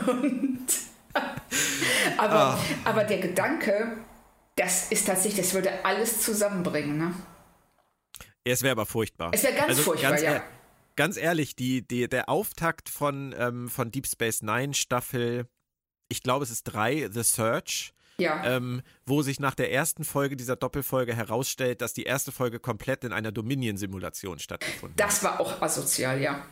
Und, 0.07 0.67
aber, 2.17 2.59
aber 2.83 3.03
der 3.03 3.19
Gedanke, 3.19 3.97
das 4.55 4.91
ist 4.91 5.07
tatsächlich, 5.07 5.45
das 5.45 5.53
würde 5.53 5.85
alles 5.85 6.21
zusammenbringen. 6.21 6.97
Ne? 6.97 7.13
Es 8.43 8.61
wäre 8.63 8.73
aber 8.73 8.85
furchtbar. 8.85 9.31
Es 9.33 9.43
wäre 9.43 9.53
ganz 9.53 9.79
furchtbar, 9.79 10.11
ganz, 10.11 10.21
ja. 10.21 10.43
Ganz 10.95 11.17
ehrlich, 11.17 11.55
die, 11.55 11.85
die, 11.87 12.07
der 12.07 12.29
Auftakt 12.29 12.89
von, 12.89 13.33
ähm, 13.37 13.69
von 13.69 13.91
Deep 13.91 14.05
Space 14.05 14.41
Nine 14.41 14.73
Staffel, 14.73 15.47
ich 16.13 16.21
glaube 16.21 16.43
es 16.45 16.51
ist 16.51 16.63
drei, 16.65 17.09
The 17.11 17.23
Search, 17.23 17.91
Ja. 18.19 18.43
ähm, 18.45 18.83
wo 19.07 19.23
sich 19.23 19.39
nach 19.39 19.55
der 19.55 19.71
ersten 19.71 20.03
Folge 20.03 20.35
dieser 20.37 20.55
Doppelfolge 20.55 21.15
herausstellt, 21.15 21.81
dass 21.81 21.93
die 21.93 22.03
erste 22.03 22.31
Folge 22.31 22.59
komplett 22.59 23.03
in 23.03 23.11
einer 23.11 23.31
Dominion-Simulation 23.31 24.37
stattgefunden 24.37 24.91
hat. 24.91 25.09
Das 25.09 25.23
war 25.23 25.39
auch 25.39 25.59
asozial, 25.59 26.21
ja. 26.21 26.45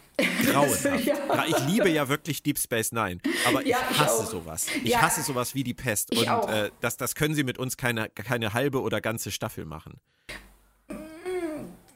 Grauenhaft. 0.51 1.05
Ja. 1.05 1.45
Ich 1.47 1.59
liebe 1.67 1.89
ja 1.89 2.09
wirklich 2.09 2.41
Deep 2.41 2.57
Space 2.57 2.91
Nine, 2.91 3.19
aber 3.47 3.63
Ja, 3.65 3.77
ich 3.89 3.95
ich 3.97 3.99
hasse 3.99 4.23
auch. 4.23 4.29
sowas. 4.31 4.65
Ich 4.83 4.89
Ja. 4.91 5.01
hasse 5.01 5.21
sowas 5.21 5.53
wie 5.53 5.63
die 5.63 5.73
Pest. 5.75 6.09
Ich 6.11 6.27
Und 6.29 6.49
äh, 6.49 6.71
das, 6.81 6.97
das 6.97 7.13
können 7.13 7.35
sie 7.35 7.43
mit 7.43 7.59
uns 7.59 7.77
keine, 7.77 8.09
keine 8.09 8.53
halbe 8.53 8.81
oder 8.81 8.99
ganze 8.99 9.29
Staffel 9.31 9.65
machen. 9.65 9.99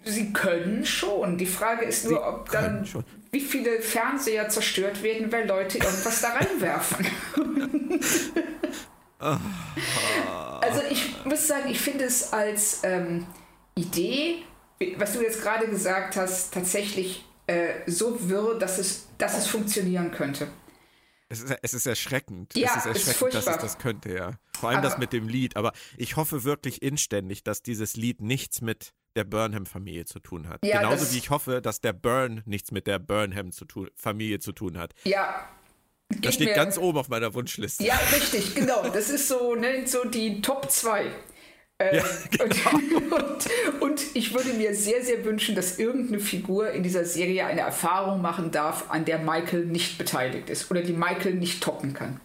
Sie 0.07 0.31
können 0.33 0.85
schon. 0.85 1.37
Die 1.39 1.47
Frage 1.47 1.85
ist 1.85 2.05
nur, 2.07 2.25
ob 2.27 2.51
dann. 2.51 2.87
Wie 3.35 3.41
viele 3.41 3.81
Fernseher 3.81 4.47
zerstört 4.47 5.03
werden, 5.03 5.29
weil 5.29 5.45
Leute 5.45 5.77
irgendwas 5.77 6.21
da 6.21 6.29
reinwerfen. 6.29 7.05
also 9.19 10.81
ich 10.89 11.25
muss 11.25 11.45
sagen, 11.45 11.69
ich 11.69 11.81
finde 11.81 12.05
es 12.05 12.31
als 12.31 12.79
ähm, 12.83 13.27
Idee, 13.75 14.43
was 14.97 15.11
du 15.13 15.21
jetzt 15.21 15.41
gerade 15.41 15.67
gesagt 15.67 16.15
hast, 16.15 16.53
tatsächlich 16.53 17.25
äh, 17.47 17.73
so 17.87 18.29
wirr, 18.29 18.57
dass 18.57 18.77
es, 18.77 19.09
dass 19.17 19.37
es 19.37 19.47
funktionieren 19.47 20.11
könnte. 20.11 20.47
Es 21.27 21.41
ist, 21.41 21.57
es 21.61 21.73
ist 21.73 21.87
erschreckend. 21.87 22.55
Ja, 22.55 22.69
es 22.77 22.85
ist 22.85 22.95
ist 22.95 23.07
erschreckend, 23.07 23.33
dass 23.33 23.43
furchtbar. 23.43 23.55
es 23.55 23.61
das 23.73 23.77
könnte, 23.79 24.13
ja. 24.13 24.31
Vor 24.57 24.69
allem 24.69 24.81
das 24.81 24.93
Aber- 24.93 25.01
mit 25.01 25.11
dem 25.11 25.27
Lied. 25.27 25.57
Aber 25.57 25.73
ich 25.97 26.15
hoffe 26.15 26.45
wirklich 26.45 26.81
inständig, 26.81 27.43
dass 27.43 27.61
dieses 27.63 27.97
Lied 27.97 28.21
nichts 28.21 28.61
mit 28.61 28.93
der 29.15 29.23
Burnham-Familie 29.23 30.05
zu 30.05 30.19
tun 30.19 30.47
hat. 30.49 30.65
Ja, 30.65 30.81
Genauso 30.81 31.11
wie 31.13 31.17
ich 31.17 31.29
hoffe, 31.29 31.61
dass 31.61 31.81
der 31.81 31.93
Burn 31.93 32.41
nichts 32.45 32.71
mit 32.71 32.87
der 32.87 32.99
Burnham-Familie 32.99 34.39
zu 34.39 34.51
tun 34.51 34.77
hat. 34.77 34.93
Ja. 35.05 35.47
Das 36.21 36.35
steht 36.35 36.49
mir- 36.49 36.53
ganz 36.55 36.77
oben 36.77 36.97
auf 36.99 37.09
meiner 37.09 37.33
Wunschliste. 37.33 37.83
Ja, 37.83 37.95
richtig, 38.13 38.55
genau. 38.55 38.87
Das 38.89 39.09
ist 39.09 39.27
so, 39.27 39.55
ne, 39.55 39.87
so 39.87 40.05
die 40.05 40.41
Top 40.41 40.69
2. 40.69 41.05
Äh, 41.77 41.97
Ja, 41.97 42.03
und, 42.43 43.11
und, 43.11 43.47
und 43.81 44.01
ich 44.13 44.33
würde 44.33 44.53
mir 44.53 44.73
sehr, 44.75 45.03
sehr 45.03 45.25
wünschen, 45.25 45.55
dass 45.55 45.79
irgendeine 45.79 46.19
Figur 46.19 46.69
in 46.71 46.83
dieser 46.83 47.03
Serie 47.05 47.45
eine 47.47 47.61
Erfahrung 47.61 48.21
machen 48.21 48.51
darf, 48.51 48.89
an 48.91 49.03
der 49.05 49.19
Michael 49.19 49.65
nicht 49.65 49.97
beteiligt 49.97 50.49
ist 50.49 50.69
oder 50.71 50.81
die 50.81 50.93
Michael 50.93 51.33
nicht 51.33 51.61
toppen 51.63 51.93
kann. 51.93 52.21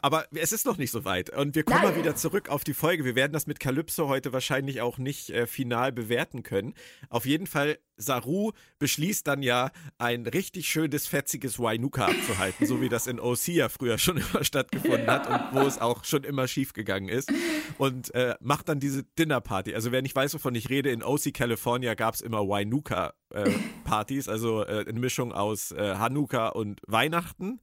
Aber 0.00 0.26
es 0.32 0.52
ist 0.52 0.64
noch 0.64 0.78
nicht 0.78 0.90
so 0.90 1.04
weit. 1.04 1.30
Und 1.30 1.54
wir 1.54 1.64
kommen 1.64 1.82
Nein. 1.82 1.92
mal 1.92 1.98
wieder 1.98 2.16
zurück 2.16 2.48
auf 2.48 2.64
die 2.64 2.74
Folge. 2.74 3.04
Wir 3.04 3.14
werden 3.14 3.32
das 3.32 3.46
mit 3.46 3.60
Calypso 3.60 4.08
heute 4.08 4.32
wahrscheinlich 4.32 4.80
auch 4.80 4.98
nicht 4.98 5.30
äh, 5.30 5.46
final 5.46 5.92
bewerten 5.92 6.42
können. 6.42 6.74
Auf 7.08 7.26
jeden 7.26 7.46
Fall, 7.46 7.78
Saru 8.00 8.52
beschließt 8.78 9.26
dann 9.26 9.42
ja, 9.42 9.70
ein 9.98 10.26
richtig 10.26 10.68
schönes, 10.68 11.06
fetziges 11.06 11.58
Wainuka 11.58 12.06
abzuhalten, 12.06 12.66
so 12.66 12.80
wie 12.80 12.88
das 12.88 13.06
in 13.06 13.20
OC 13.20 13.48
ja 13.48 13.68
früher 13.68 13.98
schon 13.98 14.16
immer 14.32 14.44
stattgefunden 14.44 15.06
hat 15.06 15.28
und 15.28 15.60
wo 15.60 15.66
es 15.66 15.78
auch 15.78 16.04
schon 16.04 16.24
immer 16.24 16.48
schief 16.48 16.72
gegangen 16.72 17.08
ist. 17.08 17.32
Und 17.78 18.14
äh, 18.14 18.34
macht 18.40 18.68
dann 18.68 18.80
diese 18.80 19.04
Dinnerparty. 19.04 19.74
Also 19.74 19.92
wer 19.92 20.02
nicht 20.02 20.16
weiß, 20.16 20.34
wovon 20.34 20.54
ich 20.54 20.70
rede, 20.70 20.90
in 20.90 21.02
OC 21.02 21.32
California 21.34 21.94
gab 21.94 22.14
es 22.14 22.20
immer 22.20 22.48
Wainuka-Partys, 22.48 24.28
also 24.28 24.64
äh, 24.64 24.84
eine 24.88 24.98
Mischung 24.98 25.32
aus 25.32 25.72
äh, 25.72 25.94
Hanukkah 25.96 26.48
und 26.48 26.80
Weihnachten. 26.86 27.60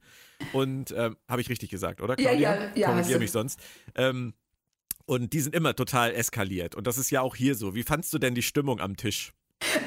Und 0.52 0.94
ähm, 0.96 1.16
habe 1.28 1.40
ich 1.40 1.48
richtig 1.48 1.70
gesagt, 1.70 2.00
oder? 2.00 2.18
Ja, 2.18 2.30
Claudia? 2.30 2.54
ja, 2.54 2.70
ja, 2.74 2.88
hast 2.88 2.94
Korrigier 2.94 3.14
du. 3.14 3.20
mich 3.20 3.32
sonst. 3.32 3.58
Ähm, 3.94 4.34
und 5.08 5.32
die 5.32 5.40
sind 5.40 5.54
immer 5.54 5.74
total 5.74 6.12
eskaliert. 6.12 6.74
Und 6.74 6.86
das 6.86 6.98
ist 6.98 7.10
ja 7.10 7.22
auch 7.22 7.34
hier 7.34 7.54
so. 7.54 7.74
Wie 7.74 7.82
fandst 7.82 8.12
du 8.12 8.18
denn 8.18 8.34
die 8.34 8.42
Stimmung 8.42 8.78
am 8.78 8.96
Tisch? 8.96 9.32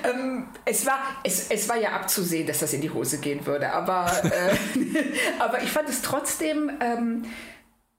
Ähm, 0.03 0.47
es, 0.65 0.85
war, 0.85 0.99
es, 1.23 1.49
es 1.49 1.67
war 1.69 1.77
ja 1.77 1.91
abzusehen, 1.91 2.45
dass 2.47 2.59
das 2.59 2.73
in 2.73 2.81
die 2.81 2.89
Hose 2.89 3.19
gehen 3.19 3.45
würde, 3.45 3.71
aber, 3.71 4.11
äh, 4.23 4.55
aber 5.39 5.61
ich 5.63 5.69
fand 5.71 5.89
es 5.89 6.01
trotzdem, 6.01 6.71
ähm, 6.81 7.25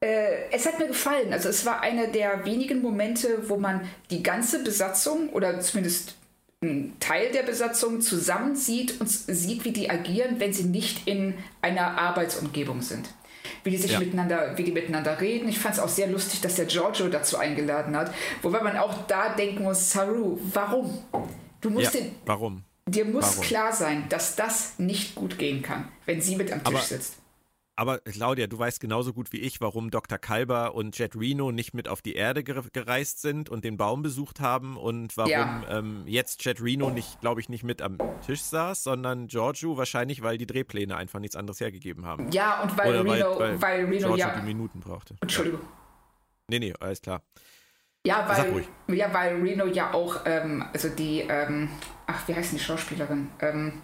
äh, 0.01 0.51
es 0.51 0.67
hat 0.67 0.79
mir 0.79 0.89
gefallen. 0.89 1.33
Also 1.33 1.49
es 1.49 1.65
war 1.65 1.81
einer 1.81 2.09
der 2.09 2.45
wenigen 2.45 2.83
Momente, 2.83 3.49
wo 3.49 3.57
man 3.57 3.89
die 4.11 4.23
ganze 4.23 4.63
Besatzung 4.63 5.31
oder 5.31 5.61
zumindest 5.61 6.17
einen 6.61 6.97
Teil 7.01 7.31
der 7.33 7.43
Besatzung 7.43 8.01
zusammen 8.01 8.55
sieht 8.55 9.01
und 9.01 9.09
sieht, 9.09 9.65
wie 9.65 9.73
die 9.73 9.91
agieren, 9.91 10.39
wenn 10.39 10.53
sie 10.53 10.65
nicht 10.65 11.09
in 11.09 11.35
einer 11.61 11.99
Arbeitsumgebung 11.99 12.83
sind. 12.83 13.09
Wie 13.65 13.71
die 13.71 13.77
sich 13.77 13.93
Ja. 13.93 13.99
miteinander, 13.99 14.57
wie 14.57 14.65
die 14.65 14.73
miteinander 14.73 15.21
reden. 15.21 15.49
Ich 15.49 15.59
fand 15.59 15.75
es 15.75 15.81
auch 15.81 15.89
sehr 15.89 16.07
lustig, 16.09 16.41
dass 16.41 16.55
der 16.57 16.67
Giorgio 16.67 17.09
dazu 17.09 17.39
eingeladen 17.39 17.97
hat. 17.97 18.13
Wobei 18.43 18.61
man 18.61 18.77
auch 18.77 19.07
da 19.07 19.31
denken 19.31 19.65
muss, 19.65 19.91
Saru, 19.91 20.39
warum? 20.53 20.99
Du 21.63 21.71
musst 21.71 21.95
Ja, 21.95 22.01
den, 22.01 22.15
warum? 22.27 22.65
dir 22.87 23.05
muss 23.07 23.25
warum? 23.37 23.45
klar 23.45 23.73
sein, 23.73 24.09
dass 24.11 24.37
das 24.37 24.79
nicht 24.79 25.15
gut 25.15 25.39
gehen 25.39 25.63
kann, 25.63 25.89
wenn 26.05 26.21
sie 26.21 26.37
mit 26.37 26.53
am 26.53 26.59
Tisch 26.63 26.75
Aber- 26.75 26.83
sitzt. 26.83 27.17
Aber 27.75 28.01
Claudia, 28.01 28.47
du 28.49 28.59
weißt 28.59 28.81
genauso 28.81 29.15
gut 29.15 29.33
wie 29.33 29.39
ich, 29.39 29.63
warum 29.63 29.91
Dr. 29.91 30.19
Kalber 30.19 30.75
und 30.75 30.97
Jet 30.99 31.17
Reno 31.17 31.53
nicht 31.53 31.73
mit 31.73 31.89
auf 31.89 32.03
die 32.03 32.13
Erde 32.15 32.45
ger 32.45 32.63
gereist 32.71 33.23
sind 33.23 33.49
und 33.49 33.65
den 33.65 33.79
Baum 33.79 34.03
besucht 34.03 34.41
haben 34.41 34.77
und 34.77 35.17
warum 35.17 35.31
Ja. 35.31 35.63
ähm, 35.71 36.03
jetzt 36.07 36.45
Jet 36.45 36.61
Reno 36.63 36.91
nicht, 36.91 37.23
glaube 37.23 37.41
ich, 37.41 37.49
nicht 37.49 37.65
mit 37.65 37.81
am 37.81 37.97
Tisch 38.27 38.43
saß, 38.43 38.83
sondern 38.85 39.27
Giorgio 39.27 39.79
wahrscheinlich, 39.79 40.23
weil 40.23 40.37
die 40.37 40.47
Drehpläne 40.47 40.97
einfach 40.97 41.19
nichts 41.19 41.35
anderes 41.35 41.61
hergegeben 41.61 42.05
haben. 42.05 42.31
Ja, 42.31 42.63
und 42.63 42.77
weil 42.77 42.91
Oder 43.01 43.11
Reno, 43.15 43.39
weil, 43.39 43.63
weil, 43.63 43.85
Reno 43.87 43.99
Giorgio 44.09 44.17
ja. 44.27 44.39
die 44.39 44.45
Minuten 44.47 44.81
brauchte. 44.81 45.17
Entschuldigung. 45.23 45.61
Nee, 46.49 46.59
nee, 46.59 46.75
alles 46.79 47.01
klar. 47.01 47.23
Ja, 48.05 48.29
weil, 48.29 48.65
ja, 48.97 49.15
weil 49.15 49.41
Reno 49.41 49.67
ja 49.67 49.95
auch, 49.95 50.21
ähm, 50.25 50.65
also 50.73 50.89
die, 50.89 51.21
ähm, 51.21 51.69
ach, 52.07 52.27
wie 52.27 52.35
heißt 52.35 52.51
denn 52.51 52.59
die 52.59 52.65
Schauspielerin? 52.65 53.29
Ähm, 53.41 53.83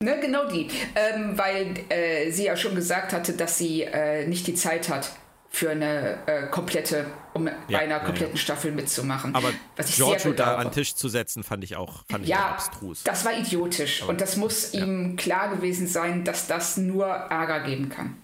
ne, 0.00 0.20
genau 0.20 0.48
die. 0.48 0.70
Ähm, 0.94 1.36
weil 1.36 1.74
äh, 1.88 2.30
sie 2.30 2.44
ja 2.44 2.56
schon 2.56 2.76
gesagt 2.76 3.12
hatte, 3.12 3.32
dass 3.32 3.58
sie 3.58 3.82
äh, 3.82 4.26
nicht 4.28 4.46
die 4.46 4.54
Zeit 4.54 4.88
hat 4.88 5.10
für 5.50 5.70
eine 5.70 6.18
äh, 6.26 6.46
komplette, 6.48 7.06
um 7.32 7.44
bei 7.44 7.78
einer 7.78 7.96
ja, 7.96 7.98
kompletten 8.00 8.36
Staffel 8.36 8.72
mitzumachen. 8.72 9.34
Aber 9.34 9.50
was 9.76 9.90
ich 9.90 9.96
Giorgio 9.96 10.32
da 10.32 10.56
an 10.56 10.68
den 10.68 10.72
Tisch 10.72 10.94
zu 10.94 11.08
setzen, 11.08 11.42
fand 11.42 11.62
ich 11.64 11.76
auch, 11.76 12.04
fand 12.08 12.24
ich 12.24 12.34
auch 12.34 12.38
Ja, 12.38 12.46
abstrus. 12.50 13.02
das 13.04 13.24
war 13.24 13.36
idiotisch. 13.36 14.02
Und 14.02 14.20
das 14.20 14.36
muss 14.36 14.74
ihm 14.74 15.16
klar 15.16 15.50
gewesen 15.54 15.86
sein, 15.86 16.24
dass 16.24 16.46
das 16.46 16.76
nur 16.76 17.06
Ärger 17.06 17.60
geben 17.60 17.88
kann. 17.88 18.16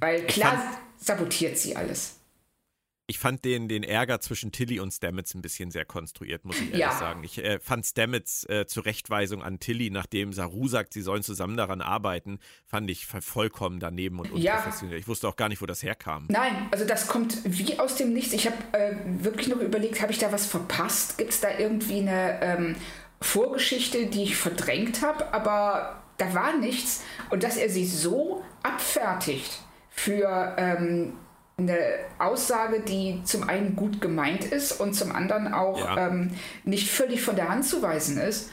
Weil 0.00 0.26
klar 0.26 0.62
sabotiert 0.96 1.58
sie 1.58 1.74
alles. 1.74 2.20
Ich 3.08 3.18
fand 3.18 3.44
den, 3.44 3.68
den 3.68 3.82
Ärger 3.82 4.20
zwischen 4.20 4.52
Tilly 4.52 4.78
und 4.78 4.92
Stamets 4.92 5.34
ein 5.34 5.42
bisschen 5.42 5.70
sehr 5.72 5.84
konstruiert, 5.84 6.44
muss 6.44 6.56
ich 6.60 6.66
ehrlich 6.68 6.78
Ja. 6.80 6.92
sagen. 6.98 7.24
Ich 7.24 7.36
äh, 7.38 7.58
fand 7.58 7.84
Stamets 7.84 8.44
äh, 8.48 8.64
Zurechtweisung 8.66 9.42
an 9.42 9.58
Tilly, 9.58 9.90
nachdem 9.90 10.32
Saru 10.32 10.68
sagt, 10.68 10.94
sie 10.94 11.02
sollen 11.02 11.22
zusammen 11.24 11.56
daran 11.56 11.80
arbeiten, 11.80 12.38
fand 12.64 12.88
ich 12.90 13.06
vollkommen 13.06 13.80
daneben 13.80 14.20
und 14.20 14.32
Ja. 14.38 14.54
unprofessionell. 14.54 14.98
Ich 14.98 15.08
wusste 15.08 15.26
auch 15.28 15.36
gar 15.36 15.48
nicht, 15.48 15.60
wo 15.60 15.66
das 15.66 15.82
herkam. 15.82 16.26
Nein, 16.30 16.68
also 16.70 16.84
das 16.84 17.08
kommt 17.08 17.38
wie 17.44 17.78
aus 17.80 17.96
dem 17.96 18.12
Nichts. 18.12 18.32
Ich 18.32 18.46
habe 18.46 18.56
äh, 18.72 18.94
wirklich 19.04 19.48
noch 19.48 19.58
überlegt, 19.58 20.00
habe 20.00 20.12
ich 20.12 20.18
da 20.18 20.30
was 20.32 20.46
verpasst? 20.46 21.18
Gibt 21.18 21.32
es 21.32 21.40
da 21.40 21.58
irgendwie 21.58 21.98
eine 22.00 22.40
ähm, 22.40 22.76
Vorgeschichte, 23.20 24.06
die 24.06 24.22
ich 24.22 24.36
verdrängt 24.36 25.02
habe, 25.02 25.32
aber 25.34 26.02
da 26.18 26.32
war 26.34 26.56
nichts. 26.56 27.02
Und 27.30 27.42
dass 27.42 27.56
er 27.56 27.68
sie 27.68 27.84
so 27.84 28.44
abfertigt 28.62 29.60
für 29.90 30.54
ähm, 30.56 31.14
eine 31.62 31.78
Aussage, 32.18 32.80
die 32.80 33.22
zum 33.24 33.48
einen 33.48 33.76
gut 33.76 34.00
gemeint 34.00 34.44
ist 34.44 34.80
und 34.80 34.94
zum 34.94 35.12
anderen 35.12 35.52
auch 35.52 35.78
ja. 35.78 36.08
ähm, 36.08 36.30
nicht 36.64 36.88
völlig 36.88 37.22
von 37.22 37.36
der 37.36 37.48
Hand 37.48 37.64
zu 37.64 37.82
weisen 37.82 38.18
ist, 38.18 38.50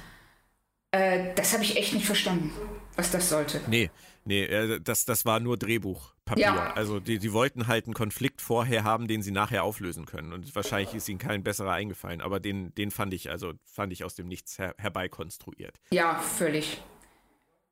äh, 0.91 1.33
das 1.35 1.53
habe 1.53 1.63
ich 1.63 1.77
echt 1.77 1.93
nicht 1.93 2.05
verstanden, 2.05 2.51
was 2.95 3.11
das 3.11 3.29
sollte. 3.29 3.61
Nee, 3.67 3.91
nee, 4.25 4.43
äh, 4.43 4.79
das, 4.81 5.05
das 5.05 5.25
war 5.25 5.39
nur 5.39 5.57
Drehbuchpapier. 5.57 6.43
Ja. 6.43 6.73
Also 6.73 6.99
die, 6.99 7.19
die 7.19 7.31
wollten 7.31 7.67
halt 7.67 7.85
einen 7.85 7.93
Konflikt 7.93 8.41
vorher 8.41 8.83
haben, 8.83 9.07
den 9.07 9.21
sie 9.21 9.31
nachher 9.31 9.63
auflösen 9.63 10.05
können. 10.05 10.33
Und 10.33 10.55
wahrscheinlich 10.55 10.95
ist 10.95 11.07
ihnen 11.07 11.19
kein 11.19 11.43
besserer 11.43 11.73
eingefallen, 11.73 12.21
aber 12.21 12.39
den, 12.39 12.73
den 12.73 12.89
fand 12.89 13.13
ich, 13.13 13.29
also 13.29 13.53
fand 13.65 13.93
ich 13.93 14.03
aus 14.03 14.15
dem 14.15 14.27
Nichts 14.27 14.57
her 14.57 14.73
herbeikonstruiert. 14.77 15.79
Ja, 15.91 16.19
völlig. 16.19 16.81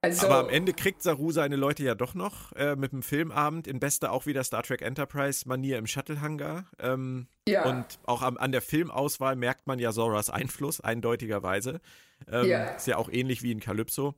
Also, 0.01 0.27
Aber 0.27 0.37
am 0.37 0.49
Ende 0.49 0.73
kriegt 0.73 1.01
Saru 1.01 1.31
seine 1.31 1.55
Leute 1.55 1.83
ja 1.83 1.95
doch 1.95 2.13
noch 2.13 2.51
äh, 2.53 2.75
mit 2.75 2.91
dem 2.91 3.01
Filmabend 3.01 3.65
in 3.65 3.79
bester 3.79 4.11
auch 4.11 4.27
wieder 4.27 4.43
Star 4.43 4.61
Trek 4.61 4.83
Enterprise-Manier 4.83 5.79
im 5.79 5.87
Shuttle-Hangar. 5.87 6.65
Ähm, 6.79 7.27
ja. 7.47 7.65
Und 7.65 7.85
auch 8.03 8.21
am, 8.21 8.37
an 8.37 8.51
der 8.51 8.61
Filmauswahl 8.61 9.35
merkt 9.35 9.65
man 9.65 9.79
ja 9.79 9.91
Zoras 9.91 10.29
Einfluss, 10.29 10.81
eindeutigerweise. 10.81 11.81
Ähm, 12.27 12.45
ja. 12.45 12.65
Ist 12.65 12.87
ja 12.87 12.97
auch 12.97 13.09
ähnlich 13.09 13.41
wie 13.41 13.51
in 13.51 13.59
Calypso. 13.59 14.13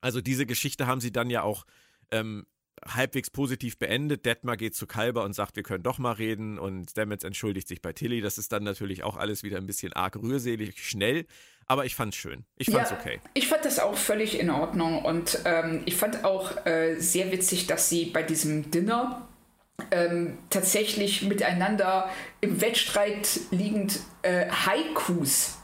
Also 0.00 0.20
diese 0.20 0.44
Geschichte 0.44 0.86
haben 0.86 1.00
sie 1.00 1.12
dann 1.12 1.30
ja 1.30 1.42
auch 1.42 1.66
ähm, 2.10 2.46
halbwegs 2.84 3.30
positiv 3.30 3.78
beendet. 3.78 4.26
Detmar 4.26 4.56
geht 4.56 4.74
zu 4.74 4.86
Kalber 4.86 5.24
und 5.24 5.32
sagt, 5.32 5.56
wir 5.56 5.62
können 5.62 5.82
doch 5.82 5.98
mal 5.98 6.12
reden 6.12 6.58
und 6.58 6.90
Stamets 6.90 7.24
entschuldigt 7.24 7.68
sich 7.68 7.82
bei 7.82 7.92
Tilly. 7.92 8.20
Das 8.20 8.38
ist 8.38 8.52
dann 8.52 8.64
natürlich 8.64 9.02
auch 9.02 9.16
alles 9.16 9.42
wieder 9.42 9.56
ein 9.56 9.66
bisschen 9.66 9.92
arg 9.92 10.16
rührselig, 10.16 10.78
schnell. 10.84 11.26
Aber 11.68 11.84
ich 11.84 11.96
fand's 11.96 12.16
schön. 12.16 12.44
Ich 12.56 12.70
fand's 12.70 12.90
ja, 12.90 12.98
okay. 12.98 13.20
Ich 13.34 13.48
fand 13.48 13.64
das 13.64 13.78
auch 13.80 13.96
völlig 13.96 14.38
in 14.38 14.50
Ordnung 14.50 15.04
und 15.04 15.40
ähm, 15.44 15.82
ich 15.84 15.96
fand 15.96 16.24
auch 16.24 16.64
äh, 16.64 16.96
sehr 16.96 17.32
witzig, 17.32 17.66
dass 17.66 17.88
sie 17.88 18.06
bei 18.06 18.22
diesem 18.22 18.70
Dinner 18.70 19.28
ähm, 19.90 20.38
tatsächlich 20.50 21.22
miteinander 21.22 22.08
im 22.40 22.60
Wettstreit 22.60 23.40
liegend 23.50 24.00
äh, 24.22 24.48
Haikus 24.48 25.55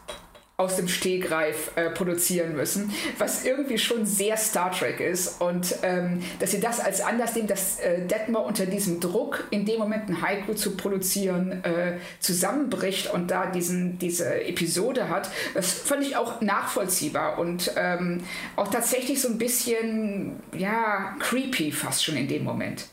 aus 0.62 0.76
dem 0.76 0.89
Stegreif 0.89 1.72
äh, 1.76 1.90
produzieren 1.90 2.55
müssen, 2.55 2.93
was 3.18 3.44
irgendwie 3.44 3.78
schon 3.78 4.06
sehr 4.06 4.36
Star 4.36 4.72
Trek 4.72 5.01
ist. 5.01 5.40
Und 5.40 5.74
ähm, 5.82 6.22
dass 6.39 6.52
sie 6.52 6.60
das 6.60 6.80
als 6.80 7.01
Anlass 7.01 7.34
nehmen, 7.34 7.48
dass 7.48 7.80
äh, 7.80 8.06
Detmer 8.06 8.44
unter 8.44 8.66
diesem 8.66 9.01
Druck, 9.01 9.48
in 9.51 9.66
dem 9.66 9.78
Moment 9.78 10.09
ein 10.09 10.22
Haiku 10.22 10.55
zu 10.55 10.76
produzieren, 10.76 11.64
äh, 11.64 11.98
zusammenbricht 12.20 13.12
und 13.12 13.30
da 13.30 13.47
diesen, 13.47 13.98
diese 13.98 14.43
Episode 14.44 15.09
hat, 15.09 15.30
das 15.55 15.72
fand 15.72 16.05
ich 16.05 16.16
auch 16.16 16.40
nachvollziehbar 16.40 17.39
und 17.39 17.72
ähm, 17.76 18.22
auch 18.56 18.68
tatsächlich 18.68 19.20
so 19.20 19.28
ein 19.28 19.39
bisschen, 19.39 20.40
ja, 20.56 21.16
creepy 21.18 21.72
fast 21.72 22.05
schon 22.05 22.16
in 22.16 22.28
dem 22.28 22.44
Moment. 22.44 22.86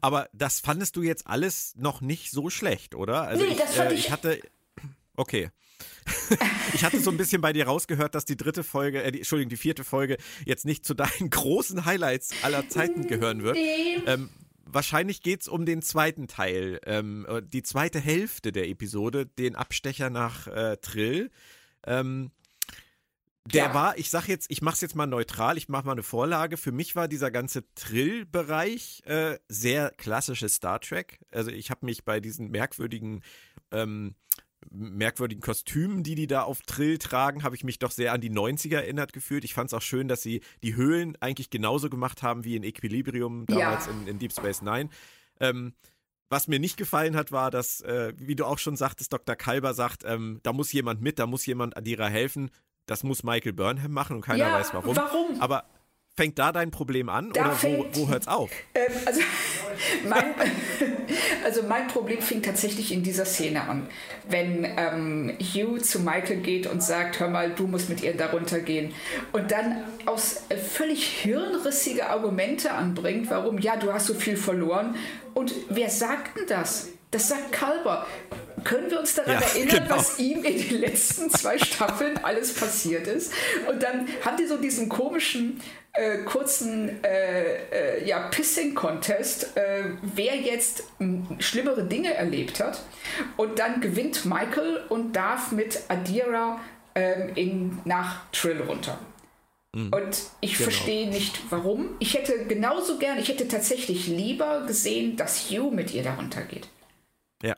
Aber 0.00 0.28
das 0.32 0.60
fandest 0.60 0.96
du 0.96 1.02
jetzt 1.02 1.26
alles 1.26 1.74
noch 1.76 2.00
nicht 2.00 2.30
so 2.30 2.50
schlecht, 2.50 2.94
oder? 2.94 3.22
Also 3.22 3.44
nee, 3.44 3.52
ich, 3.52 3.58
das 3.58 3.74
fand 3.74 3.90
äh, 3.90 3.94
ich, 3.94 4.06
ich 4.06 4.10
hatte. 4.10 4.40
Okay. 5.16 5.50
Ich 6.74 6.84
hatte 6.84 7.00
so 7.00 7.10
ein 7.10 7.16
bisschen 7.16 7.40
bei 7.40 7.52
dir 7.52 7.66
rausgehört, 7.66 8.14
dass 8.14 8.24
die 8.24 8.36
dritte 8.36 8.64
Folge, 8.64 9.02
äh, 9.02 9.12
die, 9.12 9.18
Entschuldigung, 9.18 9.50
die 9.50 9.56
vierte 9.56 9.84
Folge 9.84 10.16
jetzt 10.44 10.64
nicht 10.64 10.84
zu 10.84 10.94
deinen 10.94 11.30
großen 11.30 11.84
Highlights 11.84 12.34
aller 12.42 12.68
Zeiten 12.68 13.06
gehören 13.06 13.42
wird. 13.42 13.56
Nee. 13.56 13.98
Ähm, 14.06 14.30
wahrscheinlich 14.64 15.22
geht 15.22 15.42
es 15.42 15.48
um 15.48 15.66
den 15.66 15.82
zweiten 15.82 16.28
Teil, 16.28 16.80
ähm, 16.86 17.26
äh, 17.28 17.42
die 17.42 17.62
zweite 17.62 18.00
Hälfte 18.00 18.52
der 18.52 18.68
Episode, 18.68 19.26
den 19.26 19.56
Abstecher 19.56 20.10
nach 20.10 20.46
äh, 20.46 20.76
Trill. 20.78 21.30
Ähm, 21.86 22.30
der 23.46 23.66
ja. 23.66 23.74
war, 23.74 23.98
ich 23.98 24.10
sag 24.10 24.28
jetzt, 24.28 24.50
ich 24.50 24.62
mach's 24.62 24.80
jetzt 24.80 24.94
mal 24.94 25.06
neutral, 25.06 25.56
ich 25.56 25.68
mach 25.68 25.84
mal 25.84 25.92
eine 25.92 26.02
Vorlage. 26.02 26.56
Für 26.56 26.72
mich 26.72 26.94
war 26.94 27.08
dieser 27.08 27.30
ganze 27.30 27.64
Trill-Bereich 27.74 29.02
äh, 29.06 29.38
sehr 29.48 29.90
klassisches 29.96 30.54
Star 30.54 30.80
Trek. 30.80 31.20
Also 31.32 31.50
ich 31.50 31.70
habe 31.70 31.86
mich 31.86 32.04
bei 32.04 32.20
diesen 32.20 32.50
merkwürdigen 32.50 33.22
ähm, 33.72 34.14
merkwürdigen 34.70 35.42
Kostümen, 35.42 36.02
die 36.02 36.14
die 36.14 36.26
da 36.26 36.42
auf 36.42 36.62
Trill 36.62 36.98
tragen, 36.98 37.42
habe 37.42 37.56
ich 37.56 37.64
mich 37.64 37.78
doch 37.78 37.90
sehr 37.90 38.12
an 38.12 38.20
die 38.20 38.30
90er 38.30 38.76
erinnert 38.76 39.12
gefühlt. 39.12 39.44
Ich 39.44 39.54
fand 39.54 39.68
es 39.68 39.74
auch 39.74 39.82
schön, 39.82 40.08
dass 40.08 40.22
sie 40.22 40.42
die 40.62 40.76
Höhlen 40.76 41.16
eigentlich 41.20 41.50
genauso 41.50 41.90
gemacht 41.90 42.22
haben 42.22 42.44
wie 42.44 42.56
in 42.56 42.62
Equilibrium 42.62 43.46
damals 43.46 43.86
ja. 43.86 43.92
in, 43.92 44.06
in, 44.06 44.18
Deep 44.18 44.32
Space 44.32 44.62
Nine. 44.62 44.90
Ähm, 45.40 45.74
was 46.28 46.46
mir 46.46 46.60
nicht 46.60 46.76
gefallen 46.76 47.16
hat, 47.16 47.32
war, 47.32 47.50
dass, 47.50 47.80
äh, 47.80 48.12
wie 48.16 48.36
du 48.36 48.44
auch 48.44 48.58
schon 48.58 48.76
sagtest, 48.76 49.12
Dr. 49.12 49.34
Kalber 49.34 49.74
sagt, 49.74 50.04
ähm, 50.04 50.38
da 50.42 50.52
muss 50.52 50.72
jemand 50.72 51.00
mit, 51.00 51.18
da 51.18 51.26
muss 51.26 51.44
jemand 51.46 51.76
Adira 51.76 52.06
helfen. 52.06 52.50
Das 52.86 53.02
muss 53.02 53.22
Michael 53.22 53.52
Burnham 53.52 53.92
machen 53.92 54.16
und 54.16 54.22
keiner 54.22 54.48
ja, 54.48 54.52
weiß 54.52 54.74
warum. 54.74 54.96
Warum? 54.96 55.40
Aber 55.40 55.64
fängt 56.20 56.38
da 56.38 56.52
dein 56.52 56.70
Problem 56.70 57.08
an 57.08 57.32
da 57.32 57.46
oder 57.46 57.52
fängt, 57.52 57.96
wo, 57.96 58.02
wo 58.02 58.08
hört 58.10 58.22
es 58.22 58.28
auf? 58.28 58.50
Ähm, 58.74 58.92
also, 59.06 59.20
mein, 60.06 60.34
also 61.44 61.62
mein 61.62 61.88
Problem 61.88 62.20
fing 62.20 62.42
tatsächlich 62.42 62.92
in 62.92 63.02
dieser 63.02 63.24
Szene 63.24 63.62
an. 63.62 63.86
Wenn 64.28 64.64
ähm, 64.76 65.36
Hugh 65.40 65.80
zu 65.80 66.00
Michael 66.00 66.36
geht 66.36 66.66
und 66.66 66.82
sagt, 66.82 67.20
hör 67.20 67.28
mal, 67.28 67.50
du 67.50 67.66
musst 67.66 67.88
mit 67.88 68.02
ihr 68.02 68.14
darunter 68.14 68.60
gehen. 68.60 68.92
Und 69.32 69.50
dann 69.50 69.82
aus 70.06 70.42
äh, 70.50 70.56
völlig 70.56 71.06
hirnrissige 71.06 72.10
Argumente 72.10 72.72
anbringt, 72.72 73.30
warum, 73.30 73.58
ja, 73.58 73.76
du 73.76 73.92
hast 73.92 74.06
so 74.06 74.14
viel 74.14 74.36
verloren. 74.36 74.94
Und 75.32 75.54
wer 75.70 75.88
sagt 75.88 76.36
denn 76.36 76.46
das? 76.46 76.90
Das 77.10 77.28
sagt 77.28 77.50
Kalber. 77.50 78.06
Können 78.62 78.90
wir 78.90 79.00
uns 79.00 79.14
daran 79.14 79.34
ja, 79.34 79.40
erinnern, 79.40 79.84
genau. 79.84 79.96
was 79.96 80.18
ihm 80.18 80.44
in 80.44 80.68
den 80.68 80.80
letzten 80.80 81.30
zwei 81.30 81.58
Staffeln 81.58 82.18
alles 82.22 82.54
passiert 82.54 83.06
ist? 83.06 83.32
Und 83.68 83.82
dann 83.82 84.06
haben 84.24 84.36
die 84.36 84.46
so 84.46 84.58
diesen 84.58 84.88
komischen 84.88 85.60
äh, 85.92 86.18
kurzen 86.18 87.02
äh, 87.04 87.98
äh, 87.98 88.06
ja, 88.06 88.28
Pissing-Contest, 88.28 89.56
äh, 89.56 89.84
wer 90.02 90.36
jetzt 90.36 90.84
schlimmere 91.38 91.84
Dinge 91.84 92.14
erlebt 92.14 92.60
hat. 92.60 92.82
Und 93.36 93.58
dann 93.58 93.80
gewinnt 93.80 94.24
Michael 94.24 94.84
und 94.88 95.14
darf 95.14 95.52
mit 95.52 95.80
Adira 95.88 96.60
ähm, 96.94 97.32
in, 97.34 97.78
nach 97.84 98.30
Trill 98.32 98.62
runter. 98.62 98.98
Mhm. 99.74 99.92
Und 99.92 100.22
ich 100.40 100.54
genau. 100.54 100.70
verstehe 100.70 101.08
nicht, 101.08 101.40
warum. 101.50 101.90
Ich 101.98 102.14
hätte 102.14 102.46
genauso 102.46 102.98
gern, 102.98 103.18
ich 103.18 103.28
hätte 103.28 103.46
tatsächlich 103.48 104.06
lieber 104.06 104.66
gesehen, 104.66 105.16
dass 105.16 105.50
Hugh 105.50 105.70
mit 105.70 105.92
ihr 105.92 106.02
darunter 106.02 106.42
geht. 106.42 106.68
Ja. 107.42 107.56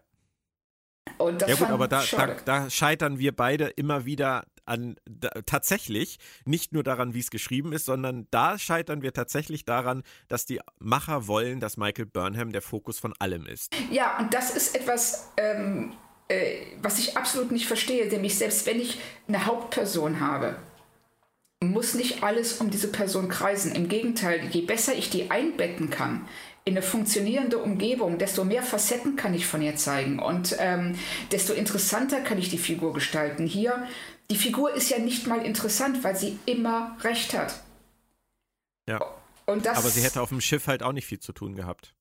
Und 1.19 1.43
das 1.43 1.51
ja 1.51 1.55
gut, 1.57 1.71
aber 1.71 1.89
da, 1.89 2.05
da, 2.11 2.37
da, 2.45 2.71
scheitern 2.71 3.19
wir 3.19 3.33
beide 3.33 3.67
immer 3.67 4.05
wieder 4.05 4.45
an 4.67 4.97
da, 5.05 5.31
tatsächlich 5.47 6.19
nicht 6.45 6.73
nur 6.73 6.83
daran, 6.83 7.15
wie 7.15 7.21
es 7.21 7.31
geschrieben 7.31 7.73
ist, 7.73 7.87
sondern 7.87 8.27
da 8.31 8.59
scheitern 8.59 9.03
wir 9.03 9.13
tatsächlich 9.13 9.65
daran, 9.65 10.03
dass 10.29 10.47
die 10.47 10.61
Macher 10.79 11.27
wollen, 11.27 11.61
dass 11.61 11.77
Michael 11.77 12.07
Burnham 12.07 12.53
der 12.53 12.63
Fokus 12.63 12.99
von 12.99 13.15
allem 13.19 13.47
ist. 13.47 13.75
Ja, 13.91 14.19
und 14.19 14.35
das 14.35 14.51
ist 14.51 14.77
etwas, 14.77 15.31
ähm, 15.37 15.93
äh, 16.29 16.67
was 16.81 16.99
ich 16.99 17.17
absolut 17.17 17.51
nicht 17.51 17.67
verstehe, 17.67 18.09
nämlich 18.09 18.37
selbst 18.37 18.67
wenn 18.67 18.81
ich 18.81 18.99
eine 19.29 19.47
Hauptperson 19.47 20.21
habe, 20.21 20.57
muss 21.63 21.95
nicht 21.95 22.23
alles 22.23 22.55
um 22.55 22.71
diese 22.71 22.89
Person 22.89 23.29
kreisen. 23.29 23.75
Im 23.75 23.89
Gegenteil, 23.89 24.49
je 24.51 24.63
besser 24.63 24.95
ich 24.95 25.11
die 25.11 25.31
einbetten 25.31 25.91
kann, 25.91 26.27
in 26.65 26.75
eine 26.75 26.83
funktionierende 26.83 27.59
Umgebung, 27.59 28.19
desto 28.19 28.45
mehr 28.45 28.63
Facetten 28.63 29.17
kann 29.17 29.35
ich 29.35 29.47
von 29.47 29.63
ihr 29.63 29.75
zeigen 29.75 30.21
und 30.21 30.57
ähm, 30.61 30.95
desto 31.33 31.53
interessanter 31.53 32.21
kann 32.21 32.39
ich 32.39 32.51
die 32.51 32.59
Figur 32.59 32.93
gestalten. 32.93 33.47
Hier 33.47 33.85
die 34.33 34.39
Figur 34.39 34.73
ist 34.73 34.89
ja 34.89 34.99
nicht 34.99 35.27
mal 35.27 35.45
interessant, 35.45 36.03
weil 36.03 36.17
sie 36.17 36.39
immer 36.47 36.97
recht 37.03 37.35
hat. 37.37 37.61
Ja. 38.89 38.99
aber 39.47 39.91
sie 39.91 40.01
hätte 40.01 40.23
auf 40.23 40.31
dem 40.31 40.41
Schiff 40.41 40.69
halt 40.69 40.83
auch 40.83 40.93
nicht 40.93 41.05
viel 41.05 41.21
zu 41.21 41.35
tun 41.35 41.55
gehabt. 41.55 41.95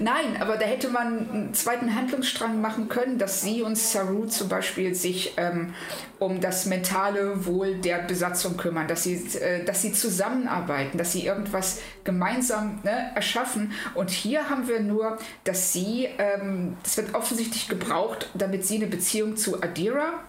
Nein, 0.00 0.40
aber 0.40 0.56
da 0.56 0.64
hätte 0.64 0.88
man 0.88 1.28
einen 1.28 1.54
zweiten 1.54 1.94
Handlungsstrang 1.94 2.62
machen 2.62 2.88
können, 2.88 3.18
dass 3.18 3.42
sie 3.42 3.60
und 3.60 3.76
Saru 3.76 4.24
zum 4.24 4.48
Beispiel 4.48 4.94
sich 4.94 5.34
ähm, 5.36 5.74
um 6.18 6.40
das 6.40 6.64
mentale 6.64 7.44
Wohl 7.44 7.76
der 7.76 7.98
Besatzung 7.98 8.56
kümmern, 8.56 8.88
dass 8.88 9.02
sie, 9.02 9.16
äh, 9.38 9.62
dass 9.66 9.82
sie 9.82 9.92
zusammenarbeiten, 9.92 10.96
dass 10.96 11.12
sie 11.12 11.26
irgendwas 11.26 11.82
gemeinsam 12.04 12.80
ne, 12.84 13.12
erschaffen. 13.14 13.72
Und 13.94 14.08
hier 14.08 14.48
haben 14.48 14.66
wir 14.66 14.80
nur, 14.80 15.18
dass 15.44 15.74
sie, 15.74 16.08
ähm, 16.16 16.78
das 16.82 16.96
wird 16.96 17.14
offensichtlich 17.14 17.68
gebraucht, 17.68 18.30
damit 18.32 18.64
sie 18.64 18.76
eine 18.76 18.86
Beziehung 18.86 19.36
zu 19.36 19.62
Adira 19.62 20.24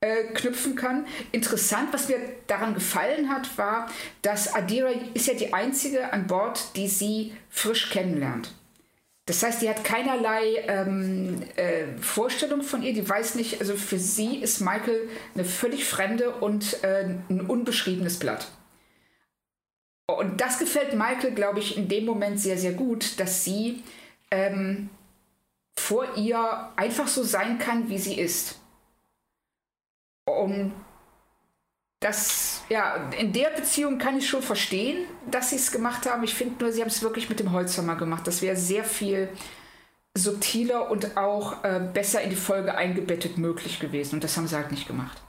äh, 0.00 0.24
knüpfen 0.34 0.76
kann. 0.76 1.06
Interessant, 1.32 1.92
was 1.92 2.08
mir 2.08 2.18
daran 2.46 2.74
gefallen 2.74 3.28
hat, 3.28 3.56
war, 3.58 3.90
dass 4.22 4.54
Adira 4.54 4.90
ist 5.14 5.26
ja 5.26 5.34
die 5.34 5.54
einzige 5.54 6.12
an 6.12 6.26
Bord, 6.26 6.76
die 6.76 6.88
sie 6.88 7.34
frisch 7.48 7.90
kennenlernt. 7.90 8.52
Das 9.26 9.42
heißt, 9.42 9.60
die 9.60 9.68
hat 9.68 9.82
keinerlei 9.82 10.64
ähm, 10.68 11.42
äh, 11.56 11.86
Vorstellung 11.98 12.62
von 12.62 12.82
ihr, 12.84 12.92
die 12.92 13.08
weiß 13.08 13.34
nicht, 13.34 13.60
also 13.60 13.74
für 13.74 13.98
sie 13.98 14.36
ist 14.36 14.60
Michael 14.60 15.08
eine 15.34 15.44
völlig 15.44 15.84
fremde 15.84 16.30
und 16.30 16.84
äh, 16.84 17.06
ein 17.28 17.40
unbeschriebenes 17.40 18.20
Blatt. 18.20 18.46
Und 20.06 20.40
das 20.40 20.60
gefällt 20.60 20.94
Michael, 20.94 21.32
glaube 21.32 21.58
ich, 21.58 21.76
in 21.76 21.88
dem 21.88 22.04
Moment 22.04 22.38
sehr, 22.38 22.56
sehr 22.56 22.72
gut, 22.72 23.18
dass 23.18 23.42
sie 23.42 23.82
ähm, 24.30 24.90
vor 25.76 26.16
ihr 26.16 26.70
einfach 26.76 27.08
so 27.08 27.24
sein 27.24 27.58
kann, 27.58 27.88
wie 27.88 27.98
sie 27.98 28.14
ist. 28.20 28.60
Und 30.26 30.74
das, 32.00 32.62
ja, 32.68 33.10
in 33.18 33.32
der 33.32 33.50
Beziehung 33.50 33.98
kann 33.98 34.18
ich 34.18 34.28
schon 34.28 34.42
verstehen, 34.42 35.06
dass 35.30 35.50
sie 35.50 35.56
es 35.56 35.72
gemacht 35.72 36.06
haben. 36.06 36.24
Ich 36.24 36.34
finde 36.34 36.62
nur, 36.62 36.72
sie 36.72 36.82
haben 36.82 36.88
es 36.88 37.02
wirklich 37.02 37.28
mit 37.28 37.40
dem 37.40 37.52
Holzhammer 37.52 37.96
gemacht. 37.96 38.26
Das 38.26 38.42
wäre 38.42 38.56
sehr 38.56 38.84
viel 38.84 39.30
subtiler 40.14 40.90
und 40.90 41.16
auch 41.16 41.64
äh, 41.64 41.80
besser 41.92 42.22
in 42.22 42.30
die 42.30 42.36
Folge 42.36 42.74
eingebettet 42.74 43.38
möglich 43.38 43.80
gewesen. 43.80 44.16
Und 44.16 44.24
das 44.24 44.36
haben 44.36 44.46
sie 44.46 44.56
halt 44.56 44.70
nicht 44.70 44.86
gemacht. 44.86 45.22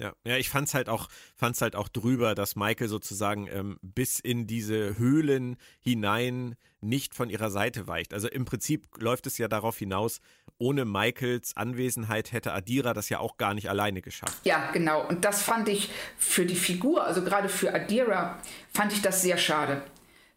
Ja, 0.00 0.12
ja, 0.24 0.36
ich 0.36 0.50
fand's 0.50 0.74
halt 0.74 0.88
halt 0.88 1.76
auch 1.76 1.88
drüber, 1.88 2.34
dass 2.34 2.56
Michael 2.56 2.88
sozusagen 2.88 3.46
ähm, 3.46 3.78
bis 3.80 4.18
in 4.18 4.48
diese 4.48 4.98
Höhlen 4.98 5.56
hinein 5.80 6.56
nicht 6.80 7.14
von 7.14 7.30
ihrer 7.30 7.50
Seite 7.50 7.86
weicht. 7.86 8.12
Also 8.12 8.28
im 8.28 8.44
Prinzip 8.44 8.88
läuft 9.00 9.26
es 9.26 9.38
ja 9.38 9.46
darauf 9.46 9.78
hinaus, 9.78 10.20
ohne 10.58 10.84
Michaels 10.84 11.56
Anwesenheit 11.56 12.32
hätte 12.32 12.52
Adira 12.52 12.94
das 12.94 13.08
ja 13.08 13.18
auch 13.18 13.36
gar 13.36 13.54
nicht 13.54 13.68
alleine 13.68 14.02
geschafft. 14.02 14.44
Ja, 14.44 14.70
genau. 14.72 15.06
Und 15.06 15.24
das 15.24 15.42
fand 15.42 15.68
ich 15.68 15.90
für 16.16 16.46
die 16.46 16.54
Figur, 16.54 17.04
also 17.04 17.22
gerade 17.22 17.48
für 17.48 17.74
Adira, 17.74 18.38
fand 18.72 18.92
ich 18.92 19.02
das 19.02 19.22
sehr 19.22 19.36
schade, 19.36 19.82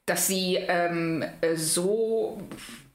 dass 0.06 0.27
sie 0.27 0.56
ähm, 0.56 1.23
so 1.56 2.41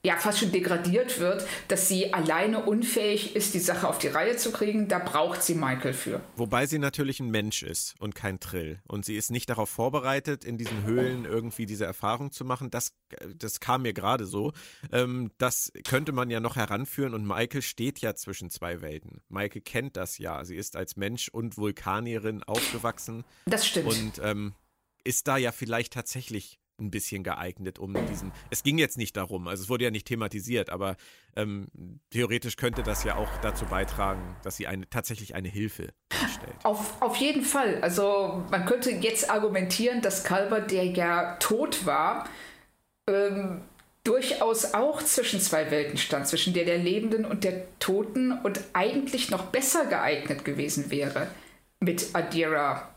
ja 0.04 0.16
fast 0.16 0.40
schon 0.40 0.50
degradiert 0.50 1.20
wird, 1.20 1.46
dass 1.68 1.86
sie 1.86 2.12
alleine 2.12 2.64
unfähig 2.64 3.36
ist, 3.36 3.54
die 3.54 3.60
Sache 3.60 3.86
auf 3.86 3.98
die 3.98 4.08
Reihe 4.08 4.36
zu 4.36 4.50
kriegen. 4.50 4.88
Da 4.88 4.98
braucht 4.98 5.44
sie 5.44 5.54
Michael 5.54 5.92
für. 5.92 6.20
Wobei 6.34 6.66
sie 6.66 6.80
natürlich 6.80 7.20
ein 7.20 7.30
Mensch 7.30 7.62
ist 7.62 7.94
und 8.00 8.16
kein 8.16 8.40
Trill. 8.40 8.80
Und 8.88 9.04
sie 9.04 9.16
ist 9.16 9.30
nicht 9.30 9.48
darauf 9.48 9.70
vorbereitet, 9.70 10.44
in 10.44 10.58
diesen 10.58 10.82
Höhlen 10.82 11.24
irgendwie 11.24 11.66
diese 11.66 11.84
Erfahrung 11.84 12.32
zu 12.32 12.44
machen. 12.44 12.70
Das, 12.70 12.94
das 13.36 13.60
kam 13.60 13.82
mir 13.82 13.92
gerade 13.92 14.26
so. 14.26 14.52
Ähm, 14.90 15.30
das 15.38 15.72
könnte 15.84 16.10
man 16.10 16.30
ja 16.30 16.40
noch 16.40 16.56
heranführen. 16.56 17.14
Und 17.14 17.24
Michael 17.24 17.62
steht 17.62 18.00
ja 18.00 18.16
zwischen 18.16 18.50
zwei 18.50 18.80
Welten. 18.80 19.20
Michael 19.28 19.62
kennt 19.62 19.96
das 19.96 20.18
ja. 20.18 20.44
Sie 20.44 20.56
ist 20.56 20.74
als 20.74 20.96
Mensch 20.96 21.28
und 21.28 21.56
Vulkanierin 21.56 22.42
aufgewachsen. 22.42 23.24
Das 23.46 23.64
stimmt. 23.64 23.86
Und 23.86 24.20
ähm, 24.20 24.54
ist 25.04 25.28
da 25.28 25.36
ja 25.36 25.52
vielleicht 25.52 25.92
tatsächlich 25.92 26.58
ein 26.82 26.90
bisschen 26.90 27.22
geeignet, 27.22 27.78
um 27.78 27.94
diesen. 28.06 28.32
Es 28.50 28.62
ging 28.62 28.78
jetzt 28.78 28.98
nicht 28.98 29.16
darum, 29.16 29.48
also 29.48 29.62
es 29.62 29.68
wurde 29.68 29.84
ja 29.84 29.90
nicht 29.90 30.06
thematisiert, 30.06 30.70
aber 30.70 30.96
ähm, 31.36 31.68
theoretisch 32.10 32.56
könnte 32.56 32.82
das 32.82 33.04
ja 33.04 33.16
auch 33.16 33.30
dazu 33.38 33.64
beitragen, 33.66 34.36
dass 34.42 34.56
sie 34.56 34.66
eine, 34.66 34.88
tatsächlich 34.88 35.34
eine 35.34 35.48
Hilfe 35.48 35.88
darstellt. 36.09 36.54
Auf, 36.64 37.00
auf 37.00 37.16
jeden 37.16 37.42
Fall. 37.42 37.80
Also 37.80 38.44
man 38.50 38.66
könnte 38.66 38.90
jetzt 38.90 39.30
argumentieren, 39.30 40.02
dass 40.02 40.24
Kalber, 40.24 40.60
der 40.60 40.84
ja 40.86 41.36
tot 41.36 41.86
war, 41.86 42.28
ähm, 43.09 43.62
durchaus 44.04 44.74
auch 44.74 45.02
zwischen 45.02 45.40
zwei 45.40 45.70
Welten 45.70 45.96
stand, 45.96 46.26
zwischen 46.26 46.54
der 46.54 46.64
der 46.64 46.78
Lebenden 46.78 47.24
und 47.24 47.44
der 47.44 47.78
Toten 47.78 48.32
und 48.32 48.60
eigentlich 48.72 49.30
noch 49.30 49.46
besser 49.46 49.86
geeignet 49.86 50.44
gewesen 50.44 50.90
wäre, 50.90 51.28
mit 51.80 52.14
Adira 52.14 52.91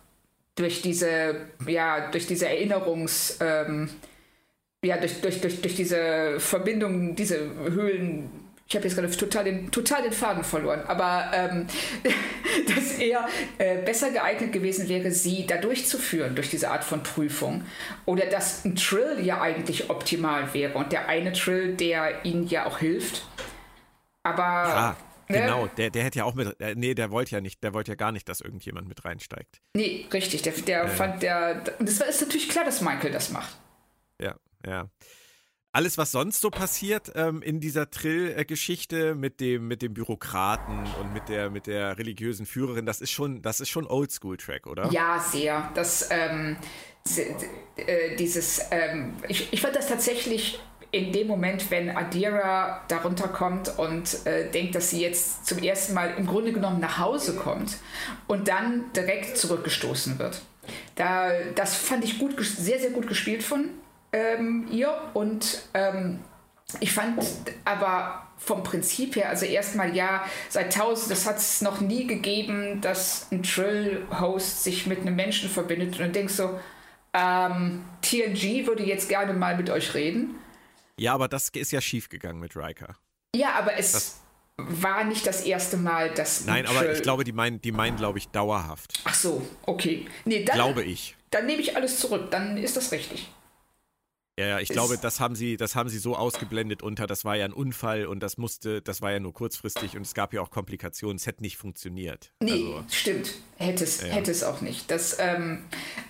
durch 0.55 0.81
diese, 0.81 1.35
ja, 1.67 2.09
durch 2.09 2.27
diese 2.27 2.47
Erinnerungs, 2.47 3.37
ähm, 3.41 3.89
ja, 4.83 4.97
durch, 4.97 5.21
durch, 5.21 5.41
durch, 5.41 5.61
durch 5.61 5.75
diese 5.75 6.39
Verbindung, 6.39 7.15
diese 7.15 7.39
Höhlen, 7.39 8.29
ich 8.67 8.75
habe 8.75 8.85
jetzt 8.85 8.95
gerade 8.95 9.11
total 9.11 9.43
den, 9.43 9.69
total 9.69 10.03
den 10.03 10.11
Faden 10.11 10.43
verloren, 10.43 10.81
aber 10.87 11.29
ähm, 11.33 11.67
dass 12.75 12.97
er 12.99 13.27
äh, 13.57 13.77
besser 13.83 14.11
geeignet 14.11 14.53
gewesen 14.53 14.87
wäre, 14.87 15.11
sie 15.11 15.45
da 15.45 15.57
durchzuführen, 15.57 16.35
durch 16.35 16.49
diese 16.49 16.71
Art 16.71 16.83
von 16.83 17.03
Prüfung. 17.03 17.65
Oder 18.05 18.25
dass 18.25 18.63
ein 18.63 18.75
Trill 18.75 19.19
ja 19.21 19.41
eigentlich 19.41 19.89
optimal 19.89 20.53
wäre 20.53 20.77
und 20.77 20.91
der 20.91 21.09
eine 21.09 21.33
Trill, 21.33 21.75
der 21.75 22.25
ihnen 22.25 22.47
ja 22.47 22.65
auch 22.65 22.79
hilft. 22.79 23.27
Aber 24.23 24.41
ja. 24.41 24.95
Ne? 25.27 25.39
Genau, 25.39 25.67
der, 25.67 25.89
der 25.89 26.03
hätte 26.03 26.19
ja 26.19 26.25
auch 26.25 26.35
mit, 26.35 26.59
äh, 26.59 26.75
nee, 26.75 26.93
der 26.93 27.11
wollte 27.11 27.31
ja 27.31 27.41
nicht, 27.41 27.63
der 27.63 27.73
wollte 27.73 27.91
ja 27.91 27.95
gar 27.95 28.11
nicht, 28.11 28.29
dass 28.29 28.41
irgendjemand 28.41 28.87
mit 28.87 29.05
reinsteigt. 29.05 29.61
Nee, 29.73 30.05
richtig, 30.13 30.43
der, 30.43 30.53
der 30.53 30.83
äh. 30.83 30.87
fand 30.87 31.23
der, 31.23 31.63
und 31.79 31.89
es 31.89 31.99
ist 31.99 32.21
natürlich 32.21 32.49
klar, 32.49 32.65
dass 32.65 32.81
Michael 32.81 33.11
das 33.11 33.31
macht. 33.31 33.57
Ja, 34.21 34.35
ja. 34.65 34.89
Alles, 35.71 35.97
was 35.97 36.11
sonst 36.11 36.39
so 36.39 36.51
passiert 36.51 37.11
ähm, 37.15 37.41
in 37.41 37.59
dieser 37.59 37.89
Trill-Geschichte 37.89 39.13
mit 39.13 39.41
dem, 39.41 39.67
mit 39.67 39.81
dem 39.81 39.93
Bürokraten 39.93 40.85
und 41.01 41.11
mit 41.11 41.27
der, 41.27 41.49
mit 41.49 41.67
der 41.67 41.97
religiösen 41.97 42.45
Führerin, 42.45 42.85
das 42.85 43.01
ist 43.01 43.11
schon, 43.11 43.41
das 43.41 43.59
ist 43.59 43.69
schon 43.69 43.85
Oldschool-Track, 43.85 44.67
oder? 44.67 44.89
Ja, 44.91 45.19
sehr. 45.19 45.69
Das, 45.75 46.07
ähm, 46.11 46.55
äh, 47.75 48.15
dieses, 48.15 48.61
ähm, 48.71 49.15
ich, 49.27 49.51
ich 49.51 49.61
fand 49.61 49.75
das 49.75 49.87
tatsächlich 49.87 50.59
in 50.95 51.11
dem 51.11 51.27
Moment, 51.27 51.69
wenn 51.71 51.89
Adira 51.89 52.81
darunter 52.87 53.27
kommt 53.27 53.77
und 53.77 54.25
äh, 54.25 54.49
denkt, 54.49 54.75
dass 54.75 54.91
sie 54.91 55.01
jetzt 55.01 55.45
zum 55.45 55.57
ersten 55.57 55.93
Mal 55.93 56.13
im 56.17 56.25
Grunde 56.25 56.53
genommen 56.53 56.79
nach 56.79 56.97
Hause 56.99 57.35
kommt 57.35 57.75
und 58.27 58.47
dann 58.47 58.85
direkt 58.95 59.37
zurückgestoßen 59.37 60.17
wird. 60.19 60.41
Da, 60.95 61.31
das 61.53 61.75
fand 61.75 62.05
ich 62.05 62.17
gut, 62.17 62.33
sehr, 62.39 62.79
sehr 62.79 62.91
gut 62.91 63.07
gespielt 63.07 63.43
von 63.43 63.71
ähm, 64.13 64.67
ihr 64.71 64.89
und 65.13 65.63
ähm, 65.73 66.19
ich 66.79 66.93
fand 66.93 67.21
aber 67.65 68.27
vom 68.37 68.63
Prinzip 68.63 69.17
her, 69.17 69.29
also 69.29 69.45
erstmal 69.45 69.93
ja, 69.93 70.23
seit 70.47 70.73
tausend, 70.73 71.11
das 71.11 71.27
hat 71.27 71.37
es 71.37 71.61
noch 71.61 71.81
nie 71.81 72.07
gegeben, 72.07 72.79
dass 72.79 73.27
ein 73.33 73.43
Trill-Host 73.43 74.63
sich 74.63 74.87
mit 74.87 75.01
einem 75.01 75.17
Menschen 75.17 75.49
verbindet 75.49 75.99
und 75.99 75.99
du 75.99 76.09
denkst 76.09 76.35
so, 76.35 76.57
ähm, 77.13 77.83
TNG 78.01 78.65
würde 78.65 78.83
jetzt 78.83 79.09
gerne 79.09 79.33
mal 79.33 79.57
mit 79.57 79.69
euch 79.69 79.93
reden. 79.93 80.35
Ja, 80.99 81.13
aber 81.13 81.27
das 81.27 81.49
ist 81.49 81.71
ja 81.71 81.81
schiefgegangen 81.81 82.39
mit 82.39 82.55
Riker. 82.55 82.95
Ja, 83.35 83.53
aber 83.55 83.77
es 83.77 83.91
das 83.91 84.21
war 84.57 85.03
nicht 85.03 85.27
das 85.27 85.41
erste 85.41 85.77
Mal, 85.77 86.13
dass. 86.13 86.45
Nein, 86.45 86.65
aber 86.65 86.91
ich 86.91 87.01
glaube, 87.01 87.23
die 87.23 87.33
meinen, 87.33 87.61
die 87.61 87.71
meinen, 87.71 87.97
glaube 87.97 88.17
ich, 88.17 88.29
dauerhaft. 88.29 89.01
Ach 89.03 89.13
so, 89.13 89.45
okay. 89.65 90.07
Nee, 90.23 90.45
dann, 90.45 90.55
glaube 90.55 90.83
ich. 90.83 91.15
Dann 91.31 91.45
nehme 91.45 91.61
ich 91.61 91.75
alles 91.75 91.99
zurück, 91.99 92.31
dann 92.31 92.57
ist 92.57 92.77
das 92.77 92.91
richtig. 92.91 93.29
Ja, 94.37 94.47
ja, 94.47 94.59
ich 94.59 94.67
glaube, 94.67 94.97
das 94.97 95.21
haben 95.21 95.33
sie, 95.33 95.55
das 95.55 95.75
haben 95.75 95.87
sie 95.87 95.97
so 95.97 96.17
ausgeblendet 96.17 96.83
unter, 96.83 97.07
das 97.07 97.23
war 97.23 97.37
ja 97.37 97.45
ein 97.45 97.53
Unfall 97.53 98.05
und 98.05 98.19
das 98.19 98.37
musste, 98.37 98.81
das 98.81 99.01
war 99.01 99.13
ja 99.13 99.21
nur 99.21 99.33
kurzfristig 99.33 99.95
und 99.95 100.01
es 100.01 100.13
gab 100.13 100.33
ja 100.33 100.41
auch 100.41 100.49
Komplikationen, 100.49 101.15
es 101.15 101.25
hätte 101.25 101.41
nicht 101.41 101.55
funktioniert. 101.55 102.33
Nee, 102.41 102.51
also, 102.51 102.83
stimmt. 102.91 103.33
Hätte 103.57 103.85
es, 103.85 104.01
ja. 104.01 104.07
hätte 104.07 104.31
es 104.31 104.43
auch 104.43 104.59
nicht. 104.59 104.91
Das, 104.91 105.15
ähm, 105.19 105.59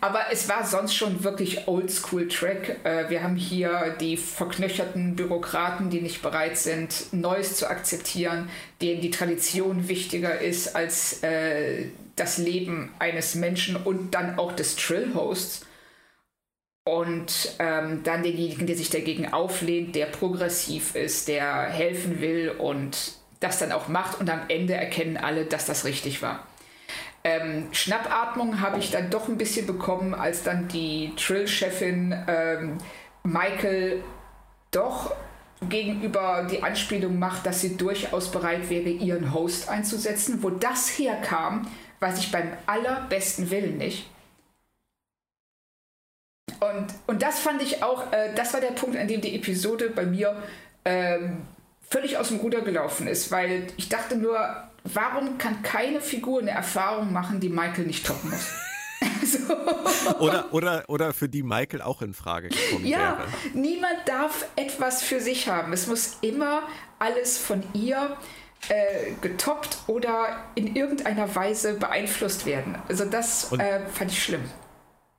aber 0.01 0.21
es 0.31 0.49
war 0.49 0.65
sonst 0.65 0.95
schon 0.95 1.23
wirklich 1.23 1.67
Oldschool-Track. 1.67 2.79
Äh, 2.83 3.09
wir 3.09 3.21
haben 3.21 3.35
hier 3.35 3.95
die 4.01 4.17
verknöcherten 4.17 5.15
Bürokraten, 5.15 5.91
die 5.91 6.01
nicht 6.01 6.23
bereit 6.23 6.57
sind, 6.57 7.13
Neues 7.13 7.57
zu 7.57 7.69
akzeptieren, 7.69 8.49
denen 8.81 9.01
die 9.01 9.11
Tradition 9.11 9.87
wichtiger 9.87 10.41
ist 10.41 10.75
als 10.75 11.21
äh, 11.21 11.89
das 12.15 12.39
Leben 12.39 12.91
eines 12.97 13.35
Menschen 13.35 13.75
und 13.75 14.15
dann 14.15 14.39
auch 14.39 14.53
des 14.53 14.75
Trill-Hosts 14.77 15.64
und 16.85 17.55
ähm, 17.57 18.03
dann 18.03 18.21
denjenigen, 18.21 18.67
der 18.67 18.77
sich 18.77 18.91
dagegen 18.91 19.33
auflehnt, 19.33 19.95
der 19.95 20.05
progressiv 20.05 20.95
ist, 20.95 21.27
der 21.27 21.63
helfen 21.63 22.21
will 22.21 22.51
und 22.51 23.13
das 23.39 23.59
dann 23.59 23.71
auch 23.71 23.87
macht 23.87 24.19
und 24.19 24.29
am 24.29 24.41
Ende 24.49 24.75
erkennen 24.75 25.17
alle, 25.17 25.45
dass 25.45 25.65
das 25.65 25.83
richtig 25.83 26.21
war. 26.21 26.45
Ähm, 27.23 27.69
Schnappatmung 27.71 28.61
habe 28.61 28.77
ich 28.77 28.91
dann 28.91 29.09
doch 29.09 29.27
ein 29.27 29.37
bisschen 29.37 29.65
bekommen, 29.65 30.13
als 30.13 30.43
dann 30.43 30.67
die 30.67 31.11
Trill-Chefin 31.17 32.23
ähm, 32.27 32.77
Michael 33.23 34.03
doch 34.69 35.15
gegenüber 35.67 36.47
die 36.49 36.61
Anspielung 36.61 37.17
macht, 37.17 37.47
dass 37.47 37.61
sie 37.61 37.77
durchaus 37.77 38.29
bereit 38.29 38.69
wäre, 38.69 38.89
ihren 38.89 39.33
Host 39.33 39.69
einzusetzen. 39.69 40.43
Wo 40.43 40.51
das 40.51 40.99
herkam, 40.99 41.67
weiß 41.99 42.19
ich 42.19 42.31
beim 42.31 42.53
allerbesten 42.67 43.49
Willen 43.49 43.79
nicht. 43.79 44.05
Und, 46.59 46.87
und 47.07 47.21
das 47.21 47.39
fand 47.39 47.61
ich 47.61 47.83
auch, 47.83 48.11
äh, 48.11 48.33
das 48.35 48.53
war 48.53 48.61
der 48.61 48.71
Punkt, 48.71 48.97
an 48.97 49.07
dem 49.07 49.21
die 49.21 49.35
Episode 49.35 49.89
bei 49.89 50.05
mir 50.05 50.35
ähm, 50.83 51.41
völlig 51.89 52.17
aus 52.17 52.29
dem 52.29 52.37
Ruder 52.37 52.61
gelaufen 52.61 53.07
ist, 53.07 53.31
weil 53.31 53.67
ich 53.77 53.89
dachte 53.89 54.15
nur, 54.17 54.37
warum 54.83 55.37
kann 55.37 55.61
keine 55.61 56.01
Figur 56.01 56.41
eine 56.41 56.51
Erfahrung 56.51 57.11
machen, 57.11 57.39
die 57.39 57.49
Michael 57.49 57.85
nicht 57.85 58.05
toppen 58.05 58.29
muss? 58.29 58.51
so. 59.25 59.53
oder, 60.19 60.53
oder, 60.53 60.83
oder 60.87 61.13
für 61.13 61.29
die 61.29 61.43
Michael 61.43 61.81
auch 61.81 62.01
in 62.01 62.13
Frage 62.13 62.49
gekommen 62.49 62.85
ja, 62.85 63.17
wäre. 63.17 63.27
niemand 63.53 64.07
darf 64.07 64.47
etwas 64.55 65.01
für 65.01 65.19
sich 65.19 65.47
haben. 65.47 65.73
Es 65.73 65.87
muss 65.87 66.17
immer 66.21 66.63
alles 66.99 67.37
von 67.37 67.63
ihr 67.73 68.17
äh, 68.69 69.11
getoppt 69.21 69.77
oder 69.87 70.43
in 70.55 70.75
irgendeiner 70.75 71.33
Weise 71.35 71.73
beeinflusst 71.73 72.45
werden. 72.45 72.77
Also 72.87 73.05
das 73.05 73.51
äh, 73.53 73.85
fand 73.87 74.11
ich 74.11 74.23
schlimm. 74.23 74.43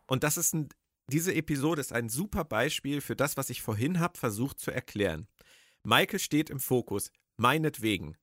Und 0.07 0.25
das 0.25 0.37
ist 0.37 0.55
ein 0.55 0.69
diese 1.09 1.35
Episode 1.35 1.81
ist 1.81 1.93
ein 1.93 2.09
super 2.09 2.45
Beispiel 2.45 3.01
für 3.01 3.17
das, 3.17 3.37
was 3.37 3.51
ich 3.51 3.63
vorhin 3.63 4.01
habe 4.01 4.19
versucht 4.19 4.59
zu 4.61 4.71
erklären. 4.71 5.29
Michael 5.85 6.19
steht 6.19 6.51
im 6.51 6.59
Fokus, 6.61 7.11
meinetwegen. 7.37 8.17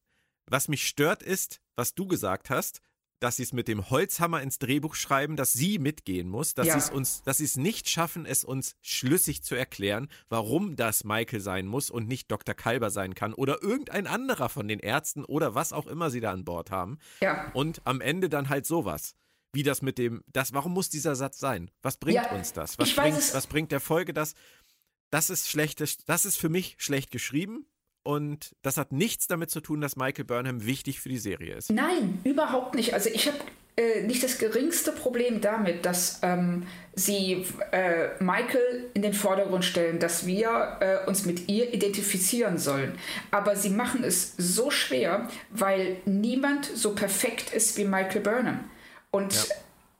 Was 0.47 0.68
mich 0.68 0.85
stört 0.88 1.23
ist, 1.23 1.61
was 1.76 1.95
du 1.95 2.07
gesagt 2.07 2.49
hast, 2.49 2.81
dass 3.22 3.38
sie 3.38 3.43
es 3.43 3.53
mit 3.53 3.69
dem 3.69 3.89
Holzhammer 3.89 4.41
ins 4.41 4.60
Drehbuch 4.60 4.95
schreiben, 4.95 5.38
dass 5.38 5.53
sie 5.53 5.80
mitgehen 5.80 6.27
muss, 6.27 6.55
dass 6.55 6.68
Ja. 6.68 6.73
sie 6.73 6.80
es 6.80 6.89
uns, 6.89 7.22
dass 7.23 7.38
sie 7.38 7.45
es 7.45 7.55
nicht 7.55 7.88
schaffen, 7.88 8.26
es 8.26 8.43
uns 8.43 8.76
schlüssig 8.81 9.43
zu 9.43 9.55
erklären, 9.55 10.10
warum 10.27 10.76
das 10.76 11.05
Michael 11.05 11.39
sein 11.39 11.65
muss 11.65 11.89
und 11.89 12.10
nicht 12.10 12.30
Dr. 12.30 12.53
Kalber 12.53 12.89
sein 12.89 13.15
kann 13.15 13.34
oder 13.34 13.64
irgendein 13.64 14.07
anderer 14.07 14.49
von 14.49 14.68
den 14.68 14.80
Ärzten 14.80 15.23
oder 15.23 15.55
was 15.55 15.72
auch 15.72 15.88
immer 15.88 16.10
sie 16.11 16.19
da 16.19 16.34
an 16.34 16.43
Bord 16.43 16.69
haben. 16.69 16.97
Ja. 17.22 17.49
Und 17.53 17.81
am 17.85 18.01
Ende 18.01 18.27
dann 18.27 18.49
halt 18.49 18.65
sowas. 18.65 19.15
Wie 19.53 19.63
das 19.63 19.81
mit 19.84 19.99
dem, 19.99 20.23
das, 20.34 20.51
warum 20.53 20.73
muss 20.73 20.89
dieser 20.89 21.15
Satz 21.15 21.39
sein? 21.39 21.69
Was 21.84 21.97
bringt 21.97 22.15
Ja, 22.15 22.31
uns 22.31 22.53
das? 22.53 22.77
Was 22.80 22.89
weiß 22.97 23.03
bringt, 23.03 23.17
es- 23.19 23.34
was 23.35 23.47
bringt 23.47 23.71
der 23.71 23.80
Folge 23.80 24.11
das? 24.13 24.34
Das 25.11 25.30
ist 25.30 25.47
schlecht, 25.47 25.80
das 26.07 26.25
ist 26.25 26.38
für 26.38 26.49
mich 26.49 26.75
schlecht 26.80 27.11
geschrieben 27.11 27.67
und 28.01 28.55
das 28.63 28.77
hat 28.77 28.91
nichts 28.91 29.27
damit 29.27 29.51
zu 29.51 29.61
tun, 29.61 29.80
dass 29.80 29.95
Michael 29.95 30.25
Burnham 30.25 30.65
wichtig 30.65 30.99
für 30.99 31.09
die 31.09 31.19
Serie 31.19 31.55
ist. 31.55 31.69
Nein, 31.71 32.19
überhaupt 32.23 32.73
nicht. 32.73 32.95
Also 32.95 33.09
ich 33.13 33.27
habe 33.27 33.38
äh, 33.75 34.01
nicht 34.01 34.23
das 34.23 34.39
geringste 34.39 34.91
Problem 34.91 35.39
damit, 35.39 35.85
dass 35.85 36.19
ähm, 36.23 36.65
sie 36.95 37.45
äh, 37.71 38.23
Michael 38.23 38.89
in 38.95 39.03
den 39.03 39.13
Vordergrund 39.13 39.65
stellen, 39.65 39.99
dass 39.99 40.25
wir 40.25 40.77
äh, 40.80 41.07
uns 41.07 41.25
mit 41.25 41.47
ihr 41.47 41.71
identifizieren 41.75 42.57
sollen. 42.57 42.97
Aber 43.30 43.55
sie 43.55 43.69
machen 43.69 44.03
es 44.03 44.34
so 44.38 44.71
schwer, 44.71 45.27
weil 45.51 45.97
niemand 46.05 46.65
so 46.65 46.95
perfekt 46.95 47.53
ist 47.53 47.77
wie 47.77 47.85
Michael 47.85 48.21
Burnham. 48.21 48.59
Und 49.14 49.49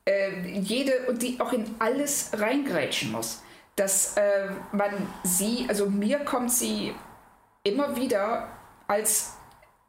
äh, 0.06 0.57
jede 0.60 1.06
und 1.07 1.22
die 1.22 1.40
auch 1.40 1.53
in 1.53 1.65
alles 1.80 2.31
reingrätschen 2.34 3.11
muss. 3.11 3.41
Dass 3.76 4.18
äh, 4.18 4.49
man 4.72 5.07
sie, 5.23 5.65
also 5.68 5.90
mir 5.90 6.19
kommt 6.19 6.52
sie 6.52 6.94
immer 7.64 7.95
wieder 7.95 8.49
als 8.88 9.34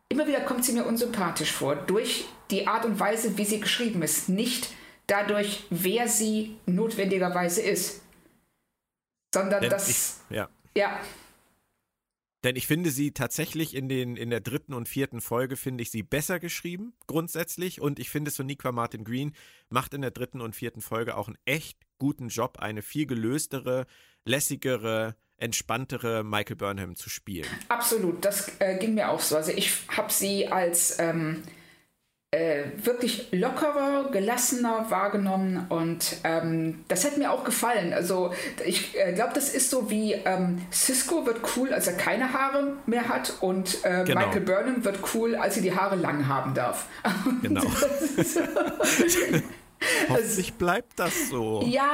immer 0.09 0.26
wieder 0.26 0.40
kommt 0.40 0.64
sie 0.64 0.72
mir 0.72 0.84
unsympathisch 0.84 1.52
vor. 1.52 1.76
Durch 1.76 2.26
die 2.51 2.66
Art 2.66 2.84
und 2.84 3.01
Weise, 3.01 3.36
wie 3.36 3.44
sie 3.44 3.60
geschrieben 3.60 4.02
ist, 4.02 4.28
nicht 4.28 4.68
dadurch, 5.06 5.64
wer 5.70 6.09
sie 6.09 6.56
notwendigerweise 6.66 7.62
ist, 7.62 8.02
sondern 9.34 9.62
Denn 9.62 9.70
dass 9.70 9.88
ich, 9.88 10.36
ja. 10.36 10.48
ja 10.76 11.01
Denn 12.44 12.56
ich 12.56 12.66
finde 12.66 12.90
sie 12.90 13.12
tatsächlich 13.12 13.74
in, 13.74 13.88
den, 13.88 14.16
in 14.16 14.28
der 14.28 14.40
dritten 14.40 14.74
und 14.74 14.86
vierten 14.86 15.22
Folge, 15.22 15.56
finde 15.56 15.82
ich 15.82 15.90
sie 15.90 16.02
besser 16.02 16.38
geschrieben, 16.38 16.92
grundsätzlich. 17.06 17.80
Und 17.80 17.98
ich 17.98 18.10
finde, 18.10 18.30
Soniqua 18.30 18.70
Martin 18.70 19.02
Green 19.02 19.32
macht 19.70 19.94
in 19.94 20.02
der 20.02 20.10
dritten 20.10 20.42
und 20.42 20.54
vierten 20.54 20.82
Folge 20.82 21.16
auch 21.16 21.28
einen 21.28 21.38
echt 21.46 21.78
guten 21.98 22.28
Job, 22.28 22.58
eine 22.58 22.82
viel 22.82 23.06
gelöstere, 23.06 23.86
lässigere, 24.26 25.16
entspanntere 25.38 26.22
Michael 26.22 26.56
Burnham 26.56 26.96
zu 26.96 27.08
spielen. 27.08 27.48
Absolut, 27.68 28.22
das 28.24 28.52
äh, 28.58 28.78
ging 28.78 28.94
mir 28.94 29.08
auch 29.08 29.20
so. 29.20 29.36
Also 29.36 29.52
ich 29.52 29.72
habe 29.88 30.12
sie 30.12 30.48
als 30.48 30.98
ähm, 30.98 31.42
äh, 32.35 32.65
wirklich 32.82 33.28
lockerer, 33.31 34.11
gelassener 34.11 34.86
wahrgenommen 34.89 35.66
und 35.69 36.16
ähm, 36.24 36.85
das 36.89 37.05
hat 37.05 37.16
mir 37.16 37.31
auch 37.31 37.44
gefallen. 37.44 37.93
Also 37.93 38.32
ich 38.65 38.98
äh, 38.98 39.12
glaube, 39.12 39.35
das 39.35 39.55
ist 39.55 39.70
so 39.70 39.89
wie 39.89 40.15
ähm, 40.15 40.61
Cisco 40.73 41.27
wird 41.27 41.40
cool, 41.56 41.73
als 41.73 41.86
er 41.86 41.93
keine 41.93 42.32
Haare 42.32 42.73
mehr 42.86 43.09
hat 43.09 43.35
und 43.40 43.85
äh, 43.85 44.02
Genau. 44.05 44.20
Michael 44.20 44.40
Burnham 44.40 44.85
wird 44.85 44.98
cool, 45.15 45.36
als 45.36 45.55
sie 45.55 45.61
die 45.61 45.77
Haare 45.77 45.94
lang 45.97 46.27
haben 46.27 46.55
darf. 46.55 46.86
Genau. 47.43 47.62
Hoffentlich 50.09 50.55
bleibt 50.55 50.98
das 50.98 51.28
so. 51.28 51.62
Ja, 51.66 51.93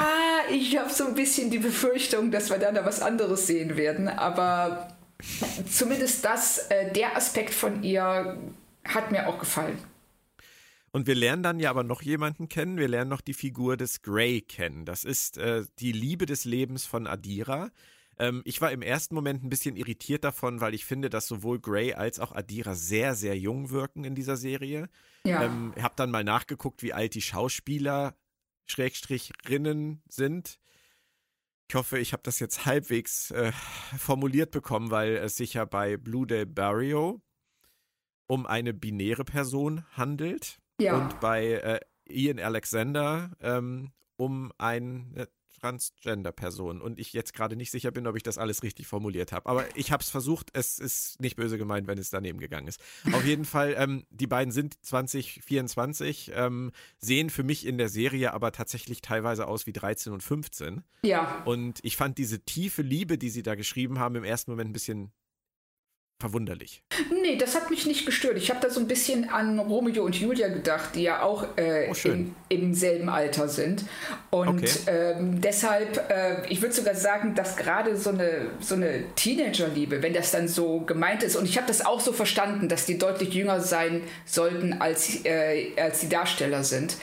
ich 0.49 0.79
habe 0.79 0.91
so 0.91 1.07
ein 1.07 1.15
bisschen 1.15 1.51
die 1.51 1.59
Befürchtung, 1.59 2.31
dass 2.31 2.49
wir 2.49 2.59
dann 2.59 2.75
da 2.75 2.87
was 2.87 3.03
anderes 3.03 3.47
sehen 3.47 3.77
werden, 3.77 4.09
aber 4.09 4.89
zumindest 5.71 6.25
das, 6.25 6.71
äh, 6.71 6.93
der 6.93 7.17
Aspekt 7.17 7.53
von 7.53 7.83
ihr 7.83 8.39
hat 8.85 9.11
mir 9.11 9.29
auch 9.29 9.39
gefallen. 9.39 9.79
Und 10.93 11.07
wir 11.07 11.15
lernen 11.15 11.43
dann 11.43 11.61
ja 11.61 11.71
aber 11.71 11.85
noch 11.85 12.03
jemanden 12.03 12.49
kennen. 12.49 12.77
Wir 12.77 12.89
lernen 12.89 13.11
noch 13.11 13.21
die 13.21 13.35
Figur 13.35 13.77
des 13.77 14.03
Grey 14.03 14.41
kennen. 14.41 14.85
Das 14.85 15.05
ist 15.05 15.39
äh, 15.39 15.65
die 15.79 15.93
Liebe 15.93 16.27
des 16.27 16.45
Lebens 16.45 16.85
von 16.85 17.07
Adira. 17.07 17.71
Ähm, 18.19 18.43
ich 18.45 18.61
war 18.61 18.73
im 18.73 18.83
ersten 18.83 19.15
Moment 19.15 19.45
ein 19.45 19.51
bisschen 19.51 19.77
irritiert 19.77 20.25
davon, 20.25 20.61
weil 20.61 20.75
ich 20.75 20.85
finde, 20.85 21.09
dass 21.09 21.29
sowohl 21.29 21.61
Grey 21.61 21.95
als 21.95 22.19
auch 22.19 22.33
Adira 22.33 22.75
sehr, 22.75 23.15
sehr 23.15 23.39
jung 23.39 23.71
wirken 23.71 24.05
in 24.05 24.17
dieser 24.17 24.37
Serie. 24.37 24.89
Ja. 25.25 25.45
Ähm, 25.45 25.73
ich 25.77 25.83
habe 25.83 25.95
dann 25.97 26.11
mal 26.11 26.25
nachgeguckt, 26.25 26.83
wie 26.83 26.93
alt 26.93 27.15
die 27.15 27.23
Schauspieler 27.23 28.17
Schrägstrichrinnen 28.67 30.03
sind. 30.09 30.59
Ich 31.69 31.77
hoffe, 31.77 31.99
ich 31.99 32.13
habe 32.13 32.25
das 32.25 32.41
jetzt 32.41 32.67
halbwegs 32.67 33.31
äh, 33.31 33.53
formuliert 33.97 34.51
bekommen, 34.51 34.91
weil 34.91 35.17
es 35.17 35.37
sich 35.37 35.55
ja 35.55 35.65
bei 35.65 35.97
Blue 35.97 36.27
Day 36.27 36.45
Barrio 36.45 37.23
um 38.27 38.45
eine 38.47 38.75
binäre 38.75 39.25
Person 39.25 39.85
handelt 39.93 40.60
Ja. 40.81 40.97
und 40.97 41.21
bei 41.21 41.47
äh, 41.53 41.81
Ian 42.09 42.39
Alexander 42.39 43.31
ähm, 43.41 43.93
um 44.17 44.53
eine 44.59 45.29
Transgender-Person. 45.61 46.81
Und 46.81 46.99
ich 46.99 47.13
jetzt 47.13 47.35
gerade 47.35 47.57
nicht 47.57 47.71
sicher 47.71 47.91
bin, 47.91 48.07
ob 48.07 48.17
ich 48.17 48.23
das 48.23 48.39
alles 48.39 48.63
richtig 48.63 48.87
formuliert 48.87 49.33
habe. 49.33 49.49
Aber 49.49 49.65
ich 49.77 49.93
habe 49.93 50.03
es 50.03 50.11
versucht. 50.11 50.49
Es 50.53 50.79
ist 50.79 51.21
nicht 51.21 51.37
böse 51.37 51.59
gemeint, 51.59 51.87
wenn 51.87 51.99
es 51.99 52.11
daneben 52.11 52.39
gegangen 52.39 52.67
ist. 52.67 52.81
Auf 53.13 53.25
jeden 53.25 53.45
Fall, 53.45 53.75
ähm, 53.77 54.05
die 54.11 54.27
beiden 54.27 54.53
sind 54.53 54.83
2024, 54.85 56.33
ähm, 56.35 56.73
sehen 56.99 57.31
für 57.31 57.43
mich 57.43 57.67
in 57.67 57.79
der 57.79 57.89
Serie 57.89 58.33
aber 58.33 58.53
tatsächlich 58.53 59.03
teilweise 59.03 59.47
aus 59.47 59.67
wie 59.67 59.73
13 59.73 60.13
und 60.13 60.23
15. 60.23 60.83
ja. 61.03 61.43
Und 61.45 61.81
ich 61.83 61.97
fand 61.97 62.19
diese 62.19 62.41
tiefe 62.41 62.83
Liebe, 62.83 63.19
die 63.19 63.31
sie 63.31 63.43
da 63.43 63.55
geschrieben 63.55 63.99
haben, 63.99 64.17
im 64.17 64.25
ersten 64.25 64.51
Moment 64.51 64.71
ein 64.71 64.73
bisschen 64.73 65.13
verwunderlich. 66.21 66.83
Nee, 67.23 67.37
das 67.37 67.55
hat 67.55 67.71
mich 67.71 67.87
nicht 67.87 68.07
gestört. 68.07 68.37
Ich 68.37 68.51
habe 68.51 68.61
da 68.61 68.71
so 68.71 68.79
ein 68.79 68.87
bisschen 68.87 69.29
an 69.31 69.59
Romeo 69.59 70.05
und 70.05 70.15
Julia 70.15 70.49
gedacht, 70.49 70.91
die 70.95 71.03
ja 71.03 71.23
auch 71.23 71.45
äh, 71.57 71.89
Oh, 71.91 72.09
im, 72.09 72.35
im 72.49 72.75
selben 72.75 73.09
Alter 73.09 73.49
sind. 73.49 73.85
Und 74.31 74.49
Okay. 74.51 74.69
ähm, 74.87 75.41
deshalb, 75.41 76.11
äh, 76.11 76.47
ich 76.49 76.61
würde 76.61 76.75
sogar 76.75 76.95
sagen, 76.95 77.35
dass 77.35 77.57
gerade 77.57 77.97
so 77.97 78.11
eine, 78.11 78.51
so 78.61 78.75
eine 78.75 79.05
Teenagerliebe, 79.17 80.03
wenn 80.03 80.13
das 80.13 80.31
dann 80.31 80.47
so 80.47 80.81
gemeint 80.81 81.23
ist, 81.23 81.37
und 81.37 81.47
ich 81.47 81.57
habe 81.57 81.67
das 81.67 81.85
auch 81.85 82.01
so 82.01 82.13
verstanden, 82.13 82.69
dass 82.69 82.87
die 82.87 82.99
deutlich 82.99 83.33
jünger 83.35 83.61
sein 83.61 84.03
sollten, 84.27 84.75
als, 84.75 85.25
äh, 85.25 85.73
als 85.81 86.01
die 86.01 86.09
Darsteller 86.09 86.63
sind. 86.65 86.97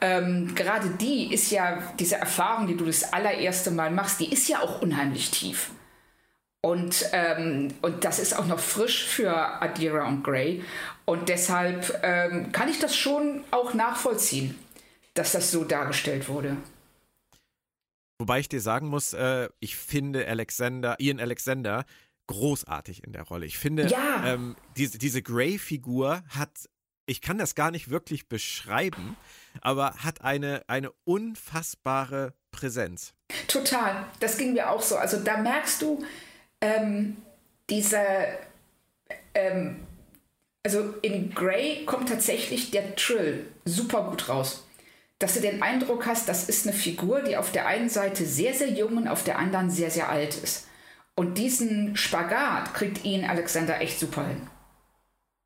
Ähm, 0.00 0.54
gerade 0.54 0.88
die 1.00 1.34
ist 1.34 1.50
ja, 1.50 1.82
diese 1.98 2.16
Erfahrung, 2.16 2.66
die 2.68 2.76
du 2.76 2.84
das 2.84 3.12
allererste 3.12 3.70
Mal 3.72 3.90
machst, 3.90 4.20
die 4.20 4.32
ist 4.32 4.48
ja 4.48 4.60
auch 4.62 4.80
unheimlich 4.80 5.30
tief. 5.30 5.70
Und, 6.62 7.06
ähm, 7.12 7.72
und 7.80 8.04
das 8.04 8.18
ist 8.18 8.38
auch 8.38 8.46
noch 8.46 8.60
frisch 8.60 9.04
für 9.06 9.34
Adira 9.62 10.06
und 10.06 10.22
Gray. 10.22 10.62
Und 11.06 11.28
deshalb 11.28 11.98
ähm, 12.02 12.52
kann 12.52 12.68
ich 12.68 12.78
das 12.78 12.94
schon 12.96 13.44
auch 13.50 13.72
nachvollziehen, 13.72 14.58
dass 15.14 15.32
das 15.32 15.50
so 15.50 15.64
dargestellt 15.64 16.28
wurde. 16.28 16.56
Wobei 18.18 18.40
ich 18.40 18.48
dir 18.50 18.60
sagen 18.60 18.88
muss, 18.88 19.14
äh, 19.14 19.48
ich 19.60 19.76
finde 19.76 20.26
Alexander, 20.28 20.96
Ian 21.00 21.18
Alexander 21.20 21.86
großartig 22.26 23.02
in 23.04 23.12
der 23.12 23.22
Rolle. 23.22 23.46
Ich 23.46 23.58
finde, 23.58 23.86
Ja. 23.88 24.22
ähm, 24.26 24.54
diese, 24.76 24.98
diese 24.98 25.22
Grey-Figur 25.22 26.22
hat, 26.28 26.50
ich 27.06 27.22
kann 27.22 27.38
das 27.38 27.54
gar 27.54 27.70
nicht 27.70 27.88
wirklich 27.88 28.28
beschreiben, 28.28 29.16
aber 29.62 29.94
hat 30.04 30.20
eine, 30.20 30.62
eine 30.68 30.92
unfassbare 31.04 32.34
Präsenz. 32.52 33.14
Total, 33.48 34.04
das 34.20 34.36
ging 34.36 34.52
mir 34.52 34.68
auch 34.70 34.82
so. 34.82 34.96
Also 34.96 35.18
da 35.18 35.38
merkst 35.38 35.80
du 35.82 36.04
ähm, 36.60 37.16
diese, 37.68 37.98
ähm, 39.34 39.80
also 40.64 40.94
in 41.02 41.34
Grey 41.34 41.84
kommt 41.86 42.08
tatsächlich 42.08 42.70
der 42.70 42.96
Trill 42.96 43.46
super 43.64 44.08
gut 44.10 44.28
raus. 44.28 44.66
Dass 45.18 45.34
du 45.34 45.40
den 45.40 45.62
Eindruck 45.62 46.06
hast, 46.06 46.28
das 46.28 46.48
ist 46.48 46.66
eine 46.66 46.74
Figur, 46.74 47.22
die 47.22 47.36
auf 47.36 47.52
der 47.52 47.66
einen 47.66 47.90
Seite 47.90 48.24
sehr, 48.24 48.54
sehr 48.54 48.70
jung 48.70 48.96
und 48.96 49.08
auf 49.08 49.22
der 49.22 49.38
anderen 49.38 49.70
sehr, 49.70 49.90
sehr 49.90 50.08
alt 50.08 50.36
ist. 50.36 50.66
Und 51.14 51.36
diesen 51.36 51.96
Spagat 51.96 52.72
kriegt 52.72 53.04
ihn 53.04 53.24
Alexander 53.24 53.80
echt 53.80 53.98
super 53.98 54.26
hin. 54.26 54.48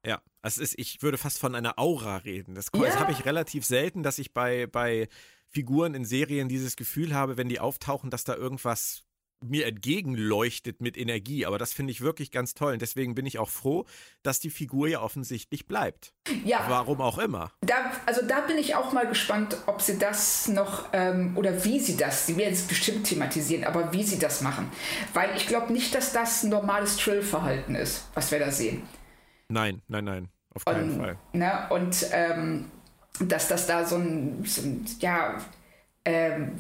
Ja, 0.07 0.21
es 0.43 0.59
ist, 0.59 0.79
ich 0.79 1.03
würde 1.03 1.19
fast 1.19 1.39
von 1.39 1.55
einer 1.55 1.79
Aura 1.79 2.19
reden. 2.19 2.55
Das, 2.55 2.67
Ja. 2.75 2.83
das 2.83 2.99
habe 2.99 3.11
ich 3.11 3.25
relativ 3.25 3.65
selten, 3.65 4.03
dass 4.03 4.19
ich 4.19 4.33
bei, 4.33 4.67
bei 4.67 5.09
Figuren 5.49 5.95
in 5.95 6.05
Serien 6.05 6.49
dieses 6.49 6.77
Gefühl 6.77 7.15
habe, 7.15 7.37
wenn 7.37 7.49
die 7.49 7.61
auftauchen, 7.61 8.11
dass 8.11 8.25
da 8.25 8.37
irgendwas 8.37 9.04
mir 9.51 9.67
entgegenleuchtet 9.67 10.81
mit 10.81 10.97
Energie. 10.97 11.47
Aber 11.47 11.59
das 11.59 11.73
finde 11.73 11.91
ich 11.93 12.01
wirklich 12.01 12.31
ganz 12.31 12.55
toll. 12.55 12.75
Und 12.75 12.83
deswegen 12.83 13.15
bin 13.15 13.27
ich 13.27 13.39
auch 13.39 13.49
froh, 13.49 13.85
dass 14.23 14.41
die 14.41 14.51
Figur 14.51 14.89
ja 14.89 15.01
offensichtlich 15.01 15.67
bleibt. 15.67 16.13
Ja, 16.45 16.65
Warum 16.69 17.01
auch 17.01 17.19
immer. 17.19 17.53
Da, 17.61 17.93
also 18.07 18.23
da 18.27 18.41
bin 18.41 18.59
ich 18.59 18.75
auch 18.75 18.93
mal 18.93 19.07
gespannt, 19.07 19.57
ob 19.67 19.81
sie 19.83 19.99
das 19.99 20.49
noch 20.49 20.89
ähm, 20.93 21.37
oder 21.37 21.65
wie 21.65 21.81
sie 21.81 21.97
das, 21.97 22.27
sie 22.27 22.37
werden 22.37 22.55
es 22.55 22.63
bestimmt 22.63 23.07
thematisieren, 23.07 23.65
aber 23.65 23.93
wie 23.93 24.03
sie 24.03 24.19
das 24.19 24.41
machen. 24.41 24.71
Weil 25.13 25.37
ich 25.37 25.47
glaube 25.47 25.73
nicht, 25.73 25.95
dass 25.95 26.13
das 26.13 26.43
ein 26.43 26.51
normales 26.51 26.97
Trill-Verhalten 26.97 27.75
ist, 27.75 28.09
was 28.15 28.31
wir 28.31 28.39
da 28.39 28.51
sehen. 28.51 28.83
Nein, 29.49 29.83
nein, 29.89 30.05
nein. 30.05 30.29
Auf 30.55 30.65
keinen 30.65 30.93
Und, 30.93 31.01
Fall. 31.01 31.19
ne, 31.33 31.67
und 31.71 32.07
ähm, 32.13 32.71
dass 33.21 33.49
das 33.49 33.67
da 33.67 33.85
so 33.85 33.97
ein, 33.97 34.45
so 34.45 34.63
ein 34.63 34.87
ja, 35.01 35.39
ähm, 36.05 36.53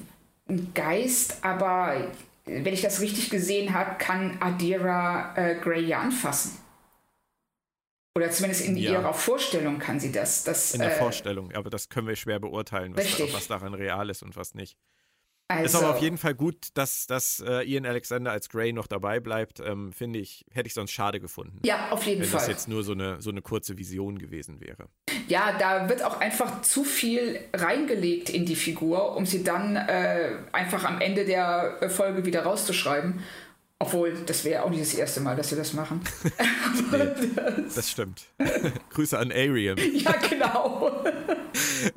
ein 0.48 0.72
Geist, 0.74 1.38
aber 1.42 2.08
wenn 2.44 2.72
ich 2.72 2.82
das 2.82 3.00
richtig 3.00 3.30
gesehen 3.30 3.74
habe, 3.74 3.96
kann 3.98 4.38
Adira 4.40 5.34
äh, 5.36 5.54
Grey 5.56 5.84
ja 5.84 6.00
anfassen. 6.00 6.58
Oder 8.16 8.30
zumindest 8.30 8.64
in 8.66 8.76
ja. 8.76 8.92
ihrer 8.92 9.12
Vorstellung 9.12 9.78
kann 9.78 9.98
sie 9.98 10.12
das. 10.12 10.44
das 10.44 10.72
in 10.72 10.80
der 10.80 10.94
äh, 10.94 10.98
Vorstellung, 10.98 11.52
aber 11.52 11.68
das 11.68 11.88
können 11.88 12.06
wir 12.06 12.14
schwer 12.14 12.38
beurteilen, 12.38 12.96
was, 12.96 13.18
was 13.32 13.48
daran 13.48 13.74
real 13.74 14.08
ist 14.08 14.22
und 14.22 14.36
was 14.36 14.54
nicht. 14.54 14.78
Also, 15.48 15.64
ist 15.78 15.84
aber 15.84 15.94
auf 15.94 16.00
jeden 16.00 16.16
Fall 16.16 16.34
gut, 16.34 16.68
dass, 16.74 17.06
dass 17.06 17.40
uh, 17.40 17.60
Ian 17.60 17.84
Alexander 17.84 18.32
als 18.32 18.48
Grey 18.48 18.72
noch 18.72 18.86
dabei 18.86 19.20
bleibt. 19.20 19.60
Ähm, 19.60 19.92
Finde 19.92 20.18
ich, 20.18 20.46
hätte 20.50 20.68
ich 20.68 20.74
sonst 20.74 20.92
schade 20.92 21.20
gefunden. 21.20 21.60
Ja, 21.64 21.90
auf 21.90 22.04
jeden 22.04 22.22
wenn 22.22 22.28
Fall. 22.28 22.40
Wenn 22.40 22.48
das 22.48 22.48
jetzt 22.48 22.68
nur 22.68 22.82
so 22.82 22.92
eine, 22.92 23.20
so 23.20 23.30
eine 23.30 23.42
kurze 23.42 23.76
Vision 23.76 24.18
gewesen 24.18 24.60
wäre. 24.60 24.88
Ja, 25.28 25.56
da 25.58 25.88
wird 25.88 26.02
auch 26.02 26.20
einfach 26.20 26.62
zu 26.62 26.82
viel 26.82 27.40
reingelegt 27.52 28.30
in 28.30 28.46
die 28.46 28.56
Figur, 28.56 29.16
um 29.16 29.26
sie 29.26 29.44
dann 29.44 29.76
äh, 29.76 30.36
einfach 30.52 30.84
am 30.84 31.00
Ende 31.00 31.26
der 31.26 31.90
Folge 31.90 32.24
wieder 32.24 32.44
rauszuschreiben. 32.44 33.20
Obwohl, 33.84 34.14
das 34.24 34.44
wäre 34.44 34.62
auch 34.62 34.70
nicht 34.70 34.80
das 34.80 34.94
erste 34.94 35.20
Mal, 35.20 35.36
dass 35.36 35.50
wir 35.50 35.58
das 35.58 35.74
machen. 35.74 36.00
nee, 36.90 37.30
das, 37.36 37.74
das, 37.74 37.90
stimmt. 37.90 38.24
Grüße 38.90 39.18
an 39.18 39.30
Ariam. 39.30 39.76
Ja, 39.94 40.12
genau. 40.12 41.04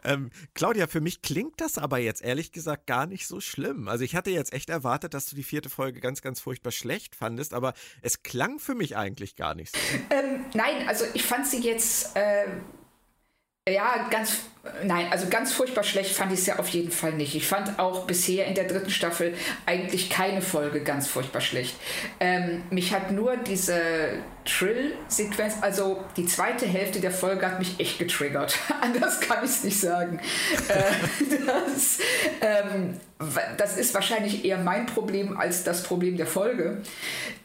ähm, 0.04 0.30
Claudia, 0.54 0.88
für 0.88 1.02
mich 1.02 1.22
klingt 1.22 1.60
das 1.62 1.78
aber 1.78 1.98
jetzt 1.98 2.22
ehrlich 2.22 2.52
gesagt 2.52 2.88
gar 2.88 3.06
nicht 3.06 3.26
so 3.26 3.40
schlimm. 3.40 3.88
Also 3.88 4.04
ich 4.04 4.16
hatte 4.16 4.30
jetzt 4.30 4.54
echt 4.54 4.70
erwartet, 4.70 5.14
dass 5.14 5.26
du 5.30 5.36
die 5.36 5.44
vierte 5.44 5.70
Folge 5.70 6.00
ganz, 6.00 6.22
ganz 6.22 6.40
furchtbar 6.40 6.72
schlecht 6.72 7.16
fandest, 7.16 7.54
aber 7.54 7.74
es 8.02 8.24
klang 8.24 8.60
für 8.60 8.76
mich 8.76 8.96
eigentlich 8.98 9.36
gar 9.36 9.56
nicht 9.56 9.76
so. 9.76 9.80
Ähm, 10.10 10.46
nein, 10.54 10.88
also 10.88 11.06
ich 11.14 11.24
fand 11.24 11.48
sie 11.48 11.60
jetzt. 11.60 12.16
Äh 12.16 12.48
ja, 13.74 14.08
ganz, 14.10 14.40
nein, 14.84 15.08
also 15.12 15.28
ganz 15.30 15.52
furchtbar 15.52 15.84
schlecht 15.84 16.16
fand 16.16 16.32
ich 16.32 16.40
es 16.40 16.46
ja 16.46 16.60
auf 16.60 16.70
jeden 16.70 16.92
Fall 16.92 17.14
nicht. 17.14 17.36
Ich 17.36 17.48
fand 17.48 17.80
auch 17.80 18.06
bisher 18.06 18.46
in 18.46 18.56
der 18.56 18.66
dritten 18.66 18.90
Staffel 18.90 19.34
eigentlich 19.66 20.10
keine 20.10 20.42
Folge 20.42 20.82
ganz 20.82 21.08
furchtbar 21.08 21.42
schlecht. 21.42 21.76
Ähm, 22.20 22.64
mich 22.70 22.94
hat 22.94 23.12
nur 23.12 23.36
diese 23.38 23.82
Trill-Sequenz, 24.46 25.56
also 25.62 26.04
die 26.16 26.26
zweite 26.26 26.66
Hälfte 26.66 27.02
der 27.02 27.12
Folge 27.12 27.46
hat 27.46 27.60
mich 27.60 27.80
echt 27.80 28.00
getriggert. 28.00 28.58
Anders 28.82 29.20
kann 29.20 29.44
ich 29.44 29.52
es 29.52 29.64
nicht 29.64 29.80
sagen. 29.80 30.20
äh, 30.70 31.36
das, 31.46 32.00
ähm, 32.42 33.00
das 33.58 33.78
ist 33.78 33.94
wahrscheinlich 33.94 34.46
eher 34.46 34.60
mein 34.60 34.86
Problem 34.86 35.38
als 35.38 35.64
das 35.64 35.84
Problem 35.84 36.16
der 36.16 36.28
Folge. 36.28 36.82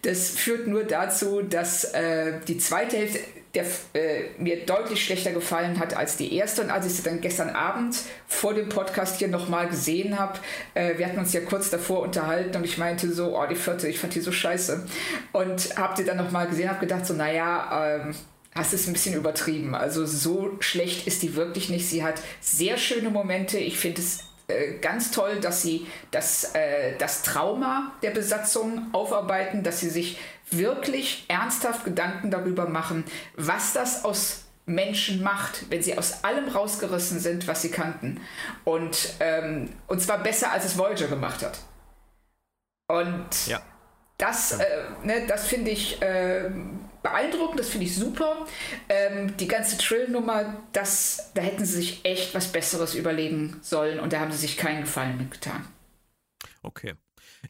Das 0.03 0.31
führt 0.31 0.67
nur 0.69 0.85
dazu, 0.85 1.43
dass 1.43 1.85
äh, 1.85 2.35
die 2.47 2.59
zweite 2.59 2.97
Hälfte 2.97 3.21
der 3.55 3.65
äh, 3.93 4.25
mir 4.39 4.65
deutlich 4.65 5.05
schlechter 5.05 5.33
gefallen 5.33 5.79
hat 5.79 5.95
als 5.95 6.17
die 6.17 6.35
erste. 6.35 6.63
Und 6.63 6.71
als 6.71 6.87
ich 6.87 6.95
sie 6.95 7.03
dann 7.03 7.21
gestern 7.21 7.51
Abend 7.51 7.97
vor 8.27 8.55
dem 8.55 8.69
Podcast 8.69 9.19
hier 9.19 9.29
nochmal 9.29 9.69
gesehen 9.69 10.19
habe, 10.19 10.39
äh, 10.75 10.97
wir 10.97 11.07
hatten 11.07 11.19
uns 11.19 11.33
ja 11.33 11.41
kurz 11.41 11.69
davor 11.69 12.01
unterhalten 12.01 12.57
und 12.57 12.65
ich 12.65 12.79
meinte 12.79 13.13
so, 13.13 13.39
oh, 13.39 13.47
die 13.47 13.55
vierte, 13.55 13.89
ich 13.89 13.99
fand 13.99 14.15
die 14.15 14.21
so 14.21 14.33
scheiße. 14.33 14.87
Und 15.33 15.77
habe 15.77 15.97
sie 15.97 16.05
dann 16.05 16.17
nochmal 16.17 16.47
gesehen, 16.49 16.71
habe 16.71 16.81
gedacht 16.81 17.07
so, 17.07 17.15
naja, 17.15 18.01
ähm, 18.01 18.15
hast 18.55 18.73
es 18.73 18.87
ein 18.87 18.95
bisschen 18.95 19.15
übertrieben. 19.15 19.75
Also 19.75 20.07
so 20.07 20.57
schlecht 20.61 21.07
ist 21.07 21.23
die 21.23 21.37
wirklich 21.37 21.69
nicht. 21.69 21.89
Sie 21.89 22.03
hat 22.05 22.21
sehr 22.41 22.79
schöne 22.79 23.11
Momente. 23.11 23.59
Ich 23.59 23.79
finde 23.79 24.01
es 24.01 24.25
äh, 24.49 24.79
ganz 24.81 25.11
toll, 25.11 25.41
dass 25.41 25.63
sie 25.63 25.87
das, 26.11 26.55
äh, 26.55 26.97
das 26.99 27.23
Trauma 27.23 27.93
der 28.03 28.11
Besatzung 28.11 28.87
aufarbeiten, 28.93 29.63
dass 29.63 29.81
sie 29.81 29.89
sich 29.89 30.19
wirklich 30.57 31.25
ernsthaft 31.29 31.85
Gedanken 31.85 32.31
darüber 32.31 32.69
machen, 32.69 33.05
was 33.37 33.73
das 33.73 34.05
aus 34.05 34.45
Menschen 34.67 35.23
macht, 35.23 35.71
wenn 35.71 35.83
sie 35.83 35.99
aus 35.99 36.25
allem 36.25 36.49
rausgerissen 36.49 37.19
sind, 37.19 37.47
was 37.49 37.63
sie 37.63 37.71
kannten. 37.71 38.21
Und, 38.65 39.15
ähm, 39.21 39.71
und 39.89 40.01
zwar 40.01 40.23
besser, 40.23 40.53
als 40.53 40.65
es 40.65 40.79
Voyager 40.79 41.09
gemacht 41.09 41.43
hat. 41.43 41.59
Und 42.89 43.47
ja. 43.47 43.61
das, 44.19 44.53
äh, 44.53 44.65
ne, 45.03 45.27
das 45.27 45.47
finde 45.47 45.71
ich 45.71 46.01
äh, 46.03 46.51
beeindruckend, 47.03 47.59
das 47.59 47.71
finde 47.71 47.87
ich 47.87 47.95
super. 47.95 48.47
Ähm, 48.89 49.37
die 49.37 49.49
ganze 49.49 49.79
Trill-Nummer, 49.79 50.57
da 50.73 50.83
hätten 51.41 51.65
sie 51.65 51.77
sich 51.77 52.05
echt 52.05 52.35
was 52.35 52.49
Besseres 52.49 52.95
überlegen 52.95 53.59
sollen 53.63 53.99
und 53.99 54.13
da 54.13 54.21
haben 54.21 54.33
sie 54.33 54.39
sich 54.39 54.57
keinen 54.57 54.83
Gefallen 54.83 55.19
mitgetan. 55.19 55.67
Okay. 56.63 56.95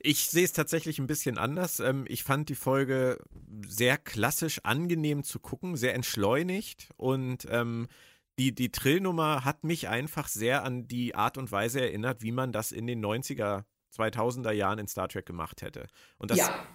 Ich 0.01 0.24
sehe 0.24 0.44
es 0.44 0.52
tatsächlich 0.52 0.98
ein 0.98 1.06
bisschen 1.06 1.39
anders. 1.39 1.81
Ähm, 1.81 2.05
ich 2.09 2.24
fand 2.24 2.48
die 2.48 2.55
Folge 2.55 3.19
sehr 3.66 3.98
klassisch 3.98 4.60
angenehm 4.64 5.23
zu 5.23 5.39
gucken, 5.39 5.77
sehr 5.77 5.94
entschleunigt 5.94 6.89
und 6.97 7.47
ähm, 7.51 7.89
die, 8.39 8.55
die 8.55 8.73
Trillnummer 8.73 9.44
hat 9.44 9.64
mich 9.64 9.89
einfach 9.89 10.28
sehr 10.28 10.64
an 10.64 10.89
die 10.89 11.14
Art 11.14 11.36
und 11.36 11.52
Weise 11.52 11.81
erinnert, 11.81 12.23
wie 12.23 12.32
man 12.32 12.52
das 12.52 12.73
in 12.73 12.86
den 12.86 13.05
90er, 13.05 13.64
2000er 13.94 14.52
Jahren 14.52 14.78
in 14.78 14.89
Star 14.89 15.09
Trek 15.09 15.27
gemacht 15.27 15.60
hätte. 15.60 15.86
Und 16.16 16.31
das 16.31 16.39
ja. 16.39 16.66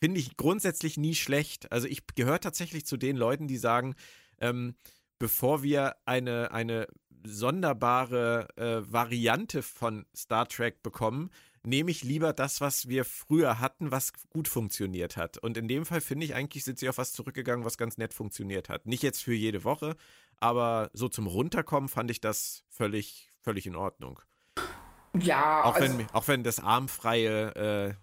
finde 0.00 0.18
ich 0.18 0.36
grundsätzlich 0.36 0.96
nie 0.96 1.14
schlecht. 1.14 1.70
Also 1.70 1.86
ich 1.86 2.02
gehöre 2.16 2.40
tatsächlich 2.40 2.86
zu 2.86 2.96
den 2.96 3.16
Leuten, 3.16 3.46
die 3.46 3.56
sagen, 3.56 3.94
ähm, 4.40 4.74
bevor 5.18 5.62
wir 5.62 5.94
eine, 6.04 6.50
eine 6.50 6.88
sonderbare 7.24 8.48
äh, 8.56 8.92
Variante 8.92 9.62
von 9.62 10.06
Star 10.14 10.48
Trek 10.48 10.82
bekommen, 10.82 11.30
nehme 11.66 11.90
ich 11.90 12.04
lieber 12.04 12.32
das, 12.32 12.60
was 12.60 12.88
wir 12.88 13.04
früher 13.04 13.58
hatten, 13.58 13.90
was 13.90 14.12
gut 14.30 14.48
funktioniert 14.48 15.16
hat. 15.16 15.36
Und 15.38 15.56
in 15.56 15.68
dem 15.68 15.84
Fall 15.84 16.00
finde 16.00 16.24
ich 16.24 16.34
eigentlich, 16.34 16.64
sind 16.64 16.78
sie 16.78 16.88
auf 16.88 16.98
was 16.98 17.12
zurückgegangen, 17.12 17.64
was 17.64 17.76
ganz 17.76 17.98
nett 17.98 18.14
funktioniert 18.14 18.68
hat. 18.68 18.86
Nicht 18.86 19.02
jetzt 19.02 19.22
für 19.22 19.34
jede 19.34 19.64
Woche, 19.64 19.96
aber 20.38 20.90
so 20.92 21.08
zum 21.08 21.26
Runterkommen 21.26 21.88
fand 21.88 22.10
ich 22.10 22.20
das 22.20 22.64
völlig, 22.68 23.30
völlig 23.42 23.66
in 23.66 23.74
Ordnung. 23.74 24.20
Ja, 25.18 25.64
auch, 25.64 25.74
also 25.74 25.98
wenn, 25.98 26.10
auch 26.10 26.28
wenn 26.28 26.44
das 26.44 26.60
armfreie 26.60 27.54
äh, 27.54 27.94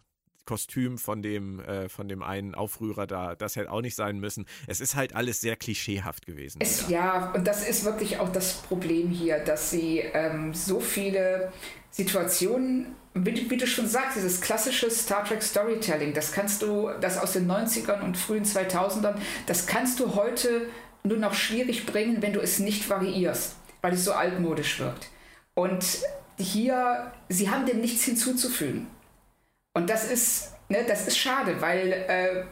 Kostüm 0.46 0.98
von 0.98 1.22
dem, 1.22 1.60
äh, 1.60 1.90
von 1.90 2.08
dem 2.08 2.24
einen 2.24 2.56
Aufrührer 2.56 3.08
da, 3.08 3.36
das 3.36 3.56
hätte 3.56 3.72
auch 3.72 3.82
nicht 3.82 3.96
sein 3.96 4.20
müssen. 4.20 4.46
Es 4.68 4.82
ist 4.82 4.96
halt 4.96 5.16
alles 5.16 5.42
sehr 5.42 5.56
klischeehaft 5.56 6.26
gewesen. 6.26 6.60
Es, 6.62 6.90
ja, 6.90 7.32
und 7.34 7.48
das 7.48 7.68
ist 7.68 7.86
wirklich 7.86 8.20
auch 8.20 8.30
das 8.30 8.54
Problem 8.54 9.10
hier, 9.10 9.40
dass 9.40 9.72
sie 9.72 10.00
ähm, 10.00 10.54
so 10.54 10.80
viele 10.80 11.52
Situationen 11.92 12.96
wie, 13.16 13.50
wie, 13.50 13.58
du 13.58 13.68
schon 13.68 13.88
sagst, 13.88 14.18
dieses 14.18 14.42
klassische 14.42 14.90
Star 14.90 15.24
Trek 15.24 15.44
Storytelling, 15.44 16.14
das 16.14 16.32
kannst 16.32 16.64
du, 16.64 16.90
das 17.00 17.20
aus 17.20 17.34
den 17.34 17.50
90ern 17.50 18.02
und 18.02 18.18
frühen 18.18 18.44
2000ern, 18.44 19.16
das 19.46 19.68
kannst 19.68 20.00
du 20.00 20.16
heute 20.16 20.68
nur 21.04 21.18
noch 21.18 21.34
schwierig 21.34 21.86
bringen, 21.86 22.22
wenn 22.22 22.34
du 22.34 22.40
es 22.40 22.60
nicht 22.60 22.90
variierst, 22.90 23.56
weil 23.82 23.94
es 23.94 24.04
so 24.04 24.14
altmodisch 24.14 24.80
wirkt. 24.80 25.10
Und 25.54 25.86
hier, 26.38 27.12
sie 27.30 27.50
haben 27.50 27.68
dem 27.68 27.82
nichts 27.82 28.04
hinzuzufügen. 28.04 28.88
Und 29.74 29.90
das 29.90 30.10
ist, 30.10 30.54
ne, 30.70 30.84
das 30.88 31.08
ist 31.08 31.18
schade, 31.18 31.62
weil 31.62 31.92
äh, 31.92 32.44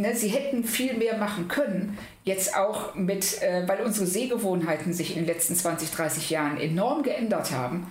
ne, 0.00 0.14
sie 0.14 0.28
hätten 0.28 0.64
viel 0.64 0.94
mehr 0.94 1.16
machen 1.16 1.48
können, 1.48 1.98
jetzt 2.24 2.56
auch 2.56 2.94
mit, 2.94 3.42
äh, 3.42 3.66
weil 3.66 3.82
unsere 3.82 4.06
Sehgewohnheiten 4.06 4.92
sich 4.92 5.16
in 5.16 5.24
den 5.24 5.26
letzten 5.26 5.56
20, 5.56 5.90
30 5.90 6.30
Jahren 6.30 6.58
enorm 6.58 7.02
geändert 7.02 7.52
haben. 7.52 7.90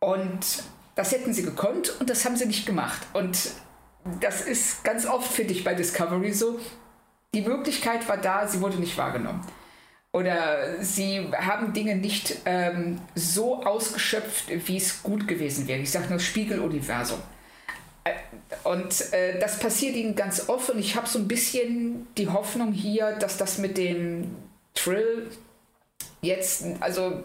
Und 0.00 0.64
das 0.94 1.12
hätten 1.12 1.32
sie 1.32 1.42
gekonnt 1.42 1.94
und 2.00 2.10
das 2.10 2.24
haben 2.24 2.36
sie 2.36 2.46
nicht 2.46 2.66
gemacht. 2.66 3.02
Und 3.12 3.50
das 4.20 4.40
ist 4.40 4.84
ganz 4.84 5.06
oft, 5.06 5.30
finde 5.30 5.52
ich, 5.52 5.64
bei 5.64 5.74
Discovery 5.74 6.32
so. 6.32 6.58
Die 7.34 7.42
Möglichkeit 7.42 8.08
war 8.08 8.16
da, 8.16 8.46
sie 8.46 8.60
wurde 8.60 8.76
nicht 8.76 8.96
wahrgenommen. 8.98 9.46
Oder 10.12 10.82
sie 10.82 11.26
haben 11.34 11.72
Dinge 11.72 11.96
nicht 11.96 12.36
ähm, 12.44 13.00
so 13.14 13.62
ausgeschöpft, 13.64 14.46
wie 14.66 14.76
es 14.76 15.02
gut 15.02 15.26
gewesen 15.26 15.66
wäre. 15.66 15.80
Ich 15.80 15.90
sage 15.90 16.10
nur 16.10 16.18
Spiegeluniversum. 16.18 17.18
Und 18.64 19.12
äh, 19.12 19.38
das 19.38 19.58
passiert 19.58 19.94
ihnen 19.96 20.14
ganz 20.14 20.48
oft 20.48 20.70
und 20.70 20.78
ich 20.78 20.96
habe 20.96 21.08
so 21.08 21.18
ein 21.18 21.28
bisschen 21.28 22.06
die 22.16 22.28
Hoffnung 22.28 22.72
hier, 22.72 23.12
dass 23.12 23.36
das 23.36 23.58
mit 23.58 23.78
dem 23.78 24.34
Trill 24.74 25.30
jetzt, 26.20 26.64
also 26.80 27.22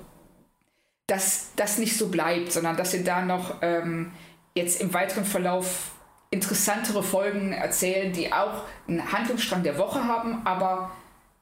dass 1.07 1.49
das 1.55 1.77
nicht 1.77 1.97
so 1.97 2.09
bleibt, 2.09 2.51
sondern 2.51 2.75
dass 2.77 2.91
sie 2.91 3.03
da 3.03 3.21
noch 3.21 3.61
ähm, 3.61 4.11
jetzt 4.55 4.81
im 4.81 4.93
weiteren 4.93 5.25
Verlauf 5.25 5.91
interessantere 6.29 7.01
Folgen 7.01 7.53
erzählen, 7.53 8.11
die 8.11 8.33
auch 8.33 8.63
einen 8.87 9.11
Handlungsstrang 9.11 9.63
der 9.63 9.77
Woche 9.77 10.03
haben, 10.03 10.45
aber 10.45 10.91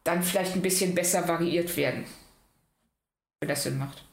dann 0.04 0.22
vielleicht 0.22 0.56
ein 0.56 0.62
bisschen 0.62 0.94
besser 0.94 1.28
variiert 1.28 1.76
werden. 1.76 2.06
Wenn 3.40 3.50
das 3.50 3.64
Sinn 3.64 3.80
macht. 3.80 4.05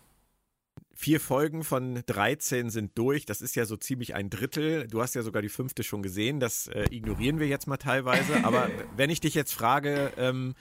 Vier 0.94 1.20
Folgen 1.20 1.64
von 1.64 2.02
13 2.06 2.70
sind 2.70 2.96
durch. 2.98 3.24
Das 3.24 3.40
ist 3.40 3.56
ja 3.56 3.64
so 3.64 3.76
ziemlich 3.76 4.14
ein 4.14 4.28
Drittel. 4.28 4.86
Du 4.88 5.00
hast 5.00 5.14
ja 5.14 5.22
sogar 5.22 5.40
die 5.40 5.48
fünfte 5.48 5.82
schon 5.82 6.02
gesehen. 6.02 6.38
Das 6.38 6.66
äh, 6.68 6.84
ignorieren 6.90 7.38
wir 7.38 7.46
jetzt 7.46 7.66
mal 7.66 7.78
teilweise. 7.78 8.44
Aber 8.44 8.68
wenn 8.96 9.10
ich 9.10 9.20
dich 9.20 9.34
jetzt 9.34 9.52
frage, 9.52 10.12
ähm, 10.16 10.54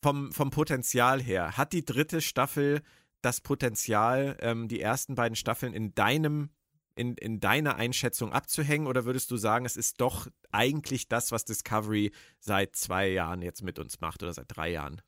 vom, 0.00 0.32
vom 0.32 0.50
Potenzial 0.50 1.20
her, 1.20 1.56
hat 1.56 1.72
die 1.72 1.84
dritte 1.84 2.20
Staffel 2.20 2.82
das 3.20 3.40
Potenzial, 3.40 4.36
ähm, 4.40 4.68
die 4.68 4.80
ersten 4.80 5.16
beiden 5.16 5.34
Staffeln 5.34 5.74
in 5.74 5.94
deinem 5.94 6.50
in, 6.94 7.14
in 7.14 7.38
deiner 7.38 7.76
Einschätzung 7.76 8.32
abzuhängen 8.32 8.88
oder 8.88 9.04
würdest 9.04 9.30
du 9.30 9.36
sagen, 9.36 9.64
es 9.64 9.76
ist 9.76 10.00
doch 10.00 10.26
eigentlich 10.50 11.08
das, 11.08 11.30
was 11.30 11.44
Discovery 11.44 12.10
seit 12.40 12.74
zwei 12.74 13.08
Jahren 13.08 13.40
jetzt 13.40 13.62
mit 13.62 13.78
uns 13.78 14.00
macht 14.00 14.22
oder 14.24 14.32
seit 14.32 14.46
drei 14.48 14.70
Jahren? 14.70 15.00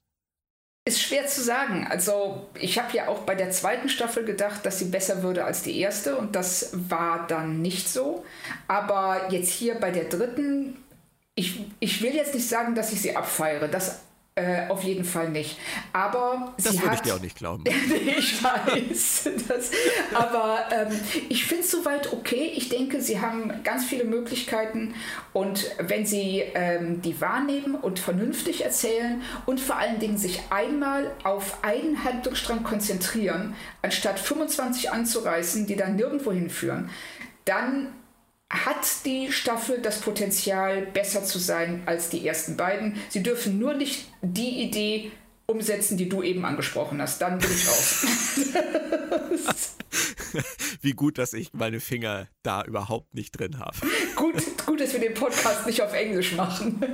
Ist 0.86 1.02
schwer 1.02 1.26
zu 1.26 1.42
sagen. 1.42 1.86
Also 1.88 2.48
ich 2.54 2.78
habe 2.78 2.96
ja 2.96 3.08
auch 3.08 3.20
bei 3.20 3.34
der 3.34 3.50
zweiten 3.50 3.88
Staffel 3.88 4.24
gedacht, 4.24 4.64
dass 4.64 4.78
sie 4.78 4.86
besser 4.86 5.22
würde 5.22 5.44
als 5.44 5.62
die 5.62 5.78
erste 5.78 6.16
und 6.16 6.34
das 6.34 6.70
war 6.88 7.26
dann 7.26 7.60
nicht 7.60 7.88
so. 7.88 8.24
Aber 8.66 9.30
jetzt 9.30 9.50
hier 9.50 9.74
bei 9.74 9.90
der 9.90 10.04
dritten, 10.04 10.82
ich, 11.34 11.66
ich 11.80 12.02
will 12.02 12.14
jetzt 12.14 12.34
nicht 12.34 12.48
sagen, 12.48 12.74
dass 12.74 12.92
ich 12.92 13.02
sie 13.02 13.14
abfeiere. 13.14 13.68
Das 13.68 14.00
Äh, 14.36 14.68
auf 14.68 14.84
jeden 14.84 15.04
Fall 15.04 15.28
nicht. 15.30 15.58
Aber 15.92 16.54
das 16.56 16.80
würde 16.80 16.94
ich 16.94 17.00
dir 17.00 17.16
auch 17.16 17.20
nicht 17.20 17.36
glauben. 17.36 17.64
ich 18.16 18.42
weiß. 18.42 19.28
Das, 19.48 19.70
aber 20.14 20.68
ähm, 20.72 21.00
ich 21.28 21.44
finde 21.44 21.64
es 21.64 21.70
soweit 21.72 22.12
okay. 22.12 22.52
Ich 22.54 22.68
denke, 22.68 23.02
sie 23.02 23.20
haben 23.20 23.52
ganz 23.64 23.84
viele 23.84 24.04
Möglichkeiten 24.04 24.94
und 25.32 25.66
wenn 25.80 26.06
sie 26.06 26.44
ähm, 26.54 27.02
die 27.02 27.20
wahrnehmen 27.20 27.74
und 27.74 27.98
vernünftig 27.98 28.64
erzählen 28.64 29.20
und 29.46 29.60
vor 29.60 29.76
allen 29.76 29.98
Dingen 29.98 30.16
sich 30.16 30.40
einmal 30.50 31.10
auf 31.24 31.64
einen 31.64 32.04
Handlungsstrang 32.04 32.62
konzentrieren, 32.62 33.56
anstatt 33.82 34.20
25 34.20 34.92
anzureißen, 34.92 35.66
die 35.66 35.74
dann 35.74 35.96
nirgendwo 35.96 36.30
hinführen, 36.30 36.88
dann 37.44 37.88
hat 38.50 39.04
die 39.04 39.30
Staffel 39.32 39.80
das 39.80 40.00
Potenzial, 40.00 40.82
besser 40.86 41.24
zu 41.24 41.38
sein 41.38 41.82
als 41.86 42.10
die 42.10 42.26
ersten 42.26 42.56
beiden. 42.56 42.96
Sie 43.08 43.22
dürfen 43.22 43.58
nur 43.58 43.74
nicht 43.74 44.06
die 44.22 44.62
Idee 44.62 45.12
umsetzen, 45.46 45.96
die 45.96 46.08
du 46.08 46.22
eben 46.22 46.44
angesprochen 46.44 47.00
hast. 47.00 47.22
Dann 47.22 47.38
bin 47.38 47.50
ich 47.50 47.68
raus. 47.68 48.06
Wie 50.82 50.92
gut, 50.92 51.18
dass 51.18 51.32
ich 51.32 51.52
meine 51.52 51.80
Finger 51.80 52.28
da 52.42 52.62
überhaupt 52.64 53.14
nicht 53.14 53.38
drin 53.38 53.58
habe. 53.58 53.76
gut, 54.16 54.34
gut, 54.66 54.80
dass 54.80 54.92
wir 54.92 55.00
den 55.00 55.14
Podcast 55.14 55.66
nicht 55.66 55.82
auf 55.82 55.92
Englisch 55.92 56.32
machen. 56.32 56.84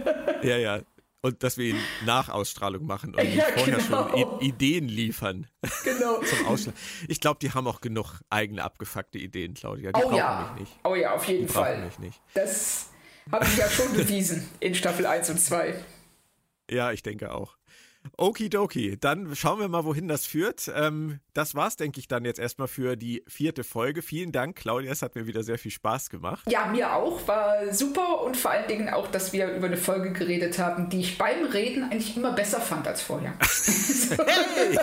ja, 0.42 0.56
ja, 0.56 0.80
und 1.22 1.42
dass 1.42 1.58
wir 1.58 1.66
ihn 1.66 1.80
nach 2.04 2.28
Ausstrahlung 2.28 2.86
machen 2.86 3.14
und 3.14 3.24
ja, 3.34 3.44
vorher 3.54 3.78
genau. 3.78 4.08
schon 4.08 4.40
I 4.40 4.46
Ideen 4.46 4.88
liefern. 4.88 5.46
Genau. 5.84 6.20
zum 6.22 6.46
Ausschlag. 6.46 6.74
Ich 7.08 7.20
glaube, 7.20 7.38
die 7.40 7.52
haben 7.52 7.66
auch 7.66 7.80
genug 7.80 8.20
eigene 8.30 8.62
abgefuckte 8.62 9.18
Ideen, 9.18 9.54
Claudia. 9.54 9.92
Die 9.92 10.00
oh 10.02 10.08
brauchen 10.08 10.16
ja. 10.16 10.50
mich 10.52 10.60
nicht. 10.60 10.78
Oh 10.84 10.94
ja, 10.94 11.14
auf 11.14 11.26
jeden 11.26 11.46
die 11.46 11.52
Fall. 11.52 11.84
Mich 11.84 11.98
nicht. 11.98 12.20
Das 12.34 12.90
habe 13.30 13.44
ich 13.44 13.56
ja 13.56 13.68
schon 13.68 13.92
bewiesen 13.94 14.48
in 14.60 14.74
Staffel 14.74 15.06
1 15.06 15.30
und 15.30 15.40
2. 15.40 15.74
Ja, 16.70 16.92
ich 16.92 17.02
denke 17.02 17.32
auch. 17.32 17.56
Okidoki, 18.16 18.96
dann 18.98 19.34
schauen 19.34 19.60
wir 19.60 19.68
mal, 19.68 19.84
wohin 19.84 20.08
das 20.08 20.26
führt. 20.26 20.70
Ähm, 20.74 21.20
das 21.34 21.54
war's, 21.54 21.76
denke 21.76 22.00
ich, 22.00 22.08
dann 22.08 22.24
jetzt 22.24 22.38
erstmal 22.38 22.68
für 22.68 22.96
die 22.96 23.22
vierte 23.26 23.64
Folge. 23.64 24.02
Vielen 24.02 24.32
Dank, 24.32 24.56
Claudia, 24.56 24.92
es 24.92 25.02
hat 25.02 25.14
mir 25.14 25.26
wieder 25.26 25.42
sehr 25.42 25.58
viel 25.58 25.70
Spaß 25.70 26.10
gemacht. 26.10 26.50
Ja, 26.50 26.66
mir 26.66 26.94
auch, 26.94 27.26
war 27.28 27.72
super 27.74 28.22
und 28.22 28.36
vor 28.36 28.50
allen 28.50 28.68
Dingen 28.68 28.88
auch, 28.88 29.08
dass 29.08 29.32
wir 29.32 29.52
über 29.52 29.66
eine 29.66 29.76
Folge 29.76 30.12
geredet 30.12 30.58
haben, 30.58 30.88
die 30.88 31.00
ich 31.00 31.18
beim 31.18 31.44
Reden 31.44 31.84
eigentlich 31.84 32.16
immer 32.16 32.32
besser 32.32 32.60
fand 32.60 32.86
als 32.86 33.02
vorher. 33.02 33.34
hey! 33.38 34.78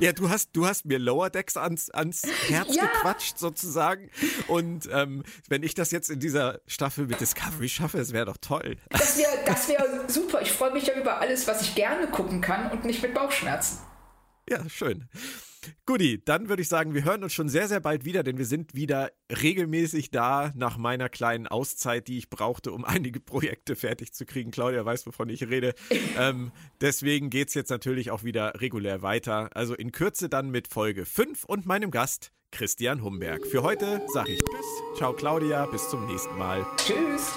ja, 0.00 0.12
du 0.12 0.30
hast, 0.30 0.50
du 0.54 0.66
hast 0.66 0.86
mir 0.86 0.98
Lower 0.98 1.30
Decks 1.30 1.56
ans, 1.56 1.90
ans 1.90 2.22
Herz 2.48 2.74
ja. 2.74 2.84
gequatscht 2.84 3.38
sozusagen 3.38 4.10
und 4.48 4.88
ähm, 4.92 5.24
wenn 5.48 5.62
ich 5.62 5.74
das 5.74 5.90
jetzt 5.90 6.10
in 6.10 6.20
dieser 6.20 6.60
Staffel 6.66 7.06
mit 7.06 7.20
Discovery 7.20 7.68
schaffe, 7.68 7.98
das 7.98 8.12
wäre 8.12 8.26
doch 8.26 8.38
toll. 8.40 8.76
Das 8.90 9.18
wäre 9.18 9.30
das 9.46 9.68
wär 9.68 10.04
super. 10.08 10.42
Ich 10.42 10.52
freue 10.52 10.72
mich 10.72 10.86
ja 10.86 10.94
über 10.94 11.20
alles, 11.20 11.46
was 11.46 11.62
ich 11.62 11.74
gerne 11.74 12.06
gucke 12.06 12.19
gucken 12.20 12.40
kann 12.42 12.70
und 12.70 12.84
nicht 12.84 13.02
mit 13.02 13.14
Bauchschmerzen. 13.14 13.78
Ja, 14.48 14.68
schön. 14.68 15.08
Guti, 15.86 16.22
dann 16.24 16.48
würde 16.48 16.62
ich 16.62 16.68
sagen, 16.68 16.94
wir 16.94 17.04
hören 17.04 17.22
uns 17.22 17.32
schon 17.32 17.48
sehr, 17.48 17.68
sehr 17.68 17.80
bald 17.80 18.04
wieder, 18.04 18.22
denn 18.22 18.38
wir 18.38 18.44
sind 18.44 18.74
wieder 18.74 19.10
regelmäßig 19.30 20.10
da 20.10 20.52
nach 20.54 20.76
meiner 20.76 21.08
kleinen 21.08 21.46
Auszeit, 21.46 22.08
die 22.08 22.18
ich 22.18 22.30
brauchte, 22.30 22.72
um 22.72 22.84
einige 22.84 23.20
Projekte 23.20 23.74
fertig 23.74 24.12
zu 24.12 24.26
kriegen. 24.26 24.50
Claudia 24.50 24.84
weiß, 24.84 25.06
wovon 25.06 25.30
ich 25.30 25.48
rede. 25.48 25.74
ähm, 26.18 26.52
deswegen 26.80 27.30
geht 27.30 27.48
es 27.48 27.54
jetzt 27.54 27.70
natürlich 27.70 28.10
auch 28.10 28.22
wieder 28.22 28.60
regulär 28.60 29.02
weiter. 29.02 29.50
Also 29.54 29.74
in 29.74 29.92
Kürze 29.92 30.28
dann 30.28 30.50
mit 30.50 30.68
Folge 30.68 31.06
5 31.06 31.44
und 31.44 31.64
meinem 31.64 31.90
Gast 31.90 32.32
Christian 32.50 33.02
Humberg. 33.02 33.46
Für 33.46 33.62
heute 33.62 34.02
sage 34.12 34.32
ich 34.32 34.40
Tschüss. 34.40 34.98
Ciao, 34.98 35.12
Claudia. 35.12 35.66
Bis 35.66 35.88
zum 35.88 36.06
nächsten 36.06 36.36
Mal. 36.36 36.66
Tschüss. 36.76 37.32